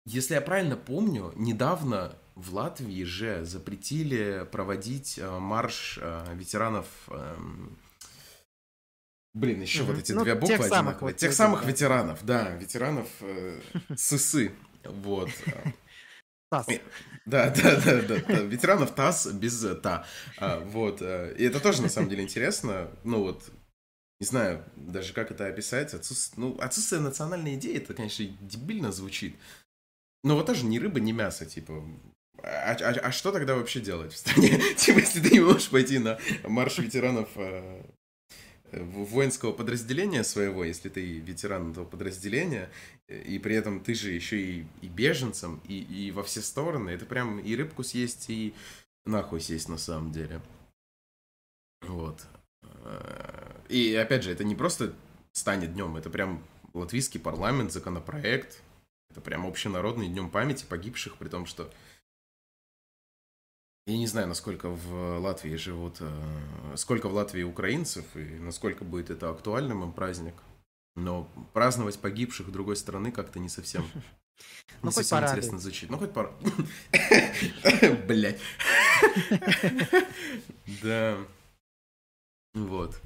Если 0.06 0.34
я 0.34 0.42
правильно 0.42 0.76
помню, 0.76 1.32
недавно 1.38 2.14
в 2.36 2.54
Латвии 2.54 3.06
же 3.06 3.46
запретили 3.46 4.46
проводить 4.52 5.18
э, 5.18 5.40
марш 5.40 5.98
э, 6.02 6.26
ветеранов... 6.34 6.86
Эм, 7.08 7.78
блин, 9.34 9.62
еще 9.62 9.84
угу. 9.84 9.94
вот 9.94 10.00
эти 10.00 10.12
ну, 10.12 10.24
две 10.24 10.34
буквы 10.34 10.48
тех 10.48 10.60
одинаковые. 10.60 10.84
Самых, 10.84 11.02
вот, 11.02 11.16
тех 11.16 11.34
самых 11.34 11.66
ветеранов, 11.66 12.26
да, 12.26 12.50
ветеранов 12.56 13.08
э, 13.22 13.62
ССы. 13.96 14.52
Вот. 14.84 15.30
ТАСС. 16.54 16.68
Да, 17.26 17.50
да, 17.56 17.82
да, 17.82 18.02
да, 18.02 18.22
да. 18.28 18.40
Ветеранов 18.42 18.94
ТАСС 18.94 19.28
без 19.28 19.66
ТА. 19.82 20.06
А, 20.38 20.60
вот. 20.60 21.02
Э, 21.02 21.34
и 21.38 21.44
это 21.46 21.60
тоже, 21.60 21.82
на 21.82 21.90
самом 21.90 22.10
деле, 22.10 22.24
интересно. 22.24 22.92
Ну 23.04 23.24
вот, 23.24 23.50
не 24.20 24.28
знаю 24.28 24.64
даже, 24.76 25.14
как 25.14 25.32
это 25.32 25.48
описать. 25.48 25.94
Отсутствие, 25.94 26.46
ну, 26.46 26.58
отсутствие 26.60 27.02
национальной 27.02 27.56
идеи, 27.56 27.78
это, 27.78 27.94
конечно, 27.94 28.26
дебильно 28.42 28.92
звучит. 28.92 29.36
Но 30.24 30.36
вот 30.36 30.46
тоже 30.46 30.66
ни 30.66 30.78
рыба, 30.78 31.00
ни 31.00 31.12
мясо, 31.12 31.46
типа. 31.46 31.84
А, 32.42 32.72
а, 32.72 32.90
а 32.92 33.12
что 33.12 33.32
тогда 33.32 33.56
вообще 33.56 33.80
делать 33.80 34.14
в 34.14 34.18
стране? 34.18 34.50
Типа, 34.78 35.00
если 35.00 35.22
ты 35.22 35.32
не 35.32 35.40
можешь 35.40 35.70
пойти 35.70 36.00
на 36.00 36.20
марш 36.44 36.78
ветеранов 36.78 37.30
э, 37.36 37.84
воинского 38.82 39.52
подразделения 39.52 40.24
своего, 40.24 40.64
если 40.64 40.90
ты 40.90 41.20
ветеран 41.20 41.72
этого 41.72 41.86
подразделения, 41.86 42.70
и 43.08 43.40
при 43.40 43.56
этом 43.56 43.80
ты 43.80 43.94
же 43.94 44.12
еще 44.12 44.42
и, 44.42 44.66
и 44.82 44.88
беженцем, 44.88 45.62
и, 45.68 45.80
и 45.80 46.12
во 46.12 46.24
все 46.24 46.42
стороны, 46.42 46.90
это 46.90 47.06
прям 47.06 47.40
и 47.40 47.56
рыбку 47.56 47.84
съесть, 47.84 48.30
и 48.30 48.54
нахуй 49.06 49.42
съесть 49.42 49.70
на 49.70 49.78
самом 49.78 50.12
деле. 50.12 50.42
Вот. 51.82 52.26
И 53.70 53.96
опять 53.96 54.24
же, 54.24 54.32
это 54.32 54.44
не 54.44 54.56
просто 54.56 54.94
станет 55.32 55.74
днем, 55.74 55.98
это 55.98 56.10
прям 56.10 56.44
латвийский 56.74 57.20
парламент, 57.20 57.72
законопроект, 57.72 58.62
это 59.10 59.22
прям 59.22 59.46
общенародный 59.46 60.08
днем 60.08 60.30
памяти 60.30 60.66
погибших, 60.68 61.18
при 61.18 61.30
том, 61.30 61.46
что 61.46 61.72
я 63.86 63.98
не 63.98 64.08
знаю, 64.08 64.28
насколько 64.28 64.70
в 64.70 65.20
Латвии 65.20 65.56
живут, 65.56 65.98
э, 66.00 66.74
сколько 66.76 67.10
в 67.10 67.14
Латвии 67.14 67.44
украинцев 67.44 68.06
и 68.16 68.40
насколько 68.40 68.86
будет 68.86 69.10
это 69.10 69.30
актуальным 69.30 69.84
им 69.84 69.92
праздник. 69.92 70.36
Но 70.96 71.28
праздновать 71.54 72.00
погибших 72.00 72.52
другой 72.52 72.76
страны 72.76 73.12
как-то 73.12 73.40
не 73.40 73.50
совсем, 73.50 73.86
ну, 74.82 74.90
не 74.90 74.92
совсем 74.92 75.20
интересно 75.20 75.60
звучит. 75.60 75.90
Ну, 75.90 75.98
хоть 75.98 76.14
пора. 76.14 76.32
Блять. 78.08 78.40
Да. 80.82 81.18
Вот. 82.54 83.00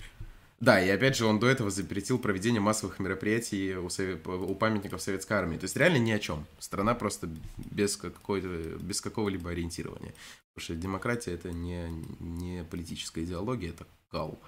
Да, 0.60 0.82
и 0.82 0.90
опять 0.90 1.16
же, 1.16 1.26
он 1.26 1.40
до 1.40 1.48
этого 1.48 1.70
запретил 1.70 2.18
проведение 2.18 2.60
массовых 2.60 2.98
мероприятий 2.98 3.76
у, 3.76 3.90
совет... 3.90 4.26
у 4.26 4.56
памятников 4.56 5.02
Советской 5.02 5.34
Армии. 5.34 5.58
То 5.58 5.66
есть 5.66 5.76
реально 5.76 5.98
ни 5.98 6.12
о 6.12 6.18
чем. 6.18 6.48
Страна 6.58 6.96
просто 6.96 7.30
без, 7.58 7.98
без 7.98 9.02
какого-либо 9.02 9.52
ориентирования. 9.52 10.16
Потому 10.54 10.64
что 10.64 10.76
демократия 10.76 11.32
это 11.34 11.52
не, 11.52 11.88
не 12.20 12.64
политическая 12.64 13.24
идеология, 13.24 13.70
это 13.70 13.86
кал. 14.10 14.42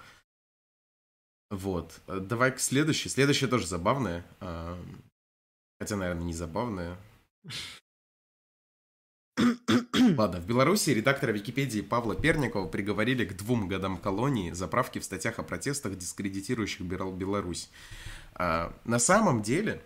Вот. 1.50 2.00
Давай 2.08 2.52
к 2.52 2.58
следующей. 2.58 3.08
Следующая 3.08 3.46
тоже 3.46 3.68
забавная. 3.68 4.24
А, 4.40 4.76
хотя, 5.78 5.94
наверное, 5.94 6.24
не 6.24 6.34
забавная. 6.34 6.96
Ладно, 10.16 10.40
в 10.40 10.46
Беларуси 10.46 10.90
редактора 10.90 11.32
Википедии 11.32 11.80
Павла 11.80 12.14
Перникова 12.14 12.66
приговорили 12.66 13.24
к 13.24 13.36
двум 13.36 13.68
годам 13.68 13.96
колонии 13.96 14.50
за 14.52 14.68
правки 14.68 14.98
в 14.98 15.04
статьях 15.04 15.38
о 15.38 15.42
протестах, 15.42 15.96
дискредитирующих 15.96 16.82
Беларусь. 16.82 17.70
А, 18.34 18.72
на 18.84 18.98
самом 18.98 19.42
деле, 19.42 19.82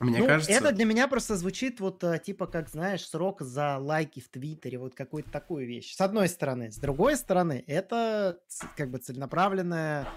Мне 0.00 0.20
ну, 0.20 0.26
кажется... 0.26 0.52
это 0.52 0.72
для 0.72 0.84
меня 0.84 1.08
просто 1.08 1.36
звучит 1.36 1.80
вот 1.80 2.02
э, 2.04 2.20
типа 2.24 2.46
как, 2.46 2.68
знаешь, 2.68 3.06
срок 3.06 3.40
за 3.40 3.78
лайки 3.78 4.20
в 4.20 4.28
Твиттере, 4.28 4.78
вот 4.78 4.94
какую-то 4.94 5.30
такую 5.30 5.66
вещь. 5.66 5.94
С 5.94 6.00
одной 6.00 6.28
стороны. 6.28 6.70
С 6.70 6.76
другой 6.76 7.16
стороны, 7.16 7.64
это 7.66 8.38
как 8.76 8.90
бы 8.90 8.98
целенаправленная 8.98 10.08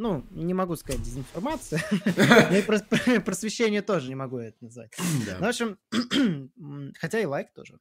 ну, 0.00 0.24
не 0.30 0.54
могу 0.54 0.76
сказать 0.76 1.02
дезинформация, 1.02 1.82
просвещение 3.24 3.82
тоже 3.82 4.08
не 4.08 4.14
могу 4.14 4.38
это 4.38 4.56
назвать. 4.62 4.96
Ну, 5.38 5.46
в 5.46 5.48
общем, 5.48 5.78
хотя 6.98 7.20
и 7.20 7.26
лайк 7.26 7.52
тоже. 7.52 7.78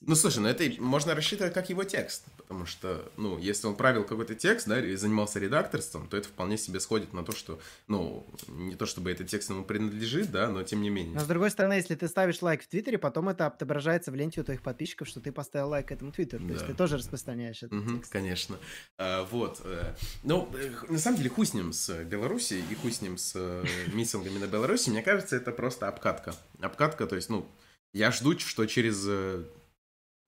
Ну, 0.00 0.14
слушай, 0.14 0.38
ну 0.38 0.48
это 0.48 0.64
можно 0.80 1.14
рассчитывать 1.14 1.52
как 1.52 1.70
его 1.70 1.82
текст, 1.82 2.24
потому 2.36 2.66
что, 2.66 3.10
ну, 3.16 3.36
если 3.38 3.66
он 3.66 3.74
правил 3.74 4.04
какой-то 4.04 4.34
текст, 4.34 4.68
да, 4.68 4.80
и 4.80 4.94
занимался 4.94 5.40
редакторством, 5.40 6.06
то 6.08 6.16
это 6.16 6.28
вполне 6.28 6.56
себе 6.56 6.78
сходит 6.78 7.12
на 7.12 7.24
то, 7.24 7.32
что, 7.32 7.60
ну, 7.88 8.26
не 8.46 8.76
то 8.76 8.86
чтобы 8.86 9.10
этот 9.10 9.26
текст 9.26 9.50
ему 9.50 9.64
принадлежит, 9.64 10.30
да, 10.30 10.48
но 10.48 10.62
тем 10.62 10.82
не 10.82 10.90
менее. 10.90 11.14
Но 11.14 11.20
с 11.20 11.26
другой 11.26 11.50
стороны, 11.50 11.74
если 11.74 11.96
ты 11.96 12.06
ставишь 12.06 12.40
лайк 12.42 12.62
в 12.62 12.68
Твиттере, 12.68 12.96
потом 12.96 13.28
это 13.28 13.46
отображается 13.46 14.12
в 14.12 14.14
ленте 14.14 14.40
у 14.40 14.44
твоих 14.44 14.62
подписчиков, 14.62 15.08
что 15.08 15.20
ты 15.20 15.32
поставил 15.32 15.70
лайк 15.70 15.90
этому 15.90 16.12
Твиттеру, 16.12 16.44
да. 16.44 16.48
то 16.48 16.54
есть 16.54 16.66
ты 16.66 16.74
тоже 16.74 16.96
распространяешь 16.96 17.62
этот 17.62 17.80
угу, 17.80 17.96
текст. 17.96 18.12
Конечно. 18.12 18.58
А, 18.98 19.24
вот. 19.24 19.60
Э, 19.64 19.94
ну, 20.22 20.48
э, 20.54 20.70
на 20.88 20.98
самом 20.98 21.18
деле, 21.18 21.30
хуй 21.30 21.44
с 21.44 21.54
ним 21.54 21.72
с 21.72 22.04
Беларуси 22.04 22.62
и 22.70 22.74
хуй 22.76 22.92
с 22.92 23.02
ним 23.02 23.18
с 23.18 23.32
э, 23.34 23.64
митингами 23.92 24.38
на 24.38 24.46
Беларуси, 24.46 24.90
мне 24.90 25.02
кажется, 25.02 25.36
это 25.36 25.50
просто 25.50 25.88
обкатка. 25.88 26.34
Обкатка, 26.60 27.06
то 27.06 27.16
есть, 27.16 27.28
ну, 27.30 27.48
я 27.92 28.12
жду, 28.12 28.38
что 28.38 28.66
через 28.66 29.06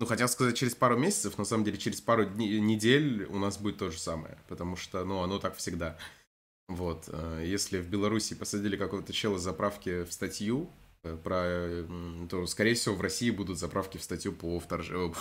ну, 0.00 0.06
хотел 0.06 0.28
сказать 0.28 0.56
через 0.56 0.74
пару 0.74 0.96
месяцев, 0.96 1.36
на 1.36 1.44
самом 1.44 1.62
деле 1.62 1.76
через 1.76 2.00
пару 2.00 2.24
дней, 2.24 2.58
недель 2.58 3.24
у 3.24 3.38
нас 3.38 3.58
будет 3.58 3.76
то 3.76 3.90
же 3.90 3.98
самое, 3.98 4.38
потому 4.48 4.74
что, 4.74 5.04
ну, 5.04 5.20
оно 5.20 5.38
так 5.38 5.56
всегда. 5.56 5.98
Вот, 6.68 7.04
э, 7.08 7.44
если 7.46 7.78
в 7.78 7.88
Беларуси 7.88 8.34
посадили 8.34 8.78
какого-то 8.78 9.12
чела 9.12 9.38
заправки 9.38 10.04
в 10.04 10.12
статью, 10.12 10.70
э, 11.02 11.18
про, 11.22 11.84
то, 12.30 12.46
скорее 12.46 12.74
всего, 12.74 12.94
в 12.94 13.02
России 13.02 13.30
будут 13.30 13.58
заправки 13.58 13.98
в 13.98 14.02
статью 14.02 14.32
по 14.32 14.58
вторжению, 14.58 15.14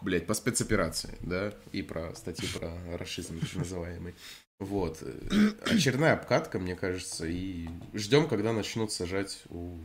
блять, 0.00 0.26
по 0.26 0.34
спецоперации, 0.34 1.16
да, 1.20 1.54
и 1.70 1.82
про 1.82 2.12
статью 2.16 2.48
про 2.58 2.72
расизм, 2.98 3.38
так 3.38 3.54
называемый. 3.54 4.16
Вот. 4.58 5.02
Э, 5.02 5.52
очередная 5.66 6.14
обкатка, 6.14 6.58
мне 6.58 6.74
кажется, 6.74 7.28
и 7.28 7.68
ждем, 7.94 8.26
когда 8.26 8.52
начнут 8.52 8.90
сажать 8.90 9.44
у 9.50 9.78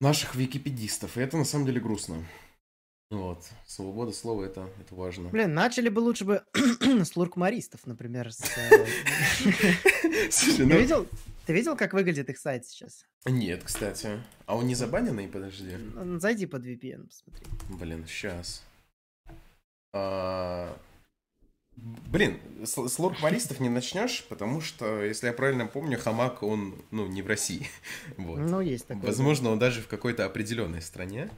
наших 0.00 0.34
википедистов. 0.36 1.18
И 1.18 1.20
это 1.20 1.36
на 1.36 1.44
самом 1.44 1.66
деле 1.66 1.80
грустно. 1.80 2.24
Вот. 3.12 3.44
Свобода 3.66 4.10
слова 4.10 4.42
это, 4.42 4.70
это 4.80 4.94
важно. 4.94 5.28
Блин, 5.28 5.52
начали 5.52 5.90
бы 5.90 6.00
лучше 6.00 6.24
бы 6.24 6.42
с 6.54 7.14
луркмаристов, 7.14 7.86
например. 7.86 8.32
С, 8.32 8.40
э, 8.56 8.86
Слушай, 10.30 10.64
ну... 10.64 10.78
видел, 10.78 11.06
ты 11.44 11.52
видел, 11.52 11.76
как 11.76 11.92
выглядит 11.92 12.30
их 12.30 12.38
сайт 12.38 12.64
сейчас? 12.64 13.04
Нет, 13.26 13.64
кстати. 13.64 14.18
А 14.46 14.56
он 14.56 14.66
не 14.66 14.74
забаненный? 14.74 15.28
Подожди. 15.28 15.76
Зайди 16.16 16.46
под 16.46 16.64
VPN, 16.64 17.06
посмотри. 17.06 17.46
Блин, 17.68 18.06
сейчас. 18.06 18.64
А... 19.92 20.74
Блин, 21.76 22.40
с, 22.64 22.88
с 22.88 23.60
не 23.60 23.68
начнешь, 23.68 24.24
потому 24.30 24.62
что, 24.62 25.02
если 25.02 25.26
я 25.26 25.34
правильно 25.34 25.66
помню, 25.66 25.98
Хамак, 25.98 26.42
он, 26.42 26.82
ну, 26.90 27.06
не 27.06 27.20
в 27.20 27.26
России. 27.26 27.68
вот. 28.16 28.38
Ну, 28.38 28.62
есть 28.62 28.86
такое. 28.86 29.04
Возможно, 29.04 29.50
он 29.50 29.58
даже 29.58 29.82
в 29.82 29.88
какой-то 29.88 30.24
определенной 30.24 30.80
стране. 30.80 31.30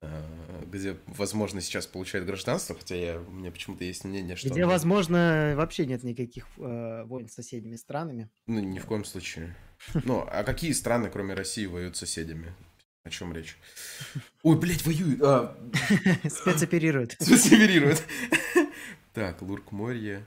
Э, 0.00 0.64
где, 0.66 0.96
возможно, 1.06 1.60
сейчас 1.60 1.86
получает 1.86 2.24
гражданство, 2.24 2.76
хотя 2.76 2.94
я, 2.94 3.20
у 3.20 3.30
меня 3.30 3.50
почему-то 3.50 3.84
есть 3.84 4.04
мнение, 4.04 4.36
что... 4.36 4.48
Где, 4.48 4.64
возможно, 4.64 5.54
вообще 5.56 5.86
нет 5.86 6.04
никаких 6.04 6.46
э, 6.56 7.04
войн 7.04 7.28
с 7.28 7.34
соседними 7.34 7.76
странами. 7.76 8.28
Ну, 8.46 8.60
ни 8.60 8.78
в 8.78 8.86
коем 8.86 9.04
случае. 9.04 9.56
Ну, 10.04 10.24
а 10.30 10.44
какие 10.44 10.72
страны, 10.72 11.10
кроме 11.10 11.34
России, 11.34 11.66
воюют 11.66 11.96
с 11.96 12.00
соседями? 12.00 12.54
О 13.04 13.10
чем 13.10 13.32
речь? 13.32 13.56
Ой, 14.42 14.56
блядь, 14.58 14.84
воюют! 14.84 15.20
А... 15.22 15.56
Спецоперируют. 16.28 17.16
Спецоперируют. 17.18 18.02
Так, 19.14 19.42
Луркморье. 19.42 20.24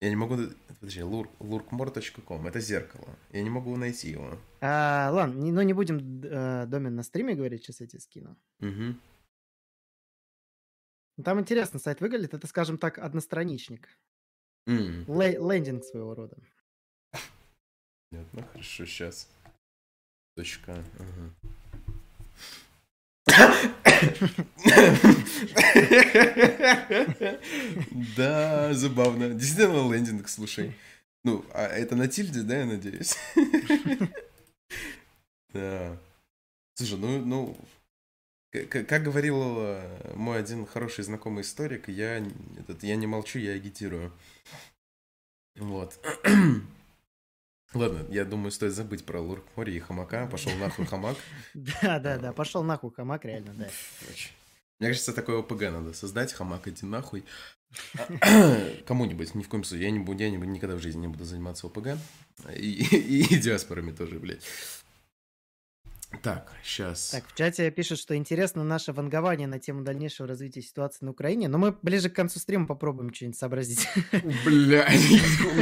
Я 0.00 0.08
не 0.08 0.16
могу... 0.16 0.36
Подожди, 0.80 1.00
lurkmore.com. 1.00 2.46
Это 2.46 2.60
зеркало. 2.60 3.18
Я 3.32 3.42
не 3.42 3.50
могу 3.50 3.76
найти 3.76 4.10
его. 4.10 4.38
А, 4.60 5.10
ладно, 5.12 5.38
не, 5.40 5.52
ну 5.52 5.60
не 5.62 5.74
будем 5.74 6.22
э, 6.22 6.66
домен 6.66 6.94
на 6.94 7.02
стриме 7.02 7.34
говорить, 7.34 7.62
сейчас 7.62 7.80
я 7.80 7.86
тебе 7.86 8.00
скину. 8.00 8.36
Угу. 8.60 8.94
Там 11.22 11.40
интересно 11.40 11.78
сайт 11.78 12.00
выглядит. 12.00 12.32
Это, 12.32 12.46
скажем 12.46 12.78
так, 12.78 12.98
одностраничник. 12.98 13.88
Mm. 14.66 15.04
Лей, 15.18 15.36
лендинг 15.36 15.84
своего 15.84 16.14
рода. 16.14 16.36
Понятно, 18.10 18.42
хорошо, 18.42 18.86
сейчас. 18.86 19.28
Точка. 20.36 20.84
Ага. 20.98 21.34
Да, 28.16 28.72
забавно. 28.74 29.30
Действительно 29.30 29.92
лендинг, 29.92 30.28
слушай. 30.28 30.74
Ну, 31.24 31.44
а 31.52 31.66
это 31.66 31.96
на 31.96 32.08
тильде, 32.08 32.42
да, 32.42 32.58
я 32.58 32.66
надеюсь? 32.66 33.16
Да. 35.52 35.98
Слушай, 36.74 36.98
ну, 36.98 37.24
ну, 37.24 37.56
как 38.68 39.02
говорил 39.02 39.58
э, 39.58 40.12
мой 40.14 40.38
один 40.38 40.64
хороший 40.64 41.04
знакомый 41.04 41.42
историк, 41.42 41.88
я, 41.88 42.24
этот, 42.58 42.84
я 42.84 42.96
не 42.96 43.06
молчу, 43.06 43.38
я 43.40 43.52
агитирую. 43.52 44.12
Вот. 45.56 45.98
Ладно, 47.72 48.04
я 48.10 48.24
думаю, 48.24 48.50
стоит 48.50 48.72
забыть 48.72 49.04
про 49.04 49.20
Лурк 49.20 49.44
Мори 49.54 49.76
и 49.76 49.78
Хамака. 49.78 50.26
Пошел 50.26 50.52
нахуй 50.56 50.86
Хамак. 50.86 51.16
Да, 51.54 52.00
да, 52.00 52.18
да, 52.18 52.32
пошел 52.32 52.64
нахуй 52.64 52.92
Хамак, 52.92 53.24
реально, 53.24 53.54
да. 53.54 53.68
Мне 54.80 54.88
кажется, 54.88 55.12
такое 55.12 55.38
ОПГ 55.38 55.62
надо 55.62 55.92
создать, 55.92 56.32
Хамак, 56.32 56.66
иди 56.66 56.84
нахуй. 56.84 57.24
Кому-нибудь, 58.86 59.34
ни 59.34 59.42
в 59.42 59.48
коем 59.48 59.62
случае. 59.62 59.86
Я, 59.86 59.90
не 59.92 60.00
буду, 60.00 60.20
я 60.20 60.30
не, 60.30 60.36
никогда 60.36 60.74
в 60.74 60.80
жизни 60.80 61.02
не 61.02 61.08
буду 61.08 61.24
заниматься 61.24 61.68
ОПГ. 61.68 61.98
И, 62.56 62.82
и, 62.96 63.34
и 63.34 63.38
диаспорами 63.38 63.92
тоже, 63.92 64.18
блядь. 64.18 64.42
Так, 66.22 66.52
сейчас. 66.64 67.10
Так, 67.10 67.24
в 67.28 67.36
чате 67.36 67.70
пишут, 67.70 68.00
что 68.00 68.16
интересно 68.16 68.64
наше 68.64 68.92
вангование 68.92 69.46
на 69.46 69.60
тему 69.60 69.82
дальнейшего 69.82 70.26
развития 70.26 70.60
ситуации 70.60 71.04
на 71.04 71.12
Украине, 71.12 71.46
но 71.46 71.56
мы 71.56 71.76
ближе 71.82 72.10
к 72.10 72.16
концу 72.16 72.40
стрима 72.40 72.66
попробуем 72.66 73.14
что-нибудь 73.14 73.38
сообразить. 73.38 73.88
Блядь, 74.44 75.00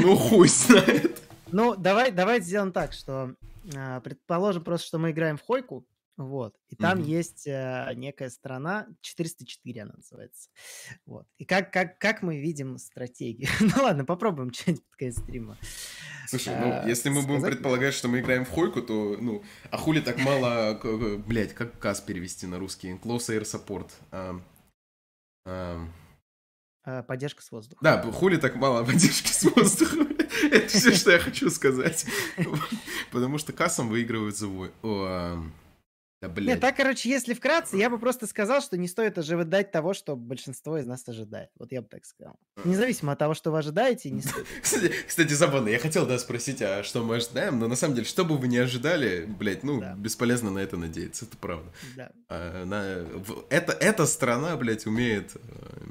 ну 0.02 0.16
хуй 0.16 0.48
знает. 0.48 1.27
Ну, 1.52 1.76
давай, 1.76 2.10
давай 2.12 2.40
сделаем 2.40 2.72
так, 2.72 2.92
что 2.92 3.34
э, 3.74 4.00
предположим 4.02 4.64
просто, 4.64 4.86
что 4.86 4.98
мы 4.98 5.10
играем 5.10 5.38
в 5.38 5.42
Хойку, 5.42 5.86
вот, 6.16 6.54
и 6.68 6.74
там 6.74 6.98
mm-hmm. 6.98 7.04
есть 7.04 7.46
э, 7.46 7.92
некая 7.94 8.28
страна, 8.28 8.88
404 9.00 9.82
она 9.82 9.94
называется, 9.96 10.50
вот. 11.06 11.26
И 11.38 11.44
как, 11.44 11.72
как, 11.72 11.98
как 11.98 12.22
мы 12.22 12.38
видим 12.38 12.76
стратегию? 12.78 13.48
ну 13.60 13.82
ладно, 13.82 14.04
попробуем 14.04 14.52
что-нибудь 14.52 14.84
под 14.84 14.98
конец 14.98 15.18
стрима. 15.18 15.56
Слушай, 16.26 16.56
ну, 16.60 16.72
а, 16.72 16.86
если 16.86 17.08
мы 17.08 17.22
будем 17.22 17.42
предполагать, 17.42 17.94
что 17.94 18.08
мы 18.08 18.20
играем 18.20 18.44
в 18.44 18.50
Хойку, 18.50 18.82
то, 18.82 19.16
ну, 19.18 19.42
а 19.70 19.78
хули 19.78 20.00
так 20.00 20.18
мало, 20.18 20.78
блядь, 21.26 21.54
как 21.54 21.78
КАС 21.78 22.02
перевести 22.02 22.46
на 22.46 22.58
русский? 22.58 22.90
Close 22.92 23.30
Air 23.30 23.44
Support. 23.44 23.90
А, 24.10 24.40
а... 25.46 27.02
Поддержка 27.04 27.42
с 27.42 27.50
воздуха. 27.50 27.82
Да, 27.82 28.02
хули 28.12 28.36
так 28.36 28.56
мало 28.56 28.84
поддержки 28.86 29.28
с 29.28 29.44
воздуха. 29.44 30.17
Это 30.50 30.68
все, 30.68 30.92
что 30.92 31.12
я 31.12 31.18
хочу 31.18 31.50
сказать. 31.50 32.06
Потому 33.10 33.38
что 33.38 33.52
кассом 33.52 33.88
выигрывают 33.88 34.36
за 34.36 34.48
да, 36.20 36.28
блядь. 36.28 36.48
Нет, 36.48 36.60
так, 36.60 36.76
короче, 36.76 37.08
если 37.08 37.32
вкратце, 37.32 37.76
я 37.76 37.88
бы 37.88 37.98
просто 37.98 38.26
сказал, 38.26 38.60
что 38.60 38.76
не 38.76 38.88
стоит 38.88 39.16
ожидать 39.18 39.70
того, 39.70 39.94
что 39.94 40.16
большинство 40.16 40.76
из 40.76 40.84
нас 40.84 41.08
ожидает. 41.08 41.50
Вот 41.58 41.70
я 41.70 41.80
бы 41.80 41.86
так 41.88 42.04
сказал. 42.04 42.34
Независимо 42.64 43.12
от 43.12 43.20
того, 43.20 43.34
что 43.34 43.52
вы 43.52 43.58
ожидаете, 43.58 44.10
не 44.10 44.22
стоит. 44.22 44.44
Кстати, 44.60 44.92
кстати 45.06 45.32
забавно. 45.32 45.68
Я 45.68 45.78
хотел, 45.78 46.06
да, 46.06 46.18
спросить, 46.18 46.60
а 46.60 46.82
что 46.82 47.04
мы 47.04 47.16
ожидаем, 47.16 47.60
но 47.60 47.68
на 47.68 47.76
самом 47.76 47.94
деле, 47.94 48.06
что 48.06 48.24
бы 48.24 48.36
вы 48.36 48.48
ни 48.48 48.56
ожидали, 48.56 49.26
блядь, 49.26 49.62
ну, 49.62 49.80
да. 49.80 49.94
бесполезно 49.94 50.50
на 50.50 50.58
это 50.58 50.76
надеяться, 50.76 51.24
это 51.24 51.36
правда. 51.36 51.70
Да. 51.96 52.10
А, 52.28 52.64
на, 52.64 53.06
это, 53.48 53.72
эта 53.72 54.04
страна, 54.06 54.56
блядь, 54.56 54.86
умеет 54.86 55.36
э, 55.36 55.40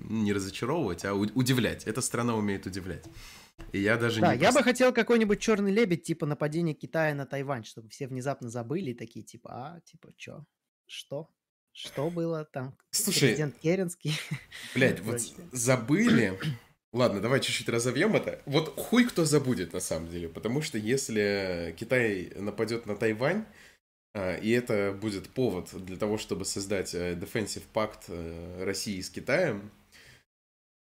не 0.10 0.34
разочаровывать, 0.34 1.06
а 1.06 1.14
удивлять. 1.14 1.86
Эта 1.86 2.02
страна 2.02 2.36
умеет 2.36 2.66
удивлять. 2.66 3.06
И 3.72 3.80
я 3.80 3.98
даже 3.98 4.22
да, 4.22 4.36
не... 4.36 4.42
я 4.42 4.52
бы 4.52 4.64
хотел 4.64 4.94
какой-нибудь 4.94 5.40
черный 5.40 5.72
лебедь, 5.72 6.04
типа 6.04 6.26
нападение 6.26 6.74
Китая 6.74 7.14
на 7.16 7.26
Тайвань, 7.26 7.64
чтобы 7.64 7.90
все 7.90 8.08
внезапно 8.08 8.50
забыли 8.50 8.92
и 8.92 8.94
такие, 8.94 9.24
типа, 9.24 9.50
а, 9.52 9.82
типа, 9.82 10.14
чё? 10.18 10.46
Что? 10.88 11.30
Что 11.74 12.10
было 12.10 12.46
там? 12.46 12.76
Слушай, 12.90 13.30
Президент 13.30 13.58
Керенский. 13.60 14.14
Блядь, 14.74 15.00
вот 15.02 15.22
забыли. 15.52 16.40
Ладно, 16.94 17.20
давай 17.20 17.40
чуть-чуть 17.40 17.70
разовьем 17.70 18.16
это. 18.16 18.42
Вот 18.46 18.74
хуй 18.76 19.06
кто 19.06 19.26
забудет 19.26 19.74
на 19.74 19.80
самом 19.80 20.10
деле, 20.10 20.30
потому 20.30 20.62
что 20.62 20.78
если 20.78 21.76
Китай 21.78 22.32
нападет 22.36 22.86
на 22.86 22.96
Тайвань, 22.96 23.46
а, 24.14 24.36
и 24.38 24.50
это 24.50 24.98
будет 25.00 25.30
повод 25.30 25.70
для 25.86 25.98
того, 25.98 26.18
чтобы 26.18 26.46
создать 26.46 26.96
э, 26.96 27.14
defensive 27.14 27.64
пакт 27.72 28.06
э, 28.08 28.64
России 28.64 29.00
с 29.02 29.12
Китаем, 29.12 29.70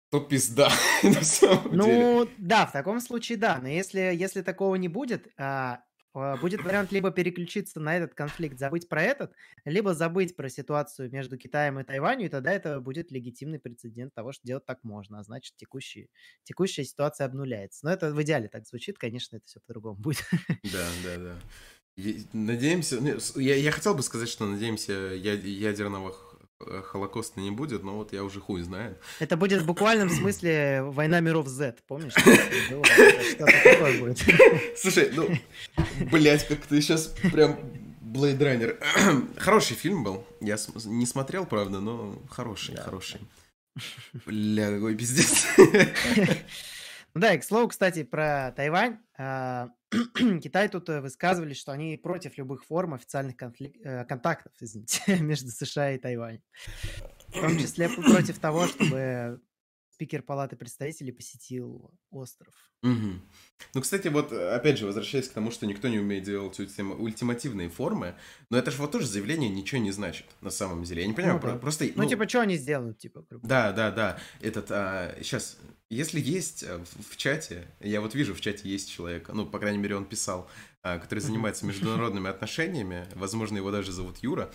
то 0.10 0.22
пизда, 0.22 0.72
на 1.04 1.22
самом 1.24 1.76
ну, 1.76 1.86
деле. 1.86 2.06
Ну, 2.06 2.30
да, 2.38 2.66
в 2.66 2.72
таком 2.72 3.02
случае 3.02 3.38
да. 3.38 3.60
Но 3.62 3.68
если, 3.68 4.00
если 4.00 4.42
такого 4.42 4.76
не 4.76 4.88
будет, 4.88 5.28
а, 5.38 5.82
а, 6.14 6.38
будет 6.38 6.64
вариант 6.64 6.92
либо 6.92 7.12
переключиться 7.12 7.80
на 7.80 7.98
этот 7.98 8.14
конфликт, 8.14 8.58
забыть 8.58 8.88
про 8.88 9.04
этот, 9.04 9.34
либо 9.66 9.94
забыть 9.94 10.36
про 10.36 10.50
ситуацию 10.50 11.12
между 11.12 11.38
Китаем 11.38 11.80
и 11.80 11.84
Тайванью, 11.84 12.28
и 12.28 12.30
тогда 12.30 12.52
это 12.52 12.80
будет 12.80 13.12
легитимный 13.12 13.60
прецедент 13.60 14.14
того, 14.14 14.32
что 14.32 14.48
делать 14.48 14.66
так 14.66 14.84
можно, 14.84 15.20
а 15.20 15.24
значит 15.24 15.56
текущий, 15.58 16.10
текущая 16.44 16.86
ситуация 16.86 17.26
обнуляется. 17.26 17.86
Но 17.86 17.92
это 17.92 18.14
в 18.14 18.22
идеале 18.24 18.48
так 18.48 18.66
звучит, 18.66 18.98
конечно, 18.98 19.38
это 19.38 19.46
все 19.46 19.60
по-другому 19.60 20.00
будет. 20.00 20.26
Да, 20.64 20.88
да, 21.04 21.18
да. 21.18 21.36
Надеемся, 22.32 23.02
ну, 23.02 23.18
я, 23.42 23.56
я 23.56 23.72
хотел 23.72 23.96
бы 23.96 24.04
сказать, 24.04 24.30
что 24.30 24.46
надеемся 24.46 24.94
ядерного 24.94 26.16
Холокоста 26.60 27.40
не 27.40 27.52
будет, 27.52 27.84
но 27.84 27.98
вот 27.98 28.14
я 28.14 28.24
уже 28.24 28.40
хуй 28.40 28.62
знаю. 28.64 28.98
Это 29.20 29.38
будет 29.38 29.62
в 29.62 29.66
буквальном 29.66 30.10
смысле 30.10 30.82
война 30.84 31.20
миров 31.20 31.48
Z, 31.48 31.76
помнишь? 31.88 32.14
Слушай, 34.76 35.12
ну, 35.14 35.30
блять, 36.12 36.48
как 36.48 36.66
ты 36.66 36.82
сейчас 36.82 37.14
прям 37.32 37.60
Blade 38.02 38.40
Runner. 38.40 39.30
Хороший 39.38 39.76
фильм 39.76 40.04
был. 40.04 40.26
Я 40.42 40.58
не 40.86 41.06
смотрел, 41.06 41.46
правда, 41.46 41.80
но 41.80 42.20
хороший, 42.30 42.76
хороший. 42.76 43.22
Бля, 44.26 44.72
какой 44.72 44.96
пиздец. 44.96 45.46
Ну 47.14 47.22
да, 47.22 47.34
и 47.34 47.38
к 47.40 47.44
слову, 47.44 47.68
кстати, 47.68 48.04
про 48.04 48.54
Тайвань. 48.56 49.00
А, 49.18 49.70
Китай 50.44 50.68
тут 50.70 50.90
э, 50.90 51.02
высказывались, 51.02 51.58
что 51.58 51.72
они 51.72 51.98
против 51.98 52.38
любых 52.38 52.66
форм 52.66 52.94
официальных 52.94 53.38
конфлик... 53.38 53.76
Э, 53.84 54.06
контактов, 54.06 54.52
извините, 54.60 55.02
между 55.22 55.50
США 55.50 55.92
и 55.92 55.98
Тайванем. 55.98 56.42
В 57.30 57.42
том 57.42 57.58
числе 57.58 57.90
против 57.90 58.40
того, 58.40 58.68
чтобы 58.68 59.42
спикер 59.98 60.22
Палаты 60.22 60.56
представителей 60.56 61.12
посетил 61.12 61.92
остров. 62.12 62.54
Угу. 62.84 63.14
Ну, 63.74 63.82
кстати, 63.82 64.10
вот, 64.10 64.32
опять 64.32 64.78
же, 64.78 64.86
возвращаясь 64.86 65.28
к 65.28 65.34
тому, 65.34 65.50
что 65.50 65.66
никто 65.66 65.88
не 65.88 65.98
умеет 65.98 66.24
делать 66.24 66.60
ультим... 66.60 66.92
ультимативные 67.02 67.68
формы, 67.68 68.16
но 68.52 68.60
это 68.60 68.70
же 68.70 68.78
вот 68.78 68.92
тоже 68.92 69.08
заявление 69.08 69.50
ничего 69.50 69.82
не 69.82 69.90
значит, 69.90 70.28
на 70.42 70.52
самом 70.52 70.84
деле. 70.84 71.02
Я 71.02 71.08
не 71.08 71.16
понимаю, 71.16 71.40
ну, 71.42 71.50
да. 71.50 71.58
просто... 71.58 71.86
Ну, 71.96 72.04
ну, 72.04 72.10
типа, 72.10 72.30
что 72.30 72.42
они 72.42 72.58
сделают, 72.58 73.00
типа? 73.00 73.26
Да, 73.42 73.72
да, 73.72 73.90
да. 73.90 74.20
Этот, 74.40 74.68
а, 74.70 75.18
сейчас, 75.18 75.58
если 75.90 76.22
есть 76.22 76.62
э, 76.62 76.78
в, 76.78 77.14
в 77.14 77.18
чате, 77.18 77.68
я 77.80 78.00
вот 78.00 78.14
вижу, 78.14 78.36
в 78.36 78.42
чате 78.42 78.70
есть 78.70 78.92
человек, 78.92 79.30
ну, 79.34 79.48
по 79.48 79.58
крайней 79.58 79.80
мере, 79.80 79.96
он 79.96 80.06
писал, 80.06 80.48
а, 80.84 81.00
который 81.00 81.20
занимается 81.22 81.66
международными 81.66 82.30
отношениями, 82.30 83.08
возможно, 83.16 83.58
его 83.58 83.72
даже 83.72 83.92
зовут 83.92 84.20
Юра. 84.20 84.52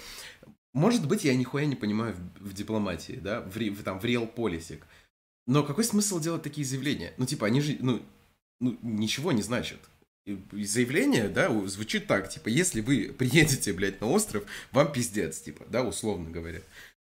Может 0.73 1.07
быть, 1.07 1.25
я 1.25 1.35
нихуя 1.35 1.67
не 1.67 1.77
понимаю 1.77 2.15
в, 2.15 2.49
в 2.49 2.55
дипломатии, 2.55 3.19
да, 3.21 3.43
в, 3.43 3.57
в, 3.57 3.83
там, 3.83 4.01
в 4.01 4.05
policy. 4.05 4.81
Но 5.47 5.63
какой 5.63 5.85
смысл 5.85 6.21
делать 6.21 6.43
такие 6.43 6.67
заявления? 6.67 7.15
Ну, 7.17 7.27
типа, 7.27 7.47
они 7.47 7.61
же, 7.61 7.77
ну, 7.81 8.03
ну 8.61 8.79
ничего 8.83 9.33
не 9.33 9.43
значат. 9.43 9.81
И 10.25 10.65
заявление, 10.65 11.29
да, 11.29 11.51
звучит 11.67 12.07
так, 12.07 12.29
типа, 12.29 12.49
если 12.49 12.81
вы 12.81 13.13
приедете, 13.13 13.73
блядь, 13.73 14.01
на 14.01 14.07
остров, 14.07 14.45
вам 14.71 14.93
пиздец, 14.93 15.41
типа, 15.41 15.67
да, 15.69 15.83
условно 15.83 16.31
говоря. 16.31 16.61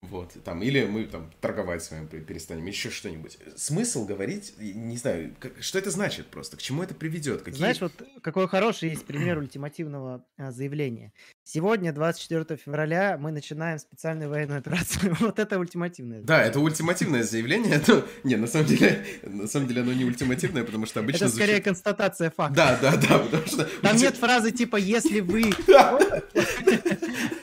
Вот, 0.09 0.33
там, 0.43 0.61
или 0.61 0.85
мы 0.85 1.05
там 1.05 1.31
торговать 1.39 1.81
с 1.81 1.89
вами 1.89 2.05
перестанем, 2.07 2.65
еще 2.65 2.89
что-нибудь. 2.89 3.37
Смысл 3.55 4.05
говорить, 4.05 4.53
не 4.59 4.97
знаю, 4.97 5.33
как, 5.39 5.63
что 5.63 5.79
это 5.79 5.91
значит 5.91 6.27
просто, 6.27 6.57
к 6.57 6.61
чему 6.61 6.83
это 6.83 6.93
приведет? 6.93 7.41
Какие... 7.41 7.57
Знаешь, 7.57 7.79
вот 7.79 7.93
какой 8.21 8.49
хороший 8.49 8.89
есть 8.89 9.05
пример 9.05 9.37
ультимативного 9.37 10.25
а, 10.37 10.51
заявления. 10.51 11.13
Сегодня, 11.45 11.93
24 11.93 12.57
февраля, 12.57 13.17
мы 13.17 13.31
начинаем 13.31 13.79
специальную 13.79 14.29
военную 14.29 14.59
операцию. 14.59 15.15
вот 15.21 15.39
это 15.39 15.57
ультимативное. 15.57 16.21
Да, 16.21 16.43
это 16.43 16.59
ультимативное 16.59 17.23
заявление. 17.23 17.75
Это... 17.75 18.05
Не, 18.25 18.35
на 18.35 18.47
самом 18.47 18.67
деле, 18.67 19.05
на 19.23 19.47
самом 19.47 19.69
деле 19.69 19.81
оно 19.81 19.93
не 19.93 20.03
ультимативное, 20.03 20.65
потому 20.65 20.85
что 20.85 20.99
обычно... 20.99 21.25
Это 21.25 21.33
скорее 21.33 21.53
звучит... 21.53 21.65
констатация 21.65 22.29
факта. 22.29 22.55
Да, 22.55 22.77
да, 22.81 22.97
да, 22.97 23.19
потому 23.19 23.47
что... 23.47 23.69
Там 23.81 23.95
нет 23.95 24.17
фразы 24.17 24.51
типа 24.51 24.75
«если 24.75 25.21
вы...» 25.21 25.51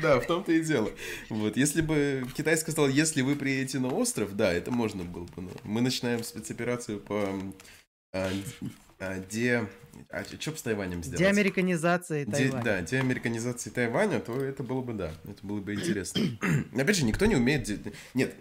Да, 0.02 0.20
в 0.20 0.26
том-то 0.26 0.52
и 0.52 0.62
дело. 0.62 0.90
Вот, 1.28 1.56
если 1.56 1.80
бы 1.80 2.26
Китай 2.36 2.56
сказал, 2.56 2.88
если 2.88 3.22
вы 3.22 3.36
приедете 3.36 3.78
на 3.78 3.88
остров, 3.88 4.36
да, 4.36 4.52
это 4.52 4.70
можно 4.70 5.04
было 5.04 5.24
бы. 5.24 5.42
Но 5.42 5.50
мы 5.64 5.80
начинаем 5.80 6.22
спецоперацию 6.24 7.00
по 7.00 7.28
а, 8.12 8.30
а, 8.98 9.18
де... 9.18 9.66
А 10.08 10.24
что 10.24 10.56
с 10.56 10.62
Тайванем 10.62 11.02
сделать? 11.02 11.20
Деамериканизации 11.20 12.24
Тайваня. 12.24 12.62
Де, 12.62 12.64
да, 12.64 12.80
деамериканизации 12.82 13.70
Тайваня, 13.70 14.20
то 14.20 14.42
это 14.42 14.62
было 14.62 14.82
бы, 14.82 14.92
да, 14.92 15.12
это 15.24 15.46
было 15.46 15.60
бы 15.60 15.74
интересно. 15.74 16.22
Опять 16.74 16.96
же, 16.96 17.04
никто 17.04 17.26
не 17.26 17.36
умеет... 17.36 17.68
Нет, 18.14 18.34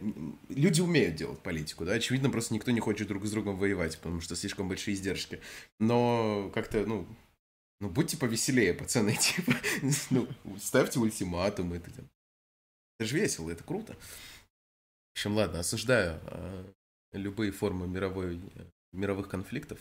люди 0.50 0.82
умеют 0.82 1.16
делать 1.16 1.40
политику, 1.40 1.86
да, 1.86 1.94
очевидно, 1.94 2.30
просто 2.30 2.54
никто 2.54 2.72
не 2.72 2.80
хочет 2.80 3.08
друг 3.08 3.26
с 3.26 3.32
другом 3.32 3.58
воевать, 3.58 3.98
потому 3.98 4.22
что 4.22 4.36
слишком 4.36 4.68
большие 4.68 4.96
издержки. 4.96 5.40
Но 5.80 6.52
как-то, 6.54 6.86
ну, 6.86 7.08
ну, 7.80 7.90
будьте 7.90 8.18
повеселее, 8.18 8.74
пацаны, 8.74 9.16
типа, 9.20 9.54
ну, 10.10 10.28
ставьте 10.60 11.00
ультиматумы. 11.00 11.78
Это, 11.78 11.90
это 12.98 13.08
же 13.08 13.16
весело, 13.18 13.50
это 13.50 13.64
круто. 13.64 13.94
В 13.94 15.12
общем, 15.14 15.36
ладно, 15.36 15.60
осуждаю 15.60 16.20
э, 16.26 16.66
любые 17.14 17.52
формы 17.52 17.88
мировой, 17.88 18.42
мировых 18.92 19.30
конфликтов. 19.30 19.80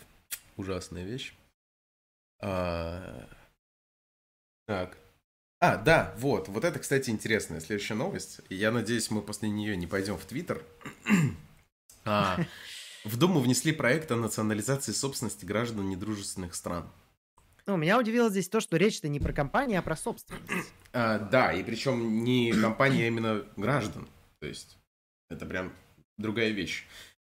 Ужасная 0.56 1.04
вещь. 1.04 1.34
А, 2.40 3.28
так. 4.66 4.96
А, 5.60 5.76
да, 5.76 6.14
вот. 6.18 6.48
Вот 6.48 6.64
это, 6.64 6.78
кстати, 6.78 7.10
интересная 7.10 7.60
следующая 7.60 7.94
новость. 7.94 8.40
Я 8.48 8.70
надеюсь, 8.70 9.10
мы 9.10 9.22
после 9.22 9.48
нее 9.48 9.76
не 9.76 9.86
пойдем 9.88 10.16
в 10.16 10.24
Твиттер. 10.24 10.62
а, 12.04 12.38
в 13.04 13.16
Думу 13.16 13.40
внесли 13.40 13.72
проект 13.72 14.12
о 14.12 14.16
национализации 14.16 14.92
собственности 14.92 15.44
граждан 15.44 15.88
недружественных 15.88 16.54
стран. 16.54 16.88
Ну, 17.68 17.76
меня 17.76 17.98
удивило 17.98 18.30
здесь 18.30 18.48
то, 18.48 18.60
что 18.60 18.78
речь-то 18.78 19.08
не 19.08 19.20
про 19.20 19.34
компанию, 19.34 19.80
а 19.80 19.82
про 19.82 19.94
собственность. 19.94 20.48
А, 20.90 21.18
да, 21.18 21.52
и 21.52 21.62
причем 21.62 22.24
не 22.24 22.50
компания, 22.50 23.04
а 23.04 23.06
именно 23.08 23.44
граждан. 23.56 24.08
То 24.40 24.46
есть 24.46 24.78
это 25.28 25.44
прям 25.44 25.74
другая 26.16 26.48
вещь. 26.48 26.86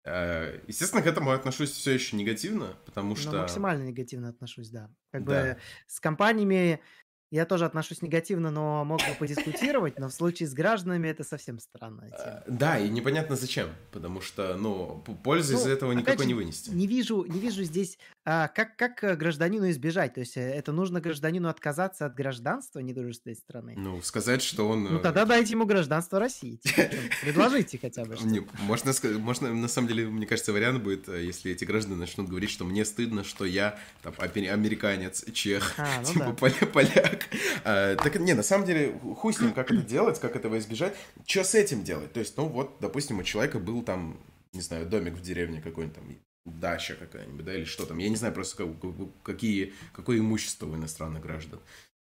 А, 0.06 0.62
естественно, 0.68 1.02
к 1.02 1.08
этому 1.08 1.32
отношусь 1.32 1.72
все 1.72 1.94
еще 1.94 2.16
негативно, 2.16 2.78
потому 2.86 3.10
ну, 3.10 3.16
что... 3.16 3.32
Ну, 3.32 3.38
максимально 3.40 3.82
негативно 3.82 4.30
отношусь, 4.30 4.70
да. 4.70 4.94
Как 5.12 5.26
да. 5.26 5.42
бы 5.56 5.58
с 5.88 6.00
компаниями 6.00 6.80
я 7.30 7.46
тоже 7.46 7.66
отношусь 7.66 8.02
негативно, 8.02 8.52
но 8.52 8.86
мог 8.86 9.00
бы 9.00 9.14
подискутировать, 9.20 10.00
но 10.00 10.08
в 10.08 10.14
случае 10.14 10.48
с 10.48 10.54
гражданами 10.54 11.10
это 11.10 11.24
совсем 11.24 11.60
странная 11.60 12.10
тема. 12.10 12.22
А, 12.24 12.44
да, 12.48 12.80
и 12.80 12.90
непонятно 12.90 13.36
зачем, 13.36 13.70
потому 13.92 14.22
что, 14.22 14.56
ну, 14.56 15.04
пользы 15.24 15.54
ну, 15.54 15.60
из 15.60 15.66
этого 15.66 15.92
никакой 15.92 16.24
же, 16.24 16.28
не 16.28 16.34
вынести. 16.34 16.70
Не 16.70 16.88
вижу, 16.88 17.26
не 17.26 17.40
вижу 17.40 17.64
здесь, 17.64 17.98
а, 18.24 18.48
как, 18.48 18.78
как 18.78 19.04
э, 19.04 19.16
гражданину 19.16 19.70
избежать, 19.70 20.14
то 20.14 20.22
есть 20.22 20.38
э, 20.38 20.42
это 20.42 20.72
нужно 20.72 21.02
гражданину 21.02 21.50
отказаться 21.50 22.06
от 22.06 22.16
гражданства 22.16 22.80
недружественной 22.80 23.36
страны. 23.36 23.74
Ну, 23.76 24.02
сказать, 24.02 24.42
что 24.42 24.70
он... 24.70 24.86
Ну, 24.86 25.00
тогда 25.00 25.24
э, 25.24 25.26
дайте 25.26 25.52
ему 25.52 25.66
гражданство 25.66 26.20
России, 26.20 26.58
типа, 26.58 26.84
предложите 27.22 27.78
хотя 27.78 28.06
бы. 28.06 28.16
Не, 28.24 28.48
можно, 28.62 28.94
можно, 29.20 29.54
на 29.54 29.68
самом 29.68 29.90
деле, 29.90 30.08
мне 30.08 30.26
кажется, 30.26 30.54
вариант 30.54 30.82
будет, 30.82 31.10
если 31.10 31.52
эти 31.52 31.66
граждане 31.66 31.98
начнут 31.98 32.30
говорить, 32.30 32.50
что 32.50 32.64
мне 32.64 32.86
стыдно, 32.86 33.26
что 33.26 33.44
я 33.44 33.78
там, 34.02 34.14
американец, 34.18 35.26
чех, 35.34 35.74
а, 35.78 36.02
ну 36.02 36.14
типа 36.14 36.38
да. 36.60 36.66
поляк, 36.68 37.17
так. 37.18 37.30
А, 37.64 37.96
так, 37.96 38.20
не, 38.20 38.34
на 38.34 38.44
самом 38.44 38.66
деле, 38.66 38.98
хуй 39.18 39.34
с 39.34 39.40
ним, 39.40 39.54
как 39.54 39.72
это 39.72 39.82
делать, 39.82 40.20
как 40.20 40.36
этого 40.36 40.58
избежать. 40.58 40.96
Что 41.26 41.44
с 41.44 41.56
этим 41.56 41.84
делать? 41.84 42.14
То 42.14 42.20
есть, 42.20 42.38
ну 42.38 42.48
вот, 42.48 42.78
допустим, 42.80 43.20
у 43.20 43.24
человека 43.24 43.60
был 43.60 43.82
там, 43.82 44.18
не 44.54 44.62
знаю, 44.62 44.86
домик 44.86 45.14
в 45.14 45.22
деревне 45.22 45.62
какой-нибудь 45.62 45.96
там, 45.96 46.18
дача 46.46 46.96
какая-нибудь, 46.96 47.46
да, 47.46 47.54
или 47.54 47.66
что 47.66 47.86
там. 47.86 47.98
Я 47.98 48.10
не 48.10 48.16
знаю 48.16 48.34
просто, 48.34 48.66
как, 48.66 48.92
какие, 49.24 49.74
какое 49.94 50.20
имущество 50.20 50.68
у 50.68 50.76
иностранных 50.76 51.22
граждан. 51.22 51.60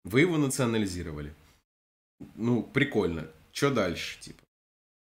Вы 0.04 0.22
его 0.22 0.36
национализировали. 0.36 1.32
Ну, 2.34 2.62
прикольно. 2.62 3.28
Что 3.52 3.70
дальше, 3.70 4.18
типа? 4.20 4.42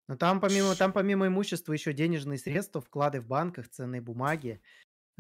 Но 0.07 0.18
там 0.18 0.40
помимо, 0.40 0.76
там 0.76 0.91
помимо 0.91 1.27
имущества 1.27 1.72
еще 1.72 1.94
денежные 1.94 2.40
средства, 2.40 2.81
вклады 2.81 3.22
в 3.22 3.27
банках, 3.27 3.69
ценные 3.69 4.02
бумаги. 4.02 4.60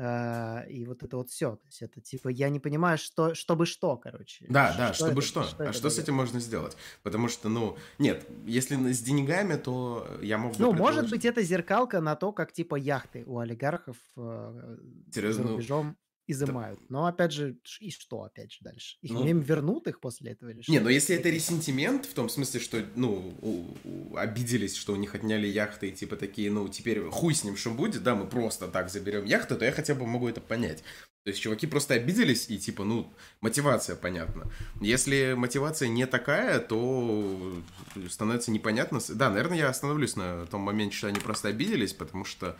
А, 0.01 0.61
и 0.61 0.85
вот 0.85 1.03
это 1.03 1.17
вот 1.17 1.29
все. 1.29 1.57
То 1.57 1.65
есть 1.65 1.81
это 1.81 1.99
типа, 1.99 2.29
я 2.29 2.49
не 2.49 2.61
понимаю, 2.61 2.97
что, 2.97 3.35
чтобы 3.35 3.65
что, 3.65 3.97
короче. 3.97 4.45
Да, 4.47 4.73
да, 4.77 4.93
что 4.93 5.07
чтобы 5.07 5.19
это, 5.19 5.27
что. 5.27 5.43
что. 5.43 5.69
А 5.69 5.73
что 5.73 5.89
с 5.89 5.99
этим 5.99 6.13
можно 6.13 6.39
сделать? 6.39 6.77
Потому 7.03 7.27
что, 7.27 7.49
ну, 7.49 7.77
нет, 7.97 8.25
если 8.45 8.75
с 8.93 9.01
деньгами, 9.01 9.55
то 9.55 10.07
я 10.21 10.37
мог 10.37 10.53
бы 10.55 10.63
Ну, 10.63 10.71
может 10.71 11.09
быть, 11.09 11.25
это 11.25 11.41
зеркалка 11.43 11.99
на 11.99 12.15
то, 12.15 12.31
как 12.31 12.53
типа 12.53 12.75
яхты 12.75 13.25
у 13.25 13.39
олигархов 13.39 13.97
э, 14.15 14.77
за 15.11 15.41
ну, 15.41 15.49
рубежом 15.49 15.97
изымают. 16.29 16.79
Но 16.89 17.07
опять 17.07 17.31
же, 17.31 17.57
и 17.79 17.89
что 17.89 18.23
опять 18.23 18.51
же 18.51 18.59
дальше? 18.61 18.97
Их 19.01 19.11
ну, 19.11 19.27
им 19.27 19.39
вернут 19.39 19.87
их 19.87 19.99
после 19.99 20.31
этого 20.31 20.51
или 20.51 20.61
что? 20.61 20.71
Не, 20.71 20.79
но 20.79 20.89
если 20.89 21.15
это 21.15 21.29
ресентимент, 21.29 22.05
в 22.05 22.13
том 22.13 22.29
смысле, 22.29 22.59
что, 22.59 22.85
ну, 22.95 23.33
у, 23.41 23.77
у, 23.83 24.15
обиделись, 24.15 24.75
что 24.75 24.93
у 24.93 24.95
них 24.95 25.15
отняли 25.15 25.47
яхты, 25.47 25.89
и 25.89 25.91
типа 25.91 26.15
такие, 26.15 26.51
ну, 26.51 26.67
теперь 26.67 27.01
хуй 27.09 27.33
с 27.33 27.43
ним, 27.43 27.57
что 27.57 27.71
будет, 27.71 28.03
да, 28.03 28.13
мы 28.13 28.27
просто 28.27 28.67
так 28.67 28.89
заберем 28.89 29.25
яхту, 29.25 29.57
то 29.57 29.65
я 29.65 29.71
хотя 29.71 29.95
бы 29.95 30.05
могу 30.05 30.29
это 30.29 30.39
понять. 30.39 30.83
То 31.23 31.31
есть 31.31 31.41
чуваки 31.41 31.67
просто 31.67 31.95
обиделись, 31.95 32.49
и 32.49 32.57
типа, 32.57 32.83
ну, 32.83 33.11
мотивация 33.41 33.95
понятна. 33.95 34.49
Если 34.81 35.33
мотивация 35.33 35.89
не 35.89 36.05
такая, 36.05 36.59
то 36.59 37.61
становится 38.09 38.51
непонятно. 38.51 38.99
Да, 39.09 39.29
наверное, 39.29 39.57
я 39.57 39.69
остановлюсь 39.69 40.15
на 40.15 40.45
том 40.45 40.61
моменте, 40.61 40.95
что 40.95 41.07
они 41.07 41.19
просто 41.19 41.49
обиделись, 41.49 41.93
потому 41.93 42.23
что 42.23 42.55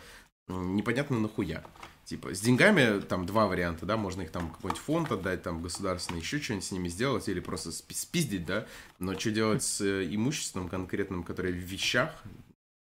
непонятно 0.48 1.18
нахуя. 1.18 1.64
Типа, 2.10 2.34
с 2.34 2.40
деньгами 2.40 3.00
там 3.02 3.24
два 3.24 3.46
варианта, 3.46 3.86
да, 3.86 3.96
можно 3.96 4.22
их 4.22 4.32
там 4.32 4.50
какой-нибудь 4.50 4.82
фонд 4.82 5.12
отдать, 5.12 5.44
там, 5.44 5.62
государственный, 5.62 6.18
еще 6.18 6.40
что-нибудь 6.40 6.64
с 6.64 6.72
ними 6.72 6.88
сделать, 6.88 7.28
или 7.28 7.38
просто 7.38 7.70
спиздить, 7.70 8.44
да, 8.44 8.66
но 8.98 9.16
что 9.16 9.30
делать 9.30 9.62
с 9.62 9.80
э, 9.80 10.12
имуществом 10.12 10.68
конкретным, 10.68 11.22
которое 11.22 11.52
в 11.52 11.58
вещах, 11.58 12.20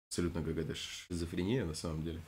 абсолютно 0.08 0.42
какая-то 0.42 0.74
шизофрения 0.74 1.64
на 1.64 1.74
самом 1.74 2.02
деле. 2.02 2.22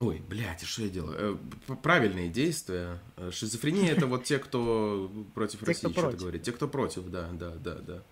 Ой, 0.00 0.18
блядь, 0.18 0.62
что 0.62 0.82
я 0.82 0.88
делаю? 0.88 1.38
Э, 1.68 1.76
правильные 1.76 2.28
действия. 2.28 3.00
Э, 3.16 3.30
шизофрения 3.30 3.92
это 3.92 4.08
вот 4.08 4.24
те, 4.24 4.40
кто 4.40 5.12
против 5.32 5.62
России 5.64 5.92
что-то 5.92 6.16
говорит. 6.16 6.42
Те, 6.42 6.50
кто 6.50 6.66
против, 6.66 7.08
да, 7.08 7.30
да, 7.34 7.54
да, 7.54 7.74
да. 7.76 8.04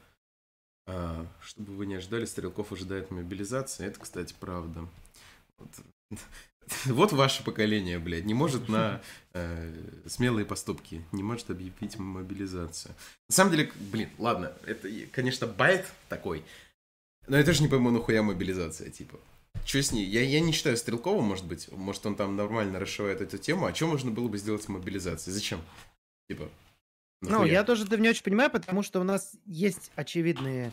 А, 0.87 1.27
чтобы 1.41 1.73
вы 1.73 1.87
не 1.87 1.97
ожидали, 1.97 2.27
Стрелков 2.27 2.71
ожидает 2.71 3.11
мобилизации. 3.11 3.87
Это, 3.87 3.99
кстати, 3.99 4.37
правда. 4.39 4.89
Вот, 5.59 5.71
вот 6.87 7.13
ваше 7.13 7.45
поколение, 7.45 7.99
блядь, 7.99 8.25
не 8.25 8.35
может 8.35 8.69
на 8.69 9.01
э, 9.35 9.73
смелые 10.07 10.45
поступки, 10.45 11.05
не 11.13 11.23
может 11.23 11.51
объявить 11.51 11.99
мобилизацию. 11.99 12.95
На 13.29 13.35
самом 13.35 13.53
деле, 13.53 13.73
блин, 13.75 14.11
ладно, 14.19 14.53
это, 14.67 14.89
конечно, 15.13 15.47
байт 15.47 15.87
такой, 16.09 16.45
но 17.27 17.37
я 17.37 17.45
тоже 17.45 17.63
не 17.63 17.69
пойму, 17.69 17.91
нахуя 17.91 18.23
мобилизация, 18.23 18.91
типа. 18.91 19.19
Что 19.65 19.83
с 19.83 19.91
ней? 19.91 20.05
Я, 20.05 20.23
я 20.23 20.41
не 20.41 20.53
считаю 20.53 20.77
Стрелкова, 20.77 21.21
может 21.23 21.45
быть. 21.45 21.71
Может, 21.73 22.07
он 22.07 22.15
там 22.15 22.37
нормально 22.37 22.79
расшивает 22.79 23.21
эту 23.21 23.39
тему. 23.39 23.67
А 23.67 23.75
что 23.75 23.89
можно 23.89 24.13
было 24.13 24.29
бы 24.29 24.39
сделать 24.39 24.63
с 24.63 24.69
мобилизацией? 24.69 25.35
Зачем? 25.35 25.61
Типа, 26.29 26.49
нахуя? 27.21 27.39
Ну, 27.41 27.45
я 27.47 27.65
тоже 27.65 27.85
это 27.85 27.97
не 27.97 28.09
очень 28.09 28.23
понимаю, 28.23 28.51
потому 28.51 28.83
что 28.83 29.01
у 29.01 29.05
нас 29.05 29.35
есть 29.45 29.91
очевидные 29.97 30.73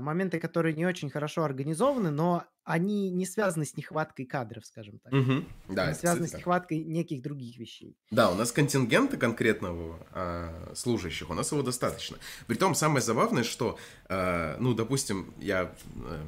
моменты, 0.00 0.40
которые 0.40 0.74
не 0.74 0.86
очень 0.86 1.10
хорошо 1.10 1.44
организованы, 1.44 2.10
но 2.10 2.44
они 2.64 3.10
не 3.10 3.26
связаны 3.26 3.64
с 3.64 3.76
нехваткой 3.76 4.26
кадров, 4.26 4.66
скажем 4.66 4.98
так. 4.98 5.12
Угу. 5.12 5.44
Да, 5.68 5.84
они 5.84 5.94
связаны 5.94 6.26
с 6.26 6.34
нехваткой 6.34 6.78
так. 6.80 6.88
неких 6.88 7.22
других 7.22 7.56
вещей. 7.58 7.96
Да, 8.10 8.30
у 8.30 8.34
нас 8.34 8.50
контингента 8.50 9.16
конкретного 9.16 10.04
а, 10.10 10.72
служащих, 10.74 11.30
у 11.30 11.34
нас 11.34 11.52
его 11.52 11.62
достаточно. 11.62 12.18
Притом 12.48 12.74
самое 12.74 13.02
забавное, 13.02 13.44
что, 13.44 13.78
а, 14.08 14.56
ну, 14.58 14.74
допустим, 14.74 15.32
я 15.38 15.72
а, 16.04 16.26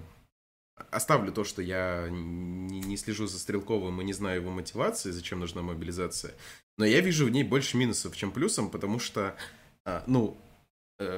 оставлю 0.92 1.32
то, 1.32 1.42
что 1.42 1.60
я 1.60 2.08
не, 2.08 2.80
не 2.80 2.96
слежу 2.96 3.26
за 3.26 3.38
Стрелковым 3.38 4.00
и 4.00 4.04
не 4.04 4.12
знаю 4.12 4.40
его 4.42 4.50
мотивации, 4.52 5.10
зачем 5.10 5.40
нужна 5.40 5.62
мобилизация, 5.62 6.34
но 6.76 6.84
я 6.84 7.00
вижу 7.00 7.26
в 7.26 7.30
ней 7.30 7.42
больше 7.42 7.76
минусов, 7.76 8.16
чем 8.16 8.30
плюсов, 8.30 8.70
потому 8.70 9.00
что, 9.00 9.34
а, 9.84 10.04
ну, 10.06 10.36
э, 10.36 10.47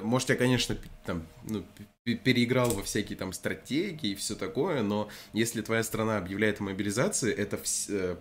может, 0.03 0.29
я, 0.29 0.37
конечно, 0.37 0.77
там, 1.05 1.27
ну, 1.45 1.65
переиграл 2.05 2.71
во 2.71 2.83
всякие 2.83 3.17
там 3.17 3.33
стратегии 3.33 4.11
и 4.11 4.15
все 4.15 4.35
такое, 4.35 4.83
но 4.83 5.09
если 5.33 5.63
твоя 5.63 5.83
страна 5.83 6.19
объявляет 6.19 6.61
о 6.61 6.65
мобилизации, 6.65 7.33
это 7.33 7.57
все, 7.59 8.19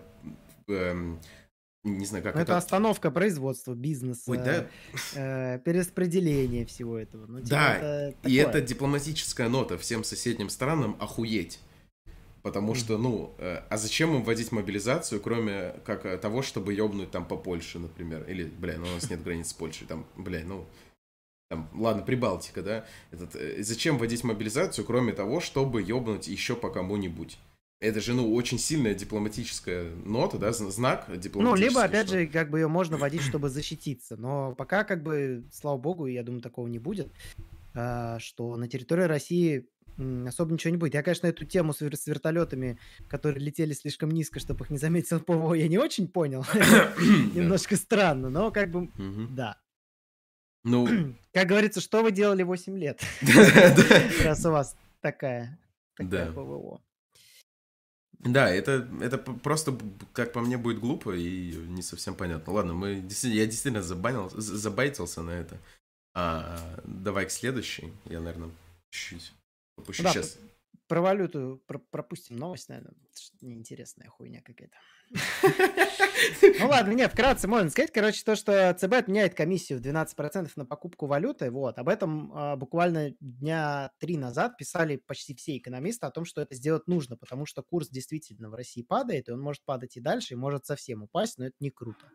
э, 0.68 0.72
э, 0.72 1.16
не 1.84 2.04
знаю, 2.04 2.22
как 2.22 2.34
это... 2.34 2.42
Это 2.42 2.56
остановка 2.56 3.10
производства, 3.10 3.74
бизнеса, 3.74 4.30
Ой, 4.30 4.38
да? 4.38 4.66
э, 5.14 5.58
перераспределение 5.60 6.66
всего 6.66 6.98
этого. 6.98 7.26
Ну, 7.26 7.38
типа, 7.38 7.50
да, 7.50 7.76
это 7.76 8.28
и 8.28 8.34
это 8.34 8.60
дипломатическая 8.60 9.48
нота 9.48 9.78
всем 9.78 10.04
соседним 10.04 10.50
странам 10.50 10.96
охуеть. 11.00 11.58
Потому 12.42 12.74
что, 12.74 12.96
ну, 12.96 13.34
э, 13.38 13.62
а 13.68 13.76
зачем 13.76 14.14
им 14.14 14.22
вводить 14.22 14.50
мобилизацию, 14.50 15.20
кроме 15.20 15.74
как 15.84 16.06
э, 16.06 16.16
того, 16.16 16.40
чтобы 16.40 16.72
ёбнуть 16.72 17.10
там 17.10 17.26
по 17.26 17.36
Польше, 17.36 17.78
например? 17.78 18.24
Или, 18.28 18.44
бля, 18.44 18.78
ну 18.78 18.86
у 18.86 18.94
нас 18.94 19.10
нет 19.10 19.22
границ 19.22 19.48
с 19.48 19.52
Польшей, 19.52 19.86
там, 19.86 20.06
бля, 20.16 20.42
ну, 20.44 20.66
там, 21.50 21.68
ладно, 21.74 22.02
Прибалтика, 22.02 22.62
да? 22.62 22.84
Этот, 23.10 23.34
э, 23.34 23.62
зачем 23.62 23.98
вводить 23.98 24.22
мобилизацию, 24.22 24.84
кроме 24.84 25.12
того, 25.12 25.40
чтобы 25.40 25.82
ёбнуть 25.82 26.28
еще 26.28 26.54
по 26.54 26.70
кому-нибудь? 26.70 27.38
Это 27.80 28.00
же, 28.00 28.14
ну, 28.14 28.32
очень 28.34 28.58
сильная 28.58 28.94
дипломатическая 28.94 29.90
нота, 30.04 30.38
да, 30.38 30.52
знак 30.52 31.06
дипломатический. 31.18 31.42
Ну, 31.42 31.56
либо, 31.56 31.82
опять 31.82 32.06
что... 32.06 32.18
же, 32.18 32.26
как 32.28 32.50
бы 32.50 32.60
ее 32.60 32.68
можно 32.68 32.98
вводить, 32.98 33.22
чтобы 33.22 33.48
защититься. 33.48 34.16
Но 34.16 34.54
пока, 34.54 34.84
как 34.84 35.02
бы, 35.02 35.44
слава 35.52 35.76
богу, 35.76 36.06
я 36.06 36.22
думаю, 36.22 36.40
такого 36.40 36.68
не 36.68 36.78
будет, 36.78 37.08
а, 37.74 38.20
что 38.20 38.56
на 38.56 38.68
территории 38.68 39.04
России 39.04 39.66
особо 40.26 40.52
ничего 40.52 40.70
не 40.70 40.76
будет. 40.76 40.94
Я, 40.94 41.02
конечно, 41.02 41.26
эту 41.26 41.44
тему 41.44 41.72
с, 41.72 41.80
вертолетами, 41.80 42.78
которые 43.08 43.44
летели 43.44 43.72
слишком 43.72 44.12
низко, 44.12 44.38
чтобы 44.38 44.64
их 44.66 44.70
не 44.70 44.78
заметил 44.78 45.18
ПВО, 45.18 45.54
я 45.54 45.66
не 45.66 45.78
очень 45.78 46.06
понял. 46.06 46.44
Немножко 47.34 47.74
странно, 47.76 48.30
но 48.30 48.52
как 48.52 48.70
бы, 48.70 48.88
да. 49.30 49.56
Ну, 50.64 50.86
как 51.32 51.48
говорится, 51.48 51.80
что 51.80 52.02
вы 52.02 52.12
делали 52.12 52.42
8 52.42 52.78
лет? 52.78 53.02
Раз 54.24 54.44
у 54.44 54.50
вас 54.50 54.76
такая 55.00 55.58
ПВО. 55.96 56.80
Да, 58.20 58.50
это, 58.50 58.86
это 59.00 59.16
просто, 59.16 59.78
как 60.12 60.34
по 60.34 60.40
мне, 60.40 60.58
будет 60.58 60.78
глупо 60.78 61.16
и 61.16 61.54
не 61.54 61.80
совсем 61.80 62.14
понятно. 62.14 62.52
Ладно, 62.52 62.74
мы 62.74 62.92
я 62.96 63.46
действительно 63.46 63.82
забанил, 63.82 64.28
забайтился 64.34 65.22
на 65.22 65.30
это. 65.30 65.58
А, 66.12 66.82
давай 66.84 67.26
к 67.26 67.30
следующей. 67.30 67.92
Я, 68.04 68.20
наверное, 68.20 68.50
чуть-чуть 68.90 69.32
попущу 69.74 70.02
да, 70.02 70.12
сейчас. 70.12 70.38
Про 70.86 71.00
валюту 71.00 71.62
про 71.66 71.78
пропустим 71.78 72.36
новость, 72.36 72.68
наверное. 72.68 72.94
Неинтересная 73.40 74.08
хуйня 74.08 74.42
какая-то. 74.42 74.76
Ну 75.12 76.68
ладно, 76.68 76.92
нет, 76.92 77.12
вкратце 77.12 77.48
можно 77.48 77.70
сказать. 77.70 77.92
Короче, 77.92 78.22
то, 78.24 78.36
что 78.36 78.74
ЦБ 78.78 78.92
отменяет 78.92 79.34
комиссию 79.34 79.78
в 79.78 79.82
12% 79.82 80.50
на 80.56 80.66
покупку 80.66 81.06
валюты, 81.06 81.50
вот, 81.50 81.78
об 81.78 81.88
этом 81.88 82.32
а, 82.32 82.56
буквально 82.56 83.10
дня 83.20 83.90
три 83.98 84.16
назад 84.16 84.56
писали 84.56 84.96
почти 84.96 85.34
все 85.34 85.56
экономисты 85.56 86.06
о 86.06 86.10
том, 86.10 86.24
что 86.24 86.40
это 86.40 86.54
сделать 86.54 86.86
нужно, 86.86 87.16
потому 87.16 87.46
что 87.46 87.62
курс 87.62 87.88
действительно 87.88 88.50
в 88.50 88.54
России 88.54 88.82
падает, 88.82 89.28
и 89.28 89.32
он 89.32 89.40
может 89.40 89.64
падать 89.64 89.96
и 89.96 90.00
дальше, 90.00 90.34
и 90.34 90.36
может 90.36 90.66
совсем 90.66 91.02
упасть, 91.02 91.38
но 91.38 91.46
это 91.46 91.56
не 91.60 91.70
круто. 91.70 92.06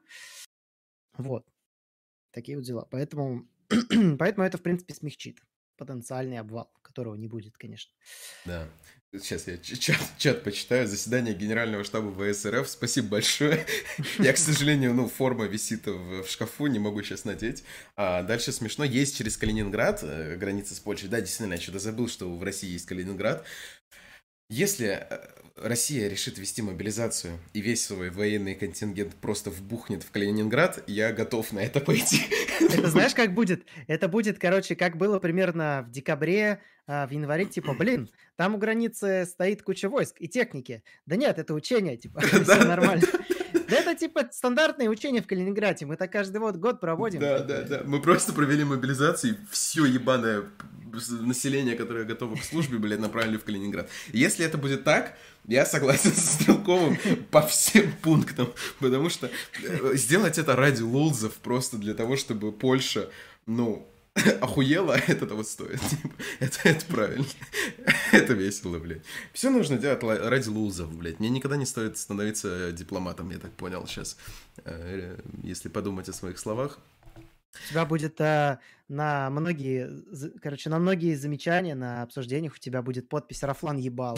Вот. 1.17 1.45
Такие 2.31 2.57
вот 2.57 2.65
дела. 2.65 2.87
Поэтому, 2.91 3.47
поэтому 4.19 4.45
это, 4.45 4.57
в 4.57 4.61
принципе, 4.61 4.93
смягчит 4.93 5.39
потенциальный 5.77 6.39
обвал, 6.39 6.71
которого 6.95 7.15
не 7.15 7.27
будет, 7.27 7.57
конечно. 7.57 7.91
Да. 8.45 8.69
Сейчас 9.11 9.47
я 9.47 9.57
чат, 9.57 9.99
чат 10.17 10.43
почитаю. 10.43 10.87
Заседание 10.87 11.33
Генерального 11.33 11.83
штаба 11.83 12.11
ВСРФ. 12.11 12.67
Спасибо 12.67 13.09
большое. 13.09 13.65
Я, 14.19 14.33
к 14.33 14.37
сожалению, 14.37 14.93
ну, 14.93 15.07
форма 15.07 15.45
висит 15.45 15.87
в, 15.87 16.23
в 16.23 16.29
шкафу, 16.29 16.67
не 16.67 16.79
могу 16.79 17.01
сейчас 17.03 17.25
надеть. 17.25 17.63
А 17.95 18.23
дальше 18.23 18.51
смешно. 18.51 18.83
Есть 18.83 19.17
через 19.17 19.37
Калининград, 19.37 20.01
э, 20.03 20.35
граница 20.37 20.73
с 20.73 20.79
Польшей. 20.79 21.09
Да, 21.09 21.19
действительно, 21.21 21.53
я 21.53 21.61
что-то 21.61 21.79
забыл, 21.79 22.07
что 22.07 22.33
в 22.33 22.43
России 22.43 22.69
есть 22.69 22.85
Калининград. 22.85 23.45
Если 24.49 24.87
э, 24.87 25.27
Россия 25.55 26.07
решит 26.07 26.37
вести 26.37 26.61
мобилизацию 26.61 27.39
и 27.53 27.61
весь 27.61 27.85
свой 27.85 28.09
военный 28.09 28.55
контингент 28.55 29.15
просто 29.15 29.49
вбухнет 29.49 30.03
в 30.03 30.11
Калининград, 30.11 30.83
я 30.87 31.11
готов 31.13 31.51
на 31.51 31.59
это 31.59 31.79
пойти. 31.79 32.21
Это 32.59 32.89
знаешь, 32.89 33.15
как 33.15 33.33
будет? 33.33 33.65
Это 33.87 34.07
будет, 34.07 34.37
короче, 34.37 34.75
как 34.75 34.97
было 34.97 35.17
примерно 35.19 35.85
в 35.87 35.91
декабре, 35.91 36.59
а, 36.87 37.07
в 37.07 37.11
январе, 37.11 37.45
типа, 37.45 37.73
блин, 37.73 38.09
там 38.35 38.53
у 38.55 38.57
границы 38.57 39.25
стоит 39.25 39.63
куча 39.63 39.89
войск 39.89 40.17
и 40.19 40.27
техники. 40.27 40.83
Да 41.05 41.15
нет, 41.15 41.39
это 41.39 41.53
учение, 41.53 41.97
типа, 41.97 42.19
все 42.21 42.63
нормально. 42.65 43.07
Да 43.67 43.77
это 43.77 43.95
типа 43.95 44.27
стандартные 44.31 44.89
учения 44.89 45.21
в 45.21 45.27
Калининграде. 45.27 45.85
Мы 45.85 45.95
так 45.95 46.11
каждый 46.11 46.37
вот 46.37 46.55
год 46.57 46.79
проводим. 46.79 47.19
Да, 47.19 47.39
да, 47.39 47.61
да. 47.61 47.81
Мы 47.85 48.01
просто 48.01 48.33
провели 48.33 48.63
мобилизацию, 48.63 49.37
все 49.51 49.85
ебаное 49.85 50.43
население, 51.09 51.75
которое 51.75 52.05
готово 52.05 52.35
к 52.35 52.43
службе, 52.43 52.77
блядь, 52.77 52.99
направили 52.99 53.37
в 53.37 53.43
Калининград. 53.43 53.89
Если 54.13 54.45
это 54.45 54.57
будет 54.57 54.83
так, 54.83 55.17
я 55.45 55.65
согласен 55.65 56.11
со 56.15 56.33
Стрелковым 56.33 56.97
по 57.31 57.41
всем 57.41 57.91
пунктам, 58.01 58.53
потому 58.79 59.09
что 59.09 59.29
э, 59.61 59.95
сделать 59.95 60.37
это 60.37 60.55
ради 60.55 60.81
лулзов 60.81 61.33
просто 61.35 61.77
для 61.77 61.93
того, 61.93 62.15
чтобы 62.15 62.51
Польша, 62.51 63.09
ну, 63.45 63.87
охуела, 64.41 64.93
это 64.93 65.27
того 65.27 65.43
стоит. 65.43 65.79
Типа, 65.89 66.13
это, 66.39 66.69
это 66.69 66.85
правильно. 66.85 67.25
это 68.11 68.33
весело, 68.33 68.79
блядь. 68.79 69.03
Все 69.33 69.49
нужно 69.49 69.77
делать 69.77 70.01
ради 70.03 70.47
лузов, 70.47 70.93
блядь. 70.95 71.19
Мне 71.19 71.29
никогда 71.29 71.57
не 71.57 71.65
стоит 71.65 71.97
становиться 71.97 72.71
дипломатом, 72.71 73.29
я 73.31 73.39
так 73.39 73.51
понял 73.51 73.85
сейчас. 73.87 74.17
Э, 74.63 75.19
если 75.43 75.69
подумать 75.69 76.07
о 76.09 76.13
своих 76.13 76.39
словах. 76.39 76.79
У 77.53 77.69
тебя 77.69 77.85
будет 77.85 78.19
а, 78.19 78.59
на 78.89 79.29
многие, 79.29 79.89
короче, 80.41 80.69
на 80.69 80.77
многие 80.77 81.15
замечания 81.15 81.73
на 81.73 82.01
обсуждениях 82.01 82.53
у 82.55 82.57
тебя 82.57 82.81
будет 82.81 83.07
подпись 83.07 83.43
«Рафлан 83.43 83.77
ебал». 83.77 84.17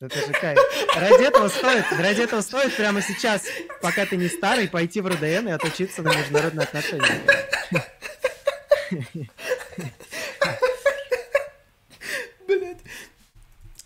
Это 0.00 0.16
же 0.16 0.32
кайф. 0.32 0.58
Ради 0.94 1.24
этого 1.24 1.48
стоит, 1.48 1.84
ради 1.98 2.20
этого 2.22 2.40
стоит 2.40 2.76
прямо 2.76 3.02
сейчас, 3.02 3.42
пока 3.82 4.06
ты 4.06 4.16
не 4.16 4.28
старый, 4.28 4.68
пойти 4.68 5.00
в 5.00 5.08
РУДН 5.08 5.48
и 5.48 5.50
отучиться 5.50 6.02
на 6.02 6.16
международные 6.16 6.64
отношения. 6.64 7.20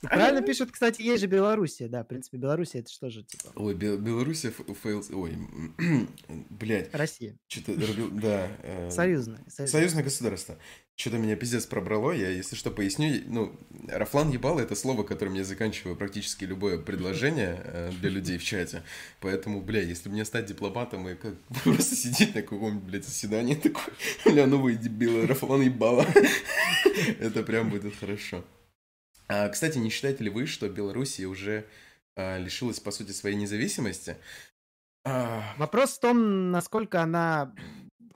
Правильно 0.03 0.43
пишут, 0.47 0.71
кстати, 0.73 1.01
есть 1.03 1.21
же 1.21 1.27
Белоруссия, 1.27 1.89
да, 1.89 2.03
в 2.05 2.09
принципе, 2.09 2.37
Белоруссия 2.37 2.81
это 2.81 2.91
что 2.91 3.09
же, 3.11 3.23
типа, 3.23 3.53
Ой, 3.55 3.75
Бел- 3.75 3.99
Белоруссия 3.99 4.53
fail... 4.83 5.05
Ой, 5.13 5.37
блядь. 6.51 6.93
Россия, 6.95 7.37
Что-то, 7.47 7.75
да. 8.13 8.49
э, 8.63 8.91
союзная. 8.91 9.45
Союзное 9.49 10.03
государство. 10.03 10.59
Что-то 10.95 11.17
меня 11.17 11.37
пиздец 11.37 11.65
пробрало. 11.65 12.13
Я, 12.13 12.29
если 12.29 12.55
что, 12.55 12.71
поясню. 12.71 13.23
Ну, 13.27 13.59
Рафлан 13.89 14.31
ебало 14.31 14.61
это 14.61 14.75
слово, 14.75 15.05
которым 15.05 15.35
я 15.35 15.43
заканчиваю 15.43 15.97
практически 15.97 16.45
любое 16.45 16.79
предложение 16.79 17.61
э, 17.65 17.91
для 18.01 18.11
людей 18.11 18.37
в 18.39 18.45
чате. 18.45 18.83
Поэтому, 19.21 19.63
бля, 19.63 19.81
если 19.81 20.11
мне 20.11 20.25
стать 20.25 20.47
дипломатом 20.47 21.09
и 21.09 21.15
как 21.15 21.35
просто 21.65 21.97
сидеть 21.97 22.35
на 22.35 22.43
каком-нибудь, 22.43 22.85
блядь, 22.85 23.05
заседании 23.07 23.55
такой, 23.55 23.93
бля, 24.27 24.47
новые 24.47 24.77
дебилы, 24.77 25.27
Рафлан 25.27 25.63
ебало. 25.63 26.07
Это 27.21 27.43
прям 27.43 27.71
будет 27.71 27.95
хорошо. 27.97 28.45
А, 29.29 29.49
кстати, 29.49 29.79
не 29.79 29.91
считаете 29.91 30.25
ли 30.25 30.31
вы, 30.31 30.47
что 30.47 30.69
Белоруссия 30.69 31.27
уже 31.27 31.67
а, 32.17 32.39
лишилась, 32.39 32.81
по 32.81 32.91
сути, 32.91 33.13
своей 33.13 33.37
независимости? 33.37 34.17
А, 35.05 35.55
Вопрос 35.59 35.97
в 35.97 36.01
том, 36.01 36.51
насколько 36.51 37.03
она 37.03 37.55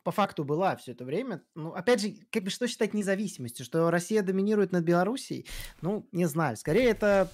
по 0.07 0.13
факту 0.13 0.45
была 0.45 0.77
все 0.77 0.93
это 0.93 1.05
время. 1.05 1.43
Ну, 1.57 1.73
опять 1.73 2.01
же, 2.01 2.15
как 2.31 2.45
бы 2.45 2.51
что 2.51 2.69
считать 2.69 2.95
независимостью? 2.95 3.65
Что 3.65 3.91
Россия 3.91 4.23
доминирует 4.23 4.71
над 4.71 4.85
Белоруссией? 4.85 5.49
Ну, 5.81 6.09
не 6.13 6.27
знаю. 6.27 6.57
Скорее, 6.57 6.91
это 6.91 7.29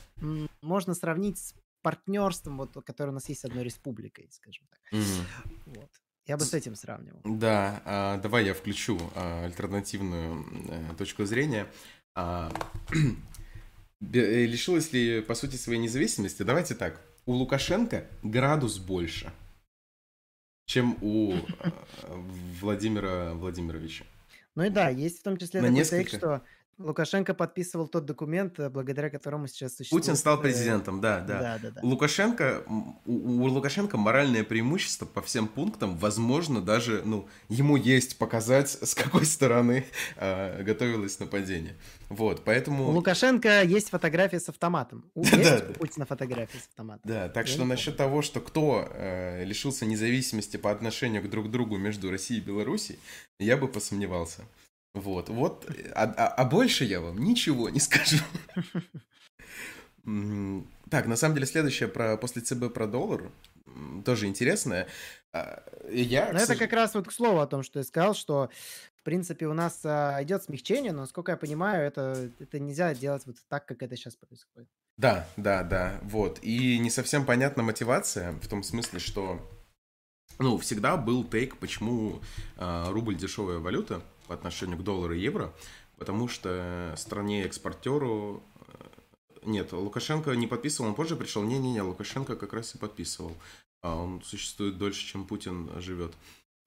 можно 0.63 0.95
сравнить 0.95 1.39
с 1.39 1.55
партнерством, 1.83 2.57
вот, 2.57 2.73
которое 2.87 3.11
у 3.11 3.15
нас 3.15 3.29
есть 3.29 3.43
с 3.43 3.45
одной 3.45 3.65
республикой, 3.65 4.31
скажем 4.33 4.67
так. 4.71 4.81
мгм. 4.91 5.27
Вот. 5.67 5.91
Я 6.25 6.37
бы 6.37 6.45
с 6.45 6.55
этим 6.55 6.75
сравнивал. 6.75 7.21
Да, 7.25 7.83
а, 7.85 8.17
давай 8.19 8.47
я 8.47 8.55
включу 8.55 8.99
а, 9.17 9.45
альтернативную 9.45 10.47
э, 10.69 10.95
точку 10.97 11.25
зрения. 11.25 11.67
Э, 14.13 14.45
лишилась 14.47 14.93
ли, 14.93 15.21
по 15.21 15.35
сути, 15.35 15.57
своей 15.57 15.81
независимости? 15.81 16.43
Давайте 16.43 16.75
так. 16.75 17.01
У 17.25 17.33
Лукашенко 17.33 18.07
градус 18.23 18.79
больше, 18.79 19.33
чем 20.67 20.99
у 21.01 21.35
э, 21.35 21.71
Владимира 22.61 23.33
Владимировича. 23.35 24.05
Ну 24.55 24.65
и 24.65 24.71
да, 24.71 24.89
есть 24.89 25.21
в 25.21 25.23
том 25.23 25.37
числе 25.37 25.61
На 25.61 25.69
такой 25.69 25.79
несколько. 25.79 26.11
тейк, 26.11 26.19
что 26.19 26.43
Лукашенко 26.83 27.35
подписывал 27.35 27.89
тот 27.89 28.05
документ, 28.07 28.59
э, 28.59 28.69
благодаря 28.69 29.11
которому 29.11 29.47
сейчас 29.47 29.77
существует... 29.77 30.05
Путин 30.05 30.17
стал 30.17 30.39
э, 30.39 30.43
президентом, 30.43 31.01
да, 31.01 31.21
да. 31.21 31.41
Да, 31.41 31.59
да, 31.63 31.71
да. 31.71 31.81
У 31.83 31.89
Лукашенко, 31.89 32.63
у, 32.67 33.13
у 33.13 33.45
Лукашенко 33.47 33.97
моральное 33.97 34.45
преимущество 34.45 35.07
по 35.07 35.23
всем 35.23 35.49
пунктам, 35.49 35.97
возможно, 35.97 36.61
даже, 36.61 37.03
ну, 37.05 37.29
ему 37.49 37.77
есть 37.77 38.19
показать, 38.19 38.71
с 38.71 38.95
какой 38.95 39.25
стороны 39.25 39.87
а, 40.17 40.63
готовилось 40.63 41.19
нападение. 41.19 41.77
Вот, 42.09 42.45
поэтому... 42.45 42.89
У 42.89 42.91
Лукашенко 42.91 43.63
есть 43.63 43.91
фотография 43.91 44.41
с 44.41 44.49
автоматом. 44.49 45.05
У, 45.15 45.25
есть 45.25 45.71
у 45.71 45.73
Путина 45.75 46.07
фотография 46.07 46.59
с 46.59 46.69
автоматом. 46.69 47.03
Да, 47.05 47.29
так 47.29 47.47
что 47.47 47.65
насчет 47.65 47.97
того, 47.97 48.23
что 48.23 48.41
кто 48.41 48.89
э, 48.93 49.45
лишился 49.45 49.87
независимости 49.87 50.57
по 50.57 50.71
отношению 50.71 51.23
к 51.23 51.31
друг 51.31 51.51
другу 51.51 51.79
между 51.79 52.11
Россией 52.11 52.41
и 52.41 52.45
Белоруссией, 52.45 52.99
я 53.39 53.57
бы 53.57 53.69
посомневался. 53.69 54.45
Вот, 54.95 55.29
вот, 55.31 55.67
а, 55.95 56.05
а- 56.05 56.29
а 56.29 56.45
больше 56.45 56.85
я 56.85 57.01
вам 57.01 57.19
ничего 57.19 57.71
не 57.71 57.81
скажу. 57.81 58.19
Так, 60.05 61.07
на 61.07 61.17
самом 61.17 61.35
деле, 61.37 61.47
следующее 61.47 61.89
про 61.89 62.17
после 62.17 62.43
ЦБ 62.43 62.73
про 62.75 62.87
доллар 62.87 63.31
тоже 64.05 64.27
интересное. 64.27 64.89
А, 65.33 65.63
Я, 65.91 66.33
Но 66.33 66.39
к 66.41 66.43
это 66.43 66.57
как 66.57 66.73
раз 66.73 66.95
вот 66.95 67.07
к 67.09 67.13
слову 67.13 67.39
о 67.39 67.47
том, 67.47 67.63
что 67.63 67.79
я 67.79 67.85
сказал, 67.85 68.15
что 68.15 68.51
в 68.97 69.03
принципе 69.03 69.47
у 69.47 69.55
нас 69.55 69.81
а, 69.85 70.19
идет 70.23 70.43
смягчение, 70.43 70.93
но, 70.93 71.03
насколько 71.03 71.33
я 71.33 71.37
понимаю, 71.39 71.87
это, 71.87 72.31
это 72.39 72.59
нельзя 72.59 72.95
делать 72.95 73.23
вот 73.27 73.37
так, 73.49 73.65
как 73.67 73.83
это 73.83 73.97
сейчас 73.97 74.17
происходит. 74.17 74.69
Да, 74.99 75.27
да, 75.37 75.63
да, 75.63 75.99
вот. 76.03 76.39
И 76.43 76.79
не 76.79 76.91
совсем 76.91 77.25
понятна 77.25 77.63
мотивация 77.63 78.33
в 78.33 78.49
том 78.49 78.63
смысле, 78.63 78.99
что, 78.99 79.41
ну, 80.39 80.59
всегда 80.59 80.97
был 80.97 81.25
тейк, 81.25 81.57
почему 81.59 82.21
а, 82.59 82.91
рубль 82.91 83.17
дешевая 83.17 83.59
валюта 83.59 84.03
отношению 84.35 84.79
к 84.79 84.85
доллару 84.85 85.15
и 85.15 85.21
евро, 85.21 85.53
потому 85.99 86.29
что 86.29 86.95
стране-экспортеру... 86.97 88.43
э, 88.69 89.41
Нет, 89.45 89.73
Лукашенко 89.73 90.33
не 90.33 90.47
подписывал, 90.47 90.91
он 90.91 90.95
позже 90.95 91.17
пришел. 91.17 91.43
Не-не-не, 91.43 91.83
Лукашенко 91.83 92.37
как 92.37 92.53
раз 92.53 92.75
и 92.75 92.79
подписывал. 92.79 93.37
А 93.83 93.97
он 93.97 94.23
существует 94.23 94.79
дольше, 94.79 95.05
чем 95.07 95.27
Путин 95.27 95.71
живет. 95.81 96.15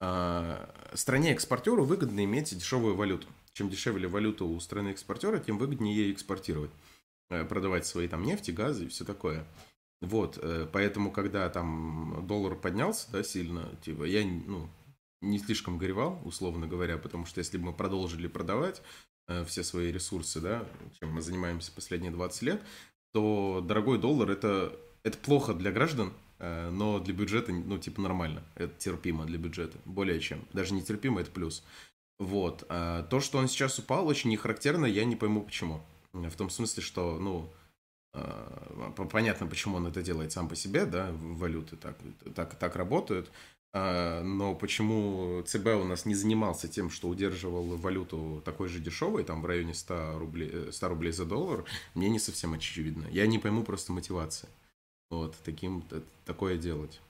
А, 0.02 0.74
Стране-экспортеру 0.94 1.86
выгодно 1.86 2.24
иметь 2.24 2.56
дешевую 2.58 2.96
валюту. 2.96 3.28
Чем 3.54 3.70
дешевле 3.70 4.08
валюта 4.08 4.44
у 4.44 4.60
страны-экспортера, 4.60 5.40
тем 5.40 5.58
выгоднее 5.58 5.96
ей 5.96 6.12
экспортировать 6.12 6.72
э, 7.30 7.46
продавать 7.46 7.86
свои 7.86 8.08
там 8.10 8.24
нефти, 8.24 8.52
газы 8.52 8.86
и 8.86 8.88
все 8.90 9.06
такое. 9.06 9.46
Вот, 10.02 10.38
э, 10.42 10.68
поэтому, 10.72 11.10
когда 11.10 11.50
там 11.50 12.26
доллар 12.28 12.56
поднялся, 12.56 13.08
да, 13.12 13.24
сильно, 13.24 13.70
типа, 13.82 14.04
я, 14.04 14.26
ну, 14.26 14.70
не 15.22 15.40
слишком 15.40 15.78
горевал, 15.78 16.22
условно 16.24 16.68
говоря, 16.68 16.98
потому 16.98 17.26
что 17.26 17.40
если 17.40 17.58
бы 17.58 17.66
мы 17.66 17.74
продолжили 17.74 18.28
продавать 18.28 18.82
э, 19.28 19.44
все 19.46 19.64
свои 19.64 19.92
ресурсы, 19.92 20.40
да, 20.40 20.68
чем 21.00 21.12
мы 21.14 21.22
занимаемся 21.22 21.72
последние 21.72 22.12
20 22.12 22.42
лет, 22.44 22.62
то 23.14 23.64
дорогой 23.66 23.98
доллар 23.98 24.32
это, 24.32 24.78
это 25.04 25.18
плохо 25.18 25.54
для 25.54 25.72
граждан, 25.72 26.14
э, 26.40 26.70
но 26.70 27.00
для 27.00 27.14
бюджета, 27.14 27.52
ну, 27.52 27.78
типа, 27.78 28.02
нормально. 28.02 28.44
Это 28.56 28.74
терпимо 28.78 29.26
для 29.26 29.38
бюджета, 29.38 29.78
более 29.86 30.20
чем. 30.20 30.46
Даже 30.54 30.74
не 30.74 30.84
терпимо, 30.84 31.22
это 31.22 31.32
плюс. 31.32 31.64
Вот. 32.20 32.66
А 32.70 33.04
то, 33.04 33.20
что 33.20 33.38
он 33.38 33.48
сейчас 33.48 33.80
упал, 33.80 34.08
очень 34.08 34.30
не 34.30 34.38
характерно, 34.38 34.86
я 34.86 35.06
не 35.06 35.16
пойму 35.16 35.42
почему. 35.42 35.82
В 36.14 36.36
том 36.36 36.50
смысле, 36.50 36.82
что, 36.82 37.20
ну, 37.20 37.52
по- 38.96 39.06
понятно, 39.06 39.48
почему 39.48 39.78
он 39.78 39.88
это 39.88 40.02
делает 40.02 40.32
сам 40.32 40.48
по 40.48 40.56
себе, 40.56 40.86
да, 40.86 41.12
валюты 41.12 41.76
так, 41.76 41.98
так, 42.34 42.56
так 42.56 42.76
работают. 42.76 43.30
А, 43.78 44.24
Но 44.24 44.56
почему 44.56 45.42
ЦБ 45.46 45.68
у 45.82 45.84
нас 45.84 46.06
не 46.06 46.16
занимался 46.16 46.70
тем, 46.70 46.90
что 46.90 47.10
удерживал 47.10 47.76
валюту 47.76 48.42
такой 48.46 48.70
же 48.70 48.80
дешевой, 48.80 49.26
там 49.26 49.42
в 49.42 49.46
районе 49.46 49.74
100 49.74 50.18
рублей, 50.18 50.50
э, 50.50 50.72
100 50.72 50.88
рублей 50.88 51.12
за 51.12 51.26
доллар, 51.26 51.66
мне 51.94 52.08
не 52.08 52.20
совсем 52.20 52.54
очевидно. 52.54 53.06
Я 53.12 53.28
не 53.28 53.38
пойму 53.38 53.64
просто 53.64 53.92
мотивации. 53.92 54.48
Вот, 55.10 55.36
таким, 55.44 55.84
такое 56.24 56.58
делать. 56.58 57.02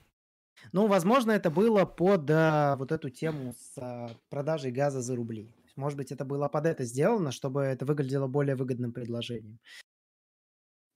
Ну, 0.72 0.88
возможно, 0.88 1.30
это 1.30 1.50
было 1.50 1.84
под 1.84 2.28
а, 2.30 2.74
вот 2.74 2.90
эту 2.90 3.10
тему 3.10 3.54
с 3.56 3.78
а, 3.78 4.10
продажей 4.28 4.72
газа 4.72 5.02
за 5.02 5.14
рубли. 5.14 5.48
Может 5.76 5.96
быть, 5.96 6.10
это 6.10 6.24
было 6.24 6.48
под 6.48 6.66
это 6.66 6.82
сделано, 6.82 7.30
чтобы 7.30 7.60
это 7.60 7.84
выглядело 7.84 8.26
более 8.26 8.56
выгодным 8.56 8.92
предложением. 8.92 9.60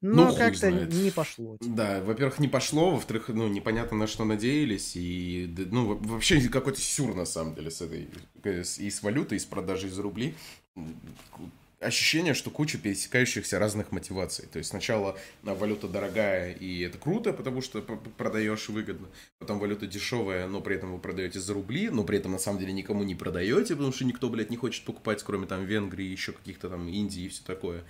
Ну, 0.03 0.25
Но 0.25 0.27
хуй 0.29 0.39
как-то 0.39 0.71
не 0.71 1.11
пошло. 1.11 1.57
типа. 1.59 1.75
Да, 1.75 2.01
во-первых, 2.03 2.39
не 2.39 2.49
пошло, 2.49 2.91
во-вторых, 2.93 3.29
ну, 3.29 3.49
непонятно 3.49 3.99
на 3.99 4.07
что 4.07 4.25
надеялись, 4.25 4.97
и, 4.97 5.53
ну, 5.71 5.87
во- 5.87 5.95
вообще 5.97 6.41
какой-то 6.49 6.81
сюр, 6.81 7.15
на 7.15 7.27
самом 7.27 7.55
деле, 7.55 7.71
с 7.71 7.83
этой, 7.83 8.09
и 8.45 8.91
с 8.91 9.03
валютой, 9.03 9.37
и 9.37 9.41
с 9.41 9.45
продажей 9.45 9.91
за 9.91 10.03
рубли. 10.03 10.35
Ощущение, 11.81 12.35
что 12.35 12.51
куча 12.51 12.77
пересекающихся 12.77 13.59
разных 13.59 13.91
мотиваций. 13.91 14.47
То 14.53 14.59
есть 14.59 14.69
сначала 14.69 15.19
а, 15.45 15.55
валюта 15.55 15.89
дорогая, 15.89 16.53
и 16.53 16.81
это 16.81 16.99
круто, 16.99 17.33
потому 17.33 17.63
что 17.63 17.81
продаешь 17.81 18.69
выгодно. 18.69 19.09
Потом 19.39 19.59
валюта 19.59 19.87
дешевая, 19.87 20.47
но 20.47 20.61
при 20.61 20.77
этом 20.77 20.93
вы 20.93 20.99
продаете 20.99 21.41
за 21.41 21.55
рубли, 21.55 21.89
но 21.89 22.05
при 22.05 22.19
этом 22.19 22.33
на 22.33 22.39
самом 22.39 22.59
деле 22.59 22.73
никому 22.75 23.03
не 23.03 23.15
продаете, 23.15 23.75
потому 23.77 23.95
что 23.95 24.05
никто, 24.05 24.29
блядь, 24.29 24.51
не 24.51 24.59
хочет 24.59 24.85
покупать, 24.85 25.23
кроме 25.23 25.47
там 25.47 25.65
Венгрии, 25.65 26.05
еще 26.05 26.33
каких-то 26.33 26.69
там 26.69 26.87
Индии 26.87 27.23
и 27.25 27.29
все 27.31 27.43
такое. 27.45 27.83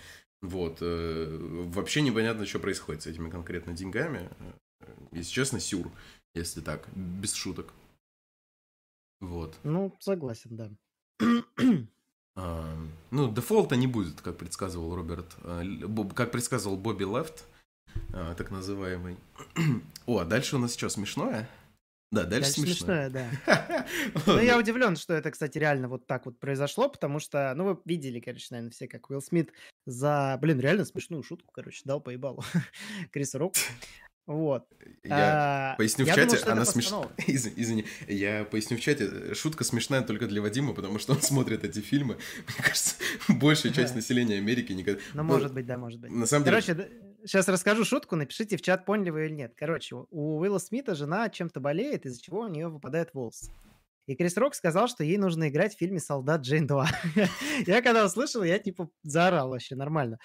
Вот. 0.43 0.79
э, 0.81 1.37
Вообще 1.73 2.01
непонятно, 2.03 2.47
что 2.47 2.59
происходит 2.61 3.03
с 3.03 3.07
этими 3.07 3.31
конкретно 3.31 3.73
деньгами. 3.75 4.31
Э, 4.81 4.87
Если 5.13 5.31
честно, 5.33 5.61
сюр, 5.61 5.91
если 6.35 6.61
так, 6.61 6.89
без 6.95 7.35
шуток. 7.35 7.73
Вот. 9.21 9.57
Ну, 9.65 9.95
согласен, 10.01 10.57
да. 10.57 10.71
А, 12.37 12.77
Ну, 13.11 13.33
дефолта 13.33 13.77
не 13.77 13.87
будет, 13.87 14.21
как 14.23 14.39
предсказывал 14.39 14.95
Роберт, 14.95 15.37
Боб- 15.87 16.15
как 16.15 16.31
предсказывал 16.33 16.77
Бобби 16.79 17.05
Лефт, 17.05 17.45
так 18.13 18.51
называемый. 18.51 19.19
О, 20.07 20.19
а 20.21 20.25
дальше 20.25 20.57
у 20.57 20.59
нас 20.59 20.75
что, 20.75 20.89
смешное? 20.89 21.49
Да, 22.11 22.25
дальше, 22.25 22.57
Дальше 22.57 22.73
смешное. 22.75 23.09
смешное, 23.09 23.11
да. 23.47 23.87
Ну, 24.27 24.41
я 24.41 24.59
удивлен, 24.59 24.97
что 24.97 25.15
это, 25.15 25.31
кстати, 25.31 25.59
реально 25.59 25.89
вот 25.89 26.07
так 26.07 26.27
вот 26.27 26.41
произошло, 26.41 26.89
потому 26.89 27.21
что, 27.21 27.53
ну, 27.55 27.65
вы 27.65 27.79
видели, 27.85 28.19
конечно, 28.19 28.57
наверное, 28.57 28.73
все, 28.73 28.89
как 28.89 29.09
Уилл 29.11 29.23
Смит 29.23 29.53
за, 29.87 30.37
блин, 30.41 30.59
реально 30.61 30.85
смешную 30.85 31.23
шутку, 31.23 31.53
короче, 31.53 31.83
дал 31.85 32.01
поебалу 32.01 32.43
Крису 33.13 33.39
Року. 33.39 33.57
Вот. 34.27 34.65
Я 35.03 35.73
А, 35.73 35.75
поясню 35.77 36.05
в 36.05 36.09
я 36.09 36.15
чате, 36.15 36.37
думал, 36.39 36.53
она 36.53 36.65
смешная. 36.65 37.09
Извини, 37.27 37.85
я 38.07 38.45
поясню 38.45 38.77
в 38.77 38.81
чате, 38.81 39.35
шутка 39.35 39.65
смешная 39.65 40.03
только 40.03 40.27
для 40.27 40.41
Вадима, 40.43 40.73
потому 40.75 40.99
что 40.99 41.15
он 41.15 41.23
смотрит 41.23 41.65
эти 41.65 41.81
фильмы. 41.81 42.17
Мне 42.47 42.57
кажется, 42.59 42.95
большая 43.29 43.73
часть 43.73 43.95
населения 43.95 44.39
Америки 44.39 44.73
никогда... 44.73 45.01
Ну, 45.15 45.23
может 45.25 45.53
быть, 45.53 45.67
да, 45.67 45.79
может 45.79 46.01
быть. 46.01 46.11
На 46.13 46.27
самом 46.27 46.45
деле, 46.45 46.61
Короче, 46.61 46.91
сейчас 47.25 47.49
расскажу 47.49 47.85
шутку, 47.85 48.17
напишите 48.17 48.57
в 48.57 48.63
чат, 48.63 48.85
поняли 48.85 49.11
вы 49.11 49.27
или 49.27 49.35
нет. 49.35 49.55
Короче, 49.57 49.97
у 49.97 50.39
Уилла 50.39 50.59
Смита 50.59 50.95
жена 50.95 51.29
чем-то 51.29 51.61
болеет, 51.61 52.07
из-за 52.07 52.21
чего 52.21 52.41
у 52.41 52.49
нее 52.49 52.69
выпадает 52.69 53.15
волос. 53.15 53.51
И 54.07 54.17
Крис 54.17 54.37
Рок 54.37 54.55
сказал, 54.55 54.89
что 54.89 55.05
ей 55.05 55.19
нужно 55.19 55.49
играть 55.49 55.75
в 55.75 55.79
фильме 55.79 56.01
«Солдат 56.01 56.41
Джейн 56.41 56.67
2». 56.67 56.87
Я 57.67 57.83
когда 57.83 58.05
услышал, 58.05 58.43
я 58.43 58.59
типа 58.59 58.91
заорал 59.05 59.51
вообще 59.51 59.77
нормально. 59.77 60.19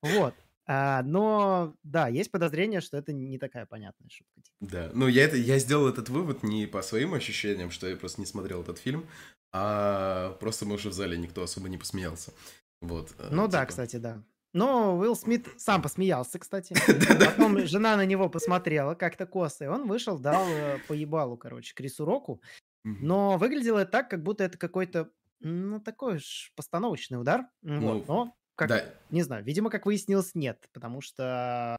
Вот. 0.00 0.34
А, 0.64 1.02
но, 1.02 1.74
да, 1.82 2.06
есть 2.06 2.30
подозрение, 2.30 2.80
что 2.80 2.96
это 2.96 3.12
не 3.12 3.38
такая 3.38 3.66
понятная 3.66 4.08
шутка. 4.08 4.40
типа. 4.42 4.56
Да, 4.60 4.90
ну 4.94 5.08
я, 5.08 5.24
это, 5.24 5.36
я 5.36 5.58
сделал 5.58 5.88
этот 5.88 6.08
вывод 6.08 6.44
не 6.44 6.66
по 6.66 6.82
своим 6.82 7.14
ощущениям, 7.14 7.70
что 7.72 7.88
я 7.88 7.96
просто 7.96 8.20
не 8.20 8.26
смотрел 8.26 8.62
этот 8.62 8.78
фильм, 8.78 9.08
а 9.52 10.36
просто, 10.38 10.64
может, 10.64 10.92
в 10.92 10.96
зале 10.96 11.18
никто 11.18 11.42
особо 11.42 11.68
не 11.68 11.78
посмеялся. 11.78 12.32
Вот. 12.80 13.12
э, 13.18 13.28
Ну 13.32 13.48
да, 13.48 13.60
типа. 13.62 13.70
кстати, 13.70 13.96
да. 13.96 14.22
Но 14.52 14.98
Уилл 14.98 15.16
Смит 15.16 15.48
сам 15.56 15.80
посмеялся, 15.82 16.38
кстати. 16.38 16.74
Потом 17.36 17.58
жена 17.66 17.96
на 17.96 18.04
него 18.04 18.28
посмотрела 18.28 18.94
как-то 18.94 19.26
косо, 19.26 19.64
и 19.64 19.68
он 19.68 19.86
вышел, 19.88 20.18
дал 20.18 20.46
э, 20.46 20.78
по 20.88 20.92
ебалу, 20.92 21.36
короче, 21.36 21.74
Крису 21.74 22.04
Року. 22.04 22.42
Но 22.84 23.38
выглядело 23.38 23.84
так, 23.86 24.10
как 24.10 24.22
будто 24.22 24.44
это 24.44 24.58
какой-то, 24.58 25.10
ну, 25.40 25.80
такой 25.80 26.18
ж 26.18 26.52
постановочный 26.56 27.20
удар. 27.20 27.42
М, 27.64 27.80
Ну, 27.80 27.98
Вот. 27.98 28.08
Но, 28.08 28.36
как, 28.56 28.68
Да, 28.68 28.84
не 29.10 29.22
знаю, 29.22 29.44
видимо, 29.44 29.70
как 29.70 29.86
выяснилось, 29.86 30.34
нет. 30.34 30.68
Потому 30.72 31.00
что 31.00 31.76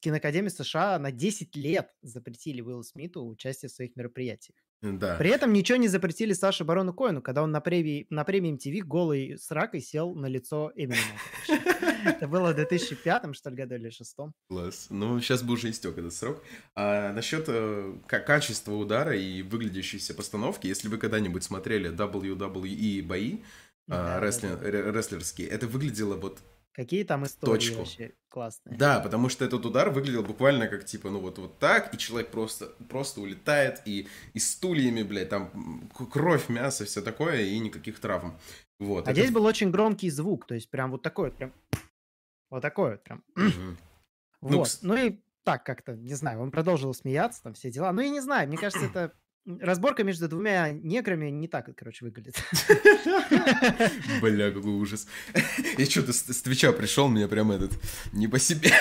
киноакадемия 0.00 0.50
США 0.50 0.98
на 0.98 1.12
10 1.12 1.54
лет 1.56 1.92
запретили 2.02 2.60
Уиллу 2.60 2.82
Смиту 2.82 3.26
участие 3.26 3.68
в 3.68 3.72
своих 3.72 3.96
мероприятиях. 3.96 4.56
Да. 4.82 5.16
При 5.16 5.30
этом 5.30 5.52
ничего 5.52 5.76
не 5.78 5.88
запретили 5.88 6.32
Саше 6.32 6.64
Барону 6.64 6.92
Коэну, 6.92 7.22
когда 7.22 7.42
он 7.42 7.50
на 7.50 7.60
премии, 7.60 8.06
на 8.10 8.24
премии 8.24 8.54
MTV 8.54 8.82
голый 8.82 9.38
с 9.38 9.50
ракой 9.50 9.80
сел 9.80 10.14
на 10.14 10.26
лицо 10.26 10.72
Эминема. 10.74 11.18
Это 12.04 12.28
было 12.28 12.52
в 12.52 12.54
2005 12.54 13.34
что 13.34 13.50
ли, 13.50 13.56
году 13.56 13.74
или 13.74 13.90
шестом. 13.90 14.32
Класс. 14.48 14.86
Ну, 14.90 15.20
сейчас 15.20 15.42
бы 15.42 15.54
уже 15.54 15.70
истек 15.70 15.96
этот 15.98 16.12
срок. 16.12 16.42
А 16.74 17.12
насчет 17.12 17.44
э, 17.48 17.94
ка- 18.06 18.20
качества 18.20 18.72
удара 18.72 19.16
и 19.16 19.42
выглядящейся 19.42 20.14
постановки, 20.14 20.66
если 20.66 20.88
вы 20.88 20.98
когда-нибудь 20.98 21.42
смотрели 21.42 21.90
WWE 21.90 23.02
бои, 23.02 23.38
а, 23.88 24.20
рестлерские, 24.20 25.48
это 25.48 25.66
выглядело 25.66 26.16
вот... 26.16 26.40
Какие 26.76 27.04
там 27.04 27.24
истории 27.24 27.52
Точку. 27.58 27.78
вообще 27.78 28.12
классные. 28.28 28.76
Да, 28.76 29.00
потому 29.00 29.30
что 29.30 29.46
этот 29.46 29.64
удар 29.64 29.88
выглядел 29.88 30.22
буквально 30.22 30.68
как, 30.68 30.84
типа, 30.84 31.08
ну 31.08 31.20
вот, 31.20 31.38
вот 31.38 31.58
так, 31.58 31.94
и 31.94 31.96
человек 31.96 32.30
просто, 32.30 32.66
просто 32.90 33.22
улетает, 33.22 33.80
и, 33.86 34.06
и 34.34 34.38
стульями, 34.38 35.02
блядь, 35.02 35.30
там 35.30 35.88
кровь, 36.12 36.50
мясо, 36.50 36.84
все 36.84 37.00
такое, 37.00 37.44
и 37.44 37.58
никаких 37.58 37.98
травм. 37.98 38.38
Вот. 38.78 39.08
А 39.08 39.12
это- 39.12 39.18
здесь 39.20 39.32
был 39.32 39.46
очень 39.46 39.70
громкий 39.70 40.10
звук, 40.10 40.46
то 40.46 40.54
есть 40.54 40.68
прям 40.68 40.90
вот 40.90 41.00
такой 41.00 41.30
вот, 41.30 41.38
прям 41.38 41.54
вот 42.50 42.60
такой 42.60 42.90
вот 42.90 43.02
прям. 43.04 43.24
Ну, 44.42 44.58
Вот. 44.58 44.66
кс- 44.68 44.80
Ну 44.82 44.94
и 44.94 45.18
так 45.44 45.64
как-то, 45.64 45.96
не 45.96 46.12
знаю, 46.12 46.40
он 46.40 46.50
продолжил 46.50 46.92
смеяться, 46.92 47.42
там 47.42 47.54
все 47.54 47.70
дела. 47.70 47.90
Ну 47.92 48.02
я 48.02 48.10
не 48.10 48.20
знаю, 48.20 48.46
мне 48.48 48.58
кажется, 48.58 48.84
это 48.94 49.12
разборка 49.60 50.04
между 50.04 50.28
двумя 50.28 50.70
неграми 50.70 51.30
не 51.30 51.48
так, 51.48 51.68
короче, 51.76 52.04
выглядит. 52.04 52.36
Бля, 54.20 54.50
какой 54.50 54.72
ужас. 54.72 55.06
Я 55.78 55.86
что-то 55.86 56.12
с, 56.12 56.22
Твича 56.42 56.72
пришел, 56.72 57.08
мне 57.08 57.28
прям 57.28 57.52
этот 57.52 57.72
не 58.12 58.28
по 58.28 58.38
себе. 58.38 58.72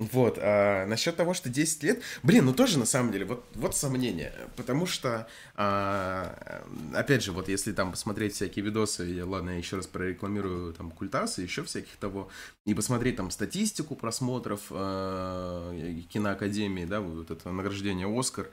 Вот, 0.00 0.38
а 0.40 0.86
насчет 0.86 1.14
того, 1.16 1.34
что 1.34 1.50
10 1.50 1.82
лет, 1.82 2.02
блин, 2.22 2.46
ну 2.46 2.54
тоже 2.54 2.78
на 2.78 2.86
самом 2.86 3.12
деле, 3.12 3.26
вот, 3.26 3.44
вот 3.54 3.76
сомнение, 3.76 4.32
потому 4.56 4.86
что, 4.86 5.28
а, 5.56 6.64
опять 6.94 7.22
же, 7.22 7.32
вот 7.32 7.50
если 7.50 7.72
там 7.72 7.90
посмотреть 7.90 8.32
всякие 8.32 8.64
видосы, 8.64 9.04
я, 9.04 9.26
ладно, 9.26 9.50
я 9.50 9.58
еще 9.58 9.76
раз 9.76 9.86
прорекламирую 9.86 10.72
там 10.72 10.90
культасы, 10.90 11.42
еще 11.42 11.64
всяких 11.64 11.94
того, 11.96 12.30
и 12.70 12.74
посмотреть 12.74 13.16
там 13.16 13.30
статистику 13.32 13.96
просмотров 13.96 14.66
а, 14.70 15.72
киноакадемии, 16.12 16.84
да, 16.84 17.00
вот 17.00 17.30
это 17.30 17.50
награждение 17.50 18.06
Оскар, 18.06 18.48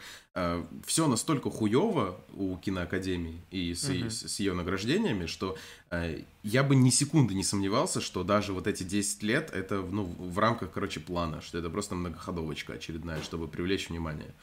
все 0.85 1.07
настолько 1.07 1.49
хуево 1.51 2.19
у 2.33 2.57
киноакадемии 2.57 3.41
и 3.51 3.73
с, 3.75 3.87
Мгм. 3.89 4.09
с- 4.09 4.27
с 4.27 4.39
ее 4.39 4.53
награждениями, 4.53 5.27
что 5.27 5.55
э, 5.91 6.21
я 6.43 6.63
бы 6.63 6.75
ни 6.75 6.89
секунды 6.89 7.33
не 7.35 7.43
сомневался, 7.43 8.01
что 8.01 8.23
даже 8.23 8.53
вот 8.53 8.65
эти 8.67 8.83
10 8.83 9.21
лет 9.23 9.51
это 9.51 9.81
ну, 9.81 10.03
в 10.03 10.39
рамках, 10.39 10.71
короче, 10.71 10.99
плана, 10.99 11.41
что 11.41 11.57
это 11.59 11.69
просто 11.69 11.95
многоходовочка 11.95 12.73
очередная, 12.73 13.21
чтобы 13.21 13.47
привлечь 13.47 13.89
внимание. 13.89 14.33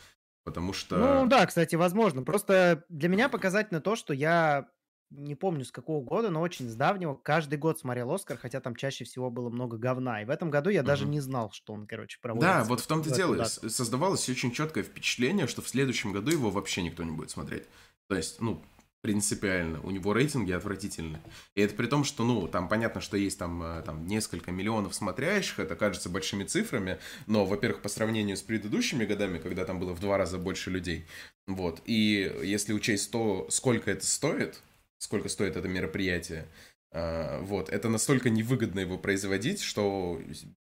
Потому 0.45 0.73
что... 0.75 0.97
Ну 0.99 1.27
да, 1.27 1.47
кстати, 1.47 1.75
возможно. 1.75 2.23
Просто 2.23 2.85
для 2.91 3.09
меня 3.09 3.29
показательно 3.29 3.81
то, 3.81 3.97
что 3.97 4.13
я 4.13 4.69
не 5.17 5.35
помню 5.35 5.65
с 5.65 5.73
какого 5.73 6.03
года, 6.03 6.31
но 6.31 6.41
очень 6.41 6.69
с 6.69 6.75
давнего, 6.75 7.15
каждый 7.15 7.59
год 7.59 7.79
смотрел 7.79 8.13
«Оскар», 8.13 8.37
хотя 8.37 8.61
там 8.61 8.77
чаще 8.77 9.05
всего 9.05 9.31
было 9.31 9.51
много 9.51 9.77
говна. 9.77 10.23
И 10.23 10.25
в 10.25 10.31
этом 10.31 10.51
году 10.51 10.71
я 10.71 10.83
даже 10.83 11.05
Мгм. 11.05 11.13
не 11.13 11.21
знал, 11.21 11.51
что 11.53 11.73
он, 11.73 11.87
короче, 11.87 12.19
проводится. 12.21 12.59
Да, 12.59 12.65
вот 12.65 12.81
в 12.81 12.87
том-то 12.87 13.15
дело. 13.15 13.37
дату. 13.37 13.71
Создавалось 13.71 14.29
очень 14.29 14.53
четкое 14.53 14.85
впечатление, 14.85 15.47
что 15.47 15.63
в 15.63 15.69
следующем 15.69 16.13
году 16.13 16.31
его 16.31 16.51
вообще 16.51 16.83
никто 16.83 17.03
не 17.03 17.13
будет 17.13 17.31
смотреть. 17.31 17.65
То 18.09 18.17
есть, 18.17 18.41
ну, 18.41 18.63
принципиально. 19.05 19.83
У 19.83 19.91
него 19.91 20.15
рейтинги 20.15 20.51
отвратительные. 20.53 21.21
И 21.55 21.61
это 21.61 21.75
при 21.75 21.87
том, 21.89 22.05
что, 22.05 22.25
ну, 22.25 22.49
там 22.49 22.71
понятно, 22.71 23.03
что 23.03 23.19
есть 23.19 23.39
там, 23.39 23.63
э, 23.63 23.83
там 23.83 24.07
несколько 24.07 24.51
миллионов 24.51 24.95
смотрящих, 24.95 25.59
это 25.59 25.77
кажется 25.77 26.09
большими 26.09 26.45
цифрами, 26.45 26.99
но, 27.27 27.45
во-первых, 27.45 27.83
по 27.83 27.91
сравнению 27.91 28.39
с 28.39 28.41
предыдущими 28.41 29.05
годами, 29.05 29.37
когда 29.39 29.67
там 29.67 29.79
было 29.79 29.93
в 29.93 30.01
два 30.01 30.17
раза 30.17 30.39
больше 30.39 30.71
людей, 30.71 31.05
вот, 31.47 31.83
и 31.85 32.35
если 32.43 32.73
учесть 32.73 33.11
то, 33.11 33.47
сколько 33.51 33.91
это 33.91 34.07
стоит, 34.07 34.63
сколько 34.99 35.29
стоит 35.29 35.57
это 35.57 35.69
мероприятие, 35.69 36.47
э, 36.93 37.41
вот, 37.41 37.69
это 37.69 37.89
настолько 37.89 38.31
невыгодно 38.31 38.81
его 38.81 38.99
производить, 38.99 39.61
что, 39.61 40.21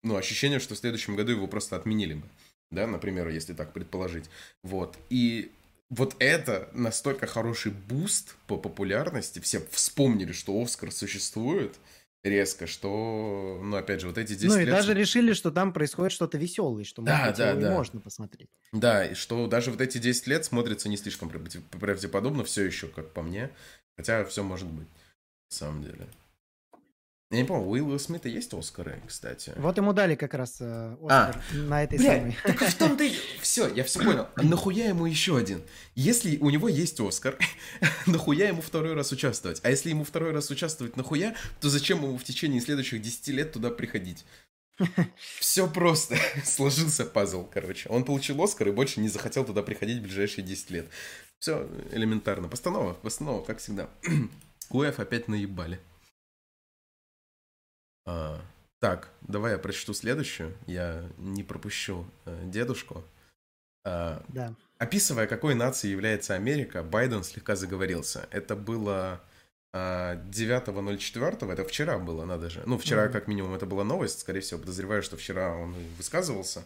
ну, 0.03 0.17
ощущение, 0.17 0.59
что 0.59 0.75
в 0.75 0.79
следующем 0.79 1.17
году 1.17 1.33
его 1.33 1.47
просто 1.47 1.77
отменили 1.77 2.15
бы, 2.15 2.29
да, 2.71 2.87
например, 2.87 3.29
если 3.29 3.55
так 3.55 3.73
предположить, 3.73 4.27
вот, 4.63 4.97
и 5.11 5.51
вот 5.91 6.17
это 6.19 6.69
настолько 6.75 7.27
хороший 7.27 7.73
boost 7.73 8.37
по 8.47 8.57
популярности, 8.59 9.39
все 9.41 9.61
вспомнили, 9.71 10.33
что 10.33 10.61
Оскар 10.63 10.93
существует 10.93 11.77
резко, 12.25 12.67
что, 12.67 13.61
ну, 13.63 13.77
опять 13.77 14.01
же, 14.01 14.09
вот 14.09 14.19
эти 14.19 14.35
10 14.35 14.49
Ну 14.49 14.57
и 14.57 14.65
лет... 14.65 14.71
даже 14.71 14.93
решили, 14.93 15.33
что 15.33 15.51
там 15.51 15.73
происходит 15.73 16.13
что-то 16.13 16.37
веселое, 16.37 16.85
что, 16.85 17.01
может 17.01 17.17
Да, 17.17 17.27
быть, 17.29 17.37
да, 17.39 17.55
да. 17.55 17.71
можно 17.71 18.01
посмотреть. 18.01 18.51
Да, 18.73 19.07
и 19.07 19.15
что 19.15 19.47
даже 19.47 19.71
вот 19.71 19.81
эти 19.81 19.99
10 19.99 20.27
лет 20.27 20.45
смотрятся 20.45 20.89
не 20.89 20.97
слишком 20.97 21.31
правдеподобно 21.31 22.45
все 22.45 22.65
еще, 22.65 22.89
как 22.89 23.13
по 23.13 23.23
мне. 23.23 23.51
Хотя 23.99 24.25
все 24.25 24.45
может 24.45 24.69
быть, 24.69 24.87
на 25.51 25.57
самом 25.57 25.83
деле. 25.83 26.07
Я 27.31 27.39
не 27.39 27.45
помню, 27.45 27.67
у 27.67 27.71
Уилла 27.73 27.99
Смита 27.99 28.29
есть 28.29 28.55
Оскары, 28.55 29.03
кстати? 29.07 29.53
Вот 29.57 29.77
ему 29.77 29.93
дали 29.93 30.15
как 30.15 30.33
раз 30.33 30.59
э, 30.61 30.97
Оскар 31.03 31.43
на 31.53 31.83
этой 31.83 31.97
А, 31.97 31.99
Бля, 31.99 32.17
самой. 32.21 32.39
так 32.43 32.63
в 32.63 32.75
том-то 32.79 33.05
и... 33.05 33.13
Все, 33.43 33.69
я 33.75 33.85
все 33.85 33.99
понял. 34.03 34.29
А 34.35 34.43
нахуя 34.43 34.89
ему 34.89 35.05
еще 35.05 35.37
один? 35.37 35.61
Если 35.95 36.39
у 36.39 36.49
него 36.49 36.69
есть 36.71 36.99
Оскар, 37.01 37.37
нахуя 38.07 38.49
ему 38.49 38.63
второй 38.63 38.95
раз 38.95 39.13
участвовать? 39.13 39.61
А 39.63 39.69
если 39.69 39.91
ему 39.91 40.05
второй 40.05 40.31
раз 40.31 40.49
участвовать 40.49 40.97
нахуя, 40.97 41.35
то 41.61 41.69
зачем 41.69 42.03
ему 42.03 42.17
в 42.17 42.25
течение 42.25 42.63
следующих 42.63 43.03
10 43.03 43.29
лет 43.29 43.53
туда 43.53 43.71
приходить? 43.71 44.25
Все 45.39 45.69
просто. 45.69 46.17
Сложился 46.45 47.05
пазл, 47.05 47.45
короче. 47.45 47.89
Он 47.89 48.05
получил 48.05 48.43
Оскар 48.43 48.69
и 48.69 48.73
больше 48.73 49.01
не 49.01 49.09
захотел 49.09 49.45
туда 49.45 49.63
приходить 49.63 49.99
в 49.99 50.03
ближайшие 50.03 50.45
10 50.45 50.71
лет. 50.71 50.89
Все 51.39 51.69
элементарно. 51.93 52.49
Постанова, 52.49 52.95
постанова, 52.95 53.45
как 53.45 53.59
всегда. 53.59 53.89
УЭФ 54.71 55.01
опять 55.01 55.29
наебали. 55.29 55.81
А, 58.07 58.41
так, 58.81 59.11
давай 59.23 59.53
я 59.53 59.59
прочту 59.59 59.95
следующую. 59.95 60.57
Я 60.67 61.09
не 61.19 61.43
пропущу 61.43 62.07
э, 62.25 62.41
дедушку. 62.45 63.05
А, 63.85 64.25
Да. 64.29 64.55
Описывая, 64.79 65.27
какой 65.27 65.57
нацией 65.57 65.93
является 65.93 66.35
Америка, 66.35 66.85
Байден 66.85 67.25
слегка 67.25 67.57
заговорился. 67.57 68.29
Это 68.31 68.55
было 68.55 69.21
9.04, 69.75 71.53
это 71.53 71.65
вчера 71.65 71.99
было, 71.99 72.25
надо 72.25 72.49
же. 72.51 72.63
Ну, 72.67 72.79
вчера, 72.79 73.05
Мгм. 73.05 73.13
как 73.13 73.29
минимум, 73.29 73.55
это 73.55 73.67
была 73.67 73.85
новость. 73.85 74.21
Скорее 74.21 74.41
всего, 74.41 74.61
подозреваю, 74.61 75.03
что 75.03 75.17
вчера 75.17 75.55
он 75.57 75.75
высказывался. 75.97 76.65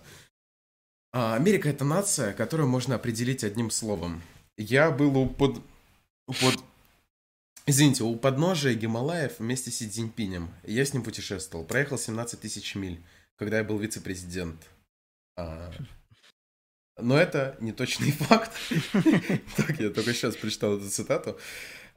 А, 1.13 1.35
Америка— 1.35 1.69
это 1.71 1.85
нация, 1.85 2.33
которую 2.33 2.69
можно 2.69 2.95
определить 2.95 3.45
одним 3.45 3.71
словом. 3.71 4.23
Я 4.57 4.91
был 4.91 5.17
у 5.19 5.29
под... 5.29 5.59
у 6.27 6.33
под... 6.33 6.55
Извините, 7.67 8.05
у 8.05 8.17
подножия 8.17 8.75
Гималаев 8.75 9.39
вместе 9.39 9.71
с 9.71 9.77
Си 9.77 9.89
Цзиньпинем. 9.89 10.51
Я 10.65 10.85
с 10.85 10.95
ним 10.95 11.03
путешествовал. 11.05 11.65
Проехал 11.65 11.99
17 11.99 12.41
тысяч 12.41 12.75
миль, 12.75 13.01
когда 13.37 13.59
я 13.59 13.65
был 13.65 13.79
вице-президент. 13.79 14.61
А, 15.37 15.71
Но 16.99 17.17
это 17.19 17.57
не 17.61 17.73
точный 17.73 18.11
факт. 18.13 18.53
Так, 19.57 19.79
я 19.81 19.91
только 19.91 20.13
сейчас 20.15 20.37
прочитал 20.37 20.77
эту 20.79 20.89
цитату. 20.89 21.39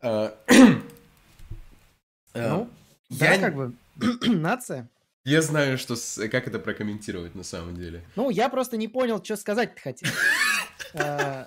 А, 0.06 0.38
а, 2.36 2.50
Ну, 2.50 2.70
я 3.10 3.38
да, 3.38 3.40
как 3.40 3.56
бы 3.56 3.74
нация. 4.28 4.88
я 5.24 5.42
знаю, 5.42 5.80
что 5.80 5.96
как 6.30 6.48
это 6.48 6.60
прокомментировать 6.60 7.34
на 7.34 7.42
самом 7.42 7.76
деле. 7.76 8.04
Ну, 8.16 8.30
я 8.30 8.50
просто 8.50 8.78
не 8.78 8.88
понял, 8.88 9.24
что 9.24 9.36
сказать 9.36 9.80
хотел. 9.80 10.10
А, 10.98 11.46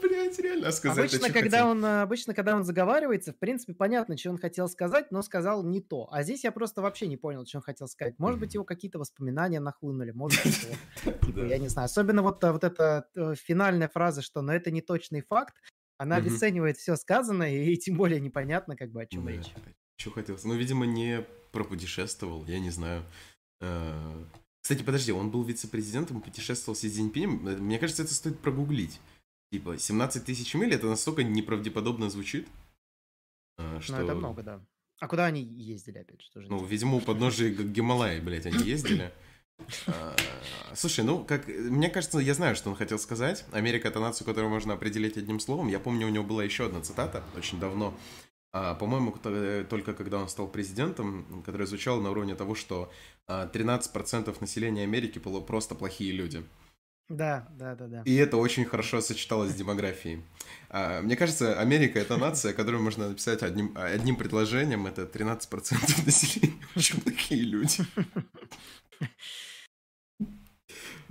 Блять, 0.00 0.38
реально 0.38 0.70
сказать. 0.70 1.12
Обычно, 1.12 1.32
когда 1.32 1.66
он, 1.66 1.84
э, 1.84 2.02
обычно, 2.02 2.34
когда 2.34 2.54
он 2.54 2.62
заговаривается, 2.62 3.32
в 3.32 3.38
принципе, 3.38 3.74
понятно, 3.74 4.16
что 4.16 4.30
он 4.30 4.38
хотел 4.38 4.68
сказать, 4.68 5.10
но 5.10 5.22
сказал 5.22 5.64
не 5.64 5.80
то. 5.80 6.08
А 6.12 6.22
здесь 6.22 6.44
я 6.44 6.52
просто 6.52 6.80
вообще 6.80 7.08
не 7.08 7.16
понял, 7.16 7.44
что 7.46 7.58
он 7.58 7.62
хотел 7.62 7.88
сказать. 7.88 8.16
Может 8.18 8.38
быть, 8.38 8.54
его 8.54 8.62
какие-то 8.62 9.00
воспоминания 9.00 9.58
нахлынули, 9.58 10.12
может 10.12 10.40
быть, 10.44 10.68
я 11.50 11.58
не 11.58 11.66
знаю. 11.66 11.86
Особенно 11.86 12.22
вот, 12.22 12.44
э, 12.44 12.52
вот 12.52 12.62
эта 12.62 13.08
э, 13.16 13.34
финальная 13.34 13.88
фраза, 13.88 14.22
что 14.22 14.40
«но 14.40 14.52
это 14.52 14.70
не 14.70 14.82
точный 14.82 15.22
факт», 15.22 15.54
она 16.00 16.16
Мгм. 16.16 16.28
обесценивает 16.28 16.78
все 16.78 16.96
сказанное, 16.96 17.54
и 17.62 17.76
тем 17.76 17.96
более 17.96 18.20
непонятно, 18.20 18.74
как 18.74 18.90
бы, 18.90 19.02
о 19.02 19.06
чем 19.06 19.28
речь. 19.28 19.52
Что 19.96 20.10
хотел? 20.12 20.38
Ну, 20.44 20.54
видимо, 20.54 20.86
не 20.86 21.26
пропутешествовал, 21.52 22.46
я 22.46 22.58
не 22.58 22.70
знаю. 22.70 23.04
Э, 23.60 24.24
кстати, 24.62 24.82
подожди, 24.82 25.12
он 25.12 25.30
был 25.30 25.42
вице-президентом 25.42 26.22
путешествовал 26.22 26.74
с 26.74 26.80
Цзиньпинем? 26.80 27.46
Э, 27.46 27.56
мне 27.58 27.78
кажется, 27.78 28.02
это 28.02 28.14
стоит 28.14 28.40
прогуглить. 28.40 28.98
Типа, 29.52 29.76
17 29.76 30.24
тысяч 30.24 30.54
миль, 30.54 30.72
это 30.72 30.86
настолько 30.86 31.22
неправдеподобно 31.22 32.08
звучит. 32.08 32.48
Что... 33.80 33.98
Ну, 33.98 34.04
это 34.04 34.14
много, 34.14 34.42
да. 34.42 34.66
А 35.00 35.06
куда 35.06 35.26
они 35.26 35.42
ездили, 35.42 35.98
опять 35.98 36.22
же? 36.22 36.30
Тоже 36.30 36.48
ну, 36.48 36.64
видимо, 36.64 36.96
у 36.96 37.00
подножия 37.02 37.50
Гималаи, 37.50 38.20
блядь, 38.20 38.46
они 38.46 38.64
ездили. 38.64 39.12
А, 39.86 40.16
слушай, 40.74 41.04
ну, 41.04 41.24
как, 41.24 41.46
мне 41.48 41.88
кажется, 41.88 42.18
я 42.18 42.34
знаю, 42.34 42.56
что 42.56 42.70
он 42.70 42.76
хотел 42.76 42.98
сказать. 42.98 43.44
Америка— 43.52 43.88
это 43.88 44.00
нация, 44.00 44.24
которую 44.24 44.50
можно 44.50 44.74
определить 44.74 45.16
одним 45.16 45.40
словом. 45.40 45.68
Я 45.68 45.80
помню, 45.80 46.06
у 46.06 46.10
него 46.10 46.24
была 46.24 46.44
еще 46.44 46.66
одна 46.66 46.80
цитата 46.80 47.22
очень 47.36 47.60
давно. 47.60 47.94
А, 48.52 48.74
по-моему, 48.74 49.14
только 49.68 49.94
когда 49.94 50.18
он 50.18 50.28
стал 50.28 50.48
президентом, 50.48 51.42
которая 51.46 51.66
звучала 51.66 52.00
на 52.00 52.10
уровне 52.10 52.34
того, 52.34 52.54
что 52.54 52.92
13% 53.28 54.28
а, 54.28 54.40
населения 54.40 54.82
Америки 54.82 55.18
было 55.18 55.40
просто 55.40 55.74
плохие 55.74 56.12
люди. 56.12 56.44
Да, 57.08 57.48
да, 57.56 57.74
да, 57.74 57.86
да. 57.88 58.02
И 58.04 58.14
это 58.14 58.36
очень 58.36 58.64
хорошо 58.64 59.00
сочеталось 59.00 59.50
с 59.50 59.54
демографией. 59.54 60.22
Мне 61.02 61.16
кажется, 61.16 61.58
Америка 61.58 61.98
это 61.98 62.16
нация, 62.16 62.52
которую 62.52 62.84
можно 62.84 63.08
написать 63.08 63.42
одним, 63.42 63.72
одним 63.74 64.14
предложением. 64.14 64.86
Это 64.86 65.02
13% 65.02 66.06
населения 66.06 66.62
очень 66.76 67.00
плохие 67.00 67.42
люди. 67.42 67.84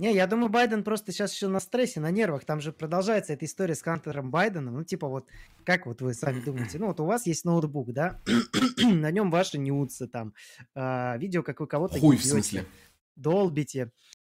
Не, 0.00 0.14
я 0.14 0.26
думаю, 0.26 0.48
Байден 0.48 0.82
просто 0.82 1.12
сейчас 1.12 1.34
еще 1.34 1.48
на 1.48 1.60
стрессе, 1.60 2.00
на 2.00 2.10
нервах. 2.10 2.46
Там 2.46 2.62
же 2.62 2.72
продолжается 2.72 3.34
эта 3.34 3.44
история 3.44 3.74
с 3.74 3.82
Хантером 3.82 4.30
Байденом. 4.30 4.76
Ну, 4.76 4.82
типа 4.82 5.06
вот, 5.08 5.28
как 5.62 5.84
вот 5.84 6.00
вы 6.00 6.14
сами 6.14 6.40
думаете? 6.40 6.78
Ну, 6.78 6.86
вот 6.86 7.00
у 7.00 7.04
вас 7.04 7.26
есть 7.26 7.44
ноутбук, 7.44 7.92
да? 7.92 8.18
на 8.82 9.10
нем 9.10 9.30
ваши 9.30 9.58
нюцы 9.58 10.08
там. 10.08 10.32
А, 10.74 11.18
видео, 11.18 11.42
как 11.42 11.60
вы 11.60 11.66
кого-то 11.66 12.00
Хуй, 12.00 12.16
в 12.16 12.24
смысле? 12.24 12.64
Долбите. 13.14 13.92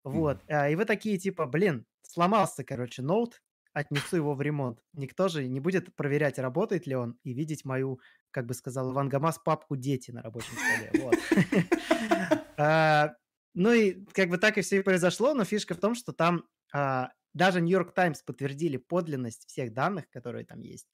Вот. 0.02 0.40
А, 0.48 0.70
и 0.70 0.76
вы 0.76 0.86
такие, 0.86 1.18
типа, 1.18 1.44
блин, 1.44 1.84
сломался, 2.00 2.64
короче, 2.64 3.02
ноут, 3.02 3.42
отнесу 3.74 4.16
его 4.16 4.32
в 4.32 4.40
ремонт. 4.40 4.80
Никто 4.94 5.28
же 5.28 5.46
не 5.46 5.60
будет 5.60 5.94
проверять, 5.94 6.38
работает 6.38 6.86
ли 6.86 6.94
он, 6.94 7.18
и 7.22 7.34
видеть 7.34 7.66
мою, 7.66 8.00
как 8.30 8.46
бы 8.46 8.54
сказал 8.54 8.94
Иван 8.94 9.10
Гамас, 9.10 9.38
папку 9.38 9.76
«Дети» 9.76 10.10
на 10.10 10.22
рабочем 10.22 10.54
столе. 10.54 11.04
Вот. 11.04 11.18
Ну 13.54 13.72
и 13.72 14.04
как 14.12 14.28
бы 14.28 14.38
так 14.38 14.58
и 14.58 14.62
все 14.62 14.78
и 14.78 14.82
произошло, 14.82 15.34
но 15.34 15.44
фишка 15.44 15.74
в 15.74 15.80
том, 15.80 15.94
что 15.94 16.12
там 16.12 16.44
а, 16.72 17.10
даже 17.32 17.60
Нью-Йорк 17.60 17.92
Таймс 17.92 18.22
подтвердили 18.22 18.76
подлинность 18.76 19.46
всех 19.48 19.72
данных, 19.72 20.08
которые 20.10 20.44
там 20.44 20.60
есть. 20.60 20.86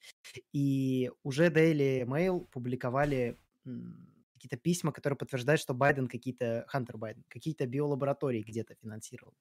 И 0.52 1.10
уже 1.22 1.48
Daily 1.48 2.02
Mail 2.04 2.46
публиковали 2.46 3.38
какие-то 4.34 4.56
письма, 4.56 4.92
которые 4.92 5.16
подтверждают, 5.16 5.60
что 5.60 5.74
Байден 5.74 6.08
какие-то, 6.08 6.64
Хантер 6.68 6.98
Байден, 6.98 7.24
какие-то 7.28 7.66
биолаборатории 7.66 8.42
где-то 8.42 8.74
финансировал. 8.74 9.34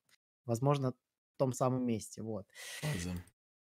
Возможно, 0.46 0.92
в 0.92 1.38
том 1.38 1.54
самом 1.54 1.86
месте, 1.86 2.22
вот. 2.22 2.48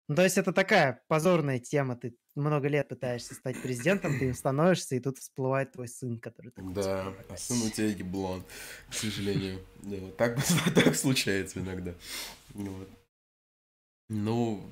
Ну, 0.08 0.14
то 0.14 0.22
есть 0.22 0.38
это 0.38 0.52
такая 0.52 1.02
позорная 1.08 1.58
тема. 1.58 1.96
Ты 1.96 2.16
много 2.36 2.68
лет 2.68 2.88
пытаешься 2.88 3.34
стать 3.34 3.60
президентом, 3.60 4.18
ты 4.18 4.26
им 4.26 4.34
становишься, 4.34 4.94
и 4.94 5.00
тут 5.00 5.18
всплывает 5.18 5.72
твой 5.72 5.88
сын, 5.88 6.18
который 6.18 6.52
такой... 6.52 6.72
Да, 6.74 7.12
а 7.28 7.36
сын 7.36 7.60
у 7.62 7.70
тебя 7.70 7.88
еблон, 7.88 8.44
к 8.88 8.94
сожалению. 8.94 9.60
Так, 10.16 10.38
так 10.74 10.94
случается 10.94 11.60
иногда. 11.60 11.94
Вот. 12.54 12.88
Ну, 14.08 14.64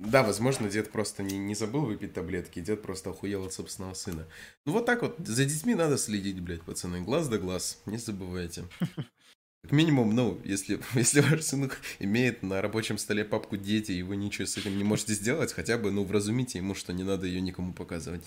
да, 0.00 0.22
возможно, 0.22 0.68
дед 0.68 0.92
просто 0.92 1.22
не, 1.22 1.38
не 1.38 1.54
забыл 1.54 1.86
выпить 1.86 2.12
таблетки, 2.12 2.60
дед 2.60 2.82
просто 2.82 3.10
охуел 3.10 3.46
от 3.46 3.54
собственного 3.54 3.94
сына. 3.94 4.26
Ну, 4.66 4.72
вот 4.72 4.84
так 4.84 5.00
вот, 5.00 5.16
за 5.20 5.46
детьми 5.46 5.74
надо 5.74 5.96
следить, 5.96 6.40
блядь, 6.40 6.62
пацаны, 6.62 7.00
глаз 7.00 7.28
да 7.28 7.38
глаз, 7.38 7.80
не 7.86 7.96
забывайте. 7.96 8.64
Как 9.64 9.72
минимум, 9.72 10.14
ну, 10.14 10.38
если, 10.44 10.78
если 10.94 11.20
ваш 11.20 11.42
сын 11.42 11.70
имеет 11.98 12.42
на 12.42 12.60
рабочем 12.60 12.98
столе 12.98 13.24
папку 13.24 13.56
«Дети», 13.56 13.92
и 13.92 14.02
вы 14.02 14.16
ничего 14.16 14.46
с 14.46 14.58
этим 14.58 14.76
не 14.76 14.84
можете 14.84 15.14
сделать, 15.14 15.54
хотя 15.54 15.78
бы, 15.78 15.90
ну, 15.90 16.04
вразумите 16.04 16.58
ему, 16.58 16.74
что 16.74 16.92
не 16.92 17.02
надо 17.02 17.26
ее 17.26 17.40
никому 17.40 17.72
показывать. 17.72 18.22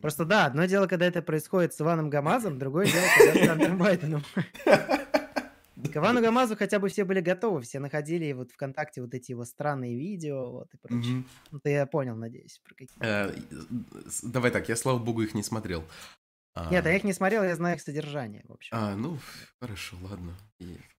Просто 0.00 0.24
да, 0.24 0.46
одно 0.46 0.64
дело, 0.66 0.86
когда 0.86 1.06
это 1.06 1.20
происходит 1.20 1.74
с 1.74 1.80
Иваном 1.80 2.10
Гамазом, 2.10 2.60
другое 2.60 2.86
дело, 2.86 3.04
когда 3.18 3.44
с 3.44 3.48
Хантером 3.48 3.78
Байденом. 3.78 4.24
К 5.92 5.96
Ивану 5.96 6.22
Гамазу 6.22 6.56
хотя 6.56 6.78
бы 6.78 6.88
все 6.88 7.04
были 7.04 7.20
готовы, 7.20 7.62
все 7.62 7.80
находили 7.80 8.32
вот 8.32 8.52
ВКонтакте 8.52 9.02
вот 9.02 9.12
эти 9.14 9.32
его 9.32 9.44
странные 9.44 9.98
видео 9.98 10.50
вот 10.50 10.68
и 10.72 10.76
прочее. 10.76 11.24
Ну, 11.50 11.58
ты 11.58 11.70
я 11.70 11.86
понял, 11.86 12.14
надеюсь, 12.14 12.60
про 12.64 12.74
какие. 12.74 13.04
Э, 13.04 13.34
давай 14.22 14.52
так, 14.52 14.68
я, 14.68 14.76
слава 14.76 14.98
богу, 14.98 15.22
их 15.22 15.34
не 15.34 15.42
смотрел. 15.42 15.84
А... 16.54 16.70
Нет, 16.70 16.84
я 16.84 16.94
их 16.94 17.04
не 17.04 17.14
смотрел, 17.14 17.42
я 17.44 17.56
знаю 17.56 17.76
их 17.76 17.82
содержание, 17.82 18.44
в 18.46 18.52
общем. 18.52 18.76
А, 18.76 18.94
ну, 18.94 19.18
хорошо, 19.58 19.96
ладно. 20.02 20.36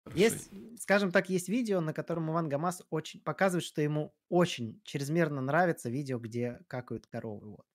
Хорошо. 0.03 0.19
Есть, 0.19 0.49
скажем 0.81 1.11
так, 1.11 1.29
есть 1.29 1.47
видео, 1.47 1.79
на 1.79 1.93
котором 1.93 2.31
Иван 2.31 2.49
Гамас 2.49 2.81
очень 2.89 3.21
показывает, 3.21 3.63
что 3.63 3.81
ему 3.81 4.15
очень 4.29 4.81
чрезмерно 4.83 5.41
нравится 5.41 5.89
видео, 5.89 6.17
где 6.17 6.59
какают 6.67 7.05
коровы. 7.05 7.51
Вот. 7.51 7.65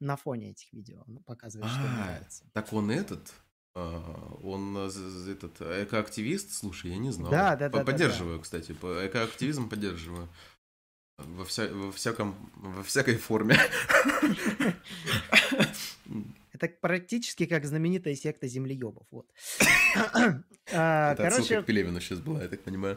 На 0.00 0.16
фоне 0.16 0.50
этих 0.50 0.72
видео 0.72 1.04
он 1.06 1.22
показывает, 1.22 1.70
что 1.70 1.80
ему 1.80 1.94
а, 1.94 2.06
нравится. 2.06 2.44
Так 2.52 2.72
он 2.72 2.90
этот? 2.90 3.32
А, 3.76 4.36
он 4.42 4.76
этот 4.76 5.60
экоактивист? 5.60 6.52
Слушай, 6.52 6.90
я 6.90 6.98
не 6.98 7.12
знал. 7.12 7.30
Да, 7.30 7.54
да, 7.54 7.68
да. 7.68 7.84
Поддерживаю, 7.84 8.40
кстати, 8.40 8.72
экоактивизм 8.72 9.68
поддерживаю. 9.68 10.28
Во, 11.18 11.44
вся, 11.44 11.68
во 11.68 11.92
всяком, 11.92 12.34
во 12.56 12.82
всякой 12.82 13.16
форме. 13.16 13.56
Это 16.56 16.74
практически 16.80 17.46
как 17.46 17.64
знаменитая 17.64 18.14
секта 18.14 18.46
землеебов. 18.46 19.06
Вот. 19.10 19.30
А, 20.72 21.12
Это 21.12 21.28
отсылка 21.28 21.62
к 21.62 21.66
Пелевину 21.66 22.00
сейчас 22.00 22.18
была, 22.18 22.42
я 22.42 22.48
так 22.48 22.60
понимаю. 22.64 22.96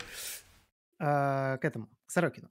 А, 0.97 1.57
к 1.57 1.65
этому, 1.65 1.87
к 2.05 2.11
Сорокину. 2.11 2.49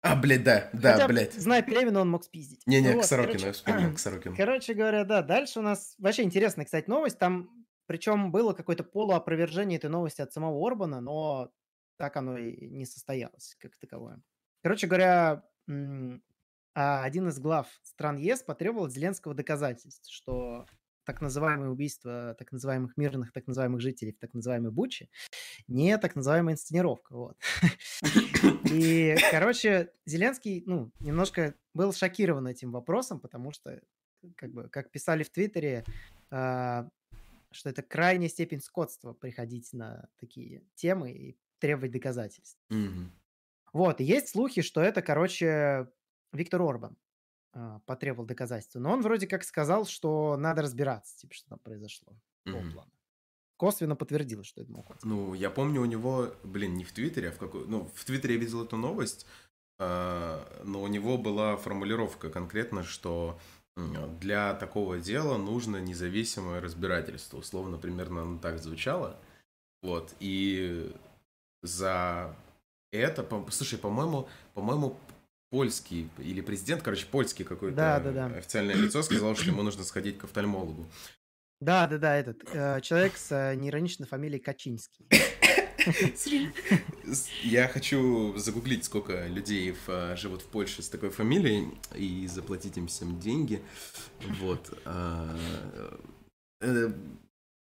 А, 0.00 0.14
блядь, 0.14 0.44
да, 0.44 0.70
да, 0.72 0.92
Хотя, 0.92 1.08
блядь. 1.08 1.34
Зная 1.34 1.62
Пелевина, 1.62 2.00
он 2.00 2.10
мог 2.10 2.22
спиздить. 2.22 2.64
Не-не, 2.66 2.92
вот, 2.92 3.02
к 3.02 3.06
Сорокину, 3.06 3.32
короче, 3.32 3.46
я 3.46 3.52
вспомнил, 3.52 3.94
к 3.94 3.98
Сорокину. 3.98 4.36
Короче 4.36 4.74
говоря, 4.74 5.04
да, 5.04 5.22
дальше 5.22 5.58
у 5.58 5.62
нас 5.62 5.96
вообще 5.98 6.22
интересная, 6.22 6.64
кстати, 6.64 6.88
новость. 6.88 7.18
Там, 7.18 7.66
причем 7.86 8.30
было 8.30 8.52
какое-то 8.52 8.84
полуопровержение 8.84 9.78
этой 9.78 9.90
новости 9.90 10.20
от 10.20 10.32
самого 10.32 10.64
Орбана, 10.64 11.00
но 11.00 11.50
так 11.96 12.16
оно 12.16 12.38
и 12.38 12.68
не 12.68 12.86
состоялось, 12.86 13.56
как 13.58 13.76
таковое. 13.76 14.22
Короче 14.62 14.86
говоря, 14.86 15.42
а 16.78 17.02
один 17.04 17.28
из 17.28 17.38
глав 17.38 17.66
стран 17.82 18.18
ЕС 18.18 18.42
потребовал 18.42 18.84
от 18.84 18.92
Зеленского 18.92 19.34
доказательств, 19.34 20.12
что 20.12 20.66
так 21.04 21.22
называемые 21.22 21.70
убийства 21.70 22.34
так 22.38 22.52
называемых 22.52 22.98
мирных, 22.98 23.32
так 23.32 23.46
называемых 23.46 23.80
жителей 23.80 24.12
в 24.12 24.18
так 24.18 24.34
называемой 24.34 24.70
Буче 24.72 25.08
не 25.68 25.96
так 25.96 26.16
называемая 26.16 26.54
инсценировка. 26.54 27.14
Вот. 27.14 27.36
И, 28.70 29.16
короче, 29.30 29.90
Зеленский, 30.04 30.64
ну, 30.66 30.92
немножко 31.00 31.54
был 31.72 31.94
шокирован 31.94 32.46
этим 32.46 32.72
вопросом, 32.72 33.20
потому 33.20 33.52
что, 33.52 33.80
как 34.34 34.52
бы, 34.52 34.68
как 34.68 34.90
писали 34.90 35.22
в 35.22 35.30
Твиттере, 35.30 35.84
э, 36.30 36.88
что 37.52 37.70
это 37.70 37.82
крайняя 37.82 38.28
степень 38.28 38.60
скотства 38.60 39.14
приходить 39.14 39.72
на 39.72 40.08
такие 40.18 40.62
темы 40.74 41.12
и 41.12 41.38
требовать 41.58 41.92
доказательств. 41.92 42.60
Mm-hmm. 42.70 43.08
Вот, 43.72 44.00
и 44.00 44.04
есть 44.04 44.28
слухи, 44.28 44.62
что 44.62 44.80
это, 44.80 45.02
короче, 45.02 45.88
Виктор 46.32 46.62
Орбан 46.62 46.96
а, 47.52 47.80
потребовал 47.86 48.26
доказательства. 48.26 48.78
Но 48.78 48.92
он 48.92 49.02
вроде 49.02 49.26
как 49.26 49.44
сказал, 49.44 49.86
что 49.86 50.36
надо 50.36 50.62
разбираться, 50.62 51.16
типа, 51.16 51.34
что 51.34 51.48
там 51.50 51.58
произошло. 51.58 52.12
Mm-hmm. 52.46 52.82
Косвенно 53.56 53.96
подтвердил, 53.96 54.44
что 54.44 54.60
это 54.60 54.70
мог. 54.70 55.02
Ну, 55.02 55.32
я 55.34 55.50
помню 55.50 55.80
у 55.80 55.86
него, 55.86 56.34
блин, 56.44 56.76
не 56.76 56.84
в 56.84 56.92
Твиттере, 56.92 57.30
а 57.30 57.32
в 57.32 57.38
какой... 57.38 57.66
Ну, 57.66 57.90
в 57.94 58.04
Твиттере 58.04 58.34
я 58.34 58.40
видел 58.40 58.64
эту 58.64 58.76
новость, 58.76 59.26
а, 59.78 60.62
но 60.64 60.82
у 60.82 60.86
него 60.86 61.16
была 61.16 61.56
формулировка 61.56 62.30
конкретно, 62.30 62.82
что 62.84 63.38
для 64.20 64.54
такого 64.54 64.98
дела 64.98 65.36
нужно 65.36 65.76
независимое 65.78 66.60
разбирательство. 66.60 67.38
Условно, 67.38 67.76
примерно 67.76 68.22
оно 68.22 68.38
так 68.38 68.58
звучало. 68.58 69.18
Вот, 69.82 70.14
и 70.18 70.94
за 71.62 72.34
это, 72.90 73.22
по, 73.22 73.50
слушай, 73.50 73.78
по-моему, 73.78 74.28
по-моему, 74.54 74.98
польский 75.50 76.08
или 76.18 76.40
президент, 76.40 76.82
короче, 76.82 77.06
польский 77.06 77.44
какой-то 77.44 77.76
да, 77.76 78.00
да, 78.00 78.12
да. 78.12 78.26
официальное 78.26 78.74
лицо 78.74 79.02
сказал, 79.02 79.34
что 79.36 79.50
ему 79.50 79.62
нужно 79.62 79.84
сходить 79.84 80.18
к 80.18 80.24
офтальмологу. 80.24 80.86
Да, 81.60 81.86
да, 81.86 81.98
да, 81.98 82.16
этот 82.16 82.42
э, 82.52 82.80
человек 82.82 83.16
с 83.16 83.32
э, 83.32 83.54
неироничной 83.54 84.06
фамилией 84.06 84.40
Качинский. 84.40 85.06
Я 87.42 87.68
хочу 87.68 88.36
загуглить, 88.36 88.84
сколько 88.84 89.26
людей 89.26 89.72
в, 89.72 89.88
э, 89.88 90.16
живут 90.16 90.42
в 90.42 90.46
Польше 90.46 90.82
с 90.82 90.88
такой 90.88 91.10
фамилией 91.10 91.78
и 91.94 92.26
заплатить 92.26 92.76
им 92.76 92.88
всем 92.88 93.18
деньги. 93.20 93.62
Вот. 94.40 94.78
А, 94.84 95.34
э, 96.60 96.92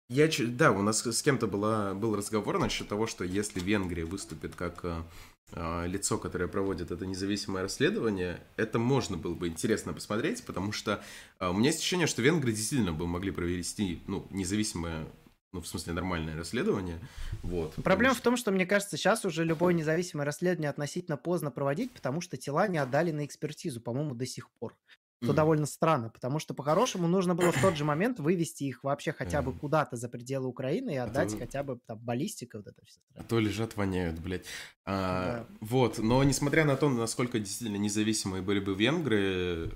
я, 0.09 0.29
да, 0.39 0.71
у 0.71 0.81
нас 0.81 1.05
с 1.05 1.21
кем-то 1.21 1.47
была, 1.47 1.93
был 1.93 2.15
разговор 2.15 2.59
насчет 2.59 2.87
того, 2.87 3.07
что 3.07 3.23
если 3.23 3.59
Венгрия 3.59 4.05
выступит 4.05 4.55
как 4.55 4.83
а, 4.83 5.05
лицо, 5.53 6.17
которое 6.17 6.47
проводит 6.47 6.91
это 6.91 7.05
независимое 7.05 7.63
расследование, 7.63 8.39
это 8.57 8.79
можно 8.79 9.15
было 9.15 9.33
бы 9.35 9.47
интересно 9.47 9.93
посмотреть, 9.93 10.43
потому 10.43 10.71
что 10.71 11.03
а, 11.39 11.51
у 11.51 11.53
меня 11.53 11.67
есть 11.67 11.79
ощущение, 11.79 12.07
что 12.07 12.21
венгры 12.21 12.51
действительно 12.51 12.93
бы 12.93 13.07
могли 13.07 13.31
провести 13.31 14.01
ну, 14.07 14.27
независимое 14.31 15.07
ну, 15.55 15.61
в 15.61 15.67
смысле, 15.67 15.93
нормальное 15.93 16.35
расследование. 16.35 16.99
Вот, 17.41 17.75
Проблема 17.75 18.13
что... 18.13 18.21
в 18.21 18.23
том, 18.25 18.35
что, 18.35 18.51
мне 18.51 18.65
кажется, 18.65 18.97
сейчас 18.97 19.23
уже 19.23 19.45
любое 19.45 19.73
независимое 19.73 20.25
расследование 20.25 20.69
относительно 20.69 21.15
поздно 21.15 21.49
проводить, 21.49 21.93
потому 21.93 22.19
что 22.19 22.35
тела 22.35 22.67
не 22.67 22.77
отдали 22.77 23.11
на 23.11 23.23
экспертизу, 23.23 23.79
по-моему, 23.79 24.15
до 24.15 24.25
сих 24.25 24.49
пор. 24.49 24.75
Что 25.23 25.31
mm. 25.31 25.35
довольно 25.35 25.65
странно, 25.65 26.09
потому 26.09 26.39
что 26.39 26.53
по-хорошему 26.53 27.07
нужно 27.07 27.35
было 27.35 27.51
в 27.51 27.61
тот 27.61 27.77
же 27.77 27.85
момент 27.85 28.19
вывести 28.19 28.65
их 28.65 28.83
вообще 28.83 29.13
хотя 29.13 29.41
бы 29.41 29.53
куда-то 29.53 29.95
за 29.95 30.09
пределы 30.09 30.47
Украины 30.47 30.95
и 30.95 30.97
отдать 30.97 31.29
а 31.33 31.37
то... 31.37 31.39
хотя 31.39 31.63
бы 31.63 31.79
там 31.85 31.97
баллистика 31.99 32.57
вот 32.57 32.67
это 32.67 32.85
все. 32.85 32.99
А 33.15 33.23
то 33.23 33.39
лежат, 33.39 33.77
воняют, 33.77 34.19
блядь. 34.19 34.45
А, 34.85 35.45
да. 35.49 35.55
Вот, 35.61 35.99
но 35.99 36.23
несмотря 36.23 36.65
на 36.65 36.75
то, 36.75 36.89
насколько 36.89 37.39
действительно 37.39 37.77
независимые 37.77 38.41
были 38.41 38.59
бы 38.59 38.75
венгры, 38.75 39.71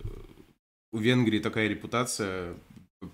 у 0.92 0.98
Венгрии 0.98 1.40
такая 1.40 1.68
репутация 1.68 2.56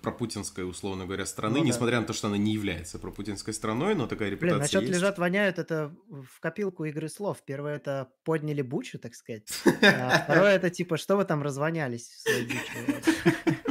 пропутинской, 0.02 0.68
условно 0.68 1.04
говоря, 1.04 1.26
страны, 1.26 1.58
ну, 1.58 1.64
несмотря 1.64 1.96
да. 1.96 2.00
на 2.00 2.06
то, 2.06 2.12
что 2.12 2.26
она 2.26 2.36
не 2.36 2.52
является 2.52 2.98
пропутинской 2.98 3.54
страной, 3.54 3.94
но 3.94 4.06
такая 4.06 4.30
репутация 4.30 4.56
Блин, 4.56 4.62
насчет 4.62 4.82
есть. 4.82 4.94
лежат 4.94 5.18
воняют, 5.18 5.58
это 5.58 5.94
в 6.08 6.40
копилку 6.40 6.84
игры 6.84 7.08
слов. 7.08 7.42
Первое 7.44 7.76
это 7.76 8.08
подняли 8.24 8.62
бучу, 8.62 8.98
так 8.98 9.14
сказать. 9.14 9.48
А 9.82 10.18
второе 10.24 10.56
это 10.56 10.70
типа, 10.70 10.96
что 10.96 11.16
вы 11.16 11.24
там 11.24 11.42
развонялись 11.42 12.08
в 12.08 12.20
своей 12.20 12.46
дичи. 12.46 13.66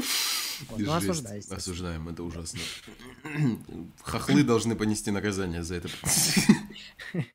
Ну, 0.78 0.94
осуждай. 0.94 1.42
Осуждаем, 1.50 2.08
это 2.10 2.24
ужасно. 2.24 2.60
Хохлы 4.02 4.44
должны 4.44 4.76
понести 4.76 5.12
наказание 5.12 5.64
за 5.64 5.76
это. 5.76 5.90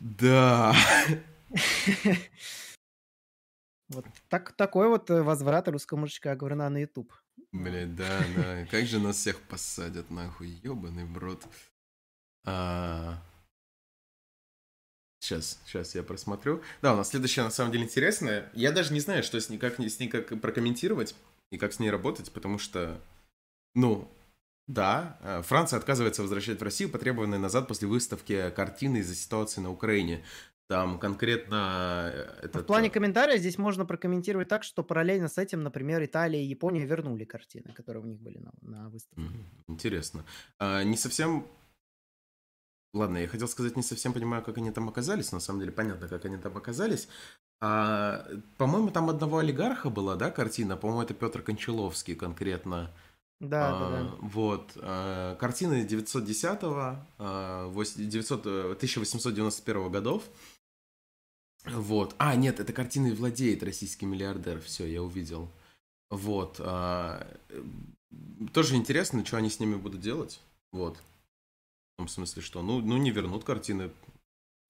Да. 0.00 0.76
Вот 3.88 4.06
так, 4.28 4.52
такой 4.52 4.88
вот 4.88 5.10
э, 5.10 5.22
возврат 5.22 5.68
русского 5.68 5.98
мужичка 5.98 6.34
говорна 6.36 6.68
на 6.70 6.78
YouTube. 6.78 7.12
Блять, 7.52 7.94
да, 7.94 8.20
да. 8.36 8.66
Как 8.66 8.86
же 8.86 8.98
нас 8.98 9.16
всех 9.16 9.40
посадят, 9.42 10.10
нахуй, 10.10 10.48
ебаный 10.48 11.04
брод. 11.04 11.44
А... 12.44 13.22
Сейчас, 15.20 15.58
сейчас 15.64 15.94
я 15.94 16.02
просмотрю. 16.02 16.62
Да, 16.82 16.92
у 16.92 16.96
нас 16.96 17.08
следующая 17.08 17.44
на 17.44 17.50
самом 17.50 17.72
деле 17.72 17.84
интересная. 17.84 18.50
Я 18.54 18.72
даже 18.72 18.92
не 18.92 19.00
знаю, 19.00 19.22
что 19.22 19.40
с 19.40 19.48
ней, 19.48 19.58
как, 19.58 19.78
с 19.78 19.98
ней 19.98 20.08
как 20.08 20.38
прокомментировать 20.40 21.14
и 21.50 21.56
как 21.56 21.72
с 21.72 21.78
ней 21.78 21.90
работать, 21.90 22.32
потому 22.32 22.58
что, 22.58 23.00
ну, 23.74 24.10
да, 24.66 25.18
э, 25.20 25.42
Франция 25.42 25.78
отказывается 25.78 26.22
возвращать 26.22 26.58
в 26.60 26.62
Россию 26.62 26.90
потребованные 26.90 27.38
назад 27.38 27.68
после 27.68 27.88
выставки 27.88 28.50
картины 28.50 28.98
из-за 28.98 29.14
ситуации 29.14 29.60
на 29.60 29.70
Украине. 29.70 30.24
Там 30.68 30.98
конкретно... 30.98 32.10
Э, 32.12 32.46
этот... 32.46 32.62
В 32.62 32.66
плане 32.66 32.88
э, 32.88 32.90
комментария 32.90 33.36
здесь 33.36 33.58
можно 33.58 33.84
прокомментировать 33.84 34.48
так, 34.48 34.64
что 34.64 34.82
параллельно 34.82 35.28
с 35.28 35.36
этим, 35.36 35.62
например, 35.62 36.02
Италия 36.04 36.42
и 36.42 36.46
Япония 36.46 36.86
вернули 36.86 37.24
картины, 37.24 37.72
которые 37.74 38.02
у 38.02 38.06
них 38.06 38.18
были 38.18 38.38
на, 38.38 38.52
на 38.62 38.88
выставке. 38.88 39.22
Интересно. 39.68 40.24
А, 40.58 40.82
не 40.82 40.96
совсем... 40.96 41.46
Ладно, 42.94 43.18
я 43.18 43.28
хотел 43.28 43.48
сказать, 43.48 43.76
не 43.76 43.82
совсем 43.82 44.12
понимаю, 44.12 44.42
как 44.42 44.56
они 44.56 44.70
там 44.70 44.88
оказались. 44.88 45.32
На 45.32 45.40
самом 45.40 45.60
деле 45.60 45.72
понятно, 45.72 46.08
как 46.08 46.24
они 46.24 46.38
там 46.38 46.56
оказались. 46.56 47.08
А, 47.60 48.26
по-моему, 48.56 48.90
там 48.90 49.10
одного 49.10 49.38
олигарха 49.38 49.90
была, 49.90 50.16
да, 50.16 50.30
картина? 50.30 50.76
По-моему, 50.76 51.02
это 51.02 51.12
Петр 51.12 51.42
Кончаловский 51.42 52.14
конкретно. 52.14 52.90
Да, 53.40 53.68
а, 53.68 53.78
да, 53.78 53.90
да. 53.90 54.10
Вот. 54.22 54.72
А, 54.76 55.36
картины 55.36 55.84
910-го, 55.84 56.96
а, 57.18 57.70
900, 57.70 58.46
1891 58.46 59.90
годов. 59.90 60.22
Вот. 61.64 62.14
А, 62.18 62.36
нет, 62.36 62.60
это 62.60 62.72
картины 62.72 63.14
владеет 63.14 63.62
российский 63.62 64.06
миллиардер. 64.06 64.60
Все, 64.60 64.86
я 64.86 65.02
увидел. 65.02 65.50
Вот. 66.10 66.60
А, 66.60 67.26
тоже 68.52 68.76
интересно, 68.76 69.24
что 69.24 69.36
они 69.36 69.50
с 69.50 69.60
ними 69.60 69.76
будут 69.76 70.00
делать. 70.00 70.40
Вот. 70.72 70.98
В 71.94 71.98
том 71.98 72.08
смысле, 72.08 72.42
что 72.42 72.62
ну, 72.62 72.80
ну 72.80 72.96
не 72.96 73.10
вернут 73.10 73.44
картины. 73.44 73.90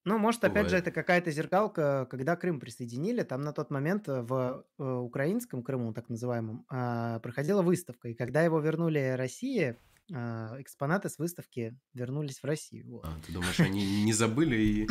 Ну, 0.06 0.18
может, 0.18 0.42
Бывает. 0.42 0.58
опять 0.58 0.70
же, 0.70 0.76
это 0.76 0.90
какая-то 0.90 1.30
зеркалка, 1.30 2.06
когда 2.10 2.36
Крым 2.36 2.60
присоединили, 2.60 3.22
там 3.22 3.40
на 3.40 3.54
тот 3.54 3.70
момент 3.70 4.06
в 4.06 4.66
э, 4.78 4.84
украинском 4.84 5.62
Крыму, 5.62 5.94
так 5.94 6.10
называемом, 6.10 6.66
э, 6.70 7.20
проходила 7.22 7.62
выставка, 7.62 8.08
и 8.08 8.14
когда 8.14 8.42
его 8.42 8.60
вернули 8.60 9.14
России, 9.16 9.78
э, 10.12 10.56
экспонаты 10.60 11.08
с 11.08 11.18
выставки 11.18 11.76
вернулись 11.92 12.40
в 12.40 12.44
Россию. 12.44 12.90
Вот. 12.90 13.04
А, 13.04 13.14
ты 13.26 13.32
думаешь, 13.32 13.60
они 13.60 14.02
не 14.04 14.12
забыли 14.12 14.56
и... 14.56 14.88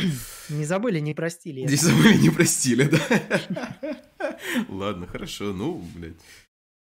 Не 0.49 0.65
забыли, 0.65 0.99
не 0.99 1.13
простили. 1.13 1.61
Не 1.61 1.75
забыли, 1.75 2.17
не 2.17 2.29
простили, 2.29 2.89
да? 2.89 3.99
Ладно, 4.69 5.07
хорошо, 5.07 5.53
ну, 5.53 5.83
блядь. 5.95 6.17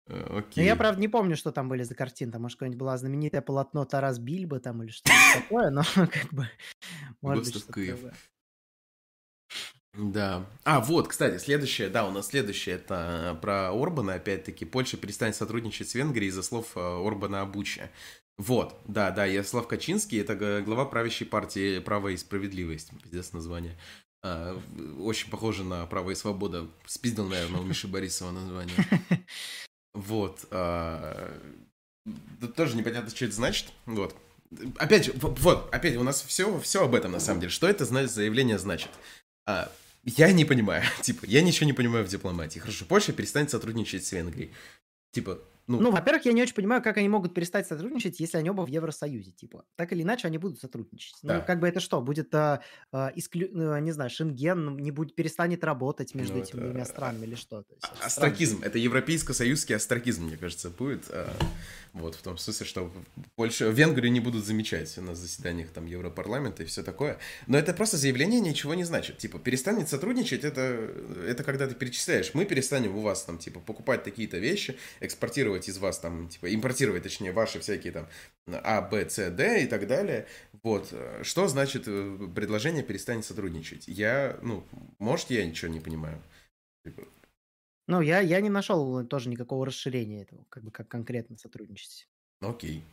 Э, 0.07 0.38
окей. 0.38 0.64
Но 0.64 0.64
я, 0.64 0.76
правда, 0.76 1.02
не 1.02 1.07
помню, 1.07 1.35
что 1.35 1.52
там 1.52 1.69
были 1.69 1.84
за 1.84 1.95
картины. 1.95 2.31
Там, 2.31 2.43
может, 2.43 2.57
какое-нибудь 2.57 2.80
было 2.80 2.97
знаменитое 2.97 3.41
полотно 3.41 3.85
Тарас 3.85 4.19
Бильба 4.19 4.60
там 4.60 4.84
или 4.84 4.91
что-то 4.91 5.15
такое, 5.34 5.69
но 5.69 5.84
как 5.95 6.34
бы... 6.34 6.49
Быть, 7.22 7.56
что 7.56 7.73
да. 9.97 10.45
А, 10.63 10.81
вот, 10.81 11.07
кстати, 11.07 11.38
следующее, 11.38 11.89
да, 11.89 12.07
у 12.07 12.11
нас 12.11 12.27
следующее, 12.27 12.76
это 12.76 13.38
про 13.41 13.69
Орбана, 13.69 14.15
опять-таки. 14.15 14.65
Польша 14.65 14.97
перестанет 14.97 15.35
сотрудничать 15.35 15.89
с 15.89 15.95
Венгрией 15.95 16.30
из-за 16.30 16.43
слов 16.43 16.72
э, 16.76 16.80
Орбана 16.80 17.41
о 17.41 17.45
Буче. 17.45 17.89
Вот, 18.38 18.77
да, 18.85 19.11
да, 19.11 19.26
Ярослав 19.26 19.67
Качинский, 19.67 20.19
это 20.19 20.61
глава 20.61 20.85
правящей 20.85 21.26
партии 21.26 21.80
«Право 21.80 22.09
и 22.09 22.17
справедливость», 22.17 22.91
пиздец 23.01 23.31
название. 23.31 23.77
А, 24.23 24.59
очень 24.99 25.30
похоже 25.30 25.63
на 25.63 25.85
«Право 25.85 26.11
и 26.11 26.15
свобода». 26.15 26.67
Спиздил, 26.85 27.27
наверное, 27.27 27.61
у 27.61 27.63
Миши 27.63 27.88
Борисова 27.88 28.31
название. 28.31 28.76
Вот. 29.93 30.45
А, 30.51 31.39
тоже 32.57 32.76
непонятно, 32.76 33.09
что 33.09 33.23
это 33.23 33.34
значит. 33.34 33.72
Вот. 33.85 34.13
Опять 34.76 35.05
же, 35.05 35.13
вот, 35.15 35.73
опять 35.73 35.95
у 35.95 36.03
нас 36.03 36.22
все, 36.22 36.59
все 36.59 36.84
об 36.84 36.95
этом 36.95 37.13
на 37.13 37.22
самом 37.22 37.39
деле. 37.39 37.49
Что 37.49 37.65
это 37.65 37.85
заявление 37.85 38.59
значит? 38.59 38.89
А, 39.47 39.72
я 40.06 40.32
не 40.32 40.45
понимаю. 40.45 40.84
Типа, 41.02 41.26
я 41.26 41.41
ничего 41.41 41.65
не 41.65 41.73
понимаю 41.73 42.06
в 42.06 42.10
дипломатии. 42.10 42.60
Хорошо, 42.60 42.86
Польша 42.86 43.11
перестанет 43.11 43.49
сотрудничать 43.49 44.06
с 44.06 44.11
Венгрией. 44.11 44.53
Типа, 45.11 45.40
ну, 45.67 45.79
ну 45.79 45.91
во-первых, 45.91 46.25
я 46.25 46.33
не 46.33 46.41
очень 46.41 46.53
понимаю, 46.53 46.83
как 46.83 46.97
они 46.97 47.09
могут 47.09 47.33
перестать 47.33 47.67
сотрудничать, 47.67 48.19
если 48.19 48.37
они 48.37 48.49
оба 48.49 48.61
в 48.61 48.67
Евросоюзе, 48.67 49.31
типа. 49.31 49.65
Так 49.75 49.91
или 49.93 50.03
иначе, 50.03 50.27
они 50.27 50.37
будут 50.37 50.59
сотрудничать. 50.59 51.15
Ну, 51.23 51.29
да. 51.29 51.37
Ну, 51.39 51.45
как 51.45 51.59
бы 51.59 51.67
это 51.67 51.79
что, 51.79 52.01
будет, 52.01 52.33
а, 52.35 52.61
а, 52.91 53.11
исклю... 53.15 53.49
ну, 53.51 53.77
не 53.79 53.91
знаю, 53.91 54.09
Шенген 54.09 54.77
не 54.77 54.91
будет, 54.91 55.15
перестанет 55.15 55.63
работать 55.63 56.13
между 56.13 56.35
ну, 56.35 56.43
этими 56.43 56.59
это... 56.59 56.69
двумя 56.69 56.85
странами 56.85 57.25
или 57.25 57.35
что? 57.35 57.63
То 57.63 57.73
есть, 57.73 58.03
астракизм, 58.03 58.61
это 58.61 58.77
европейско-союзский 58.77 59.75
астракизм, 59.75 60.25
мне 60.25 60.37
кажется, 60.37 60.69
будет. 60.69 61.05
А, 61.09 61.33
вот, 61.95 62.15
в 62.15 62.21
том 62.21 62.37
смысле, 62.37 62.65
что 62.65 62.91
Польша, 63.35 63.69
Венгрию 63.69 64.11
не 64.11 64.19
будут 64.19 64.45
замечать 64.45 64.97
на 64.97 65.15
заседаниях 65.15 65.69
там 65.69 65.85
Европарламента 65.85 66.63
и 66.63 66.65
все 66.65 66.83
такое. 66.83 67.19
Но 67.47 67.57
это 67.57 67.73
просто 67.73 67.95
заявление 67.95 68.41
ничего 68.41 68.73
не 68.73 68.83
значит. 68.83 69.17
Типа, 69.17 69.39
перестанет 69.39 69.87
сотрудничать, 69.87 70.43
это, 70.43 70.91
это 71.25 71.45
когда 71.45 71.67
ты 71.67 71.73
перечисляешь. 71.73 72.31
Мы 72.33 72.43
перестанем 72.43 72.97
у 72.97 72.99
вас 72.99 73.23
там, 73.23 73.37
типа, 73.37 73.61
покупать 73.61 74.03
такие-то 74.03 74.37
вещи, 74.37 74.77
экспортировать 74.99 75.55
из 75.57 75.77
вас 75.77 75.99
там, 75.99 76.27
типа, 76.27 76.53
импортировать, 76.53 77.03
точнее, 77.03 77.32
ваши 77.32 77.60
всякие 77.60 77.94
там 77.94 78.07
А, 78.48 78.82
Б, 78.82 79.10
С, 79.10 79.32
Д 79.32 79.64
и 79.64 79.68
так 79.68 79.88
далее. 79.88 80.27
Вот. 80.64 80.94
Что 81.22 81.48
значит 81.48 81.84
э, 81.88 82.30
предложение 82.36 82.84
перестанет 82.84 83.26
сотрудничать? 83.26 83.88
Я, 83.88 84.38
ну, 84.41 84.64
может, 84.99 85.30
я 85.30 85.45
ничего 85.45 85.72
не 85.72 85.80
понимаю. 85.80 86.22
Типа, 86.84 87.03
ну, 87.88 88.02
я, 88.02 88.19
я 88.19 88.41
не 88.41 88.49
нашел 88.49 89.06
тоже 89.06 89.30
никакого 89.30 89.65
расширения 89.65 90.23
этого, 90.23 90.45
как 90.49 90.64
бы 90.64 90.72
как 90.72 90.88
конкретно 90.88 91.38
сотрудничать. 91.38 92.07
Окей. 92.41 92.84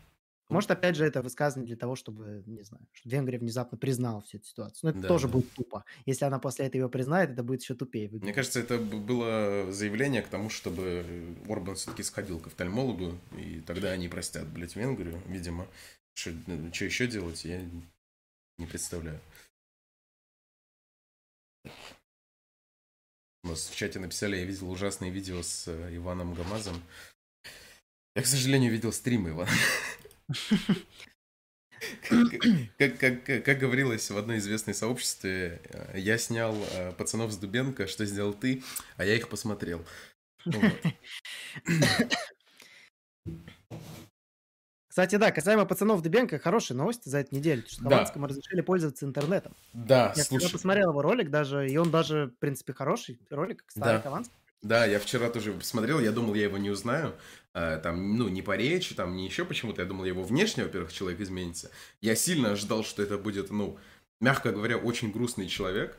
Может, 0.53 0.71
опять 0.71 0.97
же, 0.97 1.05
это 1.05 1.23
высказано 1.23 1.65
для 1.65 1.77
того, 1.77 1.97
чтобы, 1.97 2.43
не 2.47 2.63
знаю, 2.63 2.87
чтобы 2.93 3.15
Венгрия 3.17 3.39
внезапно 3.39 3.79
признала 3.79 4.21
всю 4.23 4.39
эту 4.39 4.47
ситуацию. 4.47 4.81
Но 4.83 4.91
это 4.91 5.01
да, 5.01 5.09
тоже 5.09 5.27
да. 5.27 5.33
будет 5.35 5.51
тупо. 5.53 5.85
Если 6.07 6.25
она 6.25 6.39
после 6.39 6.67
этого 6.67 6.89
признает, 6.89 7.31
это 7.31 7.43
будет 7.43 7.63
еще 7.63 7.75
тупее. 7.75 8.07
Выглядеть. 8.07 8.25
Мне 8.25 8.33
кажется, 8.33 8.61
это 8.61 8.79
было 8.79 9.73
заявление 9.73 10.23
к 10.23 10.29
тому, 10.29 10.51
чтобы 10.51 11.37
Орбан 11.49 11.77
все-таки 11.77 12.03
сходил 12.03 12.39
к 12.41 12.47
офтальмологу, 12.49 13.19
и 13.37 13.61
тогда 13.67 13.91
они 13.91 14.09
простят, 14.09 14.47
блядь, 14.49 14.77
Венгрию, 14.77 15.21
видимо. 15.27 15.67
Что, 16.15 16.33
что 16.73 16.85
еще 16.85 17.07
делать, 17.07 17.45
я 17.45 17.63
не 18.59 18.67
представляю. 18.67 19.21
У 23.45 23.49
нас 23.49 23.69
в 23.69 23.75
чате 23.75 23.99
написали, 23.99 24.37
я 24.37 24.45
видел 24.45 24.71
ужасные 24.71 25.11
видео 25.11 25.43
с 25.43 25.67
э, 25.67 25.97
Иваном 25.97 26.35
Гамазом. 26.35 26.81
Я, 28.15 28.23
к 28.23 28.27
сожалению, 28.27 28.71
видел 28.71 28.93
стримы 28.93 29.31
Ивана. 29.31 29.51
Как, 32.79 32.99
как, 32.99 33.25
как, 33.25 33.45
как 33.45 33.59
говорилось 33.59 34.09
в 34.11 34.17
одной 34.17 34.39
известной 34.39 34.73
сообществе, 34.75 35.61
э, 35.65 35.99
я 35.99 36.17
снял 36.17 36.55
э, 36.75 36.93
пацанов 36.93 37.33
с 37.33 37.37
Дубенко, 37.37 37.89
что 37.89 38.05
сделал 38.07 38.35
ты, 38.35 38.63
а 38.97 39.05
я 39.05 39.17
их 39.17 39.29
посмотрел. 39.29 39.85
Кстати, 44.89 45.17
да, 45.17 45.31
касаемо 45.31 45.65
пацанов 45.65 46.03
Дыбенко, 46.03 46.39
хорошая 46.39 46.77
новость 46.77 47.07
за 47.07 47.21
эту 47.21 47.35
неделю, 47.35 47.63
что 47.67 47.83
Да. 47.85 47.91
Хованскому 47.97 48.27
разрешили 48.27 48.61
пользоваться 48.61 49.07
интернетом. 49.07 49.57
Да, 49.73 50.13
Я 50.15 50.23
слушай. 50.23 50.53
посмотрел 50.53 50.91
его 50.91 51.01
ролик 51.01 51.31
даже, 51.31 51.67
и 51.67 51.79
он 51.79 51.91
даже, 51.91 52.27
в 52.27 52.39
принципе, 52.39 52.75
хороший 52.75 53.19
ролик, 53.31 53.65
старый 53.69 53.97
Да. 53.97 54.03
Хованский. 54.03 54.35
Да, 54.61 54.85
я 54.85 54.99
вчера 55.01 55.31
тоже 55.31 55.55
посмотрел, 55.55 55.99
я 55.99 56.13
думал, 56.13 56.35
я 56.35 56.43
его 56.45 56.59
не 56.59 56.69
узнаю. 56.71 57.15
А, 57.55 57.79
Там, 57.79 58.17
ну, 58.17 58.29
не 58.29 58.43
по 58.43 58.57
речи, 58.57 58.95
там, 58.95 59.17
не 59.17 59.25
еще 59.27 59.45
почему-то. 59.45 59.83
Я 59.83 59.89
думал, 59.89 60.05
его 60.05 60.23
внешне, 60.23 60.65
во-первых, 60.65 60.93
человек 60.93 61.21
изменится. 61.21 61.71
Я 62.01 62.15
сильно 62.15 62.53
ожидал, 62.53 62.85
что 62.85 63.03
это 63.03 63.19
будет, 63.19 63.51
ну, 63.51 63.79
мягко 64.21 64.53
говоря, 64.53 64.77
очень 64.77 65.11
грустный 65.13 65.49
человек. 65.49 65.97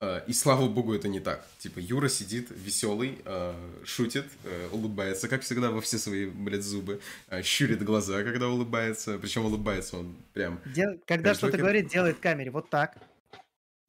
А, 0.00 0.18
И 0.26 0.32
слава 0.32 0.68
богу, 0.68 0.92
это 0.94 1.08
не 1.08 1.20
так. 1.20 1.46
Типа, 1.58 1.78
Юра 1.78 2.08
сидит 2.08 2.48
веселый, 2.50 3.18
а, 3.24 3.54
шутит, 3.84 4.26
э, 4.44 4.68
улыбается, 4.72 5.28
как 5.28 5.42
всегда, 5.42 5.70
во 5.70 5.80
все 5.80 5.98
свои, 5.98 6.26
блядь, 6.26 6.62
зубы. 6.64 7.00
Щурит 7.42 7.82
глаза, 7.84 8.22
когда 8.24 8.48
улыбается. 8.48 9.18
Причем 9.18 9.44
улыбается 9.46 9.98
он 9.98 10.16
прям 10.32 10.60
Дел- 10.74 10.98
Когда 11.06 11.34
что-то 11.34 11.56
говорит, 11.58 11.88
делает 11.88 12.18
камере 12.18 12.50
вот 12.50 12.68
так. 12.70 12.98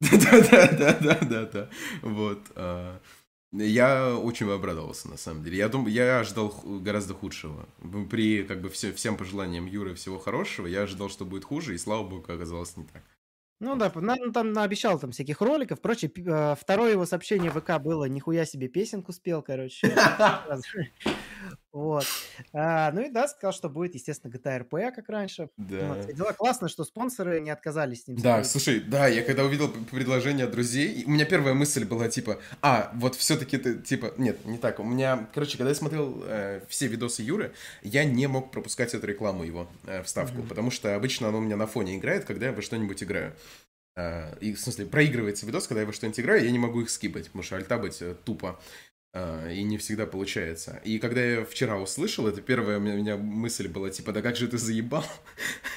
Да-да-да-да-да-да. 0.00 1.68
Вот. 2.02 2.40
А, 3.52 3.56
Я 3.62 4.16
очень 4.16 4.50
обрадовался, 4.50 5.08
на 5.08 5.16
самом 5.16 5.42
деле. 5.42 5.58
Я 5.58 5.68
думаю, 5.68 5.92
я 5.92 6.20
ожидал 6.20 6.48
гораздо 6.64 7.14
худшего. 7.14 7.68
При, 8.10 8.42
как 8.44 8.60
бы, 8.60 8.68
все, 8.68 8.92
всем 8.92 9.16
пожеланиям 9.16 9.66
Юры 9.66 9.94
всего 9.94 10.18
хорошего, 10.18 10.66
я 10.66 10.82
ожидал, 10.82 11.08
что 11.08 11.24
будет 11.24 11.44
хуже, 11.44 11.74
и 11.74 11.78
слава 11.78 12.06
богу, 12.06 12.22
оказалось 12.32 12.76
не 12.76 12.84
так. 12.84 13.02
Ну 13.58 13.74
да, 13.74 13.90
на- 13.94 14.16
ну, 14.16 14.32
там 14.32 14.56
обещал 14.58 14.98
там 14.98 15.12
всяких 15.12 15.40
роликов. 15.40 15.78
Впрочем, 15.78 16.10
э, 16.14 16.54
второе 16.60 16.92
его 16.92 17.06
сообщение 17.06 17.50
в 17.50 17.58
ВК 17.58 17.80
было 17.82 18.04
«Нихуя 18.04 18.44
себе 18.44 18.68
песенку 18.68 19.12
спел», 19.12 19.42
короче. 19.42 19.94
Вот. 21.76 22.06
А, 22.54 22.90
Ну 22.92 23.02
и 23.02 23.10
да, 23.10 23.28
сказал, 23.28 23.52
что 23.52 23.68
будет, 23.68 23.94
естественно, 23.94 24.32
GTA 24.32 24.60
RP, 24.66 24.92
как 24.92 25.08
раньше. 25.10 25.50
Вот, 25.58 25.68
Да. 25.68 26.02
все 26.02 26.14
дела. 26.14 26.32
Классно, 26.32 26.68
что 26.70 26.84
спонсоры 26.84 27.38
не 27.40 27.50
отказались 27.50 28.04
с 28.04 28.08
ним 28.08 28.16
Да, 28.16 28.22
сотрудничать. 28.42 28.50
слушай, 28.52 28.80
да, 28.80 29.06
я 29.08 29.22
когда 29.22 29.44
увидел 29.44 29.68
предложение 29.90 30.46
от 30.46 30.52
друзей, 30.52 31.04
у 31.06 31.10
меня 31.10 31.26
первая 31.26 31.52
мысль 31.52 31.84
была 31.84 32.08
типа, 32.08 32.40
а, 32.62 32.90
вот 32.94 33.14
все-таки 33.14 33.58
ты, 33.58 33.78
типа, 33.78 34.14
нет, 34.16 34.42
не 34.46 34.56
так, 34.56 34.80
у 34.80 34.84
меня, 34.84 35.28
короче, 35.34 35.58
когда 35.58 35.68
я 35.68 35.74
смотрел 35.74 36.22
э, 36.26 36.62
все 36.68 36.86
видосы 36.86 37.22
Юры, 37.22 37.52
я 37.82 38.04
не 38.04 38.26
мог 38.26 38.50
пропускать 38.52 38.94
эту 38.94 39.06
рекламу 39.06 39.44
его, 39.44 39.68
э, 39.86 40.02
вставку, 40.02 40.38
Мгм. 40.38 40.48
потому 40.48 40.70
что 40.70 40.96
обычно 40.96 41.28
оно 41.28 41.38
у 41.38 41.42
меня 41.42 41.56
на 41.56 41.66
фоне 41.66 41.98
играет, 41.98 42.24
когда 42.24 42.46
я 42.46 42.52
во 42.52 42.62
что-нибудь 42.62 43.02
играю. 43.02 43.34
Э, 43.98 44.36
и, 44.40 44.52
в 44.52 44.60
смысле, 44.60 44.84
проигрывается 44.86 45.46
видос, 45.46 45.66
когда 45.66 45.80
я 45.80 45.86
во 45.86 45.92
что-нибудь 45.92 46.20
играю, 46.20 46.44
я 46.44 46.50
не 46.50 46.58
могу 46.58 46.82
их 46.82 46.90
скипать, 46.90 47.26
потому 47.26 47.42
что 47.42 47.56
альта 47.56 47.78
быть 47.78 48.02
э, 48.02 48.14
тупо. 48.24 48.60
Э, 49.16 49.54
И 49.54 49.62
не 49.62 49.78
всегда 49.78 50.06
получается. 50.06 50.80
И 50.84 50.98
когда 50.98 51.24
я 51.24 51.44
вчера 51.44 51.78
услышал, 51.78 52.26
это 52.26 52.40
первая 52.40 52.78
у 52.78 52.80
меня, 52.80 53.16
мысль 53.16 53.68
была, 53.68 53.90
типа, 53.90 54.12
да 54.12 54.22
как 54.22 54.36
же 54.36 54.48
ты 54.48 54.58
заебал 54.58 55.04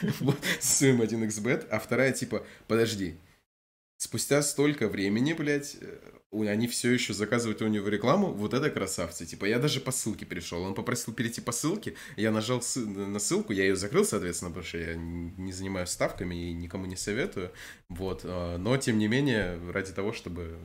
с 0.59 0.77
своим 0.77 1.01
1xbet, 1.01 1.67
а 1.69 1.79
вторая, 1.79 2.11
типа, 2.11 2.45
подожди, 2.67 3.17
спустя 3.97 4.41
столько 4.41 4.87
времени, 4.87 5.33
блядь, 5.33 5.77
э, 5.79 5.97
они 6.31 6.67
все 6.67 6.91
еще 6.91 7.13
заказывают 7.13 7.61
у 7.61 7.67
него 7.67 7.87
рекламу, 7.87 8.31
вот 8.31 8.53
это 8.53 8.69
красавцы. 8.69 9.25
Типа, 9.25 9.45
я 9.45 9.59
даже 9.59 9.81
по 9.81 9.91
ссылке 9.91 10.25
перешел. 10.25 10.63
Он 10.63 10.73
попросил 10.73 11.13
перейти 11.13 11.41
по 11.41 11.51
ссылке, 11.51 11.95
я 12.17 12.31
нажал 12.31 12.61
на 12.75 13.19
ссылку, 13.19 13.53
я 13.53 13.63
ее 13.63 13.75
закрыл, 13.75 14.05
соответственно, 14.05 14.51
потому 14.51 14.65
что 14.65 14.77
я 14.77 14.95
не 14.95 15.51
занимаюсь 15.51 15.89
ставками 15.89 16.35
и 16.35 16.53
никому 16.53 16.85
не 16.85 16.95
советую. 16.95 17.51
Вот, 17.89 18.21
э, 18.23 18.57
но, 18.57 18.77
тем 18.77 18.97
не 18.97 19.07
менее, 19.07 19.59
ради 19.71 19.91
того, 19.91 20.13
чтобы 20.13 20.57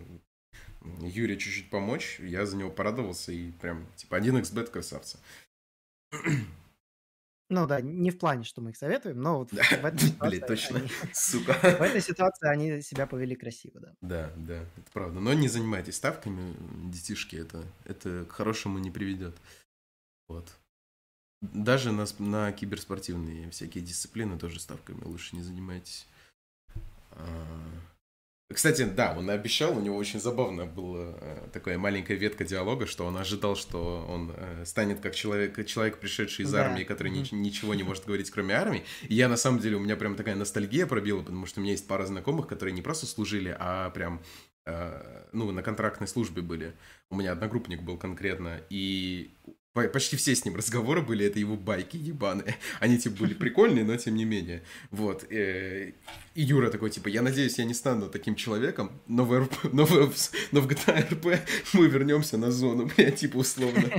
Юре 1.01 1.37
чуть-чуть 1.39 1.71
помочь, 1.71 2.19
я 2.21 2.45
за 2.47 2.57
него 2.57 2.71
порадовался 2.71 3.33
и 3.33 3.51
прям, 3.53 3.87
типа, 3.97 4.17
1xbet 4.21 4.71
красавца. 4.71 5.19
Ну 7.51 7.67
да, 7.67 7.81
не 7.81 8.11
в 8.11 8.19
плане, 8.19 8.43
что 8.45 8.61
мы 8.63 8.71
их 8.71 8.77
советуем, 8.77 9.21
но 9.21 9.39
вот 9.39 9.51
в 9.51 9.55
Да, 9.55 9.63
этой 9.63 9.99
ситуации 10.09 10.29
Блин, 10.39 10.47
точно, 10.47 10.77
они- 10.79 10.89
сука. 11.13 11.53
в 11.53 11.83
этой 11.83 12.01
ситуации 12.01 12.49
они 12.49 12.83
себя 12.83 13.07
повели 13.07 13.37
красиво, 13.37 13.81
да. 13.81 13.95
Да, 14.01 14.33
да, 14.37 14.61
это 14.77 14.91
правда. 14.93 15.21
Но 15.21 15.33
не 15.35 15.49
занимайтесь 15.49 15.97
ставками, 15.97 16.55
детишки, 16.91 17.37
это, 17.37 17.65
это 17.85 18.25
к 18.25 18.33
хорошему 18.33 18.79
не 18.79 18.91
приведет. 18.91 19.37
Вот. 20.29 20.53
Даже 21.43 21.93
на, 21.93 22.07
на 22.19 22.51
киберспортивные 22.53 23.51
всякие 23.51 23.85
дисциплины 23.85 24.39
тоже 24.39 24.59
ставками 24.59 25.05
лучше 25.05 25.37
не 25.37 25.43
занимайтесь. 25.43 26.07
А, 27.11 27.47
Кстати, 28.53 28.83
да, 28.85 29.15
он 29.17 29.31
обещал, 29.31 29.77
у 29.77 29.81
него 29.81 29.97
очень 29.97 30.21
забавно 30.21 30.67
была 30.67 31.17
э, 31.21 31.49
такая 31.53 31.79
маленькая 31.79 32.15
ветка 32.15 32.45
диалога, 32.45 32.87
что 32.87 33.07
он 33.07 33.17
ожидал, 33.17 33.57
что 33.57 34.07
он 34.09 34.33
э, 34.37 34.65
станет 34.67 35.01
как 35.01 35.15
человек, 35.15 35.65
человек 35.67 35.99
пришедший 35.99 36.45
из 36.45 36.53
Да, 36.53 36.67
армии, 36.67 36.85
который 36.85 37.11
нич- 37.11 37.35
ничего 37.35 37.75
не 37.75 37.83
может 37.83 38.05
говорить, 38.05 38.31
кроме 38.31 38.55
армии. 38.55 38.85
И 39.09 39.15
я, 39.15 39.29
на 39.29 39.37
самом 39.37 39.61
деле, 39.61 39.77
у 39.77 39.81
меня 39.81 39.97
прям 39.97 40.15
такая 40.15 40.35
ностальгия 40.37 40.87
пробила, 40.87 41.23
потому 41.23 41.47
что 41.47 41.61
у 41.61 41.63
меня 41.63 41.73
есть 41.73 41.89
пара 41.89 42.05
знакомых, 42.05 42.47
которые 42.47 42.75
не 42.75 42.83
просто 42.83 43.07
служили, 43.07 43.57
а 43.59 43.89
прям, 43.91 44.23
э, 44.67 45.25
ну, 45.33 45.51
на 45.51 45.63
контрактной 45.63 46.07
службе 46.07 46.43
были. 46.43 46.75
У 47.11 47.17
меня 47.17 47.33
одногруппник 47.33 47.83
был 47.83 47.97
конкретно, 47.97 48.61
и 48.69 49.35
почти 49.75 50.17
все 50.17 50.35
с 50.35 50.45
ним 50.45 50.57
разговоры 50.57 51.03
были, 51.03 51.27
это 51.27 51.39
его 51.39 51.57
байки 51.57 51.97
ебаные. 51.97 52.57
Они, 52.81 52.99
типа, 52.99 53.17
были 53.17 53.35
прикольные, 53.35 53.85
но 53.85 53.97
тем 53.97 54.15
не 54.15 54.25
менее. 54.25 54.63
Вот. 54.91 55.25
э, 55.31 55.93
И 56.35 56.43
Юра 56.43 56.71
такой, 56.71 56.91
типа, 56.91 57.09
я 57.09 57.23
надеюсь, 57.23 57.59
я 57.59 57.65
не 57.65 57.75
стану 57.75 58.09
таким 58.09 58.37
человеком, 58.37 58.93
но 59.09 59.25
в, 59.25 59.39
РП 59.39 59.53
но 59.73 59.85
в, 59.85 60.15
но 60.53 60.61
в 60.61 60.69
GTA 60.69 61.11
RP 61.11 61.41
мы 61.75 61.89
вернемся 61.89 62.39
на 62.39 62.51
зону, 62.51 62.87
бля, 62.97 63.11
типа, 63.11 63.39
условно. 63.39 63.91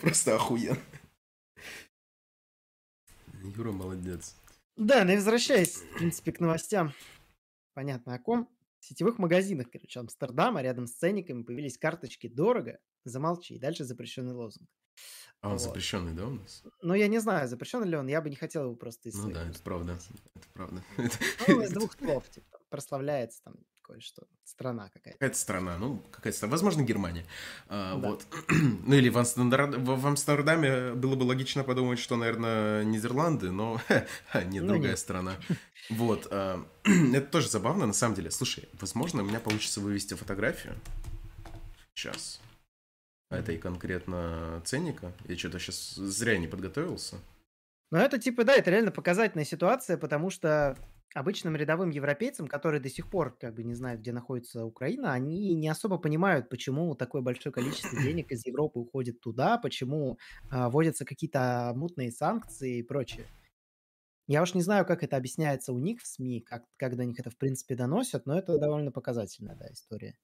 Просто 0.00 0.34
охуенно. 0.34 0.78
Юра 3.56 3.72
молодец. 3.72 4.34
Да, 4.76 5.04
ну 5.04 5.12
и 5.12 5.16
возвращаясь, 5.16 5.76
в 5.76 5.94
принципе, 5.98 6.32
к 6.32 6.40
новостям. 6.40 6.92
Понятно 7.74 8.14
о 8.14 8.18
ком. 8.18 8.48
В 8.80 8.86
сетевых 8.86 9.18
магазинах, 9.18 9.70
короче, 9.70 10.00
Амстердама 10.00 10.62
рядом 10.62 10.86
с 10.86 10.92
ценниками 10.92 11.42
появились 11.42 11.78
карточки 11.78 12.26
«Дорого», 12.26 12.78
«Замолчи» 13.08 13.54
и 13.54 13.58
дальше 13.58 13.84
запрещенный 13.84 14.32
лозунг. 14.32 14.68
А 15.40 15.48
он 15.48 15.52
Вот. 15.54 15.60
запрещенный, 15.62 16.12
да, 16.14 16.26
у 16.26 16.30
нас? 16.30 16.62
Ну, 16.80 16.94
я 16.94 17.06
не 17.08 17.18
знаю, 17.18 17.48
запрещен 17.48 17.84
ли 17.84 17.96
он, 17.96 18.06
я 18.08 18.20
бы 18.22 18.30
не 18.30 18.36
хотел 18.36 18.64
его 18.64 18.74
просто 18.76 19.08
из 19.10 19.14
Ну 19.16 19.30
да, 19.30 19.46
это 19.48 19.60
правда. 19.62 19.98
Это 20.34 20.48
правда. 20.54 20.82
Ну, 21.48 21.60
из 21.60 21.70
двух 21.70 21.94
слов, 21.98 22.28
типа, 22.30 22.58
прославляется 22.70 23.42
там 23.44 23.54
кое-что, 23.82 24.22
страна 24.44 24.88
какая-то. 24.88 25.18
Какая-то 25.18 25.36
страна, 25.38 25.76
ну, 25.76 25.98
какая-то 26.10 26.34
страна, 26.38 26.52
возможно, 26.52 26.80
Германия. 26.82 27.26
А, 27.68 27.98
Да. 28.00 28.08
Вот. 28.08 28.26
Ну, 28.86 28.94
или 28.94 29.10
в, 29.10 29.18
Амстердам- 29.18 29.76
в- 29.84 30.00
в 30.00 30.06
Амстердаме 30.06 30.94
было 30.94 31.16
бы 31.16 31.24
логично 31.24 31.62
подумать, 31.64 31.98
что, 31.98 32.16
наверное, 32.16 32.82
Нидерланды, 32.84 33.50
но 33.50 33.78
нет, 34.34 34.62
Ну, 34.62 34.68
другая 34.68 34.92
нет. 34.92 34.98
страна. 34.98 35.36
Вот. 35.90 36.28
а, 36.30 36.64
Это 36.84 37.26
тоже 37.26 37.50
забавно, 37.50 37.84
на 37.84 37.92
самом 37.92 38.14
деле. 38.14 38.30
Слушай, 38.30 38.66
возможно, 38.80 39.22
у 39.22 39.26
меня 39.26 39.40
получится 39.40 39.82
вывести 39.82 40.14
фотографию. 40.14 40.74
Сейчас. 41.94 42.40
Этой 43.38 43.58
конкретно 43.58 44.62
ценника. 44.64 45.12
Я 45.26 45.36
что-то 45.36 45.58
сейчас 45.58 45.94
зря 45.94 46.38
не 46.38 46.46
подготовился. 46.46 47.16
Но 47.90 48.00
это, 48.00 48.18
типа, 48.18 48.44
да, 48.44 48.54
это 48.54 48.70
реально 48.70 48.90
показательная 48.90 49.44
ситуация, 49.44 49.96
потому 49.96 50.30
что 50.30 50.76
обычным 51.14 51.54
рядовым 51.54 51.90
европейцам, 51.90 52.48
которые 52.48 52.80
до 52.80 52.90
сих 52.90 53.08
пор 53.08 53.36
как 53.38 53.54
бы 53.54 53.62
не 53.62 53.74
знают, 53.74 54.00
где 54.00 54.12
находится 54.12 54.64
Украина, 54.64 55.12
они 55.12 55.54
не 55.54 55.68
особо 55.68 55.98
понимают, 55.98 56.48
почему 56.48 56.94
такое 56.96 57.22
большое 57.22 57.52
количество 57.52 57.96
денег 58.02 58.30
из 58.32 58.44
Европы 58.44 58.80
уходит 58.80 59.20
туда, 59.20 59.58
почему 59.58 60.18
а, 60.50 60.68
вводятся 60.68 61.04
какие-то 61.04 61.72
мутные 61.76 62.10
санкции 62.10 62.78
и 62.78 62.82
прочее. 62.82 63.26
Я 64.26 64.42
уж 64.42 64.54
не 64.54 64.62
знаю, 64.62 64.86
как 64.86 65.02
это 65.02 65.16
объясняется 65.16 65.72
у 65.72 65.78
них 65.78 66.00
в 66.02 66.06
СМИ, 66.06 66.40
как, 66.40 66.64
как 66.76 66.96
до 66.96 67.04
них 67.04 67.20
это, 67.20 67.30
в 67.30 67.36
принципе, 67.36 67.76
доносят, 67.76 68.26
но 68.26 68.38
это 68.38 68.58
довольно 68.58 68.90
показательная, 68.90 69.54
да, 69.54 69.68
история. 69.70 70.18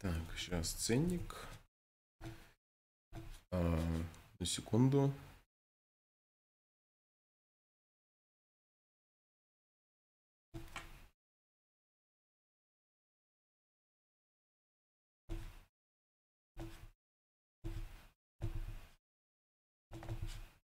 Так, 0.00 0.12
сейчас 0.36 0.72
ценник. 0.72 1.36
А, 3.50 3.78
на 4.38 4.46
секунду. 4.46 5.12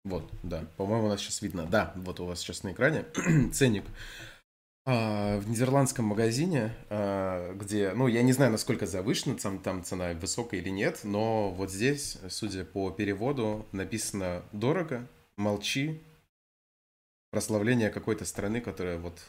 Вот, 0.07 0.29
да. 0.41 0.65
По-моему, 0.77 1.07
у 1.07 1.09
нас 1.09 1.19
сейчас 1.19 1.41
видно. 1.41 1.65
Да, 1.65 1.91
вот 1.97 2.21
у 2.21 2.25
вас 2.25 2.39
сейчас 2.39 2.63
на 2.63 2.71
экране 2.71 3.05
ценник. 3.53 3.83
А, 4.89 5.37
в 5.39 5.49
нидерландском 5.49 6.05
магазине, 6.05 6.73
а, 6.89 7.53
где, 7.55 7.91
ну, 7.91 8.07
я 8.07 8.21
не 8.21 8.31
знаю, 8.31 8.53
насколько 8.53 8.85
завышена 8.85 9.35
там, 9.35 9.59
там 9.59 9.83
цена 9.83 10.13
высокая 10.13 10.61
или 10.61 10.69
нет, 10.69 11.01
но 11.03 11.49
вот 11.51 11.69
здесь, 11.69 12.17
судя 12.29 12.63
по 12.63 12.89
переводу, 12.89 13.65
написано 13.73 14.43
«дорого», 14.53 15.05
«молчи», 15.35 16.01
прославление 17.31 17.89
какой-то 17.89 18.23
страны, 18.23 18.61
которая 18.61 18.97
вот 18.97 19.19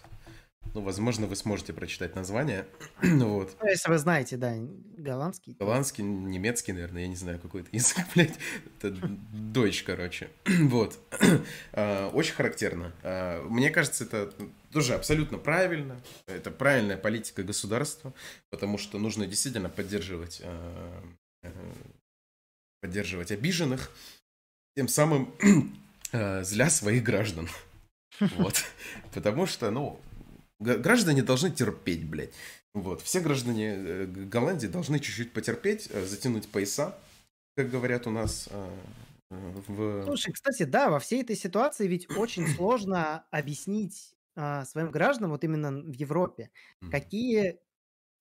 Ну, 0.78 0.82
возможно, 0.82 1.26
вы 1.26 1.34
сможете 1.34 1.72
прочитать 1.72 2.14
название. 2.14 2.66
вот. 3.02 3.56
Ну, 3.60 3.68
если 3.68 3.90
вы 3.90 3.98
знаете, 3.98 4.36
да, 4.36 4.54
голландский. 4.96 5.56
Голландский, 5.58 6.04
немецкий, 6.04 6.72
наверное, 6.72 7.02
я 7.02 7.08
не 7.08 7.16
знаю, 7.16 7.40
какой-то 7.40 7.68
язык, 7.72 8.04
блядь. 8.14 8.38
Это 8.80 8.90
дочь, 9.32 9.82
короче. 9.82 10.30
вот. 10.46 10.98
А, 11.72 12.10
очень 12.10 12.34
характерно. 12.34 12.92
А, 13.02 13.42
мне 13.48 13.70
кажется, 13.70 14.04
это 14.04 14.32
тоже 14.72 14.94
абсолютно 14.94 15.38
правильно. 15.38 16.00
Это 16.26 16.50
правильная 16.50 16.96
политика 16.96 17.42
государства, 17.42 18.12
потому 18.50 18.78
что 18.78 18.98
нужно 18.98 19.26
действительно 19.26 19.68
поддерживать, 19.68 20.42
а, 20.44 21.02
поддерживать 22.80 23.32
обиженных, 23.32 23.90
тем 24.76 24.88
самым 24.88 25.34
зля 26.12 26.70
своих 26.70 27.02
граждан. 27.02 27.48
Вот. 28.20 28.64
Потому 29.12 29.46
что, 29.46 29.70
ну, 29.70 30.00
Граждане 30.60 31.22
должны 31.22 31.50
терпеть, 31.50 32.08
блядь. 32.08 32.32
Вот. 32.74 33.00
Все 33.02 33.20
граждане 33.20 33.74
э, 33.74 34.06
Голландии 34.06 34.66
должны 34.66 34.98
чуть-чуть 34.98 35.32
потерпеть, 35.32 35.88
э, 35.90 36.04
затянуть 36.04 36.48
пояса, 36.48 36.98
как 37.56 37.70
говорят 37.70 38.06
у 38.06 38.10
нас 38.10 38.48
э, 38.50 38.70
в... 39.30 40.04
Слушай, 40.04 40.32
кстати, 40.32 40.64
да, 40.64 40.90
во 40.90 40.98
всей 40.98 41.22
этой 41.22 41.36
ситуации 41.36 41.86
ведь 41.86 42.08
очень 42.16 42.46
сложно 42.56 43.26
объяснить 43.30 44.14
а, 44.36 44.64
своим 44.64 44.90
гражданам, 44.90 45.32
вот 45.32 45.44
именно 45.44 45.72
в 45.72 45.92
Европе, 45.92 46.50
какие, 46.90 47.58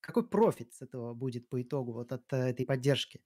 какой 0.01 0.27
профит 0.27 0.73
с 0.73 0.81
этого 0.81 1.13
будет 1.13 1.47
по 1.47 1.61
итогу 1.61 1.93
вот 1.93 2.11
от 2.11 2.31
этой 2.33 2.65
поддержки. 2.65 3.21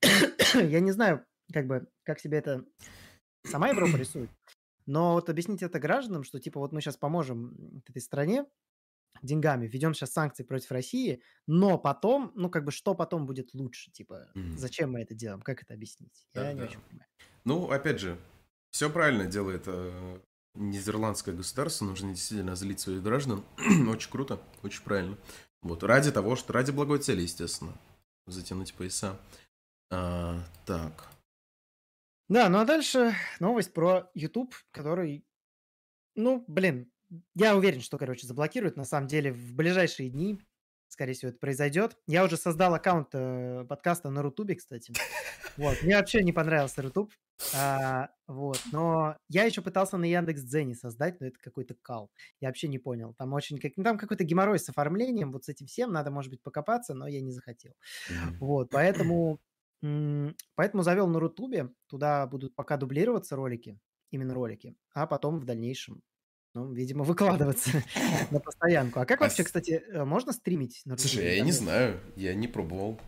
Я 0.54 0.80
не 0.80 0.92
знаю, 0.92 1.24
как 1.52 1.66
бы, 1.66 1.88
как 2.04 2.20
себе 2.20 2.38
это 2.38 2.64
сама 3.44 3.68
Европа 3.68 3.96
рисует. 3.96 4.30
Но 4.88 5.12
вот 5.12 5.28
объяснить 5.28 5.62
это 5.62 5.78
гражданам, 5.78 6.24
что 6.24 6.40
типа 6.40 6.58
вот 6.58 6.72
мы 6.72 6.80
сейчас 6.80 6.96
поможем 6.96 7.82
этой 7.86 8.00
стране 8.00 8.46
деньгами, 9.20 9.66
введем 9.66 9.92
сейчас 9.92 10.12
санкции 10.12 10.44
против 10.44 10.70
России, 10.70 11.22
но 11.46 11.76
потом, 11.76 12.32
ну 12.34 12.48
как 12.48 12.64
бы 12.64 12.72
что 12.72 12.94
потом 12.94 13.26
будет 13.26 13.52
лучше, 13.52 13.90
типа 13.90 14.30
mm. 14.34 14.56
зачем 14.56 14.92
мы 14.92 15.02
это 15.02 15.14
делаем, 15.14 15.42
как 15.42 15.62
это 15.62 15.74
объяснить? 15.74 16.26
Я 16.32 16.42
да, 16.42 16.52
не 16.54 16.62
очень 16.62 16.80
понимаю. 16.80 17.06
Ну 17.44 17.70
опять 17.70 18.00
же, 18.00 18.18
все 18.70 18.88
правильно 18.88 19.26
делает 19.26 19.64
э, 19.66 20.20
нидерландское 20.54 21.34
государство, 21.34 21.84
нужно 21.84 22.14
действительно 22.14 22.56
злить 22.56 22.80
своих 22.80 23.02
граждан, 23.02 23.44
очень 23.90 24.10
круто, 24.10 24.40
очень 24.62 24.82
правильно. 24.84 25.18
Вот 25.60 25.82
ради 25.82 26.10
того, 26.12 26.34
что 26.34 26.54
ради 26.54 26.70
благой 26.70 27.00
цели, 27.00 27.20
естественно, 27.20 27.74
затянуть 28.26 28.72
пояса. 28.72 29.20
А, 29.90 30.42
так, 30.64 31.10
да, 32.28 32.48
ну 32.48 32.58
а 32.58 32.64
дальше 32.64 33.14
новость 33.40 33.72
про 33.72 34.10
YouTube, 34.14 34.54
который, 34.70 35.24
ну, 36.14 36.44
блин, 36.46 36.90
я 37.34 37.56
уверен, 37.56 37.80
что, 37.80 37.98
короче, 37.98 38.26
заблокируют. 38.26 38.76
На 38.76 38.84
самом 38.84 39.06
деле, 39.06 39.32
в 39.32 39.54
ближайшие 39.54 40.10
дни, 40.10 40.38
скорее 40.88 41.14
всего, 41.14 41.30
это 41.30 41.38
произойдет. 41.38 41.96
Я 42.06 42.24
уже 42.24 42.36
создал 42.36 42.74
аккаунт 42.74 43.08
э, 43.12 43.64
подкаста 43.68 44.10
на 44.10 44.22
Рутубе, 44.22 44.56
кстати. 44.56 44.92
Вот, 45.56 45.82
мне 45.82 45.96
вообще 45.96 46.22
не 46.22 46.32
понравился 46.32 46.82
Рутуб. 46.82 47.12
А, 47.54 48.10
вот, 48.26 48.60
но 48.72 49.16
я 49.28 49.44
еще 49.44 49.62
пытался 49.62 49.96
на 49.96 50.04
Яндекс 50.04 50.42
Дзене 50.42 50.74
создать, 50.74 51.20
но 51.20 51.26
это 51.28 51.38
какой-то 51.40 51.74
кал. 51.82 52.10
Я 52.40 52.48
вообще 52.48 52.68
не 52.68 52.78
понял. 52.78 53.14
Там 53.14 53.32
очень 53.32 53.58
как, 53.58 53.72
ну, 53.76 53.84
там 53.84 53.98
какой-то 53.98 54.24
геморрой 54.24 54.58
с 54.58 54.68
оформлением, 54.68 55.32
вот 55.32 55.44
с 55.44 55.48
этим 55.48 55.66
всем 55.66 55.92
надо, 55.92 56.10
может 56.10 56.30
быть, 56.30 56.42
покопаться, 56.42 56.94
но 56.94 57.06
я 57.06 57.20
не 57.20 57.32
захотел. 57.32 57.72
Вот, 58.40 58.70
поэтому 58.70 59.40
Поэтому 59.80 60.82
завел 60.82 61.06
на 61.06 61.20
Рутубе, 61.20 61.70
туда 61.86 62.26
будут 62.26 62.54
пока 62.54 62.76
дублироваться 62.76 63.36
ролики, 63.36 63.78
именно 64.10 64.34
ролики, 64.34 64.74
а 64.92 65.06
потом 65.06 65.38
в 65.38 65.44
дальнейшем, 65.44 66.02
ну, 66.54 66.72
видимо, 66.72 67.04
выкладываться 67.04 67.70
на 68.30 68.40
постоянку. 68.40 69.00
А 69.00 69.06
как 69.06 69.20
а 69.20 69.24
вообще, 69.24 69.44
кстати, 69.44 69.82
э, 69.86 70.04
можно 70.04 70.32
стримить 70.32 70.82
на 70.84 70.94
Рутубе? 70.94 71.08
Слушай, 71.08 71.36
я 71.36 71.42
не 71.42 71.52
знаю, 71.52 72.00
я 72.16 72.34
не 72.34 72.48
пробовал. 72.48 73.00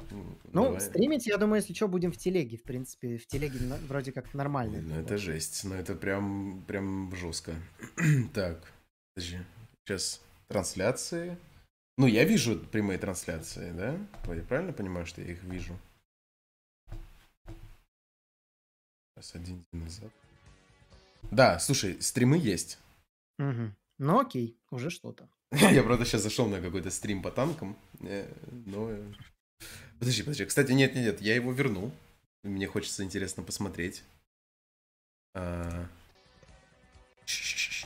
Ну, 0.53 0.79
стримить, 0.79 1.27
я 1.27 1.39
думаю, 1.39 1.61
если 1.61 1.75
что, 1.75 1.89
будем 1.89 2.13
в 2.13 2.17
телеге, 2.17 2.57
в 2.57 2.63
принципе. 2.63 3.19
В 3.19 3.27
телеге 3.27 3.59
вроде 3.89 4.13
как 4.13 4.33
нормально. 4.35 4.81
Ну, 4.81 4.95
это 4.95 5.19
жесть, 5.19 5.65
но 5.65 5.75
это 5.75 5.95
прям, 5.95 6.63
прям 6.69 7.13
жестко. 7.17 7.53
так, 8.35 8.73
подожди, 9.15 9.39
сейчас 9.85 10.21
трансляции. 10.49 11.37
Ну, 11.99 12.07
я 12.07 12.25
вижу 12.25 12.59
прямые 12.59 12.99
трансляции, 12.99 13.73
да? 13.73 13.99
Я 14.33 14.43
правильно 14.43 14.73
понимаю, 14.73 15.05
что 15.05 15.21
я 15.21 15.33
их 15.33 15.43
вижу? 15.43 15.75
Сейчас 19.21 19.35
один 19.35 19.67
день 19.71 19.83
назад. 19.83 20.11
Да, 21.31 21.59
слушай, 21.59 22.01
стримы 22.01 22.39
есть. 22.39 22.79
Угу. 23.39 23.75
Ну 23.99 24.19
окей, 24.19 24.57
уже 24.71 24.89
что-то. 24.89 25.29
Я, 25.53 25.83
правда, 25.83 26.07
сейчас 26.07 26.23
зашел 26.23 26.49
на 26.49 26.61
какой-то 26.61 26.91
стрим 26.91 27.23
по 27.23 27.31
танкам, 27.31 27.77
э, 28.01 28.33
но... 28.67 28.91
Э, 28.91 29.13
подожди, 29.99 30.23
подожди. 30.23 30.47
Кстати, 30.47 30.73
нет, 30.73 30.95
нет, 30.95 31.05
нет, 31.05 31.21
я 31.21 31.35
его 31.35 31.53
вернул. 31.53 31.93
Мне 32.45 32.67
хочется 32.67 33.05
интересно 33.05 33.43
посмотреть. 33.43 34.05
А... 35.35 35.87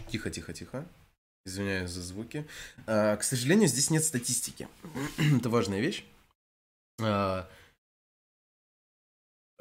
Тихо, 0.09 0.31
тихо, 0.31 0.53
тихо. 0.53 0.87
Извиняюсь 1.45 1.91
за 1.91 2.03
звуки. 2.03 2.47
А, 2.87 3.17
к 3.17 3.25
сожалению, 3.25 3.69
здесь 3.69 3.91
нет 3.91 4.05
статистики. 4.05 4.69
Это 5.37 5.51
важная 5.51 5.81
вещь. 5.81 6.05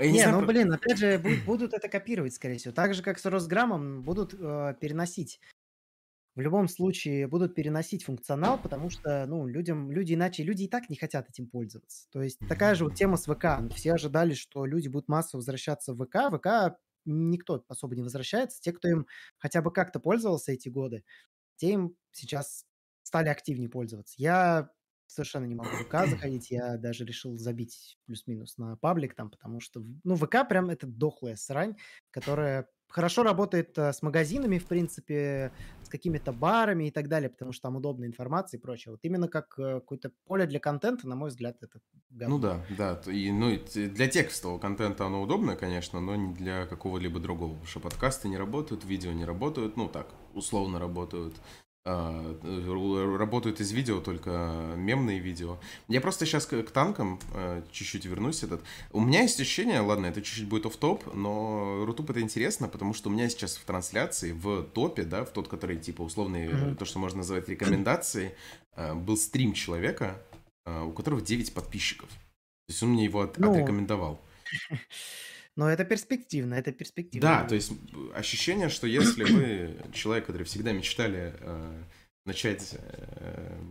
Я 0.03 0.11
не, 0.11 0.17
не 0.17 0.23
знаю, 0.23 0.41
ну 0.41 0.47
блин, 0.47 0.71
опять 0.71 0.97
же, 0.97 1.21
будут 1.45 1.73
это 1.73 1.87
копировать, 1.89 2.33
скорее 2.33 2.57
всего. 2.57 2.73
Так 2.73 2.93
же, 2.93 3.03
как 3.03 3.19
с 3.19 3.25
Росграммом, 3.25 4.03
будут 4.03 4.33
э, 4.33 4.75
переносить. 4.79 5.39
В 6.35 6.41
любом 6.41 6.67
случае 6.67 7.27
будут 7.27 7.53
переносить 7.53 8.03
функционал, 8.03 8.59
потому 8.59 8.89
что, 8.89 9.25
ну, 9.27 9.45
людям, 9.45 9.91
люди 9.91 10.15
иначе, 10.15 10.41
люди 10.41 10.63
и 10.63 10.67
так 10.67 10.89
не 10.89 10.95
хотят 10.95 11.29
этим 11.29 11.47
пользоваться. 11.47 12.07
То 12.11 12.23
есть 12.23 12.39
такая 12.49 12.73
же 12.73 12.85
вот 12.85 12.95
тема 12.95 13.17
с 13.17 13.25
ВК. 13.25 13.71
Все 13.75 13.93
ожидали, 13.93 14.33
что 14.33 14.65
люди 14.65 14.87
будут 14.87 15.07
массово 15.07 15.39
возвращаться 15.39 15.93
в 15.93 16.03
ВК. 16.03 16.35
ВК 16.35 16.79
никто 17.05 17.63
особо 17.67 17.95
не 17.95 18.01
возвращается. 18.01 18.59
Те, 18.61 18.71
кто 18.71 18.87
им 18.87 19.05
хотя 19.37 19.61
бы 19.61 19.71
как-то 19.71 19.99
пользовался 19.99 20.51
эти 20.51 20.69
годы, 20.69 21.03
те 21.57 21.73
им 21.73 21.95
сейчас 22.11 22.65
стали 23.03 23.29
активнее 23.29 23.69
пользоваться. 23.69 24.15
Я 24.17 24.71
совершенно 25.07 25.45
не 25.45 25.55
могу 25.55 25.69
в 25.69 25.83
ВК 25.85 26.05
заходить. 26.09 26.51
Я 26.51 26.77
даже 26.77 27.05
решил 27.05 27.37
забить 27.37 27.97
плюс-минус 28.05 28.57
на 28.57 28.77
паблик 28.77 29.15
там, 29.15 29.29
потому 29.29 29.59
что, 29.59 29.83
ну, 30.03 30.15
ВК 30.15 30.47
прям 30.47 30.69
это 30.69 30.87
дохлая 30.87 31.35
срань, 31.35 31.75
которая 32.11 32.67
хорошо 32.93 33.23
работает 33.23 33.77
э, 33.77 33.91
с 33.91 34.01
магазинами, 34.03 34.59
в 34.59 34.65
принципе, 34.65 35.51
с 35.81 35.89
какими-то 35.89 36.31
барами 36.31 36.87
и 36.87 36.91
так 36.91 37.07
далее, 37.07 37.29
потому 37.29 37.51
что 37.51 37.63
там 37.63 37.75
удобная 37.75 38.07
информация 38.07 38.59
и 38.59 38.61
прочее. 38.61 38.91
Вот 38.91 38.99
именно 39.03 39.27
как 39.27 39.57
э, 39.57 39.79
какое-то 39.79 40.11
поле 40.25 40.45
для 40.45 40.59
контента, 40.59 41.07
на 41.07 41.15
мой 41.15 41.29
взгляд, 41.29 41.57
это 41.61 41.79
говно. 42.11 42.37
Ну 42.37 42.41
да, 42.41 42.65
да. 42.77 43.11
И, 43.11 43.31
ну, 43.31 43.49
и 43.49 43.57
для 43.87 44.07
текстового 44.07 44.59
контента 44.59 45.05
оно 45.05 45.21
удобно, 45.21 45.55
конечно, 45.55 45.99
но 45.99 46.15
не 46.15 46.33
для 46.35 46.67
какого-либо 46.67 47.19
другого. 47.19 47.53
Потому 47.53 47.67
что 47.67 47.79
подкасты 47.79 48.27
не 48.29 48.37
работают, 48.37 48.85
видео 48.85 49.11
не 49.11 49.25
работают, 49.25 49.75
ну 49.75 49.87
так, 49.89 50.13
условно 50.33 50.79
работают. 50.79 51.35
А, 51.85 53.17
работают 53.17 53.59
из 53.59 53.73
видео 53.73 53.99
только 53.99 54.73
мемные 54.77 55.19
видео. 55.19 55.57
Я 55.89 55.99
просто 55.99 56.25
сейчас 56.25 56.45
к, 56.45 56.63
к 56.63 56.71
танкам 56.71 57.19
э, 57.33 57.61
чуть-чуть 57.73 58.05
вернусь 58.05 58.41
этот. 58.43 58.61
У 58.93 59.01
меня 59.01 59.23
есть 59.23 59.39
ощущение, 59.41 59.81
ладно, 59.81 60.05
это 60.05 60.21
чуть-чуть 60.21 60.47
будет 60.47 60.65
оф 60.65 60.77
топ 60.77 61.13
но 61.13 61.83
Рутуб 61.85 62.09
это 62.09 62.21
интересно, 62.21 62.69
потому 62.69 62.93
что 62.93 63.09
у 63.09 63.11
меня 63.11 63.27
сейчас 63.27 63.57
в 63.57 63.65
трансляции, 63.65 64.31
в 64.31 64.63
топе, 64.63 65.03
да, 65.03 65.25
в 65.25 65.31
тот, 65.31 65.49
который 65.49 65.77
типа 65.77 66.03
условный, 66.03 66.47
mm-hmm. 66.47 66.75
то, 66.75 66.85
что 66.85 66.99
можно 66.99 67.17
назвать 67.17 67.49
рекомендацией, 67.49 68.31
был 68.77 69.17
стрим 69.17 69.51
человека, 69.51 70.21
у 70.65 70.91
которого 70.91 71.21
9 71.21 71.53
подписчиков. 71.53 72.07
То 72.09 72.69
есть 72.69 72.81
он 72.81 72.91
мне 72.91 73.03
его 73.03 73.21
от, 73.21 73.37
ну... 73.37 73.51
отрекомендовал. 73.51 74.21
Но 75.55 75.69
это 75.69 75.85
перспективно, 75.85 76.55
это 76.55 76.71
перспективно. 76.71 77.27
Да, 77.27 77.43
то 77.43 77.55
есть 77.55 77.71
ощущение, 78.15 78.69
что 78.69 78.87
если 78.87 79.23
вы 79.23 79.75
человек, 79.93 80.25
который 80.25 80.43
всегда 80.43 80.71
мечтали 80.71 81.35
э, 81.39 81.83
начать 82.25 82.75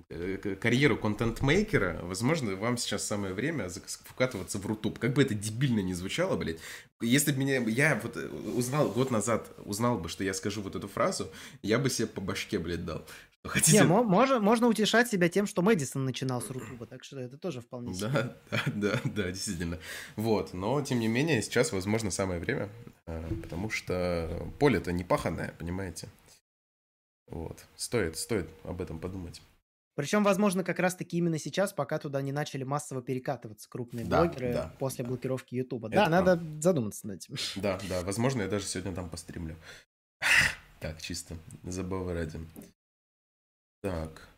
э, 0.09 0.57
карьеру 0.61 0.97
контент-мейкера, 0.97 2.01
возможно, 2.03 2.55
вам 2.55 2.77
сейчас 2.77 3.05
самое 3.05 3.35
время 3.35 3.69
вкатываться 4.05 4.59
в 4.59 4.67
Рутуб. 4.67 4.99
Как 4.99 5.15
бы 5.15 5.23
это 5.23 5.35
дебильно 5.35 5.81
не 5.81 5.95
звучало, 5.95 6.37
блядь. 6.37 6.59
Если 7.01 7.33
бы 7.33 7.39
меня, 7.39 7.57
я 7.67 7.99
вот 8.03 8.17
узнал 8.17 8.91
год 8.91 9.11
назад, 9.11 9.51
узнал 9.65 9.99
бы, 9.99 10.09
что 10.09 10.23
я 10.23 10.35
скажу 10.35 10.63
вот 10.63 10.77
эту 10.77 10.87
фразу, 10.87 11.31
я 11.63 11.79
бы 11.79 11.91
себе 11.91 12.07
по 12.07 12.21
башке, 12.21 12.59
блядь, 12.59 12.85
дал. 12.85 13.07
Хотите... 13.45 13.79
Не, 13.79 13.85
можно, 13.85 14.39
можно 14.39 14.69
утешать 14.69 15.09
себя 15.09 15.29
тем, 15.29 15.47
что 15.47 15.63
Мэдисон 15.63 16.05
начинал 16.05 16.41
с 16.41 16.49
Рутуба, 16.49 16.87
так 16.87 17.03
что 17.03 17.19
это 17.19 17.37
тоже 17.37 17.61
вполне 17.61 17.93
себе. 17.93 18.09
Да, 18.09 18.37
да, 18.51 18.63
да, 18.75 19.01
да, 19.05 19.31
действительно. 19.31 19.79
Вот, 20.15 20.55
но 20.55 20.81
тем 20.83 21.01
не 21.01 21.09
менее 21.09 21.43
сейчас, 21.43 21.73
возможно, 21.73 22.13
самое 22.13 22.39
время, 22.39 22.69
э, 23.07 23.29
потому 23.43 23.69
что 23.69 24.49
поле-то 24.61 24.93
не 24.93 25.03
паханное, 25.03 25.55
понимаете? 25.59 26.09
Вот, 27.27 27.65
стоит, 27.75 28.17
стоит 28.17 28.49
об 28.63 28.81
этом 28.81 29.01
подумать. 29.01 29.43
Причем, 29.95 30.23
возможно, 30.23 30.63
как 30.65 30.79
раз-таки 30.79 31.19
именно 31.19 31.39
сейчас, 31.39 31.73
пока 31.73 31.99
туда 31.99 32.23
не 32.23 32.33
начали 32.33 32.63
массово 32.63 33.03
перекатываться 33.03 33.69
крупные 33.69 34.07
да, 34.07 34.21
блогеры 34.23 34.53
да, 34.53 34.75
после 34.79 35.05
да. 35.05 35.09
блокировки 35.09 35.55
Ютуба. 35.55 35.89
Да, 35.89 36.09
надо 36.09 36.41
задуматься 36.61 37.07
над 37.09 37.17
этим. 37.17 37.37
Да, 37.57 37.79
да, 37.89 38.03
возможно, 38.03 38.43
я 38.43 38.49
даже 38.49 38.67
сегодня 38.67 38.95
там 38.95 39.11
постримлю. 39.11 39.57
Так, 40.81 41.03
чисто, 41.03 41.37
забавы 41.65 42.15
ради. 42.15 42.41
Так. 43.83 44.29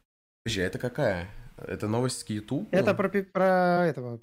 Подожди, 0.42 0.62
а 0.62 0.66
это 0.66 0.78
какая? 0.78 1.30
Это 1.58 1.86
новость 1.86 2.24
к 2.24 2.30
YouTube? 2.30 2.66
Это 2.72 2.94
про, 2.94 3.08
про 3.08 3.86
этого 3.86 4.20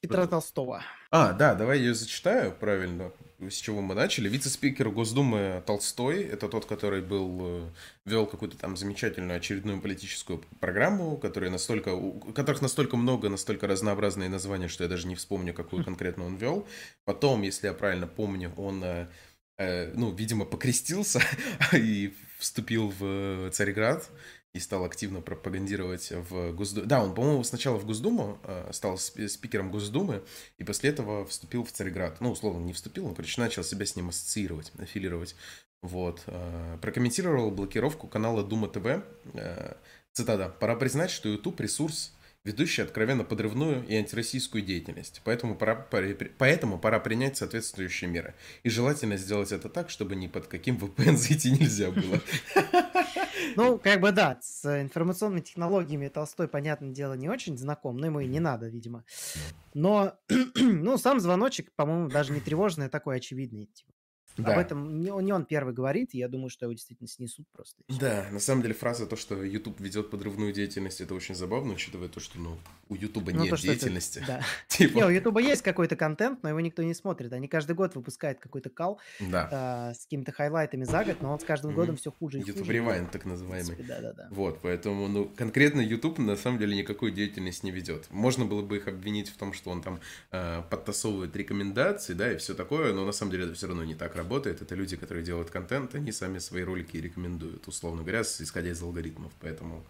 Петра 0.00 0.26
Толстого. 0.26 0.82
А, 1.10 1.32
да, 1.32 1.54
давай 1.54 1.78
я 1.78 1.86
ее 1.86 1.94
зачитаю 1.94 2.52
правильно, 2.52 3.12
с 3.40 3.54
чего 3.54 3.80
мы 3.80 3.94
начали. 3.94 4.28
Вице-спикер 4.28 4.90
Госдумы 4.90 5.62
Толстой, 5.66 6.22
это 6.22 6.48
тот, 6.48 6.66
который 6.66 7.02
был, 7.02 7.38
э, 7.40 7.70
вел 8.04 8.26
какую-то 8.26 8.56
там 8.56 8.76
замечательную 8.76 9.38
очередную 9.38 9.80
политическую 9.80 10.44
программу, 10.60 11.16
которая 11.16 11.50
настолько, 11.50 11.94
у 11.94 12.32
которых 12.32 12.62
настолько 12.62 12.96
много, 12.96 13.28
настолько 13.28 13.66
разнообразные 13.66 14.28
названия, 14.28 14.68
что 14.68 14.84
я 14.84 14.90
даже 14.90 15.08
не 15.08 15.16
вспомню, 15.16 15.52
какую 15.52 15.84
конкретно 15.84 16.26
он 16.26 16.36
вел. 16.36 16.68
Потом, 17.04 17.42
если 17.42 17.66
я 17.66 17.72
правильно 17.72 18.06
помню, 18.06 18.52
он 18.56 18.84
э, 18.84 19.08
ну, 19.58 20.14
видимо, 20.14 20.44
покрестился 20.44 21.22
и 21.72 22.14
вступил 22.38 22.92
в 22.98 23.50
Царьград 23.50 24.08
и 24.56 24.58
стал 24.58 24.84
активно 24.84 25.20
пропагандировать 25.20 26.10
в 26.10 26.52
Госдуму. 26.52 26.86
Да, 26.86 27.02
он, 27.02 27.14
по-моему, 27.14 27.44
сначала 27.44 27.76
в 27.76 27.84
Госдуму, 27.84 28.38
э, 28.42 28.70
стал 28.72 28.96
спикером 28.96 29.70
Госдумы, 29.70 30.24
и 30.56 30.64
после 30.64 30.90
этого 30.90 31.26
вступил 31.26 31.62
в 31.62 31.72
Царьград. 31.72 32.20
Ну, 32.20 32.30
условно, 32.30 32.64
не 32.64 32.72
вступил, 32.72 33.06
он, 33.06 33.14
короче, 33.14 33.40
начал 33.40 33.62
себя 33.62 33.84
с 33.84 33.96
ним 33.96 34.08
ассоциировать, 34.08 34.72
аффилировать. 34.78 35.36
Вот. 35.82 36.22
Э, 36.26 36.78
прокомментировал 36.80 37.50
блокировку 37.50 38.08
канала 38.08 38.42
Дума 38.42 38.68
ТВ. 38.68 39.04
Э, 39.34 39.74
цитата. 40.12 40.48
«Пора 40.48 40.74
признать, 40.76 41.10
что 41.10 41.28
YouTube 41.28 41.60
ресурс 41.60 42.15
ведущий 42.46 42.82
откровенно 42.82 43.24
подрывную 43.24 43.84
и 43.86 43.96
антироссийскую 43.96 44.62
деятельность. 44.62 45.20
Поэтому 45.24 45.56
пора, 45.56 45.74
поэтому 46.38 46.78
пора 46.78 47.00
принять 47.00 47.36
соответствующие 47.36 48.08
меры. 48.08 48.34
И 48.62 48.70
желательно 48.70 49.16
сделать 49.16 49.50
это 49.50 49.68
так, 49.68 49.90
чтобы 49.90 50.14
ни 50.14 50.28
под 50.28 50.46
каким 50.46 50.76
VPN 50.76 51.16
зайти 51.16 51.50
нельзя 51.50 51.90
было. 51.90 52.20
Ну, 53.56 53.78
как 53.78 54.00
бы 54.00 54.12
да, 54.12 54.38
с 54.42 54.64
информационными 54.80 55.40
технологиями 55.40 56.08
Толстой, 56.08 56.46
понятное 56.46 56.90
дело, 56.90 57.14
не 57.14 57.28
очень 57.28 57.56
знаком, 57.58 57.96
но 57.96 58.06
ему 58.06 58.20
и 58.20 58.26
не 58.26 58.40
надо, 58.40 58.68
видимо. 58.68 59.04
Но, 59.74 60.14
ну, 60.54 60.98
сам 60.98 61.20
звоночек, 61.20 61.72
по-моему, 61.74 62.08
даже 62.08 62.32
не 62.32 62.40
тревожный, 62.40 62.86
а 62.86 62.90
такой 62.90 63.16
очевидный. 63.16 63.66
Типа. 63.66 63.92
Да. 64.36 64.52
Об 64.52 64.58
этом 64.58 65.00
не, 65.00 65.10
не 65.22 65.32
он 65.32 65.44
первый 65.44 65.72
говорит, 65.72 66.12
я 66.12 66.28
думаю, 66.28 66.50
что 66.50 66.66
его 66.66 66.72
действительно 66.72 67.08
снесут 67.08 67.46
просто. 67.52 67.82
Да, 67.88 68.26
на 68.30 68.40
самом 68.40 68.62
деле 68.62 68.74
фраза 68.74 69.06
то, 69.06 69.16
что 69.16 69.42
YouTube 69.42 69.80
ведет 69.80 70.10
подрывную 70.10 70.52
деятельность, 70.52 71.00
это 71.00 71.14
очень 71.14 71.34
забавно, 71.34 71.72
учитывая 71.72 72.08
то, 72.08 72.20
что 72.20 72.38
ну, 72.38 72.58
у 72.88 72.94
YouTube 72.94 73.32
ну, 73.32 73.42
нет 73.42 73.50
то, 73.50 73.60
деятельности. 73.60 74.18
Это, 74.18 74.26
да. 74.26 74.40
типа... 74.68 74.96
Не, 74.98 75.04
у 75.04 75.10
YouTube 75.10 75.38
есть 75.40 75.62
какой-то 75.62 75.96
контент, 75.96 76.42
но 76.42 76.50
его 76.50 76.60
никто 76.60 76.82
не 76.82 76.94
смотрит. 76.94 77.32
Они 77.32 77.48
каждый 77.48 77.74
год 77.74 77.94
выпускают 77.94 78.38
какой-то 78.38 78.68
кал 78.68 79.00
да. 79.20 79.90
э, 79.90 79.94
с 79.94 80.04
какими-то 80.04 80.32
хайлайтами 80.32 80.84
за 80.84 81.04
год, 81.04 81.22
но 81.22 81.32
он 81.32 81.40
с 81.40 81.44
каждым 81.44 81.74
годом 81.74 81.94
mm-hmm. 81.94 81.98
все 81.98 82.12
хуже 82.12 82.38
и 82.38 82.40
YouTube 82.40 82.66
хуже. 82.66 82.72
YouTube 82.74 82.88
Rewind, 82.88 83.10
так 83.10 83.24
называемый. 83.24 83.76
да, 83.88 84.00
да, 84.00 84.12
да. 84.12 84.28
Вот, 84.30 84.60
поэтому, 84.62 85.08
ну, 85.08 85.30
конкретно 85.36 85.80
YouTube 85.80 86.18
на 86.18 86.36
самом 86.36 86.58
деле 86.58 86.76
никакой 86.76 87.10
деятельности 87.10 87.64
не 87.64 87.72
ведет. 87.72 88.06
Можно 88.10 88.44
было 88.44 88.62
бы 88.62 88.76
их 88.76 88.88
обвинить 88.88 89.30
в 89.30 89.36
том, 89.36 89.52
что 89.52 89.70
он 89.70 89.82
там 89.82 90.00
э, 90.30 90.62
подтасовывает 90.68 91.34
рекомендации, 91.36 92.12
да, 92.12 92.32
и 92.32 92.36
все 92.36 92.54
такое, 92.54 92.92
но 92.92 93.04
на 93.04 93.12
самом 93.12 93.32
деле 93.32 93.44
это 93.44 93.54
все 93.54 93.66
равно 93.66 93.84
не 93.84 93.94
так 93.94 94.14
работает. 94.14 94.25
Это 94.30 94.74
люди, 94.74 94.96
которые 94.96 95.24
делают 95.24 95.50
контент, 95.50 95.94
они 95.94 96.12
сами 96.12 96.38
свои 96.38 96.62
ролики 96.62 96.96
рекомендуют, 96.96 97.66
условно 97.68 98.02
говоря, 98.02 98.22
исходя 98.22 98.70
из 98.70 98.82
алгоритмов. 98.82 99.32
Поэтому 99.40 99.84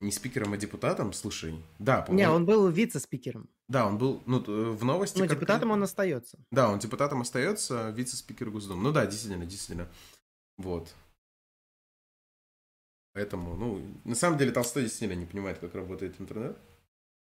не 0.00 0.12
спикером, 0.12 0.52
а 0.52 0.56
депутатом, 0.56 1.12
слушай. 1.12 1.60
Да, 1.78 2.02
по 2.02 2.12
Не, 2.12 2.28
он 2.30 2.46
был 2.46 2.68
вице-спикером. 2.68 3.48
Да, 3.66 3.86
он 3.86 3.98
был, 3.98 4.22
ну, 4.26 4.38
в 4.40 4.84
новости... 4.84 5.18
Ну, 5.18 5.26
депутатом 5.26 5.72
он 5.72 5.82
остается. 5.82 6.38
Да, 6.50 6.70
он 6.70 6.78
депутатом 6.78 7.20
остается, 7.20 7.90
вице-спикер 7.90 8.50
Госдумы. 8.50 8.82
Ну 8.82 8.92
да, 8.92 9.06
действительно, 9.06 9.44
действительно. 9.44 9.88
Вот. 10.56 10.94
Поэтому, 13.12 13.56
ну, 13.56 13.82
на 14.04 14.14
самом 14.14 14.38
деле 14.38 14.52
Толстой 14.52 14.84
действительно 14.84 15.18
не 15.18 15.26
понимает, 15.26 15.58
как 15.58 15.74
работает 15.74 16.20
интернет 16.20 16.56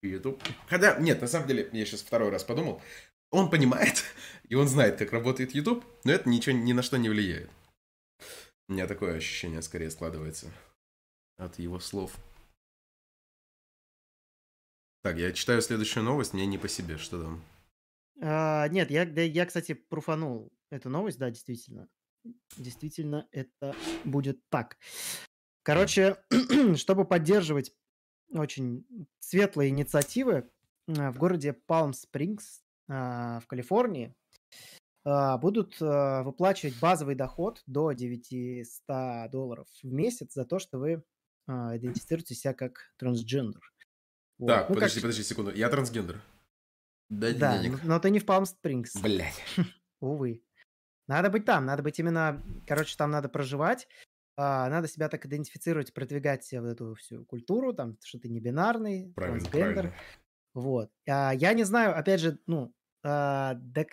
YouTube. 0.02 0.42
Хотя, 0.68 0.98
нет, 1.00 1.22
на 1.22 1.28
самом 1.28 1.48
деле, 1.48 1.70
я 1.72 1.86
сейчас 1.86 2.02
второй 2.02 2.30
раз 2.30 2.44
подумал, 2.44 2.82
он 3.32 3.50
понимает, 3.50 4.04
и 4.50 4.56
он 4.56 4.68
знает, 4.68 4.98
как 4.98 5.12
работает 5.12 5.54
YouTube, 5.54 5.84
но 6.04 6.12
это 6.12 6.30
ничего 6.30 6.56
ни 6.56 6.74
на 6.74 6.82
что 6.82 6.98
не 6.98 7.10
влияет. 7.10 7.50
У 8.68 8.74
меня 8.74 8.88
такое 8.88 9.16
ощущение 9.16 9.62
скорее 9.62 9.92
складывается 9.92 10.52
от 11.38 11.60
его 11.60 11.80
слов. 11.80 12.16
Так, 15.04 15.18
я 15.18 15.32
читаю 15.34 15.62
следующую 15.62 16.04
новость, 16.04 16.34
мне 16.34 16.48
не 16.48 16.58
по 16.58 16.68
себе, 16.68 16.98
что 16.98 17.22
там? 17.22 17.44
А, 18.22 18.68
нет, 18.70 18.90
я, 18.90 19.06
да, 19.06 19.22
я, 19.22 19.46
кстати, 19.46 19.74
пруфанул 19.74 20.52
эту 20.72 20.90
новость, 20.90 21.20
да, 21.20 21.30
действительно. 21.30 21.88
Действительно, 22.58 23.28
это 23.32 23.76
будет 24.04 24.40
так. 24.50 24.78
Короче, 25.62 26.18
чтобы 26.76 27.06
поддерживать 27.06 27.72
очень 28.32 28.88
светлые 29.20 29.70
инициативы, 29.70 30.50
а, 30.88 31.12
в 31.12 31.18
городе 31.18 31.54
Палм-Спрингс 31.54 32.65
в 32.88 33.44
Калифорнии 33.48 34.16
а, 35.06 35.38
будут 35.38 35.78
а, 35.82 36.24
выплачивать 36.24 36.80
базовый 36.80 37.16
доход 37.16 37.62
до 37.68 37.92
900 37.92 39.30
долларов 39.30 39.68
в 39.84 39.94
месяц 39.94 40.34
за 40.34 40.46
то, 40.46 40.60
что 40.60 40.80
вы 40.80 41.04
идентифицируете 41.48 42.34
себя 42.34 42.56
как 42.56 42.92
трансгендер. 42.98 43.62
Вот. 44.40 44.48
Так, 44.48 44.70
ну, 44.70 44.76
подожди, 44.76 44.96
как... 44.96 45.04
подожди 45.04 45.24
секунду. 45.24 45.54
Я 45.54 45.70
трансгендер. 45.70 46.20
Дай 47.10 47.36
да, 47.36 47.62
денег. 47.62 47.84
но 47.84 48.00
ты 48.00 48.10
не 48.10 48.18
в 48.18 48.26
Palm 48.26 48.46
Springs. 48.46 49.00
Блять. 49.00 49.44
Увы. 50.00 50.42
Надо 51.08 51.30
быть 51.30 51.46
там, 51.46 51.68
надо 51.68 51.84
быть 51.84 52.00
именно... 52.00 52.42
Короче, 52.66 52.98
там 52.98 53.12
надо 53.12 53.30
проживать, 53.30 53.88
надо 54.38 54.88
себя 54.88 55.08
так 55.08 55.24
идентифицировать, 55.28 55.94
продвигать 55.94 56.52
вот 56.52 56.66
эту 56.66 56.96
всю 56.96 57.24
культуру, 57.26 57.74
там, 57.74 57.96
что 58.04 58.18
ты 58.18 58.28
не 58.28 58.40
бинарный, 58.40 59.14
правильно, 59.16 59.40
трансгендер. 59.42 59.74
Правильно. 59.74 59.96
Вот. 60.56 60.90
А, 61.08 61.32
я 61.36 61.54
не 61.54 61.64
знаю, 61.64 61.96
опять 61.96 62.22
же, 62.22 62.40
ну, 62.48 62.74
а, 63.04 63.54
да, 63.56 63.86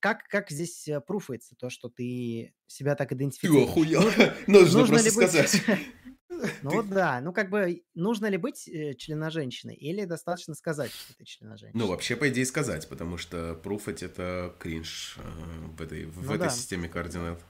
как, 0.00 0.24
как 0.28 0.50
здесь 0.50 0.86
э, 0.86 1.00
пруфается 1.00 1.56
то, 1.56 1.70
что 1.70 1.88
ты 1.88 2.52
себя 2.66 2.94
так 2.94 3.12
идентифицируешь? 3.12 3.64
Ты 3.64 3.70
охуел. 3.70 4.02
Нужно, 4.46 4.80
нужно 4.80 4.98
просто 4.98 5.14
быть... 5.14 5.48
сказать. 5.48 5.62
Ну 6.62 6.82
да, 6.82 7.20
ну 7.20 7.32
как 7.32 7.50
бы 7.50 7.82
нужно 7.94 8.26
ли 8.26 8.36
быть 8.36 8.68
э, 8.68 8.94
членоженщиной 8.94 9.74
или 9.74 10.04
достаточно 10.04 10.54
сказать, 10.54 10.90
что 10.90 11.16
ты 11.16 11.24
членоженщина? 11.24 11.82
Ну 11.82 11.88
вообще 11.88 12.16
по 12.16 12.28
идее 12.28 12.46
сказать, 12.46 12.88
потому 12.88 13.16
что 13.18 13.54
пруфать 13.54 14.02
это 14.02 14.54
кринж 14.58 15.18
э, 15.18 15.66
в 15.76 15.82
этой, 15.82 16.06
в 16.06 16.22
ну, 16.22 16.34
этой 16.34 16.46
да. 16.46 16.50
системе 16.50 16.88
координат. 16.88 17.42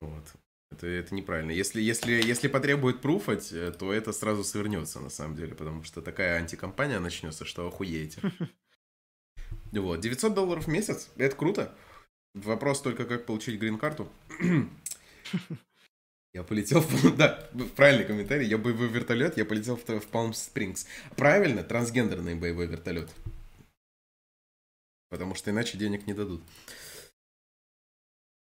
Вот. 0.00 0.24
Это, 0.72 0.86
это 0.86 1.14
неправильно. 1.14 1.50
Если, 1.50 1.82
если, 1.82 2.12
если 2.12 2.48
потребует 2.48 3.00
пруфать, 3.00 3.52
э, 3.52 3.72
то 3.78 3.92
это 3.92 4.12
сразу 4.12 4.42
свернется, 4.42 5.00
на 5.00 5.10
самом 5.10 5.36
деле, 5.36 5.54
потому 5.54 5.84
что 5.84 6.00
такая 6.00 6.38
антикомпания 6.38 6.98
начнется, 6.98 7.44
что 7.44 7.66
охуеете. 7.66 8.20
Вот, 9.70 10.00
900 10.00 10.34
долларов 10.34 10.66
в 10.66 10.68
месяц, 10.68 11.08
это 11.16 11.34
круто. 11.34 11.74
Вопрос 12.34 12.82
только, 12.82 13.06
как 13.06 13.24
получить 13.24 13.58
грин-карту. 13.58 14.06
Я 16.34 16.42
полетел 16.42 16.80
в... 16.80 17.16
Да, 17.16 17.48
правильный 17.76 18.06
комментарий. 18.06 18.46
Я 18.46 18.56
боевой 18.56 18.88
вертолет, 18.88 19.36
я 19.36 19.44
полетел 19.44 19.76
в, 19.76 19.84
в 19.84 20.08
Palm 20.10 20.30
Springs. 20.30 20.86
Правильно, 21.16 21.62
трансгендерный 21.62 22.34
боевой 22.34 22.66
вертолет. 22.66 23.10
Потому 25.10 25.34
что 25.34 25.50
иначе 25.50 25.76
денег 25.76 26.06
не 26.06 26.14
дадут. 26.14 26.42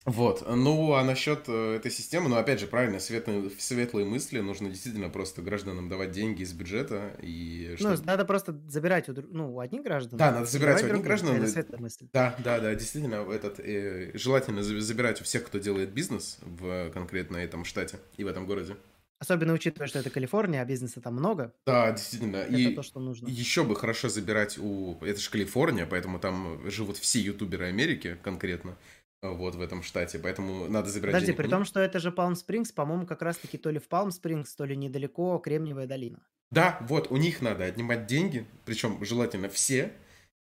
Вот, 0.04 0.44
ну 0.48 0.94
а 0.94 1.04
насчет 1.04 1.44
э, 1.48 1.76
этой 1.76 1.90
системы, 1.90 2.30
ну 2.30 2.36
опять 2.36 2.60
же, 2.60 2.66
правильно, 2.66 2.98
светлые, 2.98 3.50
светлые 3.58 4.06
мысли, 4.06 4.40
нужно 4.40 4.70
действительно 4.70 5.10
просто 5.10 5.42
гражданам 5.42 5.88
давать 5.88 6.12
деньги 6.12 6.42
из 6.42 6.52
бюджета 6.52 7.14
и... 7.20 7.76
Ну, 7.78 7.94
надо 8.04 8.24
просто 8.24 8.58
забирать 8.68 9.08
у, 9.10 9.14
ну, 9.30 9.54
у 9.54 9.60
одних 9.60 9.82
граждан. 9.82 10.18
Да, 10.18 10.32
надо 10.32 10.46
забирать 10.46 10.82
у 10.82 10.86
одних 10.86 11.02
граждан. 11.02 11.36
Это 11.36 11.48
светлая 11.48 11.80
мысль. 11.80 12.06
Да, 12.12 12.34
да, 12.42 12.58
да, 12.58 12.74
действительно, 12.74 13.26
этот, 13.30 13.60
э, 13.60 14.12
желательно 14.14 14.62
забирать 14.62 15.20
у 15.20 15.24
всех, 15.24 15.44
кто 15.44 15.58
делает 15.58 15.90
бизнес 15.90 16.38
в 16.42 16.90
конкретно 16.90 17.36
этом 17.36 17.64
штате 17.64 17.98
и 18.16 18.24
в 18.24 18.28
этом 18.28 18.46
городе. 18.46 18.76
Особенно 19.18 19.52
учитывая, 19.52 19.88
что 19.88 19.98
это 19.98 20.10
Калифорния, 20.10 20.62
а 20.62 20.64
бизнеса 20.64 21.00
там 21.00 21.14
много. 21.14 21.52
Да, 21.66 21.90
действительно. 21.90 22.36
Это 22.36 22.54
и 22.54 22.72
то, 22.72 22.84
что 22.84 23.00
нужно. 23.00 23.26
Еще 23.26 23.64
бы 23.64 23.74
хорошо 23.74 24.08
забирать 24.08 24.58
у... 24.58 24.96
Это 25.00 25.18
же 25.18 25.28
Калифорния, 25.28 25.86
поэтому 25.86 26.20
там 26.20 26.70
живут 26.70 26.98
все 26.98 27.18
ютуберы 27.18 27.66
Америки 27.66 28.16
конкретно 28.22 28.76
вот 29.22 29.54
в 29.56 29.60
этом 29.60 29.82
штате, 29.82 30.18
поэтому 30.18 30.68
надо 30.68 30.88
забирать 30.90 31.14
Подожди, 31.14 31.32
денег. 31.32 31.38
при 31.38 31.48
том, 31.48 31.64
что 31.64 31.80
это 31.80 31.98
же 31.98 32.12
Палм 32.12 32.36
Спрингс, 32.36 32.72
по-моему, 32.72 33.06
как 33.06 33.22
раз-таки 33.22 33.58
то 33.58 33.70
ли 33.70 33.78
в 33.78 33.88
Палм 33.88 34.10
Спрингс, 34.10 34.54
то 34.54 34.64
ли 34.64 34.76
недалеко 34.76 35.38
Кремниевая 35.38 35.86
долина. 35.86 36.20
Да, 36.50 36.78
вот, 36.82 37.10
у 37.10 37.16
них 37.16 37.42
надо 37.42 37.64
отнимать 37.64 38.06
деньги, 38.06 38.46
причем 38.64 39.04
желательно 39.04 39.48
все. 39.48 39.92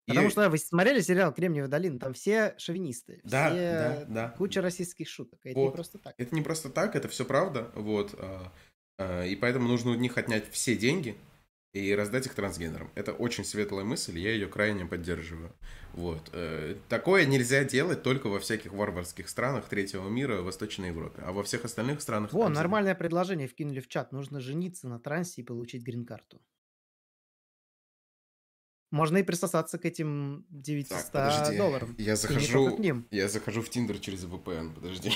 Потому 0.06 0.26
и... 0.26 0.30
что 0.30 0.50
вы 0.50 0.58
смотрели 0.58 1.00
сериал 1.00 1.32
Кремниевая 1.32 1.70
долина, 1.70 1.98
там 1.98 2.12
все 2.12 2.54
шовинисты, 2.58 3.20
да, 3.24 3.50
все 3.50 3.56
да, 3.58 4.04
да. 4.08 4.28
куча 4.36 4.60
российских 4.60 5.08
шуток. 5.08 5.40
Это 5.44 5.58
вот. 5.58 5.66
не 5.66 5.72
просто 5.72 5.98
так. 5.98 6.14
Это 6.18 6.34
не 6.34 6.42
просто 6.42 6.68
так, 6.68 6.96
это 6.96 7.08
все 7.08 7.24
правда, 7.24 7.70
вот. 7.74 8.14
А, 8.18 8.52
а, 8.98 9.24
и 9.24 9.34
поэтому 9.36 9.68
нужно 9.68 9.92
у 9.92 9.94
них 9.94 10.18
отнять 10.18 10.50
все 10.50 10.76
деньги, 10.76 11.16
и 11.74 11.92
раздать 11.94 12.26
их 12.26 12.34
трансгендерам. 12.34 12.90
Это 12.94 13.12
очень 13.12 13.44
светлая 13.44 13.84
мысль, 13.84 14.16
я 14.18 14.30
ее 14.30 14.46
крайне 14.46 14.86
поддерживаю. 14.86 15.52
Вот. 15.92 16.30
Э, 16.32 16.76
такое 16.88 17.26
нельзя 17.26 17.64
делать 17.64 18.04
только 18.04 18.28
во 18.28 18.38
всяких 18.38 18.72
варварских 18.72 19.28
странах 19.28 19.68
третьего 19.68 20.08
мира, 20.08 20.40
Восточной 20.42 20.88
Европе. 20.88 21.20
А 21.26 21.32
во 21.32 21.42
всех 21.42 21.64
остальных 21.64 22.00
странах... 22.00 22.32
Во, 22.32 22.48
нормальное 22.48 22.94
предложение 22.94 23.48
вкинули 23.48 23.80
в 23.80 23.88
чат. 23.88 24.12
Нужно 24.12 24.40
жениться 24.40 24.86
на 24.86 25.00
трансе 25.00 25.42
и 25.42 25.44
получить 25.44 25.82
грин-карту. 25.82 26.40
Можно 28.92 29.16
и 29.18 29.22
присосаться 29.24 29.76
к 29.76 29.84
этим 29.84 30.46
900 30.50 31.10
так, 31.10 31.56
долларам. 31.56 31.96
Я 31.98 32.14
захожу, 32.14 32.78
я 33.10 33.28
захожу 33.28 33.62
в 33.62 33.68
Тиндер 33.68 33.98
через 33.98 34.24
VPN, 34.24 34.72
подожди. 34.72 35.10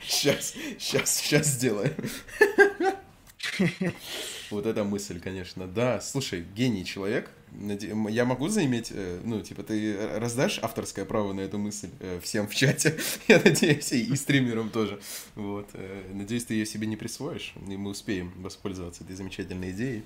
Сейчас, 0.00 0.54
сейчас, 0.78 1.14
сейчас 1.16 1.46
сделаю. 1.48 1.94
Вот 4.50 4.66
эта 4.66 4.84
мысль, 4.84 5.20
конечно. 5.20 5.66
Да, 5.66 6.00
слушай, 6.00 6.42
гений 6.42 6.84
человек. 6.84 7.30
Я 7.52 8.24
могу 8.24 8.48
заиметь, 8.48 8.90
э, 8.92 9.20
ну, 9.24 9.40
типа, 9.42 9.62
ты 9.62 10.18
раздашь 10.18 10.58
авторское 10.62 11.04
право 11.04 11.32
на 11.32 11.40
эту 11.40 11.58
мысль 11.58 11.90
э, 12.00 12.20
всем 12.20 12.46
в 12.46 12.54
чате, 12.54 12.98
я 13.28 13.40
надеюсь, 13.42 13.92
и 13.92 14.14
стримерам 14.16 14.70
тоже. 14.70 15.00
Вот. 15.34 15.68
Э, 15.74 16.10
надеюсь, 16.12 16.44
ты 16.44 16.54
ее 16.54 16.66
себе 16.66 16.86
не 16.86 16.96
присвоишь, 16.96 17.54
и 17.56 17.76
мы 17.76 17.90
успеем 17.90 18.32
воспользоваться 18.42 19.04
этой 19.04 19.16
замечательной 19.16 19.70
идеей. 19.72 20.04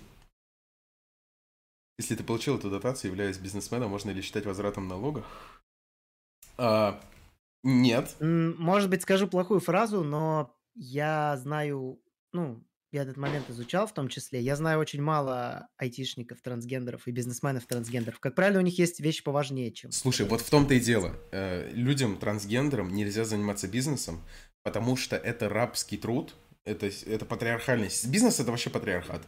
Если 1.98 2.14
ты 2.14 2.24
получил 2.24 2.59
эту 2.59 2.70
дотацию, 2.70 3.10
являясь 3.10 3.39
бизнесменом, 3.39 3.90
можно 3.90 4.10
ли 4.10 4.23
считать 4.23 4.47
возвратом 4.47 4.89
налога? 4.89 5.24
А, 6.59 7.01
нет. 7.62 8.16
Может 8.20 8.90
быть, 8.90 9.02
скажу 9.02 9.28
плохую 9.28 9.60
фразу, 9.60 10.02
но 10.02 10.56
я 10.74 11.36
знаю, 11.36 12.01
ну, 12.32 12.64
я 12.93 13.02
этот 13.02 13.16
момент 13.16 13.48
изучал 13.48 13.86
в 13.86 13.94
том 13.94 14.09
числе. 14.09 14.40
Я 14.40 14.55
знаю 14.55 14.78
очень 14.78 15.01
мало 15.01 15.69
айтишников, 15.78 16.43
трансгендеров 16.43 17.09
и 17.09 17.10
бизнесменов 17.10 17.64
трансгендеров. 17.66 18.20
Как 18.20 18.35
правило, 18.35 18.59
у 18.59 18.62
них 18.62 18.78
есть 18.78 19.01
вещи 19.01 19.24
поважнее, 19.24 19.73
чем... 19.73 19.90
Слушай, 19.90 20.27
вот 20.27 20.43
в 20.43 20.51
том-то 20.51 20.74
и 20.74 20.81
дело. 20.81 21.16
Э, 21.31 21.70
людям, 21.73 22.19
трансгендерам, 22.19 22.94
нельзя 22.94 23.24
заниматься 23.24 23.66
бизнесом, 23.66 24.20
потому 24.62 24.97
что 24.97 25.16
это 25.16 25.48
рабский 25.48 25.97
труд, 25.97 26.35
это, 26.64 26.90
это 27.06 27.24
патриархальность. 27.24 28.06
Бизнес— 28.09 28.39
это 28.40 28.51
вообще 28.51 28.69
патриархат. 28.69 29.23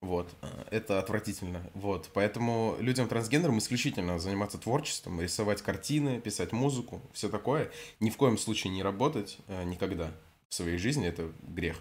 Вот, 0.00 0.34
э, 0.40 0.46
это 0.70 0.98
отвратительно. 0.98 1.70
Вот, 1.74 2.08
поэтому 2.14 2.76
людям 2.80 3.08
трансгендерам 3.08 3.58
исключительно 3.58 4.18
заниматься 4.18 4.56
творчеством, 4.56 5.20
рисовать 5.20 5.60
картины, 5.60 6.18
писать 6.18 6.52
музыку, 6.52 7.02
все 7.12 7.28
такое. 7.28 7.70
Ни 8.00 8.08
в 8.08 8.16
коем 8.16 8.38
случае 8.38 8.72
не 8.72 8.82
работать 8.82 9.36
э, 9.48 9.64
никогда 9.64 10.10
в 10.48 10.54
своей 10.54 10.78
жизни, 10.78 11.06
это 11.06 11.30
грех. 11.42 11.76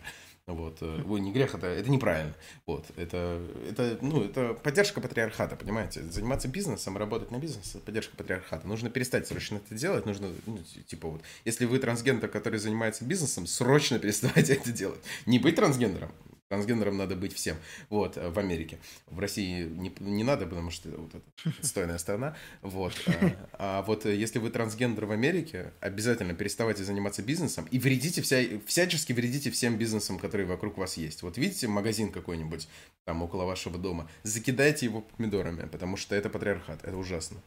Вот. 0.47 0.77
Э, 0.81 1.03
ой, 1.07 1.21
не 1.21 1.31
грех, 1.31 1.55
это, 1.55 1.67
это 1.67 1.89
неправильно. 1.89 2.33
Вот. 2.65 2.85
Это, 2.97 3.41
это, 3.69 3.97
ну, 4.01 4.23
это 4.23 4.53
поддержка 4.53 5.01
патриархата, 5.01 5.55
понимаете? 5.55 6.03
Заниматься 6.03 6.47
бизнесом, 6.47 6.97
работать 6.97 7.31
на 7.31 7.37
бизнесе, 7.37 7.77
это 7.77 7.85
поддержка 7.85 8.15
патриархата. 8.17 8.67
Нужно 8.67 8.89
перестать 8.89 9.27
срочно 9.27 9.57
это 9.57 9.75
делать. 9.75 10.05
Нужно, 10.05 10.29
ну, 10.45 10.59
типа 10.87 11.09
вот, 11.09 11.21
если 11.45 11.65
вы 11.65 11.79
трансгендер, 11.79 12.29
который 12.29 12.59
занимается 12.59 13.05
бизнесом, 13.05 13.47
срочно 13.47 13.99
переставайте 13.99 14.53
это 14.55 14.71
делать. 14.71 14.99
Не 15.25 15.39
быть 15.39 15.55
трансгендером, 15.55 16.11
Трансгендером 16.51 16.97
надо 16.97 17.15
быть 17.15 17.33
всем. 17.33 17.55
Вот, 17.89 18.17
э, 18.17 18.29
в 18.29 18.37
Америке. 18.37 18.77
В 19.07 19.19
России 19.19 19.63
не, 19.63 19.89
не 20.01 20.25
надо, 20.25 20.45
потому 20.45 20.69
что 20.69 20.89
вот 20.89 21.15
это 21.15 21.55
отстойная 21.61 21.97
страна. 21.97 22.35
Вот. 22.61 22.91
А, 23.07 23.35
а 23.53 23.81
вот 23.83 24.05
э, 24.05 24.13
если 24.13 24.37
вы 24.37 24.49
трансгендер 24.49 25.05
в 25.05 25.11
Америке, 25.13 25.71
обязательно 25.79 26.33
переставайте 26.33 26.83
заниматься 26.83 27.23
бизнесом 27.23 27.69
и 27.71 27.79
вредите, 27.79 28.21
вся, 28.21 28.43
всячески 28.65 29.13
вредите 29.13 29.49
всем 29.49 29.77
бизнесам, 29.77 30.19
которые 30.19 30.45
вокруг 30.45 30.77
вас 30.77 30.97
есть. 30.97 31.23
Вот 31.23 31.37
видите 31.37 31.69
магазин 31.69 32.11
какой-нибудь 32.11 32.67
там 33.05 33.21
около 33.21 33.45
вашего 33.45 33.77
дома, 33.77 34.09
закидайте 34.23 34.87
его 34.87 34.99
помидорами, 34.99 35.69
потому 35.69 35.95
что 35.95 36.15
это 36.15 36.29
патриархат, 36.29 36.83
это 36.83 36.97
ужасно. 36.97 37.41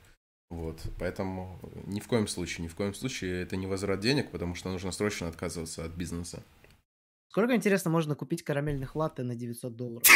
Вот, 0.48 0.81
поэтому 0.98 1.60
ни 1.85 2.01
в 2.01 2.09
коем 2.09 2.26
случае, 2.26 2.64
ни 2.64 2.68
в 2.68 2.74
коем 2.74 2.94
случае 2.94 3.43
это 3.43 3.56
не 3.56 3.66
возврат 3.66 4.01
денег, 4.01 4.31
потому 4.31 4.55
что 4.55 4.70
нужно 4.70 4.93
срочно 4.93 5.28
отказываться 5.28 5.85
от 5.85 5.93
бизнеса. 5.93 6.43
Сколько, 7.35 7.56
интересно, 7.56 7.90
можно 7.90 8.15
купить 8.15 8.44
карамельных 8.44 8.94
латте 8.94 9.24
на 9.24 9.35
900 9.35 9.74
долларов? 9.74 10.06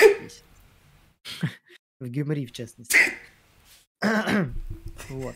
В 1.99 2.07
Гюмри, 2.09 2.47
в 2.47 2.53
частности. 2.53 2.97
Вот. 5.09 5.35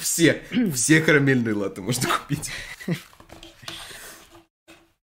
Все, 0.00 0.42
все 0.74 1.00
карамельные 1.00 1.54
латте 1.54 1.80
можно 1.80 2.08
купить. 2.08 2.50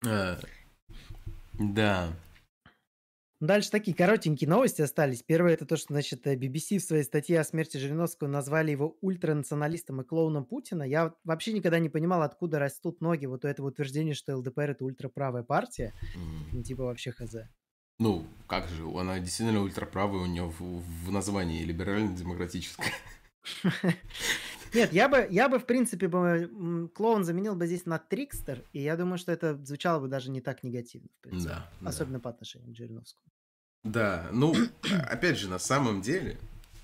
А, 0.05 0.39
да. 1.59 2.13
Дальше 3.39 3.69
такие 3.69 3.95
коротенькие 3.95 4.49
новости 4.49 4.81
остались. 4.81 5.21
Первое 5.21 5.53
это 5.53 5.65
то, 5.65 5.77
что, 5.77 5.93
значит, 5.93 6.25
BBC 6.25 6.79
в 6.79 6.83
своей 6.83 7.03
статье 7.03 7.39
о 7.39 7.43
смерти 7.43 7.77
Жириновского 7.77 8.27
назвали 8.27 8.71
его 8.71 8.97
ультранационалистом 9.01 10.01
и 10.01 10.03
клоуном 10.03 10.43
Путина. 10.43 10.81
Я 10.81 11.13
вообще 11.23 11.53
никогда 11.53 11.77
не 11.77 11.89
понимал, 11.89 12.23
откуда 12.23 12.57
растут 12.57 12.99
ноги 12.99 13.27
вот 13.27 13.45
у 13.45 13.47
этого 13.47 13.67
утверждения, 13.67 14.15
что 14.15 14.35
ЛДПР 14.37 14.71
это 14.71 14.85
ультраправая 14.85 15.43
партия. 15.43 15.93
Mm. 16.53 16.63
Типа 16.63 16.83
вообще 16.85 17.11
хз. 17.11 17.35
Ну, 17.99 18.25
как 18.47 18.67
же, 18.69 18.87
она 18.89 19.19
действительно 19.19 19.61
ультраправая, 19.61 20.21
у 20.21 20.25
нее 20.25 20.43
в, 20.43 20.61
в 20.61 21.11
названии 21.11 21.63
либерально-демократическая. 21.63 22.91
Нет, 24.73 24.93
я 24.93 25.07
бы, 25.07 25.27
я 25.29 25.49
бы, 25.49 25.59
в 25.59 25.65
принципе, 25.65 26.07
бы, 26.07 26.89
клоун 26.93 27.23
заменил 27.23 27.55
бы 27.55 27.67
здесь 27.67 27.85
на 27.85 27.99
Трикстер, 27.99 28.63
и 28.73 28.81
я 28.81 28.95
думаю, 28.95 29.17
что 29.17 29.31
это 29.31 29.57
звучало 29.65 29.99
бы 29.99 30.07
даже 30.07 30.29
не 30.29 30.41
так 30.41 30.63
негативно, 30.63 31.09
в 31.19 31.21
принципе. 31.21 31.55
Да. 31.81 31.89
Особенно 31.89 32.17
да. 32.17 32.23
по 32.23 32.29
отношению 32.29 32.73
к 32.73 32.75
Жириновскому. 32.75 33.25
Да, 33.83 34.27
ну, 34.31 34.55
опять 35.09 35.37
же, 35.37 35.49
на 35.49 35.59
самом 35.59 36.01
деле, 36.01 36.37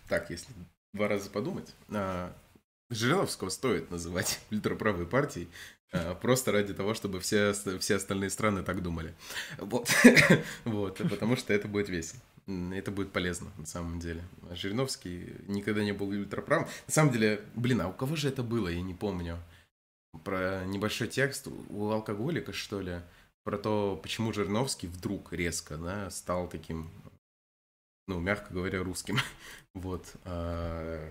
так, 0.08 0.30
если 0.30 0.54
два 0.94 1.08
раза 1.08 1.30
подумать, 1.30 1.74
а, 1.90 2.34
Жириновского 2.90 3.50
стоит 3.50 3.92
называть 3.92 4.40
ультраправой 4.52 5.06
партией, 5.06 5.50
а, 5.92 6.16
просто 6.16 6.52
ради 6.52 6.74
того, 6.74 6.94
чтобы 6.94 7.20
все, 7.20 7.54
все 7.80 7.96
остальные 7.96 8.30
страны 8.30 8.64
так 8.64 8.82
думали. 8.82 9.14
Вот. 9.58 9.90
вот, 10.66 10.98
потому 10.98 11.36
что 11.36 11.54
это 11.54 11.68
будет 11.68 11.90
весело. 11.90 12.22
Это 12.46 12.92
будет 12.92 13.14
полезно, 13.14 13.52
на 13.58 13.66
самом 13.66 14.00
деле. 14.00 14.24
Жириновский 14.52 15.36
никогда 15.48 15.84
не 15.84 15.94
был 15.94 16.10
ультраправым. 16.10 16.68
На 16.88 16.94
самом 16.94 17.14
деле, 17.14 17.42
блин, 17.56 17.82
а 17.82 17.88
у 17.88 17.94
кого 17.94 18.16
же 18.16 18.28
это 18.28 18.44
было, 18.44 18.68
я 18.68 18.82
не 18.82 18.94
помню. 18.94 19.38
Про 20.26 20.66
небольшой 20.66 21.08
текст 21.08 21.48
у 21.48 21.90
алкоголика, 21.90 22.52
что 22.52 22.82
ли, 22.82 23.02
про 23.44 23.58
то, 23.58 24.00
почему 24.02 24.34
Жириновский 24.34 24.88
вдруг 24.88 25.32
резко, 25.34 25.78
да, 25.78 26.10
стал 26.10 26.50
таким, 26.50 26.92
ну, 28.08 28.20
мягко 28.20 28.54
говоря, 28.54 28.84
русским. 28.84 29.18
вот. 29.74 30.14
А, 30.26 31.10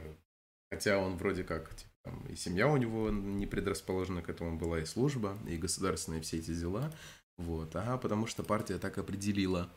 хотя 0.71 0.99
он 0.99 1.17
вроде 1.17 1.45
как, 1.45 1.75
типа, 1.75 2.29
и 2.29 2.37
семья 2.37 2.69
у 2.69 2.77
него 2.77 3.11
не 3.11 3.47
предрасположена 3.47 4.23
к 4.23 4.29
этому 4.29 4.59
была, 4.59 4.81
и 4.81 4.85
служба, 4.85 5.37
и 5.49 5.57
государственные 5.57 6.21
все 6.21 6.39
эти 6.39 6.55
дела. 6.55 6.93
Вот, 7.39 7.75
а 7.75 7.97
потому 7.97 8.27
что 8.27 8.43
партия 8.43 8.79
так 8.79 8.99
определила. 8.99 9.71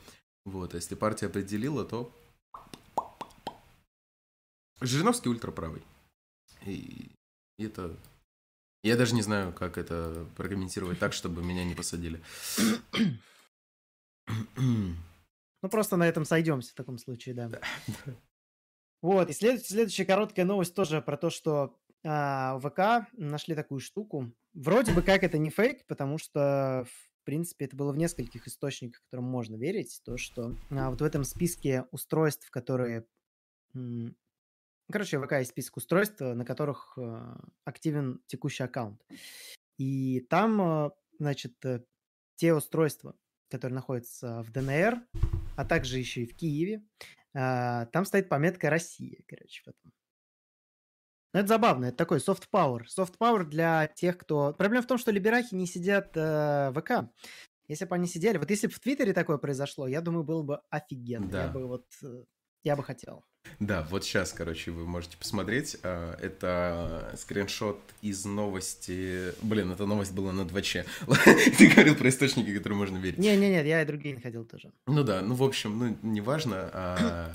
Вот, 0.46 0.74
а 0.74 0.78
если 0.78 0.96
партия 0.96 1.26
определила, 1.26 1.84
то 1.86 2.14
Жириновский 4.82 5.30
ультраправый. 5.30 5.82
И 6.66 7.12
это... 7.58 7.98
Я 8.84 8.96
даже 8.98 9.16
не 9.16 9.24
знаю, 9.24 9.52
как 9.52 9.80
это 9.80 10.28
прокомментировать 10.36 11.00
так, 11.00 11.14
чтобы 11.14 11.44
меня 11.44 11.64
не 11.66 11.74
посадили. 11.74 12.22
Ну, 14.58 15.70
просто 15.70 15.98
на 15.98 16.08
этом 16.08 16.26
сойдемся 16.26 16.72
в 16.72 16.76
таком 16.76 17.00
случае, 17.00 17.34
да. 17.34 17.62
Вот, 19.02 19.30
и 19.30 19.34
след... 19.34 19.66
следующая 19.66 20.06
короткая 20.06 20.46
новость 20.46 20.76
тоже 20.76 21.02
про 21.02 21.18
то, 21.18 21.32
что 21.32 21.76
а, 22.04 22.60
ВК 22.60 23.12
нашли 23.14 23.56
такую 23.56 23.80
штуку. 23.80 24.32
Вроде 24.54 24.94
бы 24.94 25.02
как 25.02 25.24
это 25.24 25.40
не 25.40 25.50
фейк, 25.50 25.86
потому 25.88 26.20
что 26.20 26.86
принципе, 27.26 27.66
это 27.66 27.76
было 27.76 27.92
в 27.92 27.98
нескольких 27.98 28.48
источниках, 28.48 29.04
которым 29.04 29.26
можно 29.26 29.56
верить, 29.56 30.02
то, 30.06 30.18
что 30.18 30.56
а, 30.70 30.90
вот 30.90 31.02
в 31.02 31.04
этом 31.04 31.24
списке 31.24 31.86
устройств, 31.92 32.50
которые... 32.52 33.06
Короче, 34.92 35.18
в 35.18 35.26
ВК 35.26 35.34
есть 35.34 35.50
список 35.50 35.78
устройств, 35.78 36.20
на 36.22 36.46
которых 36.46 36.94
э, 36.98 37.36
активен 37.64 38.22
текущий 38.28 38.64
аккаунт. 38.64 39.04
И 39.80 40.20
там, 40.30 40.62
э, 40.62 40.90
значит, 41.18 41.54
э, 41.66 41.84
те 42.36 42.54
устройства, 42.54 43.16
которые 43.50 43.76
находятся 43.76 44.44
в 44.44 44.52
ДНР, 44.52 45.02
а 45.58 45.66
также 45.66 45.98
еще 45.98 46.22
и 46.22 46.28
в 46.28 46.36
Киеве, 46.36 46.84
а, 47.34 47.88
там 47.88 48.06
стоит 48.06 48.30
пометка 48.30 48.70
«Россия», 48.70 49.24
короче, 49.28 49.64
в 49.64 49.68
этом. 49.68 49.92
Ну, 51.36 51.42
это 51.42 51.50
забавно, 51.50 51.86
это 51.88 51.98
такой 51.98 52.20
soft 52.20 52.44
power. 52.50 52.84
Soft 52.98 53.16
power 53.20 53.44
для 53.44 53.88
тех, 53.88 54.18
кто... 54.18 54.54
Проблема 54.58 54.84
в 54.84 54.88
том, 54.88 54.98
что 54.98 55.12
либерахи 55.12 55.54
не 55.54 55.68
сидят 55.68 56.16
э, 56.16 56.72
в 56.72 56.80
ВК. 56.80 57.10
Если 57.68 57.84
бы 57.84 57.94
они 57.94 58.08
сидели... 58.08 58.38
Вот 58.38 58.50
если 58.50 58.68
бы 58.68 58.74
в 58.74 58.80
Твиттере 58.80 59.12
такое 59.12 59.38
произошло, 59.38 59.86
я 59.86 60.00
думаю, 60.00 60.24
было 60.24 60.44
бы 60.44 60.62
офигенно. 60.70 61.28
Да. 61.28 61.44
Я 61.44 61.48
бы 61.50 61.68
вот... 61.68 61.88
Э, 62.02 62.24
Я 62.64 62.78
бы 62.78 62.84
хотел. 62.84 63.26
Да, 63.60 63.86
вот 63.92 64.06
сейчас, 64.06 64.32
короче, 64.32 64.72
вы 64.72 64.88
можете 64.88 65.18
посмотреть. 65.18 65.78
А, 65.84 66.18
это 66.22 67.14
скриншот 67.18 67.82
из 68.02 68.24
новости... 68.24 69.34
Блин, 69.42 69.72
эта 69.72 69.86
новость 69.86 70.14
была 70.14 70.32
на 70.32 70.44
2Ч. 70.44 70.86
Ты 71.58 71.68
говорил 71.68 71.96
про 71.96 72.08
источники, 72.08 72.56
которые 72.56 72.78
можно 72.80 72.98
верить. 72.98 73.20
Не-не-нет, 73.20 73.66
я 73.66 73.82
и 73.82 73.86
другие 73.86 74.16
находил 74.16 74.46
тоже. 74.46 74.72
Ну 74.88 75.04
да, 75.04 75.22
ну 75.22 75.36
в 75.36 75.44
общем, 75.44 75.78
ну 75.78 75.98
неважно, 76.02 76.70
а, 76.72 77.34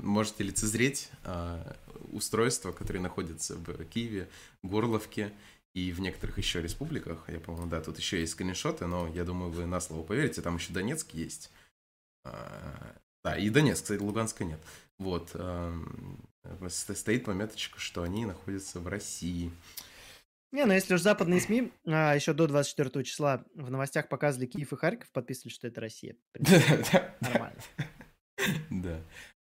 можете 0.00 0.44
лицезреть 0.44 1.10
а, 1.24 1.76
устройства, 2.12 2.72
которые 2.72 3.02
находятся 3.02 3.56
в 3.56 3.84
Киеве, 3.84 4.28
Горловке 4.62 5.32
и 5.74 5.92
в 5.92 6.00
некоторых 6.00 6.38
еще 6.38 6.60
республиках. 6.60 7.24
Я, 7.28 7.40
по-моему, 7.40 7.68
да, 7.68 7.80
тут 7.80 7.98
еще 7.98 8.20
есть 8.20 8.32
скриншоты, 8.32 8.86
но 8.86 9.08
я 9.08 9.24
думаю, 9.24 9.50
вы 9.50 9.66
на 9.66 9.80
слово 9.80 10.02
поверите. 10.02 10.42
Там 10.42 10.56
еще 10.56 10.72
Донецк 10.72 11.12
есть. 11.14 11.50
А, 12.24 12.94
да, 13.24 13.36
и 13.36 13.48
Донецк, 13.48 13.82
кстати, 13.82 14.00
Луганска 14.00 14.44
нет. 14.44 14.60
Вот. 14.98 15.30
Эм, 15.34 16.18
стоит 16.68 17.24
пометочка, 17.24 17.78
что 17.78 18.02
они 18.02 18.26
находятся 18.26 18.80
в 18.80 18.86
России. 18.86 19.50
Не, 20.52 20.66
ну 20.66 20.74
если 20.74 20.94
уж 20.94 21.00
западные 21.00 21.40
СМИ 21.40 21.72
а, 21.86 22.14
еще 22.14 22.34
до 22.34 22.46
24 22.46 23.04
числа 23.04 23.42
в 23.54 23.70
новостях 23.70 24.08
показывали 24.08 24.46
Киев 24.46 24.72
и 24.74 24.76
Харьков, 24.76 25.10
подписывали, 25.10 25.52
что 25.52 25.66
это 25.66 25.80
Россия. 25.80 26.16
Нормально. 27.20 27.60
Да. 28.70 29.00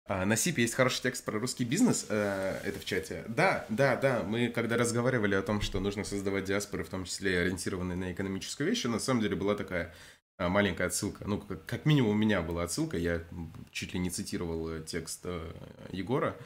А, 0.08 0.24
на 0.24 0.36
СИПе 0.36 0.62
есть 0.62 0.72
хороший 0.72 1.02
текст 1.02 1.22
про 1.22 1.38
русский 1.38 1.64
бизнес, 1.64 2.06
э, 2.08 2.60
это 2.64 2.80
в 2.80 2.84
чате. 2.86 3.24
Да, 3.28 3.66
да, 3.68 3.94
да, 3.94 4.22
мы 4.22 4.48
когда 4.48 4.78
разговаривали 4.78 5.34
о 5.34 5.42
том, 5.42 5.60
что 5.60 5.80
нужно 5.80 6.02
создавать 6.02 6.44
диаспоры, 6.44 6.82
в 6.82 6.88
том 6.88 7.04
числе 7.04 7.40
ориентированные 7.40 7.96
на 7.96 8.12
экономическую 8.12 8.70
вещь, 8.70 8.84
на 8.84 9.00
самом 9.00 9.20
деле 9.20 9.36
была 9.36 9.54
такая 9.54 9.94
а, 10.38 10.48
маленькая 10.48 10.86
отсылка. 10.86 11.28
Ну, 11.28 11.38
как, 11.38 11.84
минимум 11.84 12.12
у 12.12 12.14
меня 12.14 12.40
была 12.40 12.62
отсылка, 12.62 12.96
я 12.96 13.22
чуть 13.70 13.92
ли 13.92 14.00
не 14.00 14.08
цитировал 14.08 14.70
э, 14.70 14.82
текст 14.82 15.20
э, 15.24 15.52
Егора. 15.92 16.36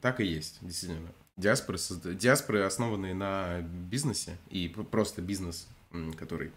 Так 0.00 0.20
и 0.20 0.24
есть, 0.24 0.56
действительно. 0.62 1.12
Диаспоры, 1.36 1.78
диаспоры 2.14 2.62
основанные 2.62 3.12
на 3.12 3.60
бизнесе, 3.60 4.38
и 4.48 4.68
просто 4.68 5.20
бизнес, 5.20 5.68
который 6.16 6.50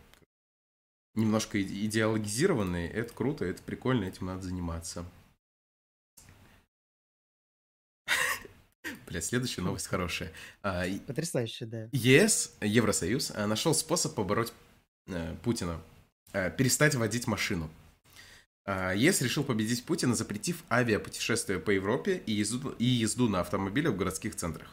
немножко 1.15 1.61
идеологизированный, 1.61 2.87
это 2.87 3.13
круто, 3.13 3.43
это 3.43 3.61
прикольно, 3.61 4.05
этим 4.05 4.27
надо 4.27 4.43
заниматься. 4.43 5.03
Бля, 9.07 9.21
следующая 9.21 9.61
новость 9.61 9.87
хорошая. 9.87 10.31
А, 10.61 10.85
Потрясающая, 11.07 11.65
да. 11.65 11.89
ЕС, 11.91 12.53
Евросоюз, 12.61 13.33
нашел 13.35 13.73
способ 13.73 14.13
побороть 14.13 14.53
э, 15.07 15.35
Путина 15.43 15.81
Э, 16.33 16.51
перестать 16.51 16.95
водить 16.95 17.27
машину. 17.27 17.69
ЕС 18.67 19.21
решил 19.21 19.45
победить 19.45 19.85
Путина, 19.85 20.13
запретив 20.13 20.61
авиапутешествия 20.69 21.57
по 21.57 21.71
Европе 21.71 22.21
и 22.25 22.33
езду, 22.33 22.75
и 22.77 22.83
езду 22.83 23.29
на 23.29 23.39
автомобилях 23.39 23.93
в 23.93 23.97
городских 23.97 24.35
центрах. 24.35 24.67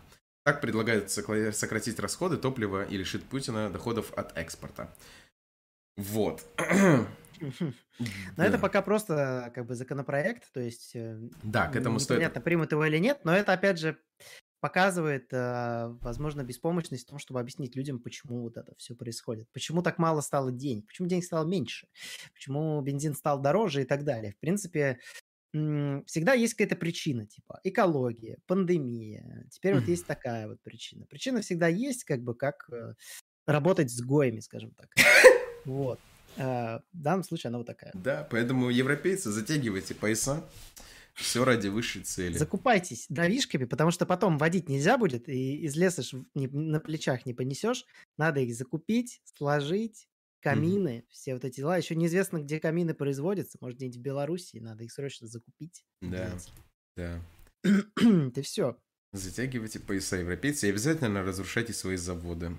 Так 0.44 0.60
предлагают 0.60 1.12
сократить 1.12 2.00
расходы 2.00 2.36
топлива 2.36 2.84
и 2.84 2.96
лишит 2.96 3.22
Путина 3.24 3.70
доходов 3.70 4.12
от 4.14 4.36
экспорта. 4.36 4.92
Вот. 5.96 6.44
Но 8.36 8.44
это 8.44 8.58
пока 8.58 8.82
просто 8.82 9.52
как 9.54 9.66
бы 9.66 9.74
законопроект, 9.74 10.52
то 10.52 10.60
есть... 10.60 10.94
Э, 10.94 11.18
да, 11.42 11.68
к 11.68 11.76
этому 11.76 11.98
стоит... 11.98 12.18
Понятно, 12.18 12.40
примут 12.40 12.72
его 12.72 12.84
или 12.84 12.98
нет, 12.98 13.20
но 13.24 13.34
это 13.34 13.52
опять 13.52 13.78
же 13.78 13.98
показывает, 14.60 15.30
э, 15.32 15.88
возможно, 16.00 16.42
беспомощность 16.42 17.04
в 17.04 17.10
том, 17.10 17.18
чтобы 17.18 17.40
объяснить 17.40 17.76
людям, 17.76 18.00
почему 18.00 18.40
вот 18.40 18.56
это 18.56 18.74
все 18.78 18.94
происходит. 18.94 19.46
Почему 19.52 19.82
так 19.82 19.98
мало 19.98 20.22
стало 20.22 20.50
денег, 20.52 20.86
почему 20.86 21.06
денег 21.06 21.24
стало 21.24 21.46
меньше, 21.46 21.86
почему 22.32 22.80
бензин 22.80 23.14
стал 23.14 23.40
дороже 23.40 23.82
и 23.82 23.84
так 23.84 24.04
далее. 24.04 24.32
В 24.32 24.38
принципе, 24.38 24.98
всегда 25.52 26.32
есть 26.32 26.54
какая-то 26.54 26.76
причина, 26.76 27.26
типа 27.26 27.60
экология, 27.62 28.38
пандемия. 28.46 29.46
Теперь 29.50 29.74
вот 29.74 29.84
есть 29.84 30.06
такая 30.06 30.48
вот 30.48 30.62
причина. 30.62 31.06
Причина 31.06 31.42
всегда 31.42 31.68
есть, 31.68 32.04
как 32.04 32.22
бы, 32.22 32.34
как 32.34 32.68
э, 32.72 32.94
работать 33.46 33.90
с 33.90 34.00
гоями, 34.00 34.40
скажем 34.40 34.72
так. 34.72 34.88
Вот. 35.64 35.98
Э, 36.36 36.80
в 36.92 37.02
данном 37.02 37.24
случае 37.24 37.48
она 37.48 37.58
вот 37.58 37.66
такая. 37.66 37.92
Да, 37.94 38.26
поэтому 38.30 38.70
европейцы, 38.70 39.30
затягивайте 39.30 39.94
пояса. 39.94 40.44
Все 41.14 41.44
ради 41.44 41.68
высшей 41.68 42.02
цели. 42.02 42.36
Закупайтесь 42.36 43.06
дровишками, 43.08 43.66
потому 43.66 43.92
что 43.92 44.04
потом 44.04 44.36
водить 44.36 44.68
нельзя 44.68 44.98
будет, 44.98 45.28
и 45.28 45.58
из 45.58 45.76
леса 45.76 46.02
не, 46.34 46.48
на 46.48 46.80
плечах 46.80 47.24
не 47.24 47.32
понесешь. 47.32 47.84
Надо 48.18 48.40
их 48.40 48.52
закупить, 48.52 49.22
сложить, 49.36 50.08
камины, 50.40 50.98
mm 50.98 51.04
все 51.10 51.34
вот 51.34 51.44
эти 51.44 51.56
дела. 51.56 51.76
Еще 51.76 51.94
неизвестно, 51.94 52.38
где 52.38 52.58
камины 52.58 52.94
производятся. 52.94 53.58
Может, 53.60 53.78
где-нибудь 53.78 53.98
в 53.98 54.02
Белоруссии. 54.02 54.58
Надо 54.58 54.84
их 54.84 54.92
срочно 54.92 55.26
закупить. 55.26 55.84
Да, 56.02 56.32
да. 56.96 57.20
Это 57.62 58.42
все. 58.42 58.76
Затягивайте 59.12 59.78
пояса 59.78 60.16
европейцы 60.16 60.66
и 60.66 60.70
обязательно 60.70 61.22
разрушайте 61.22 61.72
свои 61.72 61.96
заводы. 61.96 62.50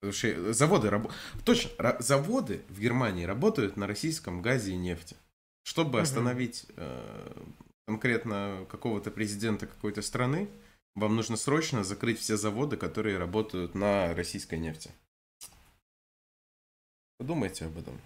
Потому 0.00 0.12
что 0.12 0.52
заводы, 0.54 0.90
раб... 0.90 1.12
точно, 1.44 1.96
заводы 1.98 2.62
в 2.68 2.80
Германии 2.80 3.24
работают 3.24 3.76
на 3.76 3.86
российском 3.86 4.40
газе 4.40 4.72
и 4.72 4.76
нефти. 4.76 5.16
Чтобы 5.62 6.00
остановить 6.00 6.66
э, 6.76 7.44
конкретно 7.86 8.66
какого-то 8.70 9.10
президента 9.10 9.66
какой-то 9.66 10.00
страны, 10.00 10.48
вам 10.94 11.16
нужно 11.16 11.36
срочно 11.36 11.84
закрыть 11.84 12.18
все 12.18 12.36
заводы, 12.36 12.76
которые 12.76 13.18
работают 13.18 13.74
на 13.74 14.14
российской 14.14 14.58
нефти. 14.58 14.90
Подумайте 17.18 17.66
об 17.66 17.76
этом. 17.76 18.00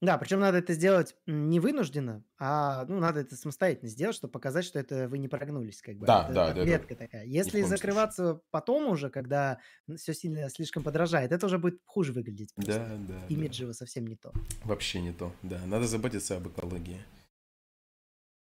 Да, 0.00 0.16
причем 0.16 0.38
надо 0.38 0.58
это 0.58 0.74
сделать 0.74 1.16
не 1.26 1.58
вынужденно, 1.58 2.24
а 2.38 2.84
ну, 2.84 3.00
надо 3.00 3.20
это 3.20 3.34
самостоятельно 3.34 3.88
сделать, 3.88 4.14
чтобы 4.14 4.30
показать, 4.30 4.64
что 4.64 4.78
это 4.78 5.08
вы 5.08 5.18
не 5.18 5.26
прогнулись. 5.26 5.82
Как 5.82 5.96
бы. 5.96 6.06
Да, 6.06 6.24
это 6.24 6.32
да, 6.32 6.54
да. 6.54 6.94
такая. 6.94 7.24
Если 7.24 7.62
закрываться 7.62 8.22
случае. 8.22 8.42
потом 8.50 8.88
уже, 8.88 9.10
когда 9.10 9.58
все 9.96 10.14
сильно 10.14 10.48
слишком 10.50 10.84
подражает, 10.84 11.32
это 11.32 11.46
уже 11.46 11.58
будет 11.58 11.80
хуже 11.84 12.12
выглядеть. 12.12 12.54
Просто. 12.54 12.78
Да, 12.78 13.14
да. 13.14 13.26
Имиджево 13.28 13.72
да. 13.72 13.74
совсем 13.74 14.06
не 14.06 14.14
то. 14.14 14.32
Вообще 14.64 15.00
не 15.00 15.12
то, 15.12 15.32
да. 15.42 15.60
Надо 15.66 15.86
заботиться 15.86 16.36
об 16.36 16.46
экологии. 16.46 17.00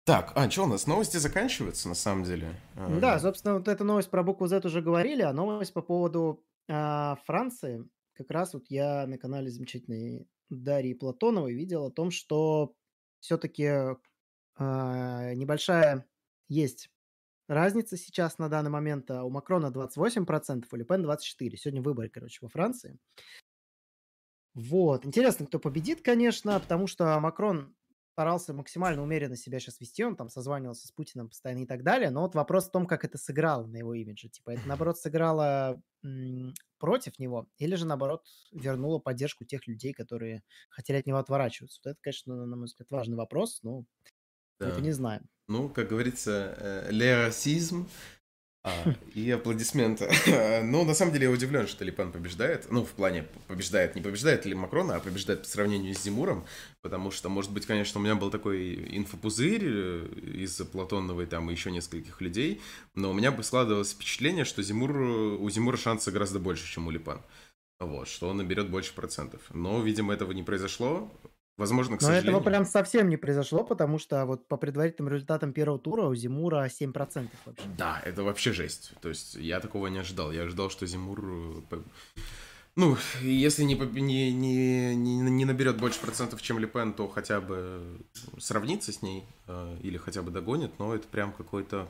Так, 0.06 0.32
а 0.36 0.50
что 0.50 0.64
у 0.64 0.68
нас? 0.68 0.86
Новости 0.88 1.18
заканчиваются, 1.18 1.90
на 1.90 1.96
самом 1.96 2.24
деле. 2.24 2.56
Да, 3.02 3.20
собственно, 3.20 3.56
вот 3.56 3.68
эта 3.68 3.84
новость 3.84 4.10
про 4.10 4.24
букву 4.24 4.48
Z 4.48 4.62
уже 4.64 4.82
говорили, 4.82 5.24
а 5.24 5.34
новость 5.34 5.74
по 5.74 5.82
поводу 5.82 6.46
а, 6.70 7.18
Франции. 7.26 7.84
Как 8.14 8.32
раз 8.32 8.54
вот 8.54 8.68
я 8.70 9.06
на 9.06 9.18
канале 9.18 9.50
замечательной 9.50 10.28
Дарьи 10.50 10.94
Платоновой 10.94 11.54
видел 11.54 11.86
о 11.86 11.92
том, 11.92 12.12
что 12.12 12.74
все-таки 13.20 13.98
а, 14.56 15.34
небольшая 15.34 16.06
есть 16.48 16.90
разница 17.48 17.98
сейчас 17.98 18.38
на 18.38 18.50
данный 18.50 18.70
момент. 18.70 19.10
А 19.12 19.24
у 19.24 19.30
Макрона 19.30 19.68
28%, 19.68 20.66
у 20.72 20.76
Лепен 20.76 21.06
24%. 21.06 21.56
Сегодня 21.56 21.82
выборы, 21.82 22.10
короче, 22.10 22.40
во 22.42 22.50
Франции. 22.50 22.98
Вот. 24.54 25.06
Интересно, 25.06 25.46
кто 25.46 25.60
победит, 25.60 26.02
конечно, 26.02 26.60
потому 26.60 26.88
что 26.88 27.20
Макрон 27.20 27.76
старался 28.18 28.52
максимально 28.52 29.04
умеренно 29.04 29.36
себя 29.36 29.60
сейчас 29.60 29.80
вести, 29.80 30.04
он 30.04 30.16
там 30.16 30.28
созванивался 30.28 30.88
с 30.88 30.92
Путиным 30.92 31.30
постоянно 31.30 31.62
и 31.62 31.66
так 31.68 31.84
далее, 31.84 32.10
но 32.10 32.22
вот 32.22 32.34
вопрос 32.34 32.68
в 32.68 32.72
том, 32.72 32.88
как 32.88 33.06
это 33.06 33.20
сыграло 33.20 33.68
на 33.68 33.78
его 33.78 33.94
имидже. 33.94 34.28
Типа 34.28 34.50
это, 34.50 34.68
наоборот, 34.68 34.98
сыграло 34.98 35.80
м- 36.04 36.56
против 36.80 37.20
него 37.20 37.48
или 37.60 37.76
же, 37.76 37.86
наоборот, 37.86 38.24
вернуло 38.52 38.98
поддержку 38.98 39.46
тех 39.46 39.68
людей, 39.68 39.94
которые 39.94 40.42
хотели 40.72 40.98
от 40.98 41.06
него 41.06 41.20
отворачиваться. 41.20 41.80
Вот 41.86 41.92
это, 41.92 42.00
конечно, 42.02 42.48
на 42.48 42.56
мой 42.56 42.66
взгляд, 42.66 42.90
важный 42.90 43.18
вопрос, 43.18 43.60
но 43.62 43.86
да. 44.60 44.70
это 44.70 44.82
не 44.82 44.94
знаем. 44.94 45.30
Ну, 45.48 45.70
как 45.70 45.90
говорится, 45.90 46.56
э, 46.58 46.92
le 46.92 47.28
racisme 47.28 47.86
а, 48.68 48.94
и 49.14 49.32
аплодисменты. 49.32 50.10
ну, 50.64 50.84
на 50.84 50.94
самом 50.94 51.14
деле, 51.14 51.26
я 51.26 51.32
удивлен, 51.32 51.68
что 51.68 51.86
Липан 51.86 52.12
побеждает. 52.12 52.70
Ну, 52.70 52.84
в 52.84 52.92
плане 52.92 53.24
побеждает, 53.48 53.96
не 53.96 54.02
побеждает 54.02 54.46
ли 54.46 54.54
Макрона, 54.54 54.96
а 54.96 55.00
побеждает 55.00 55.44
по 55.44 55.48
сравнению 55.48 55.96
с 55.96 56.04
Зимуром. 56.04 56.46
Потому 56.82 57.12
что, 57.12 57.30
может 57.30 57.52
быть, 57.52 57.66
конечно, 57.66 58.00
у 58.00 58.04
меня 58.04 58.16
был 58.16 58.30
такой 58.30 58.76
инфопузырь 58.98 59.64
э, 59.64 60.08
из-за 60.44 60.66
Платоновой 60.66 61.26
там 61.26 61.50
и 61.50 61.54
еще 61.54 61.72
нескольких 61.72 62.20
людей. 62.22 62.62
Но 62.96 63.12
у 63.12 63.14
меня 63.14 63.32
бы 63.32 63.44
складывалось 63.44 63.94
впечатление, 63.94 64.44
что 64.44 64.62
Зимур, 64.62 64.92
у 64.92 65.50
Зимура 65.50 65.78
шанса 65.78 66.12
гораздо 66.12 66.40
больше, 66.40 66.70
чем 66.72 66.88
у 66.88 66.92
Липан. 66.92 67.22
Вот, 67.80 68.08
что 68.08 68.28
он 68.30 68.38
наберет 68.38 68.70
больше 68.70 68.94
процентов. 68.94 69.42
Но, 69.54 69.82
видимо, 69.82 70.14
этого 70.14 70.32
не 70.32 70.44
произошло. 70.44 71.12
Возможно, 71.58 71.98
к 71.98 72.02
Но 72.02 72.08
сожалению. 72.08 72.38
этого 72.38 72.44
прям 72.44 72.66
совсем 72.66 73.10
не 73.10 73.18
произошло, 73.18 73.64
потому 73.64 73.98
что 73.98 74.26
вот 74.26 74.48
по 74.48 74.58
предварительным 74.58 75.12
результатам 75.12 75.54
первого 75.54 75.80
тура 75.80 76.04
у 76.04 76.14
Зимура 76.14 76.68
7% 76.68 77.30
вообще. 77.46 77.64
Да, 77.78 78.00
это 78.06 78.24
вообще 78.24 78.54
жесть. 78.54 78.92
То 79.02 79.10
есть 79.10 79.34
я 79.36 79.60
такого 79.60 79.88
не 79.88 79.98
ожидал. 79.98 80.32
Я 80.32 80.44
ожидал, 80.44 80.70
что 80.70 80.86
Зимур... 80.86 81.20
Э, 81.72 81.78
ну, 82.76 82.96
если 83.22 83.64
не, 83.64 83.74
не, 83.74 84.32
не, 84.32 84.94
не 84.94 85.46
наберет 85.46 85.78
больше 85.78 86.00
процентов, 86.00 86.44
чем 86.44 86.60
Лепен, 86.60 86.94
то 86.94 87.08
хотя 87.08 87.42
бы 87.42 88.02
сравнится 88.38 88.92
с 88.92 89.02
ней 89.02 89.26
э, 89.48 89.78
или 89.82 89.98
хотя 89.98 90.22
бы 90.22 90.30
догонит, 90.30 90.78
но 90.78 90.94
это 90.94 91.08
прям 91.08 91.32
какой-то 91.32 91.88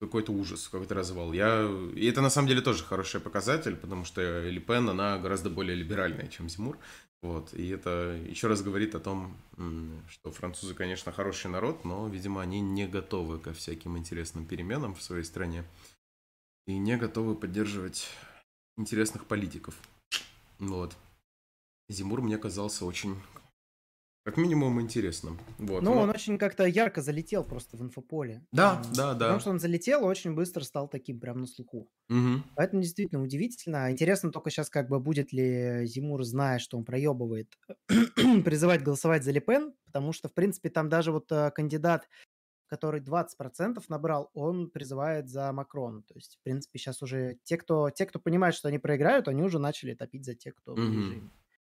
какой-то 0.00 0.32
ужас, 0.32 0.68
какой-то 0.68 0.94
развал. 0.94 1.32
Я... 1.32 1.68
И 1.94 2.06
это 2.06 2.20
на 2.22 2.30
самом 2.30 2.48
деле 2.48 2.62
тоже 2.62 2.84
хороший 2.84 3.20
показатель, 3.20 3.76
потому 3.76 4.04
что 4.04 4.48
Ли 4.48 4.58
Пен, 4.58 4.88
она 4.88 5.18
гораздо 5.18 5.50
более 5.50 5.76
либеральная, 5.76 6.28
чем 6.28 6.48
Зимур. 6.48 6.78
Вот. 7.22 7.52
И 7.52 7.68
это 7.68 8.18
еще 8.26 8.46
раз 8.48 8.62
говорит 8.62 8.94
о 8.94 9.00
том, 9.00 9.36
что 10.08 10.32
французы, 10.32 10.74
конечно, 10.74 11.12
хороший 11.12 11.50
народ, 11.50 11.84
но, 11.84 12.08
видимо, 12.08 12.40
они 12.40 12.60
не 12.60 12.86
готовы 12.86 13.38
ко 13.38 13.52
всяким 13.52 13.98
интересным 13.98 14.46
переменам 14.46 14.94
в 14.94 15.02
своей 15.02 15.24
стране 15.24 15.64
и 16.66 16.78
не 16.78 16.96
готовы 16.96 17.34
поддерживать 17.34 18.08
интересных 18.78 19.26
политиков. 19.26 19.74
Вот. 20.58 20.96
Зимур 21.90 22.22
мне 22.22 22.38
казался 22.38 22.86
очень 22.86 23.20
как 24.24 24.36
минимум 24.36 24.80
интересным. 24.80 25.38
Вот. 25.58 25.82
Ну, 25.82 25.94
но... 25.94 26.02
он 26.02 26.10
очень 26.10 26.36
как-то 26.36 26.64
ярко 26.64 27.00
залетел 27.00 27.42
просто 27.42 27.76
в 27.76 27.82
инфополе. 27.82 28.46
Да, 28.52 28.82
да, 28.94 29.14
да. 29.14 29.26
Потому 29.26 29.40
что 29.40 29.50
он 29.50 29.60
залетел 29.60 30.04
очень 30.04 30.34
быстро 30.34 30.62
стал 30.62 30.88
таким 30.88 31.18
прям 31.18 31.40
на 31.40 31.46
слуху. 31.46 31.88
Угу. 32.10 32.42
Поэтому 32.54 32.82
действительно 32.82 33.22
удивительно. 33.22 33.90
Интересно 33.90 34.30
только 34.30 34.50
сейчас, 34.50 34.68
как 34.68 34.88
бы 34.88 35.00
будет 35.00 35.32
ли 35.32 35.86
Зимур, 35.86 36.22
зная, 36.24 36.58
что 36.58 36.76
он 36.76 36.84
проебывает, 36.84 37.48
призывать 38.44 38.82
голосовать 38.82 39.24
за 39.24 39.32
Лепен, 39.32 39.72
потому 39.86 40.12
что, 40.12 40.28
в 40.28 40.34
принципе, 40.34 40.68
там 40.68 40.90
даже 40.90 41.12
вот 41.12 41.32
э, 41.32 41.50
кандидат, 41.52 42.06
который 42.66 43.00
20% 43.00 43.82
набрал, 43.88 44.30
он 44.34 44.70
призывает 44.70 45.30
за 45.30 45.50
Макрон. 45.52 46.02
То 46.02 46.14
есть, 46.14 46.36
в 46.36 46.42
принципе, 46.44 46.78
сейчас 46.78 47.02
уже 47.02 47.38
те, 47.42 47.56
кто, 47.56 47.90
те, 47.90 48.04
кто 48.04 48.20
понимает, 48.20 48.54
что 48.54 48.68
они 48.68 48.78
проиграют, 48.78 49.28
они 49.28 49.42
уже 49.42 49.58
начали 49.58 49.94
топить 49.94 50.26
за 50.26 50.34
тех, 50.34 50.54
кто 50.54 50.72
угу. 50.72 50.82
ближе 50.82 51.22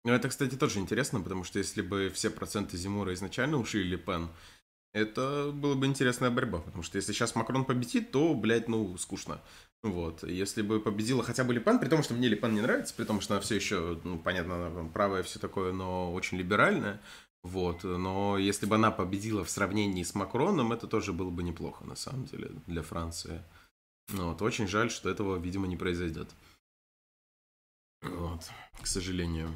ну, 0.05 0.13
это, 0.13 0.29
кстати, 0.29 0.55
тоже 0.55 0.79
интересно, 0.79 1.19
потому 1.19 1.43
что 1.43 1.59
если 1.59 1.81
бы 1.81 2.09
все 2.13 2.29
проценты 2.29 2.77
Зимура 2.77 3.13
изначально 3.13 3.57
ушли 3.57 3.83
Ле 3.83 3.97
Пен, 3.97 4.29
это 4.93 5.51
была 5.51 5.75
бы 5.75 5.87
интересная 5.87 6.29
борьба, 6.29 6.59
потому 6.59 6.83
что 6.83 6.97
если 6.97 7.11
сейчас 7.11 7.35
Макрон 7.35 7.65
победит, 7.65 8.11
то, 8.11 8.33
блядь, 8.33 8.69
ну, 8.69 8.97
скучно. 8.97 9.41
Вот. 9.83 10.23
Если 10.23 10.61
бы 10.61 10.79
победила 10.79 11.23
хотя 11.23 11.43
бы 11.43 11.53
Лепен, 11.53 11.79
при 11.79 11.89
том, 11.89 12.01
что 12.01 12.13
мне 12.13 12.27
Лепен 12.27 12.53
не 12.53 12.61
нравится, 12.61 12.93
при 12.95 13.03
том, 13.03 13.19
что 13.19 13.33
она 13.33 13.41
все 13.41 13.55
еще, 13.55 13.99
ну, 14.03 14.17
понятно, 14.17 14.67
она 14.67 14.89
правая 14.89 15.21
все 15.23 15.37
такое, 15.37 15.73
но 15.73 16.13
очень 16.13 16.37
либеральная, 16.37 17.01
вот. 17.43 17.83
Но 17.83 18.37
если 18.37 18.65
бы 18.67 18.75
она 18.75 18.89
победила 18.91 19.43
в 19.43 19.49
сравнении 19.49 20.03
с 20.03 20.15
Макроном, 20.15 20.71
это 20.71 20.87
тоже 20.87 21.13
было 21.13 21.29
бы 21.29 21.43
неплохо, 21.43 21.83
на 21.83 21.95
самом 21.95 22.25
деле, 22.25 22.51
для 22.65 22.81
Франции. 22.81 23.43
Вот. 24.09 24.41
Очень 24.41 24.67
жаль, 24.67 24.89
что 24.89 25.09
этого, 25.09 25.37
видимо, 25.37 25.67
не 25.67 25.77
произойдет. 25.77 26.29
Вот. 28.01 28.49
К 28.81 28.87
сожалению. 28.87 29.49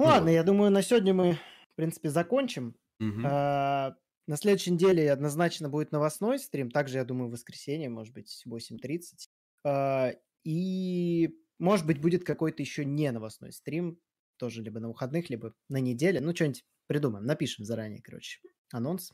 Ну, 0.00 0.06
ладно, 0.06 0.30
я 0.30 0.42
думаю, 0.42 0.70
на 0.70 0.80
сегодня 0.80 1.12
мы, 1.12 1.38
в 1.72 1.74
принципе, 1.74 2.08
закончим. 2.08 2.74
Угу. 3.00 3.20
А, 3.22 3.94
на 4.26 4.36
следующей 4.38 4.70
неделе 4.70 5.12
однозначно 5.12 5.68
будет 5.68 5.92
новостной 5.92 6.38
стрим. 6.38 6.70
Также, 6.70 6.96
я 6.96 7.04
думаю, 7.04 7.28
в 7.28 7.32
воскресенье, 7.32 7.90
может 7.90 8.14
быть, 8.14 8.42
8.30. 8.48 9.28
А, 9.66 10.12
и, 10.42 11.38
может 11.58 11.86
быть, 11.86 12.00
будет 12.00 12.24
какой-то 12.24 12.62
еще 12.62 12.86
не 12.86 13.10
новостной 13.10 13.52
стрим. 13.52 14.00
Тоже 14.38 14.62
либо 14.62 14.80
на 14.80 14.88
выходных, 14.88 15.28
либо 15.28 15.52
на 15.68 15.80
неделе. 15.80 16.22
Ну, 16.22 16.34
что-нибудь 16.34 16.64
придумаем. 16.86 17.26
Напишем 17.26 17.66
заранее, 17.66 18.00
короче, 18.00 18.40
анонс. 18.72 19.12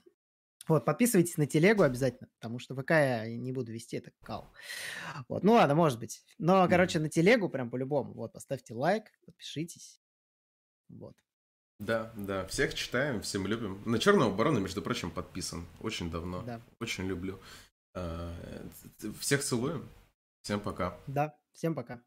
Вот, 0.69 0.85
подписывайтесь 0.85 1.37
на 1.37 1.49
телегу 1.49 1.83
обязательно, 1.83 2.29
потому 2.39 2.61
что 2.61 2.77
ВК 2.77 2.91
я 2.93 3.27
не 3.27 3.53
буду 3.53 3.73
вести, 3.73 3.97
это 3.97 4.13
кал. 4.23 4.53
Вот, 5.29 5.43
ну 5.43 5.55
ладно, 5.55 5.75
может 5.75 5.99
быть. 5.99 6.23
Но, 6.39 6.69
короче, 6.69 7.01
на 7.01 7.09
телегу 7.09 7.49
прям 7.49 7.71
по-любому. 7.71 8.15
Вот, 8.15 8.33
поставьте 8.33 8.73
лайк, 8.73 9.07
подпишитесь. 9.25 10.01
Вот. 10.89 11.15
Да, 11.79 12.13
да, 12.17 12.47
всех 12.47 12.75
читаем, 12.75 13.21
всем 13.21 13.47
любим. 13.47 13.83
На 13.85 13.99
Черного 13.99 14.35
Барона, 14.35 14.59
между 14.59 14.81
прочим, 14.81 15.11
подписан. 15.11 15.67
Очень 15.81 16.11
давно. 16.11 16.43
Да. 16.43 16.61
Очень 16.81 17.07
люблю. 17.07 17.39
А, 17.95 18.33
всех 19.21 19.43
целуем. 19.43 19.89
Всем 20.43 20.61
пока. 20.61 20.99
Да, 21.07 21.39
всем 21.53 21.75
пока. 21.75 22.01